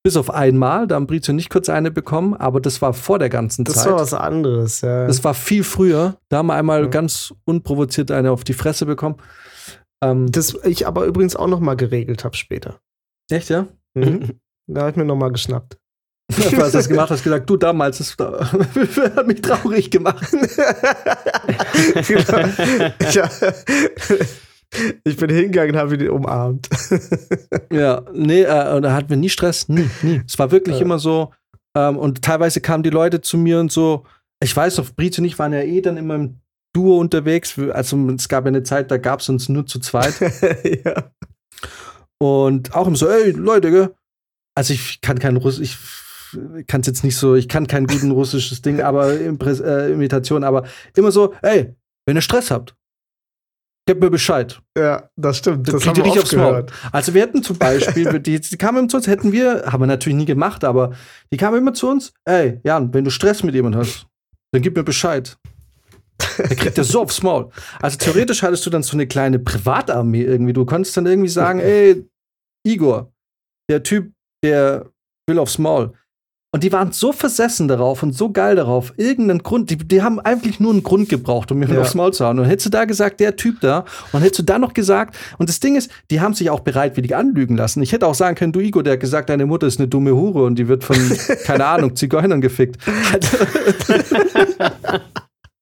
bis 0.03 0.17
auf 0.17 0.31
einmal, 0.31 0.87
da 0.87 0.95
haben 0.95 1.07
Brizio 1.07 1.35
nicht 1.35 1.51
kurz 1.51 1.69
eine 1.69 1.91
bekommen, 1.91 2.35
aber 2.35 2.61
das 2.61 2.81
war 2.81 2.95
vor 2.95 3.19
der 3.19 3.29
ganzen 3.29 3.65
das 3.65 3.75
Zeit. 3.75 3.85
Das 3.85 3.93
war 3.93 4.01
was 4.01 4.15
anderes, 4.15 4.81
ja. 4.81 5.07
Das 5.07 5.23
war 5.23 5.35
viel 5.35 5.65
früher. 5.65 6.17
Da 6.31 6.39
haben 6.39 6.47
wir 6.47 6.55
einmal 6.55 6.85
ja. 6.85 6.89
ganz 6.89 7.35
unprovoziert 7.45 8.11
eine 8.11 8.31
auf 8.31 8.43
die 8.43 8.55
Fresse 8.55 8.87
bekommen. 8.87 9.17
Ähm, 10.03 10.33
das 10.33 10.55
ich 10.65 10.87
aber 10.87 11.05
übrigens 11.05 11.37
auch 11.37 11.49
noch 11.49 11.61
mal 11.61 11.75
geregelt 11.75 12.25
habe 12.25 12.37
später. 12.37 12.81
Echt, 13.31 13.51
ja? 13.51 13.67
Mhm. 13.95 14.41
Da 14.67 14.83
habe 14.83 14.91
ich 14.91 14.97
mir 14.97 15.05
noch 15.05 15.17
mal 15.17 15.31
geschnappt. 15.31 15.79
Was 16.31 16.75
hast 16.75 16.87
du 16.87 16.91
gemacht? 16.91 17.11
Hast 17.11 17.25
gesagt, 17.25 17.49
du 17.49 17.57
damals, 17.57 17.99
das 17.99 18.17
hat 19.17 19.27
mich 19.27 19.41
traurig 19.41 19.91
gemacht. 19.91 20.27
ja. 23.13 23.31
Ich 25.05 25.17
bin 25.17 25.31
hingegangen 25.31 25.75
und 25.75 25.81
habe 25.81 25.95
ihn 25.95 26.11
umarmt. 26.11 26.69
ja, 27.73 28.03
nee, 28.13 28.43
äh, 28.43 28.75
und 28.75 28.83
da 28.83 28.93
hatten 28.93 29.09
wir 29.09 29.17
nie 29.17 29.31
Stress, 29.31 29.69
nie, 29.69 29.89
nie. 30.03 30.21
Es 30.27 30.39
war 30.39 30.51
wirklich 30.51 30.77
ja. 30.77 30.83
immer 30.83 30.99
so. 30.99 31.33
Ähm, 31.75 31.97
und 31.97 32.23
teilweise 32.23 32.61
kamen 32.61 32.83
die 32.83 32.91
Leute 32.91 33.23
zu 33.23 33.39
mir 33.39 33.61
und 33.61 33.73
so. 33.73 34.05
Ich 34.43 34.55
weiß 34.55 34.77
noch, 34.79 34.91
Brice 34.95 35.19
und 35.19 35.25
ich 35.25 35.39
waren 35.39 35.55
ja 35.55 35.63
eh 35.63 35.81
dann 35.81 35.97
immer 35.97 36.17
im 36.17 36.41
Duo 36.75 36.99
unterwegs. 36.99 37.59
Also 37.59 37.97
es 38.11 38.29
gab 38.29 38.45
ja 38.45 38.49
eine 38.49 38.63
Zeit, 38.63 38.91
da 38.91 38.99
gab 38.99 39.21
es 39.21 39.29
uns 39.29 39.49
nur 39.49 39.67
zu 39.67 39.81
zweit. 39.81 40.15
ja. 40.85 41.11
Und 42.21 42.75
auch 42.75 42.87
immer 42.87 42.97
so, 42.97 43.09
ey, 43.09 43.31
Leute, 43.31 43.71
gell? 43.71 43.95
Also 44.55 44.75
ich 44.75 45.01
kann 45.01 45.19
kein 45.19 45.37
Russisch, 45.37 45.63
ich 45.63 45.79
kann 46.67 46.81
es 46.81 46.87
jetzt 46.87 47.05
nicht 47.05 47.17
so, 47.17 47.35
ich 47.35 47.49
kann 47.49 47.67
kein 47.67 47.87
guten 47.87 48.11
russisches 48.11 48.63
Ding, 48.63 48.81
aber 48.81 49.19
Impres 49.19 49.61
äh, 49.61 49.91
Imitation, 49.91 50.45
aber 50.45 50.65
immer 50.97 51.13
so, 51.13 51.35
ey, 51.43 51.75
wenn 52.07 52.17
ihr 52.17 52.23
Stress 52.23 52.51
habt, 52.51 52.75
gebt 53.87 54.03
mir 54.03 54.11
Bescheid. 54.11 54.61
Ja, 54.77 55.09
das 55.17 55.39
stimmt. 55.39 55.67
Das, 55.67 55.77
das 55.77 55.87
haben 55.87 55.97
wir 55.97 56.05
nicht 56.05 56.19
aufs 56.19 56.35
Maul. 56.35 56.67
Also 56.93 57.15
wir 57.15 57.23
hätten 57.23 57.43
zum 57.43 57.57
Beispiel, 57.57 58.19
die, 58.21 58.41
die 58.41 58.57
kamen 58.59 58.79
immer 58.79 58.89
zu 58.89 58.99
uns, 58.99 59.07
hätten 59.07 59.33
wir, 59.33 59.65
haben 59.67 59.83
wir 59.83 59.87
natürlich 59.87 60.17
nie 60.17 60.27
gemacht, 60.27 60.63
aber 60.63 60.93
die 61.33 61.37
kamen 61.37 61.59
immer 61.59 61.75
zu 61.75 61.89
uns, 61.89 62.13
ey, 62.25 62.61
Jan, 62.65 62.93
wenn 62.93 63.05
du 63.05 63.11
Stress 63.11 63.43
mit 63.43 63.55
jemandem 63.55 63.81
hast, 63.81 64.07
dann 64.53 64.63
gib 64.63 64.77
mir 64.77 64.85
Bescheid. 64.85 65.39
Der 66.39 66.57
kriegt 66.57 66.77
ja 66.77 66.85
so 66.85 67.03
aufs 67.03 67.23
Maul. 67.23 67.51
Also 67.81 67.97
theoretisch 67.97 68.43
hattest 68.43 68.67
du 68.67 68.71
dann 68.71 68.83
so 68.83 68.97
eine 68.97 69.07
kleine 69.07 69.39
Privatarmee 69.39 70.23
irgendwie. 70.23 70.53
Du 70.53 70.65
konntest 70.65 70.97
dann 70.97 71.07
irgendwie 71.07 71.29
sagen, 71.29 71.61
ey, 71.63 72.07
Igor, 72.67 73.13
der 73.71 73.83
Typ, 73.83 74.13
der 74.45 74.91
will 75.27 75.39
aufs 75.39 75.59
Maul. 75.59 75.93
Und 76.51 76.65
die 76.65 76.73
waren 76.73 76.93
so 76.93 77.13
versessen 77.13 77.69
darauf 77.69 78.03
und 78.03 78.17
so 78.17 78.33
geil 78.33 78.57
darauf, 78.57 78.95
irgendeinen 78.97 79.43
Grund, 79.43 79.69
die, 79.69 79.77
die 79.77 80.01
haben 80.01 80.19
eigentlich 80.19 80.61
nur 80.61 80.73
einen 80.73 80.83
Grund 80.83 81.11
gebraucht, 81.11 81.53
um 81.53 81.59
mir 81.59 81.69
ja. 81.69 81.83
aufs 81.83 81.95
Maul 81.95 82.15
zu 82.15 82.25
hauen. 82.25 82.39
Und 82.39 82.47
hättest 82.47 82.67
du 82.67 82.71
da 82.71 82.87
gesagt, 82.87 83.21
der 83.21 83.37
Typ 83.37 83.61
da, 83.61 83.85
und 84.13 84.23
hättest 84.23 84.39
du 84.39 84.43
da 84.45 84.59
noch 84.59 84.73
gesagt, 84.73 85.15
und 85.37 85.51
das 85.51 85.61
Ding 85.61 85.77
ist, 85.77 85.91
die 86.11 86.23
haben 86.23 86.33
sich 86.33 86.49
auch 86.49 86.61
bereitwillig 86.61 87.15
anlügen 87.15 87.55
lassen. 87.55 87.83
Ich 87.83 87.93
hätte 87.93 88.07
auch 88.07 88.15
sagen 88.15 88.35
können, 88.35 88.53
du 88.53 88.61
Igor, 88.61 88.83
der 88.83 88.95
hat 88.95 89.01
gesagt, 89.01 89.29
deine 89.29 89.45
Mutter 89.45 89.67
ist 89.67 89.79
eine 89.79 89.89
dumme 89.89 90.15
Hure 90.15 90.45
und 90.45 90.55
die 90.55 90.69
wird 90.69 90.85
von, 90.85 90.97
keine 91.45 91.67
Ahnung, 91.67 91.95
Zigeunern 91.97 92.41
gefickt. 92.41 92.79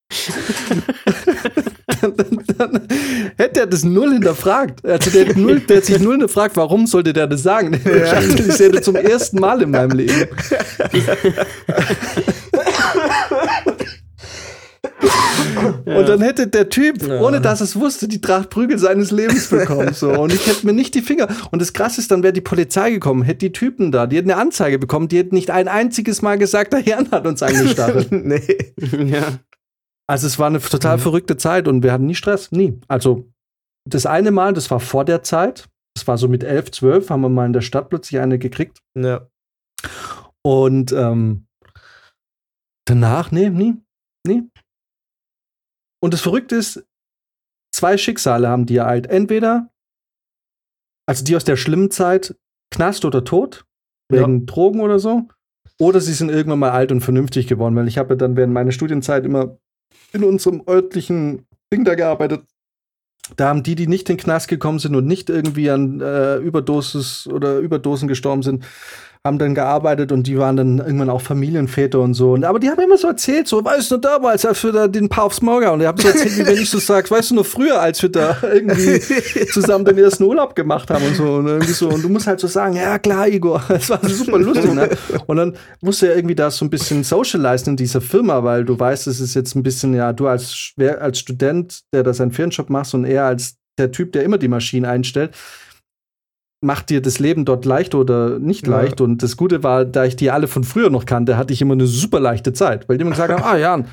dann, 2.00 2.16
dann, 2.16 2.44
dann, 2.58 2.80
hätte 3.36 3.60
er 3.60 3.66
das 3.66 3.84
null 3.84 4.12
hinterfragt. 4.12 4.84
Also 4.84 5.10
der, 5.10 5.28
hat 5.28 5.36
null, 5.36 5.60
der 5.60 5.78
hat 5.78 5.84
sich 5.84 5.98
null 5.98 6.14
hinterfragt, 6.14 6.56
warum 6.56 6.86
sollte 6.86 7.12
der 7.12 7.26
das 7.26 7.42
sagen? 7.42 7.80
Ja. 7.84 8.20
Ich 8.20 8.52
sehe 8.54 8.70
das 8.70 8.82
zum 8.82 8.96
ersten 8.96 9.40
Mal 9.40 9.62
in 9.62 9.70
meinem 9.70 9.96
Leben. 9.96 10.28
Und 15.84 16.08
dann 16.08 16.20
hätte 16.20 16.46
der 16.46 16.68
Typ, 16.68 17.08
ohne 17.08 17.40
dass 17.40 17.60
es 17.60 17.76
wusste, 17.76 18.08
die 18.08 18.20
Tracht 18.20 18.50
Prügel 18.50 18.78
seines 18.78 19.10
Lebens 19.10 19.48
bekommen. 19.48 19.92
So. 19.94 20.10
Und 20.10 20.32
ich 20.32 20.46
hätte 20.46 20.66
mir 20.66 20.72
nicht 20.72 20.94
die 20.94 21.02
Finger. 21.02 21.28
Und 21.50 21.62
das 21.62 21.72
Krasse 21.72 22.00
ist, 22.00 22.10
dann 22.10 22.22
wäre 22.22 22.32
die 22.32 22.40
Polizei 22.40 22.90
gekommen, 22.90 23.22
hätte 23.22 23.38
die 23.38 23.52
Typen 23.52 23.92
da, 23.92 24.06
die 24.06 24.16
hätten 24.16 24.30
eine 24.30 24.40
Anzeige 24.40 24.78
bekommen, 24.78 25.08
die 25.08 25.18
hätten 25.18 25.34
nicht 25.34 25.50
ein 25.50 25.68
einziges 25.68 26.22
Mal 26.22 26.38
gesagt, 26.38 26.72
der 26.72 26.80
Herrn 26.80 27.10
hat 27.10 27.26
uns 27.26 27.42
angestachelt. 27.42 28.10
nee. 28.10 28.56
Ja. 29.06 29.38
Also 30.08 30.26
es 30.26 30.38
war 30.38 30.46
eine 30.46 30.60
total 30.60 30.98
mhm. 30.98 31.02
verrückte 31.02 31.36
Zeit 31.36 31.66
und 31.66 31.82
wir 31.82 31.92
hatten 31.92 32.06
nie 32.06 32.14
Stress, 32.14 32.52
nie. 32.52 32.78
Also 32.88 33.28
das 33.88 34.06
eine 34.06 34.30
Mal, 34.30 34.52
das 34.52 34.70
war 34.70 34.80
vor 34.80 35.04
der 35.04 35.22
Zeit, 35.22 35.68
das 35.94 36.06
war 36.06 36.18
so 36.18 36.28
mit 36.28 36.44
11, 36.44 36.72
12, 36.72 37.10
haben 37.10 37.22
wir 37.22 37.28
mal 37.28 37.46
in 37.46 37.52
der 37.52 37.60
Stadt 37.60 37.88
plötzlich 37.88 38.20
eine 38.20 38.38
gekriegt. 38.38 38.82
Ja. 38.94 39.28
Und 40.44 40.92
ähm, 40.92 41.46
danach, 42.86 43.30
nee, 43.32 43.50
nie, 43.50 43.76
nie. 44.26 44.48
Und 46.02 46.14
das 46.14 46.20
Verrückte 46.20 46.56
ist, 46.56 46.86
zwei 47.74 47.98
Schicksale 47.98 48.48
haben 48.48 48.66
die 48.66 48.76
ereilt. 48.76 49.06
Entweder, 49.06 49.70
also 51.08 51.24
die 51.24 51.34
aus 51.34 51.44
der 51.44 51.56
schlimmen 51.56 51.90
Zeit, 51.90 52.36
Knast 52.72 53.04
oder 53.04 53.24
Tod, 53.24 53.64
wegen 54.08 54.40
ja. 54.40 54.44
Drogen 54.46 54.80
oder 54.80 54.98
so, 54.98 55.28
oder 55.80 56.00
sie 56.00 56.12
sind 56.12 56.30
irgendwann 56.30 56.60
mal 56.60 56.70
alt 56.70 56.92
und 56.92 57.00
vernünftig 57.00 57.48
geworden, 57.48 57.74
weil 57.76 57.88
ich 57.88 57.98
habe 57.98 58.10
ja 58.10 58.16
dann 58.16 58.36
während 58.36 58.52
meiner 58.52 58.72
Studienzeit 58.72 59.24
immer 59.24 59.58
in 60.12 60.24
unserem 60.24 60.62
örtlichen 60.68 61.46
Ding 61.72 61.84
da 61.84 61.94
gearbeitet. 61.94 62.42
Da 63.36 63.48
haben 63.48 63.64
die, 63.64 63.74
die 63.74 63.88
nicht 63.88 64.08
in 64.08 64.16
den 64.16 64.22
Knast 64.22 64.46
gekommen 64.46 64.78
sind 64.78 64.94
und 64.94 65.06
nicht 65.06 65.30
irgendwie 65.30 65.68
an 65.70 66.00
äh, 66.00 66.36
Überdosis 66.36 67.26
oder 67.26 67.58
Überdosen 67.58 68.06
gestorben 68.06 68.42
sind, 68.42 68.64
haben 69.26 69.38
dann 69.38 69.54
gearbeitet 69.54 70.12
und 70.12 70.26
die 70.26 70.38
waren 70.38 70.56
dann 70.56 70.78
irgendwann 70.78 71.10
auch 71.10 71.20
Familienväter 71.20 72.00
und 72.00 72.14
so. 72.14 72.32
Und, 72.32 72.44
aber 72.44 72.58
die 72.58 72.70
haben 72.70 72.80
immer 72.80 72.96
so 72.96 73.08
erzählt, 73.08 73.48
so, 73.48 73.62
weißt 73.62 73.90
du, 73.90 73.96
damals, 73.98 74.46
als 74.46 74.62
wir 74.64 74.72
da 74.72 74.88
den 74.88 75.08
Paar 75.08 75.24
aufs 75.24 75.42
Maul 75.42 75.64
Und 75.64 75.80
die 75.80 75.86
haben 75.86 75.98
so 75.98 76.08
erzählt, 76.08 76.38
wie 76.38 76.46
wenn 76.46 76.56
ich 76.56 76.70
so 76.70 76.78
sagst, 76.78 77.12
weißt 77.12 77.30
du, 77.30 77.34
nur 77.34 77.44
früher, 77.44 77.80
als 77.80 78.00
wir 78.00 78.08
da 78.08 78.38
irgendwie 78.42 79.00
zusammen 79.52 79.84
den 79.84 79.98
ersten 79.98 80.24
Urlaub 80.24 80.54
gemacht 80.54 80.90
haben 80.90 81.04
und 81.04 81.16
so. 81.16 81.34
Und 81.34 81.46
irgendwie 81.46 81.72
so. 81.72 81.88
Und 81.88 82.02
du 82.02 82.08
musst 82.08 82.26
halt 82.26 82.40
so 82.40 82.46
sagen, 82.46 82.76
ja 82.76 82.98
klar, 82.98 83.28
Igor, 83.28 83.62
das 83.68 83.90
war 83.90 84.00
super 84.08 84.38
lustig, 84.38 84.72
ne? 84.72 84.88
Und 85.26 85.36
dann 85.36 85.56
musst 85.80 86.00
du 86.00 86.06
ja 86.06 86.14
irgendwie 86.14 86.34
da 86.34 86.50
so 86.50 86.64
ein 86.64 86.70
bisschen 86.70 87.04
socializen 87.04 87.72
in 87.72 87.76
dieser 87.76 88.00
Firma, 88.00 88.42
weil 88.44 88.64
du 88.64 88.78
weißt, 88.78 89.06
es 89.08 89.20
ist 89.20 89.34
jetzt 89.34 89.54
ein 89.54 89.62
bisschen, 89.62 89.92
ja, 89.94 90.12
du 90.12 90.28
als, 90.28 90.72
als 90.78 91.18
Student, 91.18 91.82
der 91.92 92.02
da 92.02 92.14
seinen 92.14 92.30
Fernjob 92.30 92.70
machst 92.70 92.94
und 92.94 93.04
er 93.04 93.24
als 93.24 93.56
der 93.78 93.90
Typ, 93.92 94.12
der 94.12 94.24
immer 94.24 94.38
die 94.38 94.48
Maschinen 94.48 94.86
einstellt, 94.86 95.34
macht 96.60 96.90
dir 96.90 97.02
das 97.02 97.18
Leben 97.18 97.44
dort 97.44 97.64
leicht 97.64 97.94
oder 97.94 98.38
nicht 98.38 98.66
ja. 98.66 98.80
leicht. 98.80 99.00
Und 99.00 99.22
das 99.22 99.36
Gute 99.36 99.62
war, 99.62 99.84
da 99.84 100.04
ich 100.04 100.16
die 100.16 100.30
alle 100.30 100.48
von 100.48 100.64
früher 100.64 100.90
noch 100.90 101.06
kannte, 101.06 101.36
hatte 101.36 101.52
ich 101.52 101.62
immer 101.62 101.74
eine 101.74 101.86
super 101.86 102.20
leichte 102.20 102.52
Zeit, 102.52 102.88
weil 102.88 102.98
die 102.98 103.02
immer 103.02 103.10
gesagt 103.10 103.32
haben, 103.32 103.42
ah 103.44 103.56
Jan, 103.56 103.86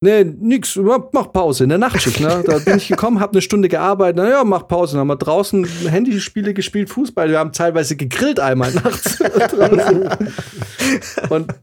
nee, 0.00 0.24
nix, 0.24 0.76
mach 0.76 1.32
Pause 1.32 1.64
in 1.64 1.70
der 1.70 1.78
Nachtschicht. 1.78 2.20
Ne? 2.20 2.42
Da 2.46 2.58
bin 2.58 2.76
ich 2.76 2.88
gekommen, 2.88 3.20
habe 3.20 3.32
eine 3.32 3.42
Stunde 3.42 3.68
gearbeitet, 3.68 4.16
naja, 4.16 4.44
mach 4.44 4.68
Pause. 4.68 4.92
Dann 4.92 5.00
haben 5.00 5.08
wir 5.08 5.16
draußen 5.16 5.64
Handyspiele 5.64 6.54
gespielt, 6.54 6.90
Fußball. 6.90 7.30
Wir 7.30 7.38
haben 7.38 7.52
teilweise 7.52 7.96
gegrillt 7.96 8.40
einmal 8.40 8.72
nachts. 8.72 9.20
und, 11.30 11.54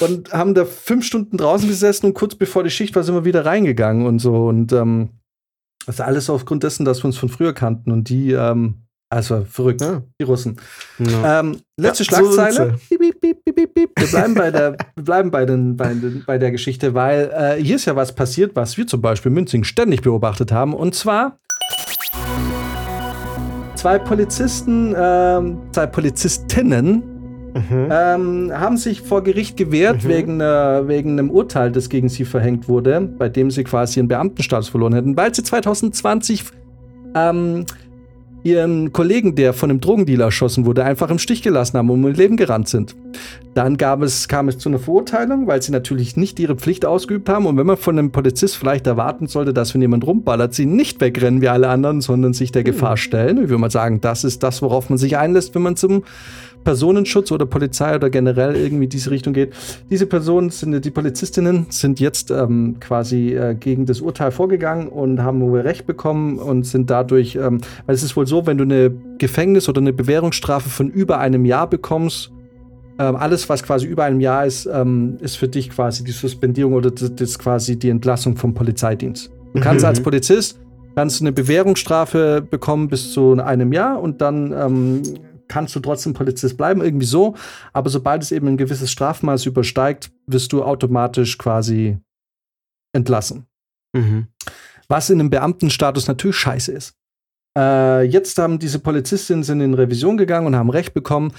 und 0.00 0.32
haben 0.32 0.54
da 0.54 0.64
fünf 0.64 1.04
Stunden 1.04 1.36
draußen 1.36 1.68
gesessen 1.68 2.06
und 2.06 2.14
kurz 2.14 2.34
bevor 2.34 2.64
die 2.64 2.70
Schicht 2.70 2.96
war, 2.96 3.02
sind 3.02 3.14
wir 3.14 3.24
wieder 3.24 3.44
reingegangen 3.44 4.06
und 4.06 4.18
so. 4.18 4.46
Und 4.46 4.72
ähm, 4.72 5.10
das 5.86 5.96
ist 5.96 6.00
alles 6.00 6.30
aufgrund 6.30 6.64
dessen, 6.64 6.84
dass 6.84 7.02
wir 7.02 7.06
uns 7.06 7.18
von 7.18 7.28
früher 7.28 7.52
kannten. 7.52 7.92
Und 7.92 8.08
die, 8.08 8.32
ähm, 8.32 8.85
also 9.08 9.44
verrückt, 9.48 9.82
ja. 9.82 10.02
die 10.20 10.24
Russen. 10.24 10.56
Ja. 10.98 11.40
Ähm, 11.40 11.60
letzte 11.76 12.02
ja, 12.04 12.08
Schlagzeile. 12.08 12.78
So 12.90 12.98
wir 12.98 14.08
bleiben 14.10 14.34
bei 14.34 14.50
der, 14.50 14.76
wir 14.96 15.04
bleiben 15.04 15.30
bei, 15.30 15.44
den, 15.46 15.76
bei, 15.76 15.94
den, 15.94 16.24
bei 16.26 16.38
der 16.38 16.50
Geschichte, 16.50 16.94
weil 16.94 17.30
äh, 17.32 17.62
hier 17.62 17.76
ist 17.76 17.84
ja 17.84 17.94
was 17.94 18.14
passiert, 18.14 18.56
was 18.56 18.76
wir 18.76 18.86
zum 18.86 19.00
Beispiel 19.00 19.30
in 19.30 19.34
Münzing 19.34 19.64
ständig 19.64 20.02
beobachtet 20.02 20.50
haben. 20.50 20.74
Und 20.74 20.94
zwar 20.96 21.38
zwei 23.76 23.98
Polizisten, 24.00 24.92
äh, 24.92 25.40
zwei 25.70 25.86
Polizistinnen 25.86 27.02
mhm. 27.54 27.88
ähm, 27.90 28.52
haben 28.52 28.76
sich 28.76 29.02
vor 29.02 29.22
Gericht 29.22 29.56
gewehrt 29.56 30.02
mhm. 30.02 30.08
wegen, 30.08 30.40
äh, 30.40 30.88
wegen 30.88 31.12
einem 31.12 31.30
Urteil, 31.30 31.70
das 31.70 31.88
gegen 31.88 32.08
sie 32.08 32.24
verhängt 32.24 32.68
wurde, 32.68 33.00
bei 33.02 33.28
dem 33.28 33.52
sie 33.52 33.62
quasi 33.62 34.00
ihren 34.00 34.08
Beamtenstatus 34.08 34.68
verloren 34.68 34.94
hätten, 34.94 35.16
weil 35.16 35.32
sie 35.32 35.44
2020 35.44 36.44
ähm, 37.14 37.64
ihren 38.46 38.92
Kollegen, 38.92 39.34
der 39.34 39.52
von 39.52 39.70
einem 39.70 39.80
Drogendealer 39.80 40.26
erschossen 40.26 40.66
wurde, 40.66 40.84
einfach 40.84 41.10
im 41.10 41.18
Stich 41.18 41.42
gelassen 41.42 41.76
haben 41.76 41.90
und 41.90 42.04
um 42.04 42.10
ihr 42.10 42.16
Leben 42.16 42.36
gerannt 42.36 42.68
sind. 42.68 42.94
Dann 43.54 43.76
gab 43.76 44.02
es, 44.02 44.28
kam 44.28 44.48
es 44.48 44.58
zu 44.58 44.68
einer 44.68 44.78
Verurteilung, 44.78 45.46
weil 45.46 45.62
sie 45.62 45.72
natürlich 45.72 46.16
nicht 46.16 46.38
ihre 46.38 46.56
Pflicht 46.56 46.84
ausgeübt 46.84 47.28
haben. 47.28 47.46
Und 47.46 47.56
wenn 47.56 47.66
man 47.66 47.76
von 47.76 47.98
einem 47.98 48.12
Polizist 48.12 48.56
vielleicht 48.56 48.86
erwarten 48.86 49.26
sollte, 49.26 49.52
dass 49.52 49.74
wenn 49.74 49.80
jemand 49.82 50.06
rumballert, 50.06 50.54
sie 50.54 50.66
nicht 50.66 51.00
wegrennen 51.00 51.40
wie 51.40 51.48
alle 51.48 51.68
anderen, 51.68 52.00
sondern 52.00 52.34
sich 52.34 52.52
der 52.52 52.62
Gefahr 52.62 52.96
stellen, 52.96 53.38
ich 53.38 53.48
würde 53.48 53.58
mal 53.58 53.70
sagen, 53.70 54.00
das 54.00 54.24
ist 54.24 54.42
das, 54.42 54.62
worauf 54.62 54.90
man 54.90 54.98
sich 54.98 55.16
einlässt, 55.16 55.54
wenn 55.54 55.62
man 55.62 55.76
zum 55.76 56.04
Personenschutz 56.66 57.30
oder 57.30 57.46
Polizei 57.46 57.94
oder 57.94 58.10
generell 58.10 58.56
irgendwie 58.56 58.88
diese 58.88 59.12
Richtung 59.12 59.32
geht. 59.32 59.54
Diese 59.88 60.04
Personen 60.04 60.50
sind, 60.50 60.84
die 60.84 60.90
Polizistinnen 60.90 61.66
sind 61.68 62.00
jetzt 62.00 62.32
ähm, 62.32 62.78
quasi 62.80 63.36
äh, 63.36 63.54
gegen 63.54 63.86
das 63.86 64.00
Urteil 64.00 64.32
vorgegangen 64.32 64.88
und 64.88 65.22
haben 65.22 65.40
wohl 65.40 65.60
Recht 65.60 65.86
bekommen 65.86 66.40
und 66.40 66.66
sind 66.66 66.90
dadurch, 66.90 67.36
ähm, 67.36 67.60
weil 67.86 67.94
es 67.94 68.02
ist 68.02 68.16
wohl 68.16 68.26
so, 68.26 68.46
wenn 68.46 68.58
du 68.58 68.64
eine 68.64 68.90
Gefängnis- 69.16 69.68
oder 69.68 69.80
eine 69.80 69.92
Bewährungsstrafe 69.92 70.68
von 70.68 70.88
über 70.90 71.20
einem 71.20 71.44
Jahr 71.44 71.70
bekommst, 71.70 72.32
ähm, 72.98 73.14
alles, 73.14 73.48
was 73.48 73.62
quasi 73.62 73.86
über 73.86 74.02
einem 74.02 74.18
Jahr 74.18 74.44
ist, 74.44 74.66
ähm, 74.66 75.18
ist 75.20 75.36
für 75.36 75.46
dich 75.46 75.70
quasi 75.70 76.02
die 76.02 76.10
Suspendierung 76.10 76.72
oder 76.72 76.90
das, 76.90 77.14
das 77.14 77.38
quasi 77.38 77.78
die 77.78 77.90
Entlassung 77.90 78.36
vom 78.36 78.54
Polizeidienst. 78.54 79.30
Du 79.54 79.60
kannst 79.60 79.84
mhm. 79.84 79.88
als 79.88 80.00
Polizist 80.00 80.58
kannst 80.96 81.20
eine 81.20 81.30
Bewährungsstrafe 81.30 82.40
bekommen 82.40 82.88
bis 82.88 83.12
zu 83.12 83.34
einem 83.34 83.72
Jahr 83.74 84.00
und 84.00 84.22
dann 84.22 84.52
ähm, 84.52 85.02
kannst 85.48 85.74
du 85.76 85.80
trotzdem 85.80 86.14
Polizist 86.14 86.56
bleiben, 86.56 86.82
irgendwie 86.82 87.06
so. 87.06 87.34
Aber 87.72 87.90
sobald 87.90 88.22
es 88.22 88.32
eben 88.32 88.48
ein 88.48 88.56
gewisses 88.56 88.90
Strafmaß 88.90 89.46
übersteigt, 89.46 90.10
wirst 90.26 90.52
du 90.52 90.62
automatisch 90.62 91.38
quasi 91.38 91.98
entlassen. 92.92 93.46
Mhm. 93.94 94.28
Was 94.88 95.10
in 95.10 95.20
einem 95.20 95.30
Beamtenstatus 95.30 96.06
natürlich 96.06 96.36
scheiße 96.36 96.72
ist. 96.72 96.94
Äh, 97.56 98.02
jetzt 98.02 98.38
haben 98.38 98.58
diese 98.58 98.78
Polizistinnen 98.78 99.42
sind 99.42 99.60
in 99.60 99.74
Revision 99.74 100.16
gegangen 100.16 100.46
und 100.46 100.56
haben 100.56 100.70
Recht 100.70 100.94
bekommen. 100.94 101.32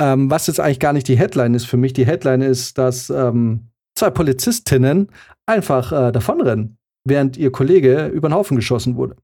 Ähm, 0.00 0.30
was 0.30 0.46
jetzt 0.48 0.60
eigentlich 0.60 0.80
gar 0.80 0.92
nicht 0.92 1.08
die 1.08 1.16
Headline 1.16 1.54
ist 1.54 1.66
für 1.66 1.76
mich. 1.76 1.92
Die 1.92 2.06
Headline 2.06 2.42
ist, 2.42 2.78
dass 2.78 3.10
ähm, 3.10 3.68
zwei 3.96 4.10
Polizistinnen 4.10 5.08
einfach 5.46 5.92
äh, 5.92 6.12
davonrennen, 6.12 6.78
während 7.04 7.36
ihr 7.36 7.52
Kollege 7.52 8.06
über 8.08 8.28
den 8.28 8.34
Haufen 8.34 8.56
geschossen 8.56 8.96
wurde. 8.96 9.16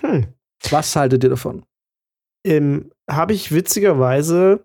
Hm. 0.00 0.26
Was 0.70 0.96
haltet 0.96 1.24
ihr 1.24 1.30
davon? 1.30 1.64
Ähm, 2.46 2.90
Habe 3.10 3.32
ich 3.32 3.52
witzigerweise, 3.52 4.64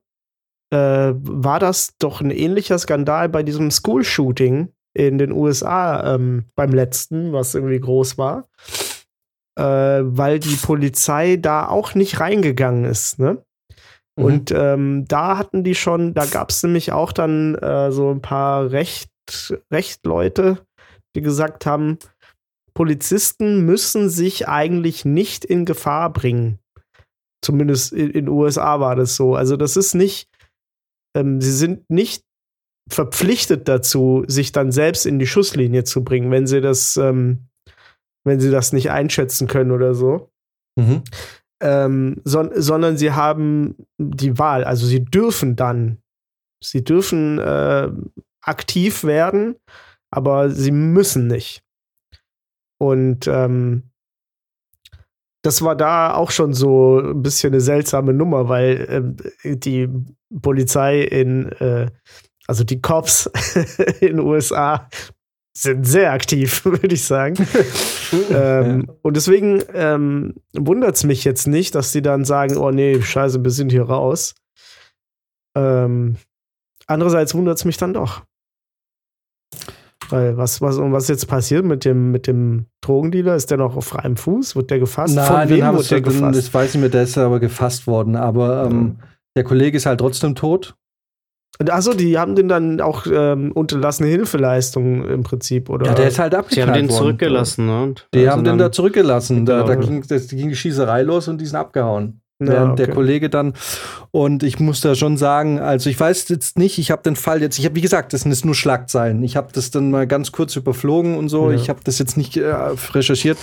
äh, 0.71 1.13
war 1.13 1.59
das 1.59 1.95
doch 1.97 2.21
ein 2.21 2.31
ähnlicher 2.31 2.77
Skandal 2.77 3.29
bei 3.29 3.43
diesem 3.43 3.71
School-Shooting 3.71 4.69
in 4.93 5.17
den 5.17 5.31
USA 5.31 6.15
ähm, 6.15 6.45
beim 6.55 6.71
letzten, 6.71 7.33
was 7.33 7.55
irgendwie 7.55 7.79
groß 7.79 8.17
war, 8.17 8.49
äh, 9.57 9.63
weil 9.63 10.39
die 10.39 10.55
Polizei 10.55 11.37
da 11.37 11.67
auch 11.67 11.95
nicht 11.95 12.19
reingegangen 12.19 12.85
ist, 12.85 13.19
ne? 13.19 13.43
Mhm. 14.19 14.25
Und 14.25 14.51
ähm, 14.51 15.05
da 15.07 15.37
hatten 15.37 15.63
die 15.63 15.75
schon, 15.75 16.13
da 16.13 16.25
gab 16.25 16.49
es 16.49 16.61
nämlich 16.63 16.91
auch 16.91 17.11
dann 17.11 17.55
äh, 17.55 17.91
so 17.91 18.11
ein 18.11 18.21
paar 18.21 18.71
Recht, 18.71 19.09
Rechtleute, 19.71 20.59
die 21.15 21.21
gesagt 21.21 21.65
haben, 21.65 21.99
Polizisten 22.73 23.65
müssen 23.65 24.09
sich 24.09 24.47
eigentlich 24.47 25.05
nicht 25.05 25.45
in 25.45 25.65
Gefahr 25.65 26.11
bringen. 26.11 26.59
Zumindest 27.41 27.93
in 27.93 28.11
den 28.11 28.27
USA 28.27 28.79
war 28.79 28.95
das 28.95 29.15
so. 29.15 29.35
Also 29.35 29.55
das 29.55 29.77
ist 29.77 29.93
nicht, 29.93 30.29
ähm, 31.15 31.41
sie 31.41 31.53
sind 31.53 31.89
nicht 31.89 32.23
verpflichtet 32.89 33.67
dazu, 33.67 34.23
sich 34.27 34.51
dann 34.51 34.71
selbst 34.71 35.05
in 35.05 35.19
die 35.19 35.27
Schusslinie 35.27 35.83
zu 35.83 36.03
bringen, 36.03 36.31
wenn 36.31 36.47
sie 36.47 36.59
das, 36.59 36.97
ähm, 36.97 37.49
wenn 38.25 38.39
sie 38.39 38.51
das 38.51 38.73
nicht 38.73 38.91
einschätzen 38.91 39.47
können 39.47 39.71
oder 39.71 39.93
so. 39.93 40.31
Mhm. 40.75 41.03
Ähm, 41.61 42.21
son 42.23 42.51
sondern 42.55 42.97
sie 42.97 43.11
haben 43.11 43.75
die 43.97 44.37
Wahl. 44.37 44.63
Also 44.63 44.85
sie 44.85 45.03
dürfen 45.03 45.55
dann, 45.55 46.01
sie 46.63 46.83
dürfen 46.83 47.37
äh, 47.37 47.89
aktiv 48.41 49.03
werden, 49.03 49.55
aber 50.11 50.49
sie 50.49 50.71
müssen 50.71 51.27
nicht. 51.27 51.63
Und 52.79 53.27
ähm, 53.27 53.88
das 55.41 55.61
war 55.61 55.75
da 55.75 56.13
auch 56.13 56.31
schon 56.31 56.53
so 56.53 56.99
ein 56.99 57.21
bisschen 57.21 57.53
eine 57.53 57.61
seltsame 57.61 58.13
Nummer, 58.13 58.49
weil 58.49 58.87
ähm, 58.89 59.59
die 59.59 59.89
Polizei 60.41 61.01
in, 61.01 61.51
äh, 61.53 61.87
also 62.47 62.63
die 62.63 62.81
Cops 62.81 63.29
in 64.01 64.17
den 64.17 64.19
USA 64.19 64.89
sind 65.55 65.85
sehr 65.85 66.13
aktiv, 66.13 66.63
würde 66.65 66.93
ich 66.93 67.03
sagen. 67.03 67.35
ähm, 68.31 68.85
Ja. 68.87 68.93
Und 69.01 69.15
deswegen 69.15 69.63
ähm, 69.73 70.35
wundert 70.53 70.95
es 70.95 71.03
mich 71.03 71.23
jetzt 71.23 71.47
nicht, 71.47 71.75
dass 71.75 71.91
die 71.91 72.01
dann 72.01 72.25
sagen, 72.25 72.57
oh 72.57 72.71
nee, 72.71 73.01
scheiße, 73.01 73.43
wir 73.43 73.51
sind 73.51 73.71
hier 73.71 73.83
raus. 73.83 74.35
Ähm, 75.55 76.17
andererseits 76.87 77.33
wundert 77.33 77.57
es 77.57 77.65
mich 77.65 77.77
dann 77.77 77.93
doch. 77.93 78.23
Weil 80.09 80.37
was, 80.37 80.61
was, 80.61 80.77
und 80.77 80.91
was 80.91 81.07
jetzt 81.07 81.27
passiert 81.27 81.65
mit 81.65 81.85
dem, 81.85 82.11
mit 82.11 82.25
dem 82.27 82.65
Drogendealer? 82.81 83.35
Ist 83.35 83.51
der 83.51 83.57
noch 83.57 83.75
auf 83.75 83.85
freiem 83.85 84.17
Fuß? 84.17 84.55
Wird 84.55 84.71
der 84.71 84.79
gefasst? 84.79 85.15
Nein, 85.15 85.25
Von 85.25 85.39
den 85.41 85.49
wem 85.49 85.63
haben 85.65 85.77
wird 85.77 85.91
der 85.91 86.01
gefasst? 86.01 86.37
das 86.37 86.53
weiß 86.53 86.75
ich 86.75 86.81
mir, 86.81 86.89
der 86.89 87.03
ist 87.03 87.17
aber 87.17 87.39
gefasst 87.39 87.85
worden. 87.87 88.15
Aber 88.15 88.65
ähm, 88.65 88.97
der 89.35 89.43
Kollege 89.43 89.77
ist 89.77 89.85
halt 89.85 89.99
trotzdem 89.99 90.35
tot. 90.35 90.75
Und 91.59 91.69
achso, 91.71 91.93
die 91.93 92.17
haben 92.17 92.35
den 92.35 92.47
dann 92.47 92.79
auch 92.79 93.05
ähm, 93.11 93.51
unterlassene 93.51 94.07
Hilfeleistung 94.09 95.03
im 95.05 95.23
Prinzip, 95.23 95.69
oder? 95.69 95.87
Ja, 95.87 95.93
der 95.93 96.07
ist 96.07 96.17
halt 96.19 96.31
Sie 96.33 96.37
abgeknallt 96.37 96.69
haben 96.69 96.75
den 96.75 96.89
worden. 96.89 96.97
zurückgelassen, 96.97 97.65
ne? 97.65 97.83
Und 97.83 98.07
Die 98.13 98.19
also 98.19 98.31
haben 98.31 98.43
den 98.45 98.57
da 98.57 98.71
zurückgelassen. 98.71 99.45
Da, 99.45 99.63
da, 99.63 99.75
Genau. 99.75 99.87
ging, 99.87 100.03
das, 100.07 100.27
ging 100.29 100.49
die 100.49 100.55
Schießerei 100.55 101.01
los 101.03 101.27
und 101.27 101.39
die 101.41 101.45
sind 101.45 101.57
abgehauen. 101.57 102.21
Ja, 102.41 102.47
Während 102.47 102.79
der 102.79 102.87
okay. 102.87 102.95
Kollege 102.95 103.29
dann. 103.29 103.53
Und 104.11 104.43
ich 104.43 104.59
muss 104.61 104.79
da 104.79 104.95
schon 104.95 105.17
sagen, 105.17 105.59
also 105.59 105.89
ich 105.89 105.99
weiß 105.99 106.29
jetzt 106.29 106.57
nicht, 106.57 106.77
ich 106.77 106.89
habe 106.89 107.03
den 107.03 107.17
Fall 107.17 107.41
jetzt, 107.41 107.59
ich 107.59 107.65
habe, 107.65 107.75
wie 107.75 107.81
gesagt, 107.81 108.13
das 108.13 108.21
sind 108.21 108.31
jetzt 108.31 108.45
nur 108.45 108.55
Schlagzeilen. 108.55 109.21
Ich 109.23 109.35
habe 109.35 109.49
das 109.51 109.71
dann 109.71 109.91
mal 109.91 110.07
ganz 110.07 110.31
kurz 110.31 110.55
überflogen 110.55 111.17
und 111.17 111.27
so. 111.27 111.51
Ja. 111.51 111.57
Ich 111.57 111.69
habe 111.69 111.81
das 111.83 111.99
jetzt 111.99 112.15
nicht 112.15 112.37
äh, 112.37 112.49
recherchiert. 112.49 113.37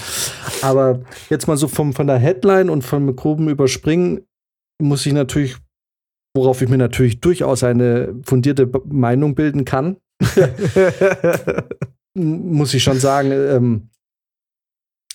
Aber 0.63 1.01
jetzt 1.29 1.47
mal 1.47 1.59
so 1.59 1.69
vom, 1.69 1.93
von 1.93 2.07
der 2.07 2.17
Headline 2.17 2.71
und 2.71 2.83
vom 2.83 3.15
groben 3.15 3.51
Überspringen 3.51 4.23
muss 4.81 5.05
ich 5.05 5.13
natürlich, 5.13 5.57
worauf 6.35 6.63
ich 6.63 6.69
mir 6.71 6.79
natürlich 6.79 7.21
durchaus 7.21 7.65
eine 7.65 8.15
fundierte 8.23 8.71
Meinung 8.87 9.35
bilden 9.35 9.67
kann, 9.67 9.99
muss 12.15 12.73
ich 12.73 12.83
schon 12.83 12.99
sagen, 12.99 13.31
ähm, 13.31 13.91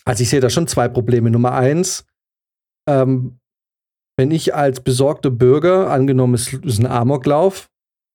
also 0.04 0.22
ich 0.22 0.28
sehe 0.28 0.40
da 0.40 0.50
schon 0.50 0.68
zwei 0.68 0.86
Probleme. 0.88 1.30
Nummer 1.30 1.52
eins, 1.52 2.04
ähm, 2.88 3.38
wenn 4.16 4.30
ich 4.30 4.54
als 4.54 4.80
besorgter 4.80 5.30
Bürger, 5.30 5.90
angenommen 5.90 6.34
es 6.34 6.52
ist 6.52 6.78
ein 6.80 6.86
Amoklauf 6.86 7.68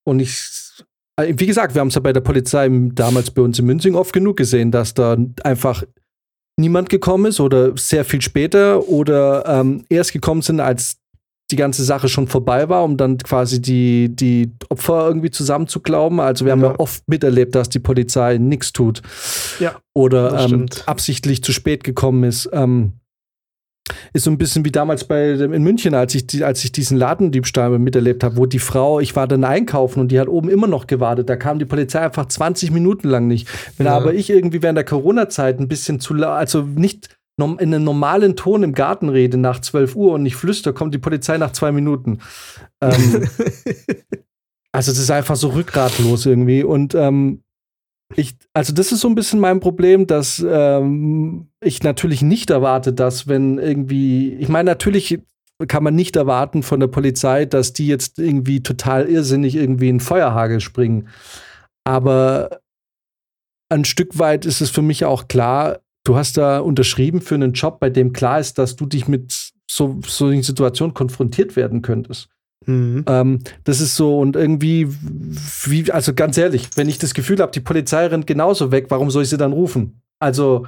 und 0.06 0.20
ich, 0.20 0.40
äh, 1.16 1.34
wie 1.36 1.46
gesagt, 1.46 1.74
wir 1.74 1.80
haben 1.80 1.88
es 1.88 1.94
ja 1.94 2.00
bei 2.00 2.12
der 2.12 2.20
Polizei 2.20 2.68
damals 2.94 3.30
bei 3.30 3.42
uns 3.42 3.58
in 3.58 3.66
Münzing 3.66 3.94
oft 3.94 4.12
genug 4.12 4.36
gesehen, 4.36 4.70
dass 4.70 4.94
da 4.94 5.16
einfach 5.42 5.82
niemand 6.58 6.88
gekommen 6.88 7.26
ist 7.26 7.40
oder 7.40 7.76
sehr 7.76 8.04
viel 8.04 8.20
später 8.20 8.88
oder 8.88 9.44
ähm, 9.46 9.84
erst 9.88 10.12
gekommen 10.12 10.42
sind, 10.42 10.60
als 10.60 10.96
die 11.50 11.56
ganze 11.56 11.82
Sache 11.82 12.08
schon 12.08 12.28
vorbei 12.28 12.68
war, 12.68 12.84
um 12.84 12.98
dann 12.98 13.16
quasi 13.16 13.62
die, 13.62 14.14
die 14.14 14.52
Opfer 14.68 15.06
irgendwie 15.08 15.30
zusammenzuklauben. 15.30 16.20
Also 16.20 16.44
wir 16.44 16.52
haben 16.52 16.60
Ja. 16.60 16.72
ja 16.72 16.78
oft 16.78 17.08
miterlebt, 17.08 17.54
dass 17.54 17.70
die 17.70 17.78
Polizei 17.78 18.36
nichts 18.36 18.72
tut. 18.72 19.00
Ja, 19.58 19.76
Oder 19.94 20.38
ähm, 20.44 20.66
absichtlich 20.84 21.42
zu 21.42 21.52
spät 21.52 21.84
gekommen 21.84 22.24
ist. 22.24 22.50
Ähm, 22.52 22.92
ist 24.12 24.24
so 24.24 24.30
ein 24.30 24.38
bisschen 24.38 24.64
wie 24.64 24.72
damals 24.72 25.04
bei 25.04 25.34
dem, 25.34 25.52
in 25.52 25.62
München, 25.62 25.94
als 25.94 26.14
ich, 26.14 26.26
die, 26.26 26.44
als 26.44 26.62
ich 26.64 26.72
diesen 26.72 26.96
Ladendiebstahl 26.96 27.78
miterlebt 27.78 28.24
habe, 28.24 28.36
wo 28.36 28.46
die 28.46 28.58
Frau, 28.58 29.00
ich 29.00 29.16
war 29.16 29.26
dann 29.26 29.44
einkaufen 29.44 30.00
und 30.00 30.12
die 30.12 30.20
hat 30.20 30.28
oben 30.28 30.48
immer 30.48 30.66
noch 30.66 30.86
gewartet. 30.86 31.28
Da 31.28 31.36
kam 31.36 31.58
die 31.58 31.64
Polizei 31.64 32.00
einfach 32.00 32.26
20 32.26 32.70
Minuten 32.70 33.08
lang 33.08 33.26
nicht. 33.26 33.48
Wenn 33.76 33.86
Ja. 33.86 33.96
aber 33.96 34.14
ich 34.14 34.30
irgendwie 34.30 34.62
während 34.62 34.76
der 34.76 34.84
Corona-Zeit 34.84 35.60
ein 35.60 35.68
bisschen 35.68 36.00
zu, 36.00 36.14
also 36.14 36.62
nicht 36.62 37.16
in 37.38 37.60
einem 37.60 37.84
normalen 37.84 38.34
Ton 38.34 38.64
im 38.64 38.72
Garten 38.72 39.08
rede 39.08 39.36
nach 39.36 39.60
12 39.60 39.94
Uhr 39.94 40.14
und 40.14 40.24
nicht 40.24 40.34
flüster, 40.36 40.72
kommt 40.72 40.92
die 40.92 40.98
Polizei 40.98 41.38
nach 41.38 41.52
zwei 41.52 41.70
Minuten. 41.70 42.18
Ähm, 42.80 43.28
also 44.72 44.90
es 44.90 44.98
ist 44.98 45.10
einfach 45.10 45.36
so 45.36 45.48
rückgratlos 45.50 46.26
irgendwie. 46.26 46.64
Und 46.64 46.94
ähm, 46.96 47.42
ich, 48.16 48.36
also 48.54 48.72
das 48.72 48.92
ist 48.92 49.00
so 49.00 49.08
ein 49.08 49.14
bisschen 49.14 49.40
mein 49.40 49.60
Problem, 49.60 50.06
dass 50.06 50.44
ähm, 50.46 51.48
ich 51.60 51.82
natürlich 51.82 52.22
nicht 52.22 52.50
erwarte, 52.50 52.92
dass 52.92 53.28
wenn 53.28 53.58
irgendwie, 53.58 54.34
ich 54.34 54.48
meine, 54.48 54.70
natürlich 54.70 55.20
kann 55.66 55.82
man 55.82 55.94
nicht 55.94 56.16
erwarten 56.16 56.62
von 56.62 56.80
der 56.80 56.86
Polizei, 56.86 57.44
dass 57.44 57.72
die 57.72 57.86
jetzt 57.86 58.18
irgendwie 58.18 58.62
total 58.62 59.08
irrsinnig 59.08 59.56
irgendwie 59.56 59.88
in 59.88 60.00
Feuerhagel 60.00 60.60
springen. 60.60 61.08
Aber 61.84 62.60
ein 63.68 63.84
Stück 63.84 64.18
weit 64.18 64.46
ist 64.46 64.60
es 64.60 64.70
für 64.70 64.82
mich 64.82 65.04
auch 65.04 65.28
klar, 65.28 65.80
du 66.04 66.16
hast 66.16 66.36
da 66.38 66.60
unterschrieben 66.60 67.20
für 67.20 67.34
einen 67.34 67.52
Job, 67.52 67.80
bei 67.80 67.90
dem 67.90 68.12
klar 68.12 68.40
ist, 68.40 68.58
dass 68.58 68.76
du 68.76 68.86
dich 68.86 69.08
mit 69.08 69.52
so 69.70 70.00
solchen 70.06 70.42
Situationen 70.42 70.94
konfrontiert 70.94 71.56
werden 71.56 71.82
könntest. 71.82 72.28
Mhm. 72.66 73.04
Ähm, 73.06 73.38
das 73.64 73.80
ist 73.80 73.96
so 73.96 74.18
und 74.18 74.36
irgendwie, 74.36 74.88
wie, 75.64 75.90
also 75.90 76.12
ganz 76.14 76.36
ehrlich, 76.36 76.70
wenn 76.76 76.88
ich 76.88 76.98
das 76.98 77.14
Gefühl 77.14 77.38
habe, 77.38 77.52
die 77.52 77.60
Polizei 77.60 78.06
rennt 78.06 78.26
genauso 78.26 78.70
weg, 78.72 78.86
warum 78.88 79.10
soll 79.10 79.22
ich 79.22 79.30
sie 79.30 79.36
dann 79.38 79.52
rufen? 79.52 80.00
Also, 80.18 80.66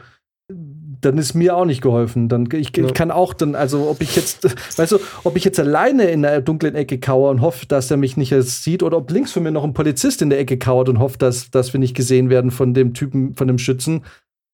dann 1.03 1.17
ist 1.19 1.35
mir 1.35 1.57
auch 1.57 1.65
nicht 1.65 1.81
geholfen. 1.81 2.29
Dann, 2.29 2.49
ich, 2.53 2.77
Ja. 2.77 2.85
ich 2.85 2.95
kann 2.95 3.11
auch 3.11 3.33
dann, 3.33 3.55
also 3.55 3.89
ob 3.89 4.01
ich 4.03 4.17
jetzt, 4.17 4.45
weißt 4.79 4.93
du, 4.93 4.99
ob 5.25 5.37
ich 5.37 5.45
jetzt 5.45 5.59
alleine 5.59 6.05
in 6.05 6.23
der 6.23 6.41
dunklen 6.41 6.75
Ecke 6.75 6.99
kauere 6.99 7.31
und 7.31 7.41
hoffe, 7.41 7.67
dass 7.67 7.91
er 7.91 7.97
mich 7.97 8.17
nicht 8.17 8.31
jetzt 8.31 8.63
sieht, 8.65 8.83
oder 8.83 8.99
ob 8.99 9.11
links 9.11 9.33
von 9.33 9.43
mir 9.43 9.51
noch 9.51 9.65
ein 9.65 9.73
Polizist 9.75 10.23
in 10.23 10.31
der 10.31 10.39
Ecke 10.39 10.59
kauert 10.59 10.89
und 10.89 10.99
hofft, 10.99 11.23
dass, 11.23 11.51
dass 11.51 11.73
wir 11.73 11.81
nicht 11.81 11.97
gesehen 11.97 12.31
werden 12.31 12.51
von 12.51 12.75
dem 12.75 12.93
Typen, 12.95 13.35
von 13.35 13.49
dem 13.49 13.59
Schützen, 13.59 14.03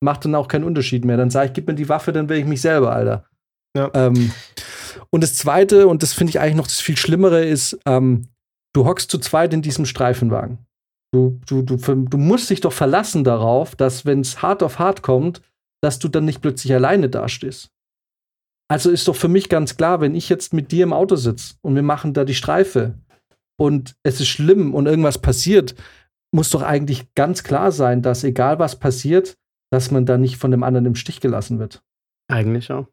macht 0.00 0.24
dann 0.24 0.34
auch 0.34 0.48
keinen 0.48 0.64
Unterschied 0.64 1.04
mehr. 1.04 1.16
Dann 1.16 1.30
sage 1.30 1.46
ich, 1.48 1.52
gib 1.54 1.66
mir 1.66 1.74
die 1.74 1.88
Waffe, 1.88 2.12
dann 2.12 2.28
wäre 2.28 2.38
ich 2.38 2.46
mich 2.46 2.60
selber, 2.60 2.92
Alter. 2.92 3.24
Ja. 3.76 3.90
Ähm, 3.94 4.32
und 5.10 5.22
das 5.22 5.36
Zweite, 5.36 5.86
und 5.86 6.02
das 6.02 6.12
finde 6.12 6.30
ich 6.30 6.40
eigentlich 6.40 6.56
noch 6.56 6.66
das 6.66 6.80
viel 6.80 6.96
Schlimmere, 6.96 7.44
ist, 7.44 7.78
ähm, 7.86 8.28
du 8.74 8.84
hockst 8.84 9.10
zu 9.10 9.18
zweit 9.18 9.52
in 9.54 9.62
diesem 9.62 9.86
Streifenwagen. 9.86 10.58
Du, 11.12 11.40
du, 11.46 11.62
du, 11.62 11.76
du 11.76 12.18
musst 12.18 12.50
dich 12.50 12.60
doch 12.60 12.72
verlassen 12.72 13.22
darauf, 13.22 13.76
dass, 13.76 14.04
wenn 14.04 14.20
es 14.20 14.42
hart 14.42 14.62
auf 14.62 14.78
hart 14.78 15.02
kommt, 15.02 15.40
dass 15.82 15.98
du 15.98 16.08
dann 16.08 16.24
nicht 16.24 16.42
plötzlich 16.42 16.74
alleine 16.74 17.08
dastehst. 17.08 17.70
Also 18.68 18.90
ist 18.90 19.06
doch 19.06 19.14
für 19.14 19.28
mich 19.28 19.48
ganz 19.48 19.76
klar, 19.76 20.00
wenn 20.00 20.14
ich 20.14 20.28
jetzt 20.28 20.52
mit 20.52 20.72
dir 20.72 20.82
im 20.82 20.92
Auto 20.92 21.14
sitze 21.14 21.54
und 21.62 21.76
wir 21.76 21.82
machen 21.82 22.14
da 22.14 22.24
die 22.24 22.34
Streife 22.34 22.94
und 23.58 23.94
es 24.02 24.20
ist 24.20 24.28
schlimm 24.28 24.74
und 24.74 24.86
irgendwas 24.86 25.18
passiert, 25.18 25.76
muss 26.34 26.50
doch 26.50 26.62
eigentlich 26.62 27.14
ganz 27.14 27.44
klar 27.44 27.70
sein, 27.70 28.02
dass 28.02 28.24
egal 28.24 28.58
was 28.58 28.78
passiert, 28.78 29.36
dass 29.70 29.90
man 29.90 30.06
da 30.06 30.18
nicht 30.18 30.36
von 30.36 30.50
dem 30.50 30.64
anderen 30.64 30.86
im 30.86 30.94
Stich 30.96 31.20
gelassen 31.20 31.58
wird. 31.58 31.82
Eigentlich 32.28 32.72
auch. 32.72 32.88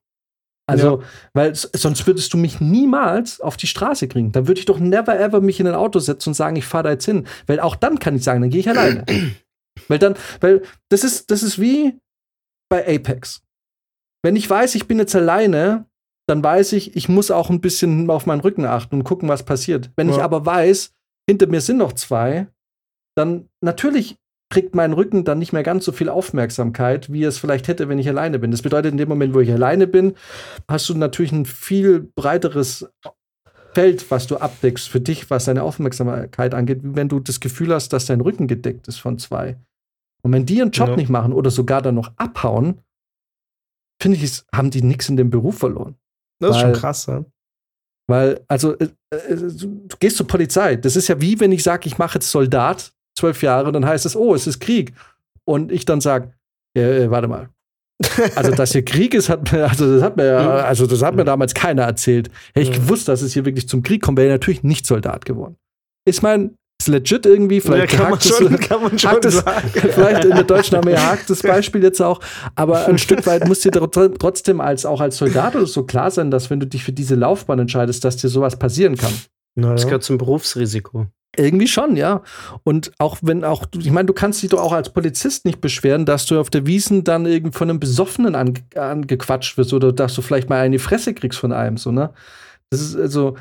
Also, 0.66 1.04
weil 1.34 1.52
s- 1.52 1.70
sonst 1.74 2.08
würdest 2.08 2.34
du 2.34 2.38
mich 2.38 2.62
niemals 2.62 3.42
auf 3.42 3.58
die 3.58 3.68
Straße 3.68 4.08
kriegen. 4.08 4.32
Dann 4.32 4.48
würde 4.48 4.60
ich 4.60 4.66
doch 4.66 4.80
never 4.80 5.20
ever 5.20 5.42
mich 5.42 5.60
in 5.60 5.68
ein 5.68 5.76
Auto 5.76 6.00
setzen 6.00 6.30
und 6.30 6.34
sagen, 6.36 6.56
ich 6.56 6.66
fahre 6.66 6.84
da 6.86 6.90
jetzt 6.92 7.06
hin. 7.06 7.28
Weil 7.48 7.60
auch 7.60 7.76
dann 7.76 8.00
kann 8.00 8.16
ich 8.16 8.24
sagen, 8.24 8.42
dann 8.42 8.50
gehe 8.50 8.62
ich 8.62 8.70
alleine. 8.70 9.06
weil 9.90 10.00
dann, 10.00 10.16
weil 10.40 10.62
das 10.90 11.04
ist, 11.04 11.30
das 11.32 11.44
ist 11.44 11.60
wie 11.60 12.00
bei 12.70 12.88
Apex. 12.96 13.42
Wenn 14.24 14.36
ich 14.38 14.50
weiß, 14.50 14.76
ich 14.76 14.88
bin 14.88 15.00
jetzt 15.00 15.16
alleine, 15.16 15.86
dann 16.30 16.42
weiß 16.42 16.72
ich, 16.74 16.96
ich 16.96 17.10
muss 17.10 17.30
auch 17.30 17.50
ein 17.50 17.60
bisschen 17.60 18.10
auf 18.10 18.26
meinen 18.26 18.40
Rücken 18.40 18.66
achten 18.66 18.96
und 18.96 19.04
gucken, 19.04 19.28
was 19.28 19.44
passiert. 19.44 19.92
Wenn 19.98 20.08
ich 20.10 20.16
Ja. 20.18 20.24
aber 20.24 20.46
weiß, 20.46 20.94
hinter 21.30 21.48
mir 21.48 21.60
sind 21.60 21.78
noch 21.78 21.92
zwei, 21.94 22.48
dann 23.18 23.50
natürlich 23.62 24.18
kriegt 24.54 24.76
mein 24.76 24.94
Rücken 24.94 25.24
dann 25.26 25.40
nicht 25.40 25.52
mehr 25.52 25.64
ganz 25.64 25.84
so 25.84 25.92
viel 25.92 26.10
Aufmerksamkeit, 26.10 27.12
wie 27.12 27.24
es 27.24 27.40
vielleicht 27.40 27.68
hätte, 27.68 27.90
wenn 27.90 27.98
ich 27.98 28.08
alleine 28.08 28.38
bin. 28.38 28.52
Das 28.52 28.62
bedeutet, 28.62 28.92
in 28.92 29.00
dem 29.00 29.10
Moment, 29.10 29.34
wo 29.34 29.40
ich 29.40 29.52
alleine 29.52 29.88
bin, 29.88 30.14
hast 30.68 30.88
du 30.90 30.94
natürlich 30.94 31.32
ein 31.32 31.48
viel 31.48 32.02
breiteres 32.16 32.88
Feld, 33.74 34.12
was 34.12 34.28
du 34.28 34.38
abdeckst 34.38 34.88
für 34.88 35.02
dich, 35.02 35.32
was 35.32 35.46
deine 35.46 35.64
Aufmerksamkeit 35.64 36.54
angeht, 36.54 36.84
wie 36.84 36.96
wenn 36.96 37.10
du 37.10 37.20
das 37.20 37.40
Gefühl 37.40 37.74
hast, 37.74 37.94
dass 37.94 38.06
dein 38.06 38.22
Rücken 38.22 38.48
gedeckt 38.48 38.88
ist 38.88 39.00
von 39.00 39.18
zwei. 39.18 39.58
Und 40.22 40.32
wenn 40.34 40.46
die 40.46 40.58
ihren 40.58 40.70
Job 40.70 40.90
ja. 40.90 40.96
nicht 40.98 41.10
machen 41.10 41.34
oder 41.34 41.50
sogar 41.50 41.82
dann 41.82 41.96
noch 41.96 42.12
abhauen, 42.18 42.80
finde 44.00 44.20
ich, 44.20 44.44
haben 44.54 44.70
die 44.70 44.84
nichts 44.84 45.10
in 45.10 45.18
dem 45.18 45.32
Beruf 45.32 45.58
verloren. 45.58 45.96
Das 46.40 46.58
ist 46.58 46.62
schon 46.62 46.74
krass, 46.74 47.08
ja. 47.08 47.26
Weil, 48.08 48.44
also, 48.48 48.78
äh, 48.78 48.90
äh, 49.10 49.36
du 49.36 49.88
gehst 50.00 50.18
zur 50.18 50.28
Polizei. 50.28 50.76
Das 50.76 50.96
ist 50.96 51.08
ja 51.08 51.20
wie, 51.20 51.40
wenn 51.40 51.52
ich 51.52 51.64
sage, 51.64 51.88
ich 51.88 51.98
mache 51.98 52.16
jetzt 52.16 52.30
Soldat, 52.30 52.93
zwölf 53.24 53.42
Jahre, 53.42 53.72
dann 53.72 53.86
heißt 53.86 54.06
es, 54.06 54.16
oh, 54.16 54.36
es 54.36 54.48
ist 54.48 54.60
Krieg. 54.60 54.94
Und 55.46 55.72
ich 55.72 55.86
dann 55.86 56.02
sage, 56.02 56.34
äh, 56.76 57.10
warte 57.10 57.28
mal. 57.28 57.50
Also, 58.36 58.52
dass 58.52 58.74
hier 58.74 58.84
Krieg 58.84 59.14
ist, 59.14 59.30
hat 59.30 59.52
mir, 59.52 59.70
also 59.70 59.94
das 59.94 60.04
hat 60.04 60.18
mir, 60.18 60.38
also 60.66 60.86
das 60.88 61.02
hat 61.02 61.16
mir 61.16 61.24
damals 61.24 61.54
keiner 61.54 61.84
erzählt. 61.84 62.30
Hätte 62.54 62.70
ich 62.70 62.76
gewusst, 62.76 63.08
dass 63.08 63.22
es 63.22 63.34
hier 63.34 63.46
wirklich 63.46 63.70
zum 63.70 63.82
Krieg 63.82 64.02
kommt, 64.02 64.18
wäre 64.18 64.28
ich 64.28 64.34
natürlich 64.34 64.64
nicht 64.64 64.86
Soldat 64.86 65.26
geworden. 65.26 65.56
Ist 66.06 66.22
mein, 66.22 66.58
ist 66.82 66.90
legit 66.90 67.26
irgendwie, 67.26 67.62
vielleicht 67.62 67.94
ja, 67.94 68.00
kann, 68.00 68.10
man 68.12 68.20
schon, 68.20 68.60
kann 68.60 68.82
man 68.82 69.00
schon 69.00 69.22
das, 69.22 69.36
sagen. 69.36 69.70
vielleicht 69.74 70.26
in 70.26 70.32
der 70.32 70.44
deutschen 70.44 70.76
Armee 70.76 70.98
hakt 70.98 71.30
das 71.30 71.42
Beispiel 71.42 71.82
jetzt 71.82 72.02
auch, 72.02 72.20
aber 72.56 72.88
ein 72.88 72.98
Stück 72.98 73.26
weit 73.26 73.48
muss 73.48 73.62
dir 73.62 73.72
trotzdem 73.72 74.60
als 74.60 74.86
auch 74.86 75.00
als 75.00 75.16
Soldat 75.16 75.56
oder 75.56 75.66
so 75.66 75.84
klar 75.84 76.12
sein, 76.12 76.30
dass 76.30 76.50
wenn 76.50 76.60
du 76.60 76.68
dich 76.68 76.84
für 76.84 76.92
diese 76.92 77.16
Laufbahn 77.16 77.60
entscheidest, 77.60 78.04
dass 78.04 78.18
dir 78.18 78.28
sowas 78.28 78.60
passieren 78.60 78.98
kann. 78.98 79.14
Naja. 79.56 79.74
Das 79.74 79.86
gehört 79.86 80.04
zum 80.04 80.18
Berufsrisiko. 80.18 81.08
Irgendwie 81.36 81.68
schon, 81.68 81.96
ja. 81.96 82.22
Und 82.64 82.92
auch 83.00 83.18
wenn 83.22 83.44
auch, 83.44 83.66
ich 83.76 83.90
meine, 83.90 84.06
du 84.06 84.14
kannst 84.14 84.44
dich 84.44 84.52
doch 84.52 84.62
auch 84.62 84.72
als 84.72 84.92
Polizist 84.92 85.46
nicht 85.46 85.62
beschweren, 85.62 86.06
dass 86.06 86.28
du 86.28 86.40
auf 86.40 86.52
der 86.52 86.68
Wiesen 86.68 87.04
dann 87.04 87.26
irgendwie 87.26 87.58
von 87.58 87.70
einem 87.70 87.80
Besoffenen 87.80 88.36
ange 88.36 88.62
angequatscht 88.76 89.58
wirst 89.58 89.74
oder 89.74 89.92
dass 89.92 90.14
du 90.14 90.22
vielleicht 90.22 90.50
mal 90.50 90.60
eine 90.60 90.78
Fresse 90.78 91.14
kriegst 91.14 91.40
von 91.40 91.52
einem, 91.52 91.78
so, 91.78 91.92
ne? 91.92 92.14
Das 92.70 92.82
ist 92.82 92.96
also, 92.96 93.36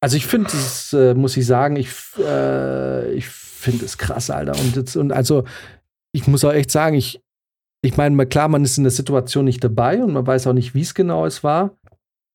also 0.00 0.16
ich 0.16 0.26
finde 0.26 0.50
das, 0.50 0.92
äh, 0.92 1.14
muss 1.14 1.36
ich 1.36 1.46
sagen, 1.46 1.76
ich, 1.76 1.90
äh, 2.18 3.12
ich 3.12 3.26
finde 3.26 3.84
es 3.84 3.96
krass, 3.96 4.30
Alter. 4.30 4.58
Und, 4.58 4.76
jetzt, 4.76 4.96
und 4.96 5.12
also, 5.12 5.44
ich 6.12 6.26
muss 6.26 6.44
auch 6.44 6.52
echt 6.52 6.70
sagen, 6.70 6.96
ich, 6.96 7.22
ich 7.82 7.96
meine, 7.96 8.26
klar, 8.26 8.48
man 8.48 8.64
ist 8.64 8.78
in 8.78 8.84
der 8.84 8.90
Situation 8.90 9.44
nicht 9.44 9.62
dabei 9.62 10.02
und 10.02 10.12
man 10.12 10.26
weiß 10.26 10.46
auch 10.48 10.52
nicht, 10.52 10.74
wie 10.74 10.82
es 10.82 10.94
genau 10.94 11.24
es 11.24 11.44
war. 11.44 11.76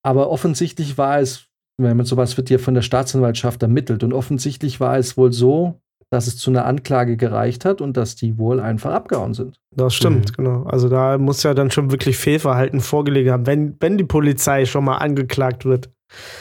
Aber 0.02 0.30
offensichtlich 0.30 0.98
war 0.98 1.20
es 1.20 1.49
wenn 1.80 2.04
sowas 2.06 2.38
wird 2.38 2.50
ja 2.50 2.58
von 2.58 2.74
der 2.74 2.82
Staatsanwaltschaft 2.82 3.62
ermittelt. 3.64 4.04
Und 4.04 4.14
offensichtlich 4.14 4.80
war 4.80 4.98
es 4.98 5.18
wohl 5.18 5.32
so, 5.32 5.80
dass 6.12 6.28
es 6.28 6.38
zu 6.38 6.50
einer 6.50 6.66
Anklage 6.66 7.18
gereicht 7.18 7.66
hat 7.66 7.82
und 7.82 7.96
dass 7.96 8.16
die 8.16 8.38
wohl 8.38 8.60
einfach 8.60 8.94
abgehauen 8.94 9.34
sind. 9.34 9.60
Das 9.76 9.94
stimmt, 9.94 10.32
mhm. 10.32 10.36
genau. 10.36 10.64
Also 10.64 10.90
da 10.90 11.18
muss 11.18 11.44
ja 11.44 11.54
dann 11.54 11.72
schon 11.72 11.92
wirklich 11.92 12.18
Fehlverhalten 12.18 12.82
vorgelegt 12.82 13.30
haben, 13.30 13.46
wenn, 13.46 13.76
wenn 13.80 13.98
die 13.98 14.06
Polizei 14.06 14.66
schon 14.66 14.86
mal 14.86 14.98
angeklagt 14.98 15.66
wird. 15.66 15.92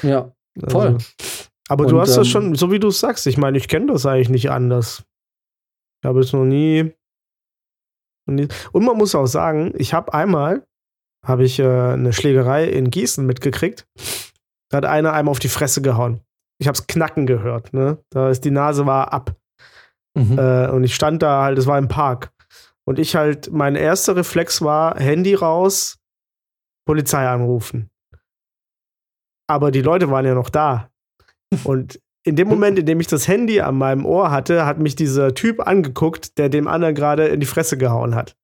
Ja, 0.03 0.33
voll. 0.69 0.87
Also, 0.87 1.07
aber 1.69 1.85
und, 1.85 1.91
du 1.91 2.01
hast 2.01 2.13
ähm, 2.13 2.17
das 2.17 2.29
schon, 2.29 2.55
so 2.55 2.73
wie 2.73 2.81
du 2.81 2.89
es 2.89 3.01
sagst, 3.01 3.27
ich 3.27 3.37
meine, 3.37 3.59
ich 3.59 3.69
kenne 3.69 3.93
das 3.93 4.07
eigentlich 4.07 4.31
nicht 4.31 4.51
anders. 4.51 5.05
Ich 6.03 6.09
habe 6.09 6.21
es 6.21 6.33
noch 6.33 6.45
nie, 6.45 6.95
noch 8.27 8.35
nie. 8.35 8.49
Und 8.73 8.85
man 8.85 8.97
muss 8.97 9.15
auch 9.15 9.27
sagen, 9.27 9.75
ich 9.77 9.93
habe 9.93 10.15
einmal, 10.15 10.67
habe 11.27 11.45
ich 11.45 11.59
äh, 11.59 11.65
eine 11.65 12.15
Schlägerei 12.15 12.65
in 12.65 12.91
Gießen 12.91 13.27
mitgekriegt. 13.27 13.87
Da 14.71 14.79
hat 14.79 14.85
einer 14.85 15.13
einem 15.13 15.29
auf 15.29 15.39
die 15.39 15.49
Fresse 15.49 15.83
gehauen. 15.83 16.21
Ich 16.61 16.69
hab's 16.69 16.87
knacken 16.87 17.27
gehört, 17.27 17.73
ne? 17.73 17.99
Da 18.11 18.31
ist 18.31 18.45
die 18.45 18.51
Nase 18.51 18.87
war 18.87 19.13
ab. 19.13 19.37
Mhm. 20.15 20.39
Äh, 20.39 20.69
und 20.69 20.85
ich 20.85 20.95
stand 20.95 21.23
da 21.23 21.43
halt, 21.43 21.59
es 21.59 21.67
war 21.67 21.79
im 21.79 21.89
Park. 21.89 22.33
Und 22.85 22.99
ich 22.99 23.17
halt, 23.17 23.53
mein 23.53 23.77
erster 23.77 24.17
Reflex 24.17 24.63
war, 24.63 24.99
Handy 24.99 25.35
raus, 25.35 25.99
Polizei 26.87 27.29
anrufen. 27.29 27.91
Aber 29.47 29.71
die 29.71 29.83
Leute 29.83 30.11
waren 30.11 30.25
ja 30.25 30.35
noch 30.35 30.51
da. 30.51 30.91
Und 31.65 32.01
in 32.25 32.37
dem 32.37 32.49
Moment, 32.49 32.79
in 32.79 32.87
dem 32.87 33.01
ich 33.01 33.07
das 33.07 33.29
Handy 33.29 33.61
an 33.61 33.77
meinem 33.77 34.05
Ohr 34.05 34.31
hatte, 34.31 34.67
hat 34.67 34.79
mich 34.79 34.97
dieser 34.97 35.35
Typ 35.35 35.67
angeguckt, 35.67 36.37
der 36.39 36.49
dem 36.49 36.69
anderen 36.69 36.95
gerade 36.95 37.29
in 37.29 37.41
die 37.41 37.47
Fresse 37.47 37.79
gehauen 37.79 38.15
hat. 38.15 38.37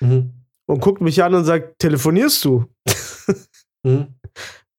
Mhm. 0.00 0.32
Und 0.66 0.80
guckt 0.80 1.00
mich 1.00 1.22
an 1.22 1.34
und 1.34 1.44
sagt, 1.44 1.78
telefonierst 1.78 2.44
du? 2.44 2.66
Mhm. 3.84 4.14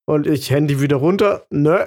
Und 0.06 0.28
ich 0.28 0.52
Handy 0.52 0.82
wieder 0.82 0.98
runter. 0.98 1.46
Nö. 1.50 1.78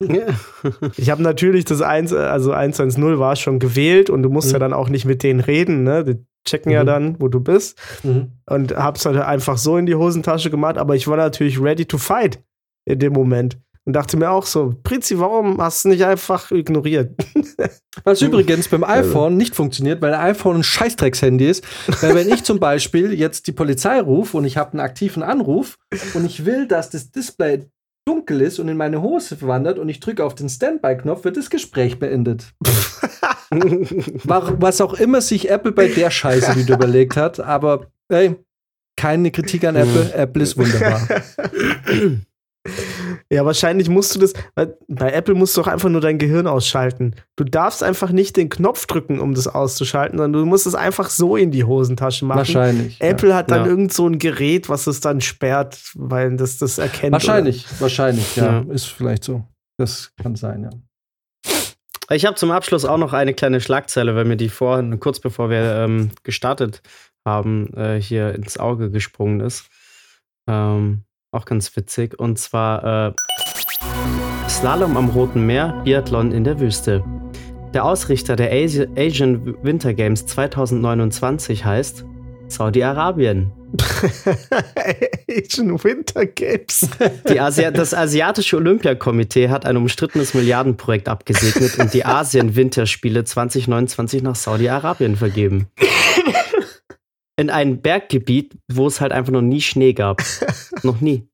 ich 0.96 1.10
habe 1.10 1.22
natürlich 1.22 1.64
das 1.64 1.80
1, 1.80 2.12
also 2.12 2.52
110 2.52 3.18
war 3.18 3.36
schon 3.36 3.58
gewählt 3.58 4.10
und 4.10 4.22
du 4.22 4.28
musst 4.28 4.48
mhm. 4.48 4.54
ja 4.54 4.58
dann 4.58 4.72
auch 4.72 4.88
nicht 4.88 5.04
mit 5.04 5.22
denen 5.22 5.40
reden, 5.40 5.84
ne? 5.84 6.04
Die 6.04 6.24
checken 6.46 6.70
mhm. 6.70 6.74
ja 6.74 6.84
dann, 6.84 7.20
wo 7.20 7.28
du 7.28 7.40
bist. 7.40 7.78
Mhm. 8.02 8.32
Und 8.46 8.76
hab's 8.76 9.06
halt 9.06 9.16
einfach 9.16 9.56
so 9.56 9.76
in 9.76 9.86
die 9.86 9.94
Hosentasche 9.94 10.50
gemacht, 10.50 10.76
aber 10.76 10.94
ich 10.94 11.08
war 11.08 11.16
natürlich 11.16 11.60
ready 11.60 11.86
to 11.86 11.98
fight 11.98 12.42
in 12.84 12.98
dem 12.98 13.12
Moment. 13.12 13.58
Und 13.86 13.92
dachte 13.92 14.16
mir 14.16 14.30
auch 14.30 14.46
so, 14.46 14.74
Prinzi, 14.82 15.18
warum 15.18 15.60
hast 15.60 15.84
du 15.84 15.90
nicht 15.90 16.04
einfach 16.04 16.50
ignoriert? 16.50 17.14
Was 18.04 18.22
übrigens 18.22 18.68
beim 18.68 18.82
also. 18.82 19.10
iPhone 19.10 19.36
nicht 19.36 19.54
funktioniert, 19.54 20.00
weil 20.00 20.10
der 20.10 20.22
iPhone 20.22 20.56
ein 20.56 20.62
Scheißdrecks-Handy 20.62 21.46
ist. 21.46 21.64
Weil 22.00 22.14
wenn 22.14 22.28
ich 22.30 22.44
zum 22.44 22.58
Beispiel 22.58 23.12
jetzt 23.12 23.46
die 23.46 23.52
Polizei 23.52 24.00
rufe 24.00 24.38
und 24.38 24.46
ich 24.46 24.56
habe 24.56 24.72
einen 24.72 24.80
aktiven 24.80 25.22
Anruf 25.22 25.78
und 26.14 26.24
ich 26.24 26.46
will, 26.46 26.66
dass 26.66 26.90
das 26.90 27.10
Display 27.10 27.66
dunkel 28.06 28.40
ist 28.40 28.58
und 28.58 28.68
in 28.68 28.76
meine 28.76 29.02
Hose 29.02 29.36
verwandert 29.36 29.78
und 29.78 29.88
ich 29.88 30.00
drücke 30.00 30.24
auf 30.24 30.34
den 30.34 30.48
Standby-Knopf, 30.48 31.24
wird 31.24 31.36
das 31.36 31.50
Gespräch 31.50 31.98
beendet. 31.98 32.54
Was 33.50 34.80
auch 34.80 34.94
immer 34.94 35.20
sich 35.20 35.50
Apple 35.50 35.72
bei 35.72 35.88
der 35.88 36.10
Scheiße 36.10 36.56
wieder 36.56 36.74
überlegt 36.74 37.16
hat, 37.16 37.40
aber 37.40 37.86
hey, 38.10 38.36
keine 38.96 39.30
Kritik 39.30 39.64
an 39.64 39.76
Apple. 39.76 40.12
Apple 40.14 40.42
ist 40.42 40.56
wunderbar. 40.56 41.06
Ja, 43.30 43.44
wahrscheinlich 43.44 43.88
musst 43.88 44.14
du 44.14 44.20
das. 44.20 44.32
Bei 44.88 45.12
Apple 45.12 45.34
musst 45.34 45.56
du 45.56 45.62
doch 45.62 45.68
einfach 45.68 45.88
nur 45.88 46.00
dein 46.00 46.18
Gehirn 46.18 46.46
ausschalten. 46.46 47.14
Du 47.36 47.44
darfst 47.44 47.82
einfach 47.82 48.10
nicht 48.10 48.36
den 48.36 48.48
Knopf 48.48 48.86
drücken, 48.86 49.18
um 49.18 49.34
das 49.34 49.48
auszuschalten, 49.48 50.18
sondern 50.18 50.42
du 50.42 50.46
musst 50.46 50.66
es 50.66 50.74
einfach 50.74 51.08
so 51.08 51.36
in 51.36 51.50
die 51.50 51.64
Hosentasche 51.64 52.24
machen. 52.24 52.38
Wahrscheinlich. 52.38 53.00
Apple 53.00 53.30
ja. 53.30 53.36
hat 53.36 53.50
dann 53.50 53.64
ja. 53.64 53.66
irgend 53.66 53.92
so 53.92 54.06
ein 54.06 54.18
Gerät, 54.18 54.68
was 54.68 54.86
es 54.86 55.00
dann 55.00 55.20
sperrt, 55.20 55.78
weil 55.94 56.36
das 56.36 56.58
das 56.58 56.78
erkennt. 56.78 57.12
Wahrscheinlich, 57.12 57.66
oder? 57.66 57.80
wahrscheinlich, 57.80 58.36
ja. 58.36 58.62
ja. 58.62 58.72
Ist 58.72 58.86
vielleicht 58.86 59.24
so. 59.24 59.44
Das 59.78 60.12
kann 60.22 60.36
sein, 60.36 60.64
ja. 60.64 60.70
Ich 62.10 62.26
habe 62.26 62.36
zum 62.36 62.50
Abschluss 62.50 62.84
auch 62.84 62.98
noch 62.98 63.14
eine 63.14 63.32
kleine 63.32 63.60
Schlagzeile, 63.60 64.14
weil 64.14 64.26
mir 64.26 64.36
die 64.36 64.50
vorhin, 64.50 65.00
kurz 65.00 65.20
bevor 65.20 65.48
wir 65.48 65.76
ähm, 65.76 66.10
gestartet 66.22 66.82
haben, 67.26 67.72
äh, 67.74 68.00
hier 68.00 68.34
ins 68.34 68.58
Auge 68.58 68.90
gesprungen 68.90 69.40
ist. 69.40 69.68
Ähm, 70.46 71.04
auch 71.34 71.44
ganz 71.44 71.74
witzig. 71.76 72.18
Und 72.18 72.38
zwar 72.38 73.08
äh, 73.08 73.12
Slalom 74.48 74.96
am 74.96 75.08
Roten 75.10 75.44
Meer, 75.46 75.80
Biathlon 75.84 76.32
in 76.32 76.44
der 76.44 76.60
Wüste. 76.60 77.04
Der 77.74 77.84
Ausrichter 77.84 78.36
der 78.36 78.52
Asian 78.52 79.56
Winter 79.62 79.94
Games 79.94 80.26
2029 80.26 81.64
heißt 81.64 82.04
Saudi-Arabien. 82.46 83.50
Asian 85.28 85.82
Winter 85.82 86.26
Games. 86.26 86.88
Asi 87.36 87.72
das 87.72 87.92
Asiatische 87.92 88.58
Olympiakomitee 88.58 89.48
hat 89.48 89.66
ein 89.66 89.76
umstrittenes 89.76 90.34
Milliardenprojekt 90.34 91.08
abgesegnet 91.08 91.78
und 91.80 91.92
die 91.92 92.04
Asien-Winterspiele 92.04 93.24
2029 93.24 94.22
nach 94.22 94.36
Saudi-Arabien 94.36 95.16
vergeben 95.16 95.66
in 97.36 97.50
ein 97.50 97.82
Berggebiet, 97.82 98.56
wo 98.72 98.86
es 98.86 99.00
halt 99.00 99.12
einfach 99.12 99.32
noch 99.32 99.42
nie 99.42 99.60
Schnee 99.60 99.92
gab. 99.92 100.22
noch 100.82 101.00
nie. 101.00 101.28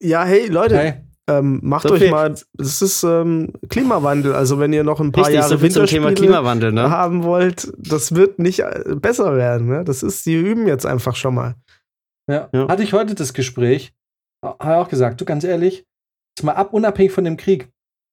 Ja, 0.00 0.24
hey 0.24 0.46
Leute, 0.46 0.78
hey. 0.78 0.94
Ähm, 1.28 1.60
macht 1.62 1.86
so 1.86 1.94
euch 1.94 2.00
viel. 2.00 2.10
mal, 2.10 2.34
es 2.58 2.80
ist 2.80 3.02
ähm, 3.02 3.52
Klimawandel, 3.68 4.32
also 4.34 4.58
wenn 4.58 4.72
ihr 4.72 4.82
noch 4.82 4.98
ein 4.98 5.12
paar 5.12 5.24
Richtig, 5.26 5.40
Jahre 5.40 5.58
so 5.58 5.60
Winterspiele 5.60 6.14
Klimawandel, 6.14 6.72
ne? 6.72 6.88
haben 6.88 7.22
wollt, 7.22 7.70
das 7.76 8.14
wird 8.14 8.38
nicht 8.38 8.60
äh, 8.60 8.94
besser 8.96 9.36
werden. 9.36 9.68
Ne? 9.68 9.84
Das 9.84 10.02
ist, 10.02 10.24
die 10.24 10.34
üben 10.34 10.66
jetzt 10.66 10.86
einfach 10.86 11.16
schon 11.16 11.34
mal. 11.34 11.54
Ja. 12.30 12.48
ja. 12.54 12.68
Hatte 12.68 12.82
ich 12.82 12.94
heute 12.94 13.14
das 13.14 13.34
Gespräch, 13.34 13.92
habe 14.42 14.76
auch 14.76 14.88
gesagt, 14.88 15.20
du 15.20 15.26
ganz 15.26 15.44
ehrlich, 15.44 15.84
jetzt 16.34 16.44
mal 16.44 16.52
ab, 16.52 16.72
unabhängig 16.72 17.12
von 17.12 17.24
dem 17.24 17.36
Krieg, 17.36 17.68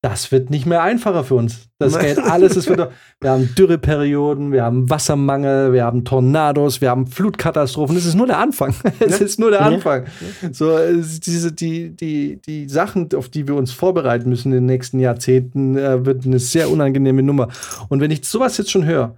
das 0.05 0.31
wird 0.31 0.51
nicht 0.51 0.67
mehr 0.67 0.83
einfacher 0.83 1.23
für 1.23 1.33
uns. 1.33 1.67
Das 1.79 1.97
geht 1.97 2.19
alles. 2.19 2.55
Es 2.55 2.69
wird, 2.69 2.91
wir 3.21 3.29
haben 3.31 3.55
Dürreperioden, 3.55 4.51
wir 4.51 4.63
haben 4.63 4.87
Wassermangel, 4.87 5.73
wir 5.73 5.83
haben 5.83 6.05
Tornados, 6.05 6.79
wir 6.79 6.91
haben 6.91 7.07
Flutkatastrophen. 7.07 7.97
Es 7.97 8.05
ist 8.05 8.13
nur 8.13 8.27
der 8.27 8.37
Anfang. 8.37 8.75
Es 8.99 9.19
ist 9.19 9.39
nur 9.39 9.49
der 9.49 9.61
Anfang. 9.61 10.05
So, 10.51 10.77
diese, 10.93 11.51
die, 11.53 11.89
die, 11.89 12.39
die 12.39 12.69
Sachen, 12.69 13.09
auf 13.15 13.29
die 13.29 13.47
wir 13.47 13.55
uns 13.55 13.71
vorbereiten 13.71 14.29
müssen 14.29 14.49
in 14.49 14.59
den 14.59 14.67
nächsten 14.67 14.99
Jahrzehnten, 14.99 15.75
äh, 15.75 16.05
wird 16.05 16.23
eine 16.23 16.37
sehr 16.37 16.69
unangenehme 16.69 17.23
Nummer. 17.23 17.47
Und 17.89 17.99
wenn 17.99 18.11
ich 18.11 18.25
sowas 18.25 18.59
jetzt 18.59 18.69
schon 18.69 18.85
höre, 18.85 19.17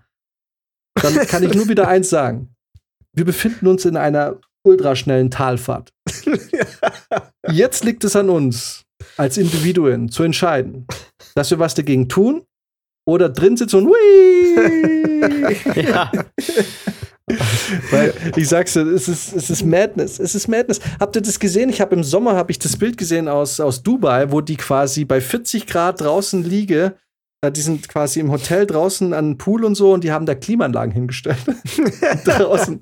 dann 0.95 1.13
kann 1.27 1.43
ich 1.43 1.53
nur 1.53 1.67
wieder 1.67 1.89
eins 1.89 2.09
sagen. 2.09 2.55
Wir 3.11 3.25
befinden 3.25 3.67
uns 3.67 3.83
in 3.83 3.97
einer 3.97 4.37
ultraschnellen 4.63 5.31
Talfahrt. 5.31 5.91
Jetzt 7.51 7.83
liegt 7.83 8.05
es 8.05 8.15
an 8.15 8.29
uns, 8.29 8.86
als 9.17 9.37
Individuen 9.37 10.09
zu 10.09 10.23
entscheiden, 10.23 10.87
dass 11.35 11.51
wir 11.51 11.59
was 11.59 11.75
dagegen 11.75 12.07
tun 12.09 12.43
oder 13.05 13.29
drin 13.29 13.57
sitzt 13.57 13.73
und 13.73 13.87
ja. 15.75 16.11
Weil 17.91 18.13
ich 18.35 18.47
sag's 18.47 18.73
dir, 18.73 18.81
es 18.81 19.07
ist, 19.07 19.33
es 19.33 19.49
ist 19.49 19.65
Madness. 19.65 20.19
Es 20.19 20.33
ist 20.33 20.47
Madness. 20.47 20.79
Habt 20.99 21.15
ihr 21.15 21.21
das 21.21 21.39
gesehen? 21.39 21.69
Ich 21.69 21.81
habe 21.81 21.95
im 21.95 22.03
Sommer 22.03 22.35
habe 22.35 22.51
ich 22.51 22.59
das 22.59 22.77
Bild 22.77 22.97
gesehen 22.97 23.27
aus, 23.27 23.59
aus 23.59 23.83
Dubai, 23.83 24.31
wo 24.31 24.41
die 24.41 24.55
quasi 24.55 25.03
bei 25.03 25.19
40 25.19 25.67
Grad 25.67 26.01
draußen 26.01 26.43
liege. 26.43 26.95
Die 27.45 27.61
sind 27.61 27.87
quasi 27.87 28.19
im 28.19 28.31
Hotel 28.31 28.65
draußen 28.65 29.13
an 29.13 29.31
den 29.31 29.37
Pool 29.37 29.63
und 29.63 29.75
so 29.75 29.93
und 29.93 30.03
die 30.03 30.11
haben 30.11 30.25
da 30.25 30.33
Klimaanlagen 30.33 30.91
hingestellt. 30.91 31.37
draußen. 32.25 32.79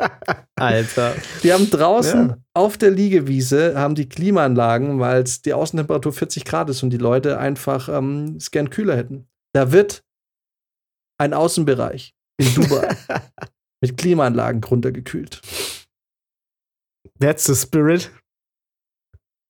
Alter. 0.55 1.13
Die 1.43 1.51
haben 1.51 1.69
draußen 1.69 2.29
ja. 2.29 2.37
auf 2.53 2.77
der 2.77 2.91
Liegewiese 2.91 3.77
haben 3.77 3.95
die 3.95 4.07
Klimaanlagen, 4.07 4.99
weil 4.99 5.23
es 5.23 5.41
die 5.41 5.53
Außentemperatur 5.53 6.13
40 6.13 6.45
Grad 6.45 6.69
ist 6.69 6.83
und 6.83 6.91
die 6.91 6.97
Leute 6.97 7.37
einfach 7.37 7.89
ähm, 7.89 8.35
es 8.37 8.49
gern 8.49 8.69
kühler 8.69 8.95
hätten. 8.95 9.27
Da 9.53 9.73
wird 9.73 10.03
ein 11.17 11.33
Außenbereich 11.33 12.15
in 12.37 12.53
Dubai 12.55 12.95
mit 13.81 13.97
Klimaanlagen 13.97 14.63
runtergekühlt. 14.63 15.41
That's 17.19 17.45
the 17.45 17.55
spirit. 17.55 18.09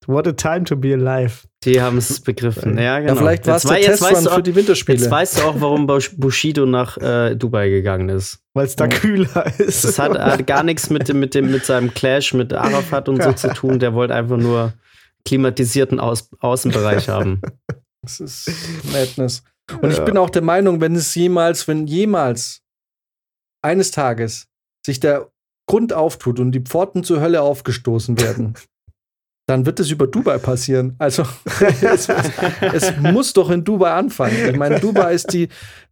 What 0.07 0.27
a 0.27 0.33
time 0.33 0.65
to 0.65 0.75
be 0.75 0.93
alive. 0.93 1.47
Die 1.65 1.81
haben 1.81 1.97
es 1.97 2.19
begriffen. 2.19 2.77
Ja, 2.77 2.99
genau. 2.99 3.13
Ja, 3.13 3.19
vielleicht 3.19 3.47
war 3.47 3.55
es 3.55 3.63
der 3.63 3.79
Testrun 3.81 4.27
für 4.27 4.43
die 4.43 4.55
Winterspiele. 4.55 4.99
Jetzt 4.99 5.09
weißt 5.09 5.39
du 5.39 5.43
auch, 5.43 5.55
warum 5.59 5.87
Bushido 5.87 6.65
nach 6.65 6.97
äh, 6.97 7.35
Dubai 7.35 7.69
gegangen 7.69 8.09
ist. 8.09 8.39
Weil 8.53 8.67
es 8.67 8.75
da 8.75 8.87
kühler 8.87 9.51
ist. 9.59 9.83
Das 9.83 9.97
hat, 9.97 10.17
hat 10.17 10.45
gar 10.45 10.63
nichts 10.63 10.89
mit, 10.89 11.09
dem, 11.09 11.19
mit, 11.19 11.33
dem, 11.33 11.51
mit 11.51 11.65
seinem 11.65 11.93
Clash 11.93 12.33
mit 12.33 12.53
Arafat 12.53 13.09
und 13.09 13.21
so 13.21 13.33
zu 13.33 13.47
tun. 13.53 13.79
Der 13.79 13.93
wollte 13.93 14.13
einfach 14.13 14.37
nur 14.37 14.73
klimatisierten 15.25 15.99
Aus 15.99 16.29
Außenbereich 16.39 17.09
haben. 17.09 17.41
Das 18.03 18.19
ist 18.19 18.51
Madness. 18.93 19.43
Und 19.81 19.91
ja. 19.91 19.97
ich 19.97 20.05
bin 20.05 20.17
auch 20.17 20.29
der 20.29 20.43
Meinung, 20.43 20.79
wenn 20.81 20.95
es 20.95 21.15
jemals, 21.15 21.67
wenn 21.67 21.87
jemals 21.87 22.61
eines 23.63 23.89
Tages 23.89 24.47
sich 24.85 24.99
der 24.99 25.31
Grund 25.67 25.93
auftut 25.93 26.39
und 26.39 26.51
die 26.51 26.59
Pforten 26.59 27.03
zur 27.03 27.19
Hölle 27.19 27.41
aufgestoßen 27.41 28.19
werden, 28.19 28.53
dann 29.47 29.65
wird 29.65 29.79
es 29.79 29.91
über 29.91 30.07
Dubai 30.07 30.37
passieren. 30.37 30.95
Also 30.97 31.23
es, 31.81 32.09
es, 32.61 32.97
muss 32.97 33.33
doch 33.33 33.49
in 33.49 33.63
Dubai 33.63 33.91
anfangen. 33.91 34.35
Ich 34.49 34.57
meine, 34.57 34.79
Dubai 34.79 35.13
ist 35.13 35.31
die, 35.33 35.49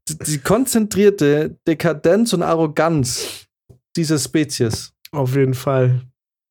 die 0.07 0.39
konzentrierte 0.39 1.57
Dekadenz 1.67 2.33
und 2.33 2.41
Arroganz 2.41 3.45
dieser 3.95 4.17
Spezies. 4.17 4.93
Auf 5.11 5.35
jeden 5.35 5.53
Fall. 5.53 6.01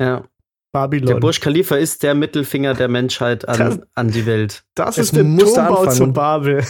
Ja. 0.01 0.25
Babylon. 0.73 1.07
Der 1.07 1.17
Burj 1.17 1.39
Khalifa 1.41 1.77
ist 1.77 2.03
der 2.03 2.15
Mittelfinger 2.15 2.75
der 2.75 2.89
Menschheit 2.89 3.47
an, 3.47 3.59
das, 3.59 3.81
an 3.95 4.11
die 4.11 4.25
Welt. 4.25 4.65
Das 4.75 4.97
es 4.97 5.13
ist 5.13 5.17
der 5.17 5.25
Turmbau 5.25 5.87
zu 5.89 6.11
Babel. 6.13 6.65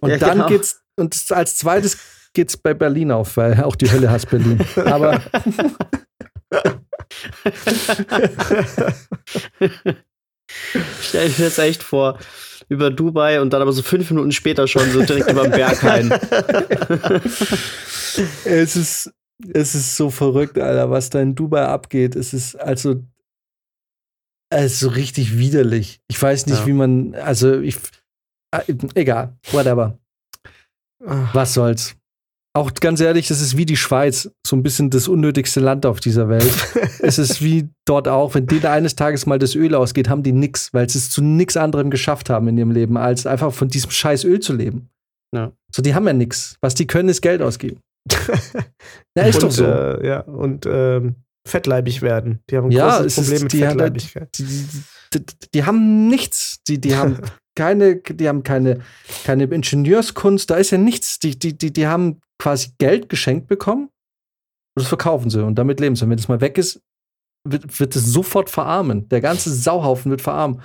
Und 0.00 0.10
ja, 0.10 0.18
dann 0.18 0.38
genau. 0.38 0.48
geht's, 0.48 0.82
und 0.96 1.16
als 1.30 1.56
zweites 1.56 1.98
geht's 2.34 2.56
bei 2.56 2.72
Berlin 2.72 3.10
auf, 3.10 3.36
weil 3.36 3.64
auch 3.64 3.74
die 3.74 3.90
Hölle 3.90 4.10
hasst 4.10 4.30
Berlin. 4.30 4.60
Aber 4.76 5.20
Stell 11.00 11.26
ich 11.26 11.38
mir 11.38 11.46
jetzt 11.46 11.58
echt 11.58 11.82
vor, 11.82 12.18
über 12.68 12.90
Dubai 12.90 13.40
und 13.40 13.52
dann 13.52 13.62
aber 13.62 13.72
so 13.72 13.82
fünf 13.82 14.10
Minuten 14.10 14.32
später 14.32 14.66
schon 14.66 14.90
so 14.90 15.02
direkt 15.02 15.30
über 15.30 15.42
den 15.42 15.52
Berg 15.52 15.82
rein. 15.84 16.10
es 18.44 18.76
ist, 18.76 19.12
es 19.52 19.74
ist 19.74 19.96
so 19.96 20.10
verrückt, 20.10 20.58
Alter, 20.58 20.90
was 20.90 21.10
da 21.10 21.20
in 21.20 21.34
Dubai 21.34 21.66
abgeht. 21.66 22.16
Es 22.16 22.32
ist 22.32 22.56
also, 22.56 23.02
es 24.50 24.74
ist 24.74 24.80
so 24.80 24.88
richtig 24.88 25.38
widerlich. 25.38 26.00
Ich 26.08 26.20
weiß 26.20 26.46
nicht, 26.46 26.60
ja. 26.60 26.66
wie 26.66 26.72
man, 26.72 27.14
also 27.14 27.60
ich, 27.60 27.76
äh, 28.52 28.74
egal, 28.94 29.36
whatever. 29.52 29.98
Was 30.98 31.54
soll's. 31.54 31.96
Auch 32.56 32.72
ganz 32.72 33.02
ehrlich, 33.02 33.28
das 33.28 33.42
ist 33.42 33.58
wie 33.58 33.66
die 33.66 33.76
Schweiz, 33.76 34.30
so 34.46 34.56
ein 34.56 34.62
bisschen 34.62 34.88
das 34.88 35.08
unnötigste 35.08 35.60
Land 35.60 35.84
auf 35.84 36.00
dieser 36.00 36.30
Welt. 36.30 36.50
es 37.00 37.18
ist 37.18 37.42
wie 37.42 37.68
dort 37.84 38.08
auch, 38.08 38.34
wenn 38.34 38.46
denen 38.46 38.64
eines 38.64 38.96
Tages 38.96 39.26
mal 39.26 39.38
das 39.38 39.54
Öl 39.54 39.74
ausgeht, 39.74 40.08
haben 40.08 40.22
die 40.22 40.32
nichts, 40.32 40.72
weil 40.72 40.88
sie 40.88 40.96
es 40.96 41.10
zu 41.10 41.22
nichts 41.22 41.58
anderem 41.58 41.90
geschafft 41.90 42.30
haben 42.30 42.48
in 42.48 42.56
ihrem 42.56 42.70
Leben, 42.70 42.96
als 42.96 43.26
einfach 43.26 43.52
von 43.52 43.68
diesem 43.68 43.90
scheiß 43.90 44.24
Öl 44.24 44.40
zu 44.40 44.54
leben. 44.54 44.88
Ja. 45.34 45.52
So, 45.70 45.82
die 45.82 45.94
haben 45.94 46.06
ja 46.06 46.14
nichts. 46.14 46.56
Was 46.62 46.74
die 46.74 46.86
können, 46.86 47.10
ist 47.10 47.20
Geld 47.20 47.42
ausgeben. 47.42 47.80
ja, 49.14 49.24
ist 49.24 49.34
und, 49.34 49.42
doch 49.42 49.50
so. 49.50 49.66
Äh, 49.66 50.06
ja, 50.06 50.20
und 50.20 50.64
ähm, 50.64 51.16
fettleibig 51.46 52.00
werden. 52.00 52.40
Die 52.48 52.56
haben 52.56 52.68
ein 52.68 52.70
ja, 52.70 53.02
großes 53.02 53.16
Problem 53.16 53.34
ist, 53.34 53.42
mit 53.42 53.52
Fettleibigkeit. 53.52 54.38
Die, 54.38 54.44
die, 54.44 55.26
die, 55.26 55.50
die, 55.52 55.64
haben 55.64 56.08
nichts. 56.08 56.62
Die, 56.66 56.80
die 56.80 56.96
haben 56.96 57.18
keine, 57.56 57.96
die 57.96 58.28
haben 58.28 58.44
keine, 58.44 58.80
keine 59.24 59.44
Ingenieurskunst, 59.44 60.48
da 60.48 60.56
ist 60.56 60.70
ja 60.70 60.78
nichts. 60.78 61.18
Die, 61.18 61.36
die, 61.36 61.58
die, 61.58 61.72
die 61.72 61.88
haben 61.88 62.20
quasi 62.38 62.70
Geld 62.78 63.08
geschenkt 63.08 63.48
bekommen 63.48 63.88
und 64.76 64.82
das 64.82 64.88
verkaufen 64.88 65.30
sie 65.30 65.44
und 65.44 65.56
damit 65.56 65.80
leben 65.80 65.96
sie. 65.96 66.04
Und 66.04 66.10
wenn 66.10 66.18
es 66.18 66.28
mal 66.28 66.40
weg 66.40 66.58
ist, 66.58 66.80
wird, 67.44 67.80
wird 67.80 67.96
es 67.96 68.06
sofort 68.06 68.50
verarmen. 68.50 69.08
Der 69.08 69.20
ganze 69.20 69.52
Sauhaufen 69.52 70.10
wird 70.10 70.22
verarmen. 70.22 70.60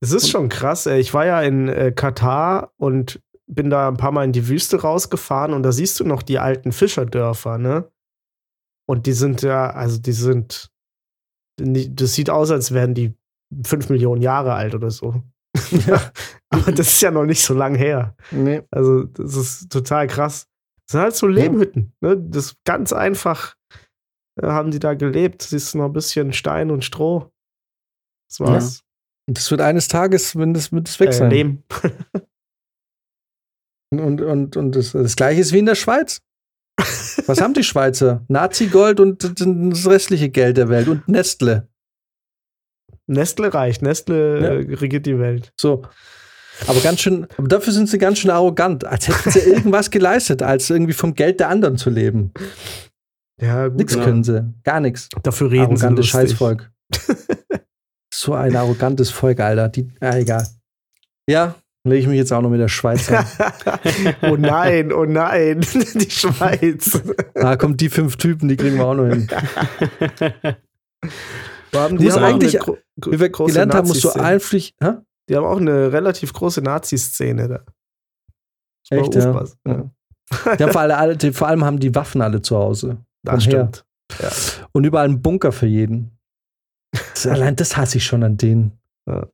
Es 0.00 0.12
ist 0.12 0.24
und 0.24 0.30
schon 0.30 0.48
krass. 0.48 0.86
Ey. 0.86 1.00
Ich 1.00 1.12
war 1.12 1.26
ja 1.26 1.42
in 1.42 1.68
äh, 1.68 1.92
Katar 1.92 2.72
und 2.78 3.20
bin 3.46 3.68
da 3.68 3.88
ein 3.88 3.96
paar 3.96 4.12
Mal 4.12 4.24
in 4.24 4.32
die 4.32 4.48
Wüste 4.48 4.80
rausgefahren 4.80 5.52
und 5.52 5.62
da 5.62 5.72
siehst 5.72 6.00
du 6.00 6.04
noch 6.04 6.22
die 6.22 6.38
alten 6.38 6.72
Fischerdörfer, 6.72 7.58
ne? 7.58 7.90
Und 8.88 9.06
die 9.06 9.12
sind 9.12 9.42
ja, 9.42 9.70
also 9.70 10.00
die 10.00 10.12
sind, 10.12 10.70
das 11.58 12.14
sieht 12.14 12.30
aus, 12.30 12.50
als 12.50 12.72
wären 12.72 12.94
die 12.94 13.14
fünf 13.64 13.88
Millionen 13.88 14.22
Jahre 14.22 14.54
alt 14.54 14.74
oder 14.74 14.90
so. 14.90 15.22
Ja. 15.86 16.12
Aber 16.50 16.72
das 16.72 16.88
ist 16.88 17.00
ja 17.00 17.10
noch 17.10 17.24
nicht 17.24 17.42
so 17.42 17.54
lang 17.54 17.74
her. 17.74 18.16
Nee. 18.30 18.62
Also, 18.70 19.04
das 19.04 19.36
ist 19.36 19.70
total 19.70 20.06
krass. 20.06 20.46
Das 20.86 20.92
sind 20.92 21.00
halt 21.00 21.14
so 21.14 21.26
Lehmhütten. 21.26 21.92
Ne? 22.00 22.16
Das 22.16 22.46
ist 22.46 22.56
ganz 22.64 22.92
einfach 22.92 23.54
äh, 24.40 24.46
haben 24.46 24.70
die 24.70 24.78
da 24.78 24.94
gelebt. 24.94 25.42
Das 25.42 25.52
ist 25.52 25.74
noch 25.74 25.86
ein 25.86 25.92
bisschen 25.92 26.32
Stein 26.32 26.70
und 26.70 26.84
Stroh. 26.84 27.30
Das 28.28 28.40
war's. 28.40 28.78
Ja. 28.78 28.84
Und 29.28 29.38
das 29.38 29.50
wird 29.50 29.60
eines 29.60 29.88
Tages, 29.88 30.36
wenn 30.36 30.54
das, 30.54 30.72
wird 30.72 30.88
das 30.88 31.00
weg 31.00 31.10
äh, 31.10 31.12
sein. 31.12 31.30
Äh, 31.30 31.34
Lehm. 31.34 31.62
und, 33.92 34.20
und, 34.20 34.56
und 34.56 34.76
das, 34.76 34.92
das 34.92 35.16
gleiche 35.16 35.40
ist 35.40 35.52
wie 35.52 35.58
in 35.58 35.66
der 35.66 35.74
Schweiz. 35.74 36.22
Was 37.26 37.40
haben 37.40 37.54
die 37.54 37.64
Schweizer? 37.64 38.24
Nazi-Gold 38.28 39.00
und 39.00 39.22
das 39.22 39.86
restliche 39.86 40.30
Geld 40.30 40.56
der 40.56 40.70
Welt 40.70 40.88
und 40.88 41.06
Nestle. 41.08 41.68
Nestle 43.10 43.52
reicht. 43.52 43.82
Nestle 43.82 44.40
ja. 44.40 44.76
Regiert 44.78 45.06
die 45.06 45.18
Welt. 45.18 45.52
So. 45.56 45.82
Aber 46.66 46.80
ganz 46.80 47.00
schön, 47.00 47.26
aber 47.38 47.48
dafür 47.48 47.72
sind 47.72 47.88
sie 47.88 47.98
ganz 47.98 48.18
schön 48.18 48.30
arrogant, 48.30 48.84
als 48.84 49.08
hätten 49.08 49.30
sie 49.30 49.38
irgendwas 49.50 49.90
geleistet, 49.90 50.42
als 50.42 50.68
irgendwie 50.68 50.92
vom 50.92 51.14
Geld 51.14 51.40
der 51.40 51.48
anderen 51.48 51.78
zu 51.78 51.88
leben. 51.88 52.32
Ja, 53.40 53.68
gut. 53.68 53.78
Nichts 53.78 53.94
ja. 53.94 54.04
können 54.04 54.22
sie. 54.22 54.52
Gar 54.62 54.80
nichts. 54.80 55.08
Dafür 55.22 55.50
reden 55.50 55.62
Arrogantes 55.62 56.10
sie. 56.10 56.16
Arrogantes 56.16 56.30
Scheißvolk. 56.30 56.70
so 58.14 58.34
ein 58.34 58.54
arrogantes 58.54 59.10
Volk, 59.10 59.40
Alter. 59.40 59.68
Die, 59.70 59.90
ah, 60.00 60.16
egal. 60.16 60.46
Ja, 61.26 61.54
lege 61.84 62.02
ich 62.02 62.08
mich 62.08 62.18
jetzt 62.18 62.32
auch 62.32 62.42
noch 62.42 62.50
mit 62.50 62.60
der 62.60 62.68
Schweiz 62.68 63.10
an. 63.10 63.24
oh 64.22 64.36
nein, 64.36 64.92
oh 64.92 65.06
nein, 65.06 65.60
die 65.94 66.10
Schweiz. 66.10 67.00
Da 67.34 67.56
kommt 67.56 67.80
die 67.80 67.88
fünf 67.88 68.16
Typen, 68.16 68.48
die 68.48 68.56
kriegen 68.56 68.76
wir 68.76 68.84
auch 68.84 68.94
noch 68.94 69.06
hin. 69.06 69.28
Haben 71.78 71.98
die 71.98 72.10
haben 72.10 72.24
eigentlich, 72.24 72.54
wie 72.54 73.20
wir 73.20 73.30
gelernt 73.30 73.74
haben, 73.74 73.88
musst 73.88 74.04
du 74.04 74.10
einflich. 74.10 74.74
Hä? 74.80 74.94
Die 75.28 75.36
haben 75.36 75.44
auch 75.44 75.58
eine 75.60 75.92
relativ 75.92 76.32
große 76.32 76.60
Nazi-Szene 76.60 77.48
da. 77.48 77.64
Echt, 78.90 79.14
ja. 79.14 79.44
ja. 79.66 79.90
Die 80.56 80.62
haben 80.62 80.72
vor, 80.72 80.80
alle, 80.80 81.16
die, 81.16 81.32
vor, 81.32 81.48
allem 81.48 81.64
haben 81.64 81.80
die 81.80 81.92
Waffen 81.94 82.22
alle 82.22 82.40
zu 82.40 82.56
Hause. 82.56 82.98
Das 83.24 83.44
stimmt. 83.44 83.84
Ja. 84.20 84.30
Und 84.72 84.84
überall 84.84 85.08
ein 85.08 85.22
Bunker 85.22 85.50
für 85.50 85.66
jeden. 85.66 86.16
Das, 86.92 87.26
allein 87.26 87.56
das 87.56 87.76
hasse 87.76 87.98
ich 87.98 88.04
schon 88.04 88.22
an 88.22 88.36
denen. 88.36 88.78
Ja. 89.08 89.26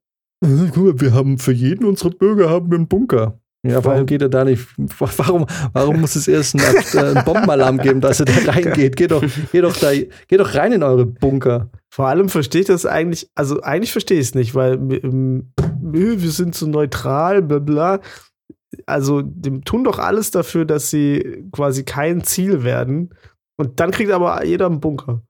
Guck 0.43 0.77
mal, 0.77 1.01
wir 1.01 1.13
haben 1.13 1.39
für 1.39 1.53
jeden 1.53 1.85
unserer 1.85 2.11
Bürger 2.11 2.49
haben 2.49 2.71
wir 2.71 2.79
einen 2.79 2.89
Bunker. 2.89 3.39
Ja, 3.71 3.85
warum 3.85 4.07
geht 4.07 4.23
er 4.23 4.29
da 4.29 4.45
nicht? 4.45 4.67
Warum, 4.99 5.47
warum 5.73 6.01
muss 6.01 6.17
es 6.17 6.29
erst 6.29 6.55
einen, 6.55 6.77
äh, 6.95 6.99
einen 6.99 7.25
Bombenalarm 7.25 7.79
geben, 7.79 8.01
dass 8.01 8.21
er 8.21 8.27
da 8.27 8.33
reingeht? 8.53 8.97
Geht 8.97 9.11
doch, 9.11 9.23
geht 9.53 9.65
doch 9.65 9.77
da, 9.77 9.93
geht 9.93 10.41
doch 10.41 10.55
rein 10.55 10.73
in 10.73 10.83
eure 10.83 11.07
Bunker. 11.07 11.71
Vor 11.91 12.09
allem 12.09 12.29
verstehe 12.29 12.63
ich 12.63 12.67
das 12.67 12.87
eigentlich, 12.87 13.31
also 13.35 13.63
eigentlich 13.63 13.93
verstehe 13.93 14.19
ich 14.19 14.29
es 14.29 14.35
nicht, 14.35 14.55
weil 14.55 14.75
ähm, 15.03 15.53
wir 15.81 16.31
sind 16.31 16.55
so 16.55 16.67
neutral, 16.67 17.43
bla 17.43 17.59
bla. 17.59 18.01
Also, 18.85 19.23
die 19.23 19.61
tun 19.63 19.85
doch 19.85 19.99
alles 19.99 20.31
dafür, 20.31 20.65
dass 20.65 20.91
sie 20.91 21.49
quasi 21.53 21.85
kein 21.85 22.23
Ziel 22.25 22.65
werden. 22.65 23.15
Und 23.57 23.81
dann 23.81 23.91
kriegt 23.91 24.11
aber 24.11 24.45
jeder 24.45 24.67
einen 24.67 24.81
Bunker. 24.81 25.23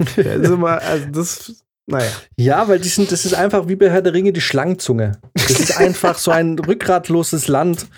also, 0.16 0.56
mal, 0.56 0.78
also 0.78 1.06
das, 1.10 1.61
naja. 1.86 2.10
Ja, 2.36 2.68
weil 2.68 2.78
die 2.78 2.88
sind, 2.88 3.10
das 3.10 3.24
ist 3.24 3.34
einfach 3.34 3.68
wie 3.68 3.76
bei 3.76 3.90
Herr 3.90 4.02
der 4.02 4.14
Ringe 4.14 4.32
die 4.32 4.40
Schlangenzunge. 4.40 5.20
Das 5.34 5.50
ist 5.50 5.76
einfach 5.76 6.18
so 6.18 6.30
ein 6.30 6.58
rückgratloses 6.58 7.48
Land. 7.48 7.88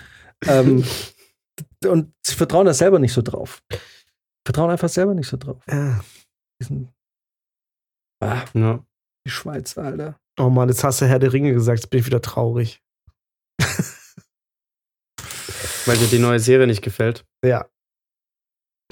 Ähm, 0.45 0.83
und 1.85 2.13
sie 2.25 2.35
vertrauen 2.35 2.65
da 2.65 2.73
selber 2.73 2.99
nicht 2.99 3.13
so 3.13 3.21
drauf. 3.21 3.61
Vertrauen 4.45 4.71
einfach 4.71 4.89
selber 4.89 5.13
nicht 5.13 5.27
so 5.27 5.37
drauf. 5.37 5.63
Ja. 5.69 6.03
Diesen, 6.59 6.93
ah, 8.21 8.43
ja. 8.53 8.83
Die 9.25 9.31
Schweiz, 9.31 9.77
Alter. 9.77 10.19
Oh 10.39 10.49
Mann, 10.49 10.69
jetzt 10.69 10.83
hast 10.83 11.01
du 11.01 11.05
Herr 11.05 11.19
der 11.19 11.33
Ringe 11.33 11.53
gesagt, 11.53 11.79
jetzt 11.79 11.89
bin 11.89 11.99
ich 11.99 12.05
wieder 12.05 12.21
traurig. 12.21 12.81
Weil 15.85 15.97
dir 15.97 16.07
die 16.07 16.19
neue 16.19 16.39
Serie 16.39 16.67
nicht 16.67 16.81
gefällt. 16.81 17.25
Ja. 17.43 17.67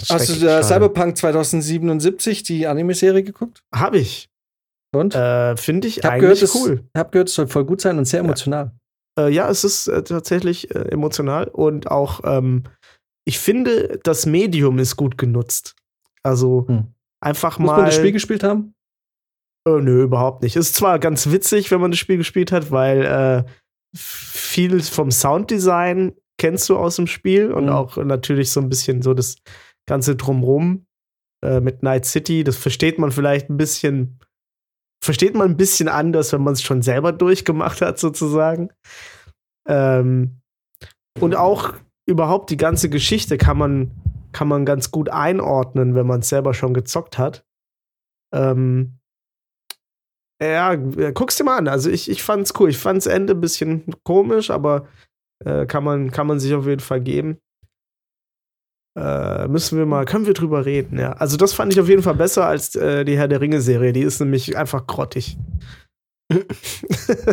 Hast 0.10 0.30
du 0.30 0.48
äh, 0.48 0.64
Cyberpunk 0.64 1.18
2077, 1.18 2.44
die 2.44 2.68
Anime-Serie, 2.68 3.24
geguckt? 3.24 3.64
Hab 3.74 3.94
ich. 3.94 4.30
Und? 4.94 5.16
Äh, 5.16 5.58
Finde 5.58 5.88
ich, 5.88 5.98
ich 6.00 6.06
eigentlich 6.06 6.40
gehört, 6.42 6.56
cool. 6.56 6.84
Ich 6.94 7.00
habe 7.00 7.10
gehört, 7.12 7.30
es 7.30 7.36
soll 7.36 7.48
voll 7.48 7.66
gut 7.66 7.82
sein 7.82 7.98
und 7.98 8.06
sehr 8.06 8.20
emotional. 8.22 8.72
Äh, 9.20 9.30
ja, 9.30 9.50
es 9.50 9.64
ist 9.64 9.88
äh, 9.88 10.04
tatsächlich 10.04 10.74
äh, 10.76 10.80
emotional 10.90 11.48
und 11.48 11.90
auch, 11.92 12.22
ähm, 12.24 12.64
ich 13.26 13.40
finde, 13.40 14.00
das 14.04 14.26
Medium 14.26 14.80
ist 14.80 14.96
gut 14.96 15.18
genutzt. 15.18 15.76
Also 16.24 16.66
Hm. 16.68 16.88
einfach 17.22 17.60
Muss 17.60 17.68
mal. 17.68 17.78
man 17.78 17.86
das 17.86 17.96
Spiel 17.96 18.12
gespielt 18.12 18.44
haben? 18.44 18.74
Äh, 19.68 19.80
nö, 19.82 20.04
überhaupt 20.04 20.44
nicht. 20.44 20.56
Ist 20.56 20.76
zwar 20.76 21.00
ganz 21.00 21.32
witzig, 21.32 21.72
wenn 21.72 21.80
man 21.82 21.92
das 21.92 22.00
Spiel 22.00 22.18
gespielt 22.18 22.52
hat, 22.52 22.72
weil 22.72 23.46
äh, 23.48 23.50
viel 23.96 24.82
vom 24.82 25.12
Sounddesign 25.12 26.14
kennst 26.40 26.68
du 26.70 26.78
aus 26.78 26.96
dem 26.98 27.08
Spiel 27.08 27.52
und 27.52 27.66
Mhm. 27.66 27.70
auch 27.72 27.98
natürlich 27.98 28.52
so 28.52 28.60
ein 28.60 28.70
bisschen 28.70 29.02
so 29.02 29.14
das 29.14 29.36
Ganze 29.88 30.16
drumrum 30.16 30.86
äh, 31.46 31.60
mit 31.60 31.84
Night 31.84 32.06
City. 32.06 32.44
Das 32.44 32.58
versteht 32.58 32.98
man 33.00 33.12
vielleicht 33.12 33.50
ein 33.50 33.58
bisschen, 33.58 34.20
versteht 35.04 35.36
man 35.36 35.52
ein 35.52 35.58
bisschen 35.58 35.90
anders, 35.90 36.32
wenn 36.32 36.44
man 36.44 36.54
es 36.54 36.62
schon 36.62 36.82
selber 36.82 37.12
durchgemacht 37.12 37.82
hat, 37.82 38.00
sozusagen. 38.00 38.70
Ähm, 39.68 40.40
und 41.20 41.36
auch 41.36 41.74
überhaupt 42.06 42.50
die 42.50 42.58
ganze 42.58 42.90
Geschichte 42.90 43.38
kann 43.38 43.58
man, 43.58 43.92
kann 44.32 44.48
man 44.48 44.66
ganz 44.66 44.92
gut 44.92 45.10
einordnen, 45.10 45.94
wenn 45.94 46.08
man 46.08 46.22
es 46.22 46.30
selber 46.30 46.54
schon 46.54 46.74
gezockt 46.74 47.18
hat. 47.18 47.46
Ähm, 48.34 49.00
ja, 50.42 50.76
guck's 50.76 51.36
dir 51.36 51.44
mal 51.44 51.58
an. 51.58 51.68
Also 51.68 51.90
ich, 51.90 52.10
ich 52.10 52.24
fand's 52.24 52.54
cool. 52.60 52.70
Ich 52.70 52.78
fand's 52.78 53.06
Ende 53.06 53.34
ein 53.34 53.42
bisschen 53.42 53.84
komisch, 54.04 54.50
aber 54.50 54.88
äh, 55.44 55.66
kann, 55.66 55.84
man, 55.84 56.12
kann 56.12 56.28
man 56.28 56.40
sich 56.40 56.54
auf 56.54 56.66
jeden 56.66 56.82
Fall 56.82 57.02
geben. 57.02 57.40
Äh, 58.96 59.48
müssen 59.48 59.78
wir 59.78 59.86
mal, 59.86 60.06
können 60.06 60.28
wir 60.28 60.34
drüber 60.34 60.66
reden, 60.66 61.00
ja. 61.00 61.14
Also 61.14 61.36
das 61.36 61.54
fand 61.54 61.74
ich 61.74 61.80
auf 61.80 61.90
jeden 61.90 62.04
Fall 62.04 62.16
besser 62.16 62.46
als 62.46 62.76
äh, 62.76 63.04
die 63.06 63.18
Herr 63.18 63.28
der 63.28 63.42
Ringe-Serie. 63.42 63.92
Die 63.92 64.02
ist 64.02 64.20
nämlich 64.20 64.56
einfach 64.56 64.86
grottig. 64.86 65.38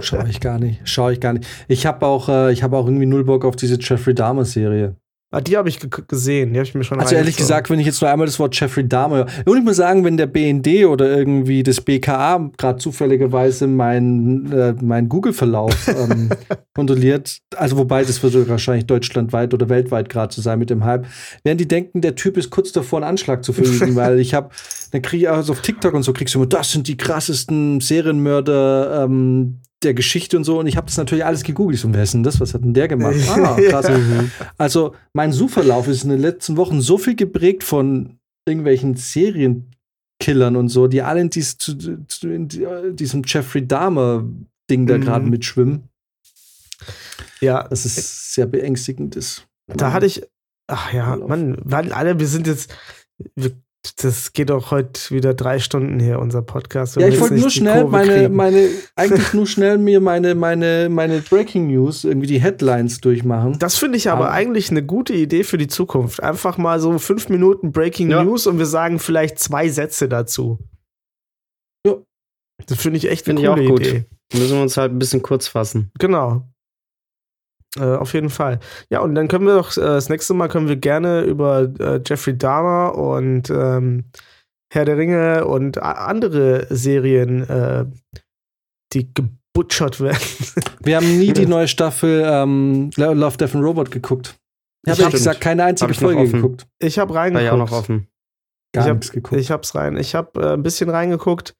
Schau 0.03 0.25
ich 0.25 0.41
gar 0.41 0.59
nicht. 0.59 0.81
Schau 0.85 1.11
ich 1.11 1.21
gar 1.21 1.35
nicht. 1.35 1.47
Ich 1.69 1.87
habe 1.87 2.07
auch, 2.07 2.29
äh, 2.29 2.55
hab 2.55 2.73
auch 2.73 2.87
irgendwie 2.87 3.07
null 3.07 3.25
Bock 3.25 3.45
auf 3.45 3.57
diese 3.57 3.79
Jeffrey 3.79 4.15
Dahmer-Serie. 4.15 4.97
Ah, 5.33 5.41
die 5.41 5.57
habe 5.57 5.69
ich 5.69 5.79
ge 5.79 5.89
gesehen, 6.09 6.53
die 6.53 6.59
habe 6.59 6.67
ich 6.67 6.75
mir 6.75 6.83
schon 6.83 6.99
Also 6.99 7.15
ehrlich 7.15 7.37
gesagt, 7.37 7.71
wenn 7.71 7.79
ich 7.79 7.87
jetzt 7.87 8.01
nur 8.01 8.11
einmal 8.11 8.27
das 8.27 8.41
Wort 8.41 8.59
Jeffrey 8.59 8.89
Dahmer 8.89 9.17
höre. 9.17 9.27
Und 9.45 9.59
ich 9.59 9.63
muss 9.63 9.77
sagen, 9.77 10.05
wenn 10.05 10.17
der 10.17 10.27
BND 10.27 10.87
oder 10.87 11.09
irgendwie 11.09 11.63
das 11.63 11.81
BKA 11.81 12.51
gerade 12.59 12.81
zufälligerweise 12.81 13.69
meinen 13.69 14.51
äh, 14.51 14.75
mein 14.83 15.09
Google-Verlauf 15.09 15.87
ähm, 15.87 16.31
kontrolliert, 16.75 17.39
also 17.55 17.77
wobei 17.77 18.03
das 18.03 18.21
wird 18.25 18.49
wahrscheinlich 18.49 18.87
deutschlandweit 18.87 19.55
oder 19.55 19.69
weltweit 19.69 20.09
gerade 20.09 20.35
zu 20.35 20.41
sein 20.41 20.59
mit 20.59 20.69
dem 20.69 20.85
Hype, 20.85 21.07
werden 21.45 21.59
die 21.59 21.69
denken, 21.69 22.01
der 22.01 22.17
Typ 22.17 22.37
ist 22.37 22.51
kurz 22.51 22.73
davor, 22.73 22.99
einen 22.99 23.11
Anschlag 23.11 23.45
zu 23.45 23.53
verüben, 23.53 23.95
weil 23.95 24.19
ich 24.19 24.35
habe, 24.35 24.51
dann 24.91 25.01
kriege 25.01 25.23
ich 25.23 25.29
auch 25.29 25.43
so 25.43 25.53
auf 25.53 25.61
TikTok 25.61 25.95
und 25.95 26.03
so, 26.03 26.13
kriegst 26.13 26.35
du 26.35 26.41
immer, 26.41 26.49
das 26.49 26.73
sind 26.73 26.89
die 26.89 26.97
krassesten 26.97 27.81
Serienmörder 27.81 29.05
ähm, 29.05 29.61
der 29.83 29.95
Geschichte 29.95 30.37
und 30.37 30.45
so. 30.45 30.59
Und 30.59 30.67
ich 30.67 30.77
habe 30.77 30.87
das 30.87 30.97
natürlich 30.97 31.25
alles 31.25 31.43
gegoogelt. 31.43 31.79
So, 31.79 31.93
wer 31.95 32.03
ist 32.03 32.15
denn 32.15 32.23
das? 32.23 32.41
Was 32.41 32.53
hat 32.55 32.63
denn 32.65 32.75
der 32.75 32.89
gemacht? 32.89 33.17
Ah, 33.29 33.57
krass. 33.61 33.87
Also, 34.59 34.95
mein 35.13 35.33
Suchverlauf 35.33 35.89
ist 35.89 36.05
in 36.05 36.11
den 36.11 36.21
letzten 36.21 36.57
Wochen 36.57 36.81
so 36.81 36.99
viel 36.99 37.15
geprägt 37.17 37.65
von 37.65 38.19
irgendwelchen 38.47 38.97
Serienkillern 38.97 40.57
und 40.57 40.69
so, 40.69 40.87
die 40.87 41.03
alle 41.03 41.21
in, 41.21 41.31
dies, 41.31 41.57
in 42.23 42.49
diesem 42.97 43.23
Jeffrey 43.25 43.67
Dahmer-Ding 43.67 44.87
da 44.87 44.99
Mhm. 44.99 45.01
gerade 45.03 45.27
mitschwimmen. 45.27 45.85
Ja, 47.41 47.67
Das 47.69 47.87
ist 47.87 48.35
sehr 48.35 48.47
beängstigend 48.47 49.17
ist. 49.17 49.47
da 49.67 49.93
hatte 49.93 50.07
ich, 50.07 50.23
ach 50.67 50.93
ja. 50.93 51.17
Mann, 51.17 51.57
weil 51.65 51.93
alle, 51.93 52.19
wir 52.19 52.27
sind 52.27 52.47
jetzt, 52.47 52.71
wir, 53.35 53.53
das 54.03 54.33
geht 54.35 54.51
auch 54.51 54.71
heute 54.71 55.11
wieder 55.11 55.33
drei 55.33 55.59
Stunden 55.59 56.01
hier, 56.01 56.19
unser 56.19 56.43
Podcast. 56.43 56.97
wenn 56.97 57.03
Ja, 57.03 57.09
wir 57.09 57.15
ich 57.15 57.21
wollte 57.21 57.35
nur 57.37 57.49
schnell 57.51 57.81
Kurve 57.83 57.93
meine, 57.97 58.13
kriegen. 58.15 58.37
meine, 58.37 58.69
eigentlich 58.95 59.33
nur 59.33 59.47
schnell 59.47 59.79
mir 59.79 60.01
meine, 60.01 60.35
meine, 60.35 60.89
meine 60.91 61.21
Breaking 61.21 61.69
News, 61.69 62.05
irgendwie 62.05 62.27
die 62.27 62.41
Headlines 62.41 63.01
durchmachen. 63.01 63.59
Das 63.59 63.77
finde 63.77 63.97
ich 63.97 64.11
aber 64.11 64.27
Aber- 64.27 64.33
eigentlich 64.35 64.71
eine 64.71 64.85
gute 64.85 65.15
Idee 65.15 65.45
für 65.45 65.57
die 65.57 65.67
Zukunft. 65.69 66.23
Einfach 66.23 66.59
mal 66.59 66.79
so 66.79 66.99
fünf 66.99 67.29
Minuten 67.31 67.73
Breaking 67.73 68.11
Ja. 68.11 68.23
News 68.23 68.47
und 68.47 68.59
wir 68.59 68.67
sagen 68.67 68.99
vielleicht 68.99 69.39
zwei 69.39 69.69
Sätze 69.71 70.09
dazu. 70.11 70.59
Ja. 71.87 71.95
Das 72.67 72.79
finde 72.79 72.99
ich 72.99 73.09
echt 73.09 73.27
eine 73.29 73.39
Finde 73.41 73.43
ich 73.43 73.49
auch 73.49 73.55
coole 73.57 73.69
gut. 73.69 73.87
Idee. 73.87 74.05
Müssen 74.35 74.57
wir 74.57 74.63
uns 74.63 74.77
halt 74.77 74.93
ein 74.93 74.99
bisschen 74.99 75.23
kurz 75.23 75.49
fassen. 75.49 75.91
Genau. 75.99 76.50
Äh, 77.79 77.83
auf 77.85 78.15
jeden 78.15 78.31
Fall. 78.31 78.59
Ja, 78.91 79.01
und 79.01 79.15
dann 79.15 79.29
können 79.29 79.47
wir 79.47 79.55
doch, 79.57 79.77
äh, 79.77 79.81
das 79.81 80.09
nächste 80.09 80.35
Mal 80.35 80.49
können 80.49 80.69
wir 80.69 80.77
gerne 80.77 81.23
über 81.23 81.69
äh, 81.79 82.01
Jeffrey 82.05 82.37
Dahmer 82.37 82.97
und 82.97 83.49
ähm, 83.51 84.05
Herr 84.73 84.85
der 84.85 84.97
Ringe 84.97 85.45
und 85.47 85.83
andere 85.83 86.67
Serien, 86.71 87.49
äh, 87.49 87.87
die 88.93 89.13
gebutschert 89.15 90.01
werden. 90.01 90.19
Wir 90.83 90.97
haben 90.97 91.19
nie 91.19 91.33
die 91.33 91.47
neue 91.47 91.69
Staffel 91.69 92.23
ähm, 92.25 92.91
Love, 92.97 93.37
Death 93.37 93.55
and 93.55 93.65
Robot 93.65 93.91
geguckt. 93.91 94.37
Ich 94.87 95.01
habe 95.01 95.11
gesagt 95.13 95.41
keine 95.41 95.65
einzige 95.65 95.93
Hab 95.93 96.01
Folge 96.01 96.29
geguckt. 96.29 96.67
Ich 96.79 96.99
habe 96.99 97.13
War 97.15 97.29
ja 97.29 97.53
auch 97.53 97.57
noch 97.57 97.71
reingeguckt. 97.73 97.73
offen. 97.73 98.09
Gar 98.73 98.85
Ich 98.85 98.89
hab- 98.89 98.97
nichts 98.97 99.13
geguckt. 99.13 99.41
Ich 99.41 99.51
hab's 99.51 99.75
rein. 99.75 99.97
Ich 99.97 100.15
habe 100.15 100.41
äh, 100.41 100.53
ein 100.55 100.63
bisschen 100.63 100.89
reingeguckt. 100.89 101.55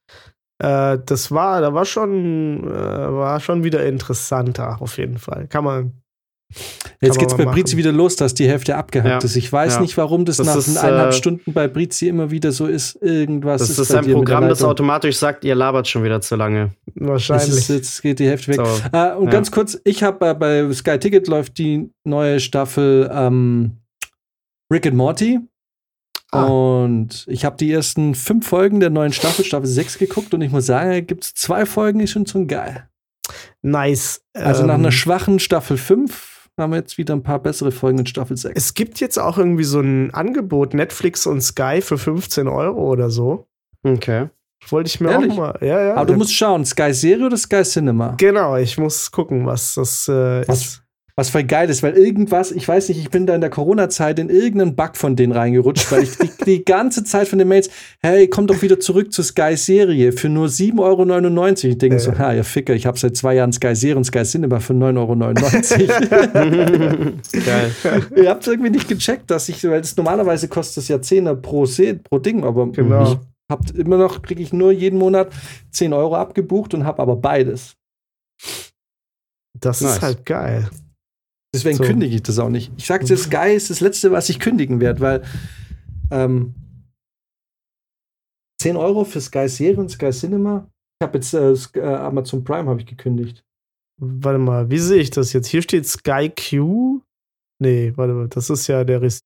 Äh, 0.63 0.97
das 1.05 1.31
war, 1.31 1.61
da 1.61 1.73
war 1.73 1.85
schon, 1.85 2.63
äh, 2.67 2.71
war 3.13 3.39
schon 3.39 3.63
wieder 3.63 3.85
interessanter, 3.85 4.81
auf 4.81 4.97
jeden 4.97 5.17
Fall. 5.17 5.47
Kann 5.47 5.63
man. 5.63 6.00
Jetzt 7.01 7.17
geht's 7.17 7.35
mal 7.37 7.45
bei 7.45 7.51
Brizi 7.51 7.77
wieder 7.77 7.91
los, 7.91 8.15
dass 8.15 8.33
die 8.33 8.47
Hälfte 8.47 8.75
abgehackt 8.77 9.23
Ja. 9.23 9.25
ist. 9.25 9.35
Ich 9.35 9.51
weiß 9.51 9.75
Ja. 9.75 9.81
nicht, 9.81 9.97
warum 9.97 10.25
das, 10.25 10.37
Das 10.37 10.47
nach 10.47 10.55
ist, 10.57 10.77
eineinhalb 10.77 11.09
äh, 11.09 11.13
Stunden 11.13 11.53
bei 11.53 11.67
Brizi 11.67 12.07
immer 12.07 12.29
wieder 12.31 12.51
so 12.51 12.67
ist. 12.67 12.95
Irgendwas 13.01 13.61
Das 13.61 13.69
ist, 13.71 13.79
ist 13.79 13.91
bei 13.91 13.99
ein 13.99 14.11
Programm, 14.11 14.47
das 14.49 14.63
automatisch 14.63 15.17
sagt, 15.17 15.43
ihr 15.43 15.55
labert 15.55 15.87
schon 15.87 16.03
wieder 16.03 16.21
zu 16.21 16.35
lange. 16.35 16.71
Es 16.95 17.07
Wahrscheinlich. 17.07 17.49
ist, 17.49 17.69
jetzt 17.69 18.01
geht 18.01 18.19
die 18.19 18.27
Hälfte 18.27 18.49
weg. 18.49 18.57
So. 18.57 18.63
Äh, 18.97 19.15
und 19.15 19.25
Ja. 19.25 19.31
ganz 19.31 19.51
kurz, 19.51 19.79
ich 19.83 20.03
habe 20.03 20.27
äh, 20.29 20.33
bei 20.33 20.71
Sky 20.73 20.99
Ticket 20.99 21.27
läuft 21.27 21.57
die 21.57 21.89
neue 22.03 22.39
Staffel 22.39 23.09
ähm, 23.13 23.77
Rick 24.71 24.85
and 24.87 24.95
Morty. 24.95 25.39
Ah. 26.33 26.45
Und 26.45 27.25
ich 27.27 27.43
habe 27.43 27.57
die 27.57 27.71
ersten 27.73 28.15
fünf 28.15 28.47
Folgen 28.47 28.79
der 28.79 28.89
neuen 28.89 29.11
Staffel, 29.11 29.43
Staffel 29.43 29.67
6 29.67 29.97
geguckt 29.97 30.33
und 30.33 30.41
ich 30.41 30.49
muss 30.51 30.65
sagen, 30.65 30.89
da 30.91 31.01
gibt 31.01 31.25
es 31.25 31.33
zwei 31.33 31.65
Folgen, 31.65 31.99
die 31.99 32.07
sind 32.07 32.29
schon 32.29 32.47
geil. 32.47 32.87
nice. 33.61 34.21
Also 34.33 34.65
nach 34.65 34.75
Ähm, 34.75 34.81
einer 34.81 34.91
schwachen 34.91 35.39
Staffel 35.39 35.75
5 35.77 36.30
haben 36.61 36.71
wir 36.71 36.77
jetzt 36.77 36.97
wieder 36.97 37.15
ein 37.15 37.23
paar 37.23 37.39
bessere 37.39 37.71
Folgen 37.71 37.99
in 37.99 38.05
Staffel 38.05 38.37
6. 38.37 38.55
Es 38.55 38.73
gibt 38.73 38.99
jetzt 38.99 39.17
auch 39.19 39.37
irgendwie 39.37 39.63
so 39.63 39.79
ein 39.79 40.13
Angebot, 40.13 40.73
Netflix 40.73 41.25
und 41.27 41.41
Sky 41.41 41.81
für 41.81 41.97
15 41.97 42.47
Euro 42.47 42.89
oder 42.89 43.09
so. 43.09 43.47
Okay. 43.83 44.29
Wollte 44.69 44.87
ich 44.89 45.01
mir 45.01 45.09
Ehrlich? 45.09 45.31
auch 45.31 45.37
mal. 45.37 45.57
Ja, 45.61 45.81
ja. 45.83 45.95
Aber 45.95 46.05
du 46.05 46.13
musst 46.13 46.33
schauen, 46.33 46.65
Sky 46.65 46.93
Serie 46.93 47.25
oder 47.25 47.37
Sky 47.37 47.63
Cinema? 47.63 48.15
Genau, 48.17 48.57
ich 48.57 48.77
muss 48.77 49.11
gucken, 49.11 49.45
was 49.45 49.73
das 49.73 50.07
äh, 50.07 50.47
Was? 50.47 50.61
ist. 50.61 50.83
Was 51.21 51.29
voll 51.29 51.43
geil 51.43 51.69
ist, 51.69 51.83
weil 51.83 51.93
irgendwas, 51.93 52.51
ich 52.51 52.67
weiß 52.67 52.89
nicht, 52.89 52.97
ich 52.97 53.11
bin 53.11 53.27
da 53.27 53.35
in 53.35 53.41
der 53.41 53.51
Corona-Zeit 53.51 54.17
in 54.17 54.29
irgendeinen 54.31 54.75
Bug 54.75 54.97
von 54.97 55.15
denen 55.15 55.33
reingerutscht, 55.33 55.91
weil 55.91 56.01
ich 56.01 56.17
die, 56.17 56.31
die 56.45 56.65
ganze 56.65 57.03
Zeit 57.03 57.27
von 57.27 57.37
den 57.37 57.47
Mails, 57.47 57.69
hey, 58.01 58.27
komm 58.27 58.47
doch 58.47 58.59
wieder 58.63 58.79
zurück 58.79 59.13
zur 59.13 59.23
Sky-Serie 59.23 60.13
für 60.13 60.29
nur 60.29 60.47
7,99 60.47 60.79
Euro. 60.81 61.69
Ich 61.73 61.77
denke 61.77 61.99
so, 61.99 62.09
Äh. 62.09 62.15
ha, 62.17 62.33
ihr 62.33 62.43
Ficker, 62.43 62.73
ich 62.73 62.87
habe 62.87 62.97
seit 62.97 63.15
zwei 63.15 63.35
Jahren 63.35 63.53
Sky-Serie 63.53 63.97
und 63.97 64.03
Sky 64.05 64.23
Cinema 64.23 64.59
für 64.59 64.73
9,99 64.73 65.89
Euro. 66.33 67.11
Geil. 67.45 67.71
ihr 68.15 68.27
habt 68.31 68.47
irgendwie 68.47 68.71
nicht 68.71 68.87
gecheckt, 68.87 69.29
dass 69.29 69.47
ich, 69.47 69.63
weil 69.63 69.81
das 69.81 69.95
normalerweise 69.95 70.47
kostet 70.47 70.81
es 70.81 70.87
ja 70.87 70.95
10er 70.95 71.35
pro, 71.35 71.67
Se 71.67 71.99
pro 72.03 72.17
Ding, 72.17 72.43
aber 72.43 72.65
Genau. 72.71 73.03
ich 73.13 73.17
hab 73.47 73.69
immer 73.77 73.97
noch, 73.97 74.23
kriege 74.23 74.41
ich 74.41 74.53
nur 74.53 74.71
jeden 74.71 74.97
Monat 74.97 75.31
10 75.69 75.93
Euro 75.93 76.15
abgebucht 76.15 76.73
und 76.73 76.83
habe 76.83 76.99
aber 76.99 77.15
beides. 77.15 77.75
Das 79.59 79.81
Nice. 79.81 79.97
ist 79.97 80.01
halt 80.01 80.25
geil. 80.25 80.67
Deswegen 81.53 81.77
So. 81.77 81.83
kündige 81.83 82.15
ich 82.15 82.23
das 82.23 82.39
auch 82.39 82.49
nicht. 82.49 82.71
Ich 82.77 82.85
sage 82.85 83.05
dir, 83.05 83.17
Sky 83.17 83.53
ist 83.53 83.69
das 83.69 83.81
Letzte, 83.81 84.11
was 84.11 84.29
ich 84.29 84.39
kündigen 84.39 84.79
werde, 84.79 84.99
weil 85.01 85.23
ähm, 86.11 86.53
10 88.61 88.77
Euro 88.77 89.03
für 89.03 89.19
Sky 89.19 89.49
Serie 89.49 89.77
und 89.79 89.89
Sky 89.89 90.11
Cinema. 90.11 90.67
Ich 90.99 91.07
habe 91.07 91.17
jetzt 91.17 91.33
äh, 91.33 91.51
äh, 91.79 91.95
Amazon 91.95 92.43
Prime 92.43 92.69
habe 92.69 92.79
ich 92.79 92.85
gekündigt. 92.85 93.43
Warte 93.99 94.39
mal, 94.39 94.69
wie 94.69 94.79
sehe 94.79 95.01
ich 95.01 95.09
das 95.09 95.33
jetzt? 95.33 95.47
Hier 95.47 95.61
steht 95.61 95.87
Sky 95.87 96.29
Q. 96.29 97.01
Nee, 97.59 97.93
warte 97.95 98.13
mal, 98.13 98.27
das 98.27 98.49
ist 98.49 98.67
ja 98.67 98.83
der 98.83 99.01
Rest. 99.01 99.21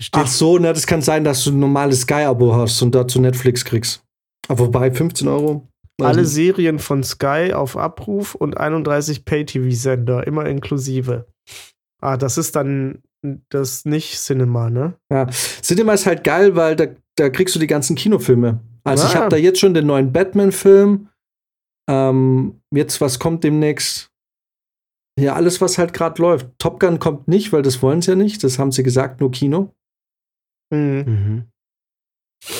Steht, 0.00 0.22
Ach 0.22 0.28
so, 0.28 0.58
na, 0.58 0.72
das 0.72 0.86
kann 0.86 1.02
sein, 1.02 1.24
dass 1.24 1.42
du 1.42 1.50
ein 1.50 1.58
normales 1.58 2.02
Sky-Abo 2.02 2.54
hast 2.54 2.80
und 2.82 2.94
dazu 2.94 3.20
Netflix 3.20 3.64
kriegst. 3.64 4.04
Aber 4.46 4.66
wobei 4.66 4.92
15 4.92 5.26
Euro. 5.26 5.66
Alle 6.06 6.22
nicht. 6.22 6.30
Serien 6.30 6.78
von 6.78 7.02
Sky 7.02 7.52
auf 7.54 7.76
Abruf 7.76 8.34
und 8.34 8.56
31 8.56 9.24
Pay-TV-Sender, 9.24 10.26
immer 10.26 10.46
inklusive. 10.46 11.26
Ah, 12.00 12.16
das 12.16 12.38
ist 12.38 12.54
dann 12.56 13.02
das 13.48 13.84
nicht 13.84 14.16
Cinema, 14.18 14.70
ne? 14.70 14.94
Ja. 15.10 15.26
Cinema 15.26 15.92
ist 15.94 16.06
halt 16.06 16.22
geil, 16.22 16.54
weil 16.54 16.76
da, 16.76 16.86
da 17.16 17.28
kriegst 17.30 17.54
du 17.54 17.58
die 17.58 17.66
ganzen 17.66 17.96
Kinofilme. 17.96 18.60
Also 18.84 19.06
ich 19.08 19.14
Ah. 19.16 19.20
habe 19.20 19.28
da 19.30 19.36
jetzt 19.36 19.58
schon 19.58 19.74
den 19.74 19.86
neuen 19.86 20.12
Batman-Film. 20.12 21.08
Ähm, 21.90 22.60
jetzt, 22.72 23.00
was 23.00 23.18
kommt 23.18 23.42
demnächst? 23.44 24.10
Ja, 25.18 25.34
alles, 25.34 25.60
was 25.60 25.78
halt 25.78 25.92
gerade 25.94 26.22
läuft. 26.22 26.48
Top 26.58 26.78
Gun 26.78 27.00
kommt 27.00 27.26
nicht, 27.26 27.52
weil 27.52 27.62
das 27.62 27.82
wollen 27.82 28.02
sie 28.02 28.12
ja 28.12 28.14
nicht. 28.14 28.44
Das 28.44 28.58
haben 28.60 28.70
sie 28.70 28.84
gesagt, 28.84 29.20
nur 29.20 29.32
Kino. 29.32 29.74
Mhm. 30.72 31.04
Mhm. 31.06 31.44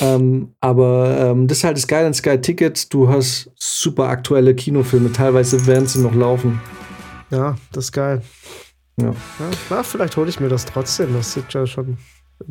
Ähm, 0.01 0.53
aber 0.59 1.17
ähm, 1.19 1.47
das 1.47 1.59
ist 1.59 1.63
halt 1.63 1.77
das 1.77 1.87
Geile 1.87 2.07
an 2.07 2.13
Sky 2.13 2.39
Tickets. 2.39 2.89
Du 2.89 3.09
hast 3.09 3.51
super 3.55 4.09
aktuelle 4.09 4.53
Kinofilme. 4.53 5.11
Teilweise 5.11 5.65
werden 5.65 5.87
sie 5.87 6.01
noch 6.01 6.13
laufen. 6.13 6.61
Ja, 7.31 7.55
das 7.71 7.85
ist 7.85 7.91
geil. 7.91 8.21
Ja. 8.97 9.07
Ja, 9.07 9.15
na, 9.69 9.83
vielleicht 9.83 10.17
hole 10.17 10.29
ich 10.29 10.39
mir 10.39 10.49
das 10.49 10.65
trotzdem. 10.65 11.13
Das 11.13 11.33
sieht 11.33 11.53
ja 11.53 11.65
schon. 11.65 11.97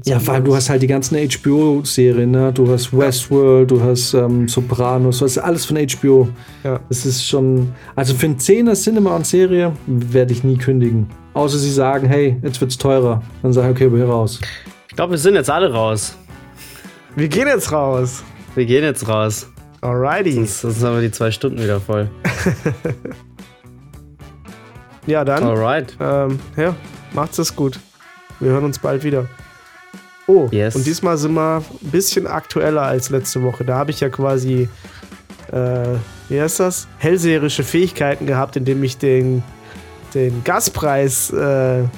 Ja, 0.04 0.20
vor 0.20 0.34
allem 0.34 0.44
du 0.44 0.54
hast 0.54 0.68
halt 0.68 0.82
die 0.82 0.86
ganzen 0.86 1.16
HBO-Serien, 1.16 2.30
ne? 2.30 2.52
Du 2.52 2.70
hast 2.70 2.96
Westworld, 2.96 3.70
du 3.70 3.82
hast 3.82 4.12
ähm, 4.12 4.46
Sopranos, 4.46 5.18
du 5.18 5.24
hast 5.24 5.38
alles 5.38 5.64
von 5.64 5.78
HBO. 5.78 6.28
Ja. 6.62 6.78
Das 6.90 7.06
ist 7.06 7.26
schon. 7.26 7.72
Also 7.96 8.14
für 8.14 8.26
einen 8.26 8.38
Zehner 8.38 8.74
Cinema 8.74 9.16
und 9.16 9.26
Serie 9.26 9.72
werde 9.86 10.32
ich 10.32 10.44
nie 10.44 10.58
kündigen. 10.58 11.08
Außer 11.32 11.58
sie 11.58 11.72
sagen, 11.72 12.06
hey, 12.06 12.36
jetzt 12.42 12.60
wird's 12.60 12.76
teurer. 12.76 13.22
Dann 13.42 13.52
sage 13.52 13.68
ich, 13.68 13.76
okay, 13.76 13.92
wir 13.92 14.04
raus. 14.04 14.40
Ich 14.88 14.96
glaube, 14.96 15.12
wir 15.12 15.18
sind 15.18 15.36
jetzt 15.36 15.50
alle 15.50 15.72
raus. 15.72 16.16
Wir 17.16 17.28
gehen 17.28 17.46
jetzt 17.48 17.72
raus. 17.72 18.22
Wir 18.54 18.66
gehen 18.66 18.84
jetzt 18.84 19.06
raus. 19.08 19.48
Alrighty. 19.80 20.32
Sonst, 20.32 20.60
sonst 20.60 20.82
haben 20.82 20.94
wir 20.96 21.02
die 21.02 21.10
zwei 21.10 21.30
Stunden 21.30 21.62
wieder 21.62 21.80
voll. 21.80 22.08
Ja, 25.06 25.24
dann. 25.24 25.42
Alright. 25.42 25.96
Ähm, 26.00 26.38
ja, 26.54 26.76
macht's 27.14 27.38
es 27.38 27.56
gut. 27.56 27.80
Wir 28.40 28.50
hören 28.50 28.64
uns 28.64 28.78
bald 28.78 29.04
wieder. 29.04 29.24
Oh, 30.26 30.48
Yes. 30.50 30.76
und 30.76 30.84
diesmal 30.84 31.16
sind 31.16 31.32
wir 31.32 31.62
ein 31.62 31.64
bisschen 31.90 32.26
aktueller 32.26 32.82
als 32.82 33.08
letzte 33.08 33.42
Woche. 33.42 33.64
Da 33.64 33.76
habe 33.76 33.90
ich 33.90 34.00
ja 34.00 34.10
quasi, 34.10 34.68
äh, 35.50 35.86
wie 36.28 36.38
heißt 36.38 36.60
das? 36.60 36.88
Hellseherische 36.98 37.64
Fähigkeiten 37.64 38.26
gehabt, 38.26 38.56
indem 38.56 38.82
ich 38.84 38.98
den, 38.98 39.42
den 40.14 40.44
Gaspreis-Deckel 40.44 41.88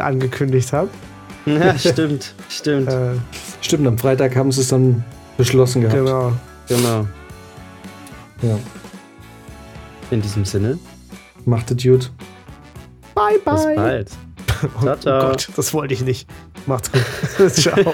angekündigt 0.00 0.72
habe. 0.72 0.88
Ja, 1.46 1.78
stimmt. 1.78 2.34
Stimmt. 2.48 2.88
Äh, 2.88 3.12
Stimmt, 3.66 3.84
am 3.88 3.98
Freitag 3.98 4.36
haben 4.36 4.52
sie 4.52 4.60
es 4.60 4.68
dann 4.68 5.02
beschlossen 5.36 5.82
gehabt. 5.82 5.98
genau. 5.98 6.32
Genau. 6.68 7.04
Ja. 8.40 8.56
In 10.12 10.22
diesem 10.22 10.44
Sinne, 10.44 10.78
Macht 11.44 11.72
es 11.72 11.82
gut. 11.82 12.12
Bye, 13.12 13.40
bis 13.44 13.64
bye. 13.64 13.74
bald. 13.74 14.10
Oh, 14.62 14.68
Ciao, 14.82 14.96
ciao. 15.00 15.18
oh 15.18 15.28
Gott, 15.30 15.48
das 15.56 15.74
wollte 15.74 15.94
ich 15.94 16.02
nicht. 16.02 16.28
Macht's 16.66 16.92
gut. 16.92 17.50
Ciao. 17.54 17.76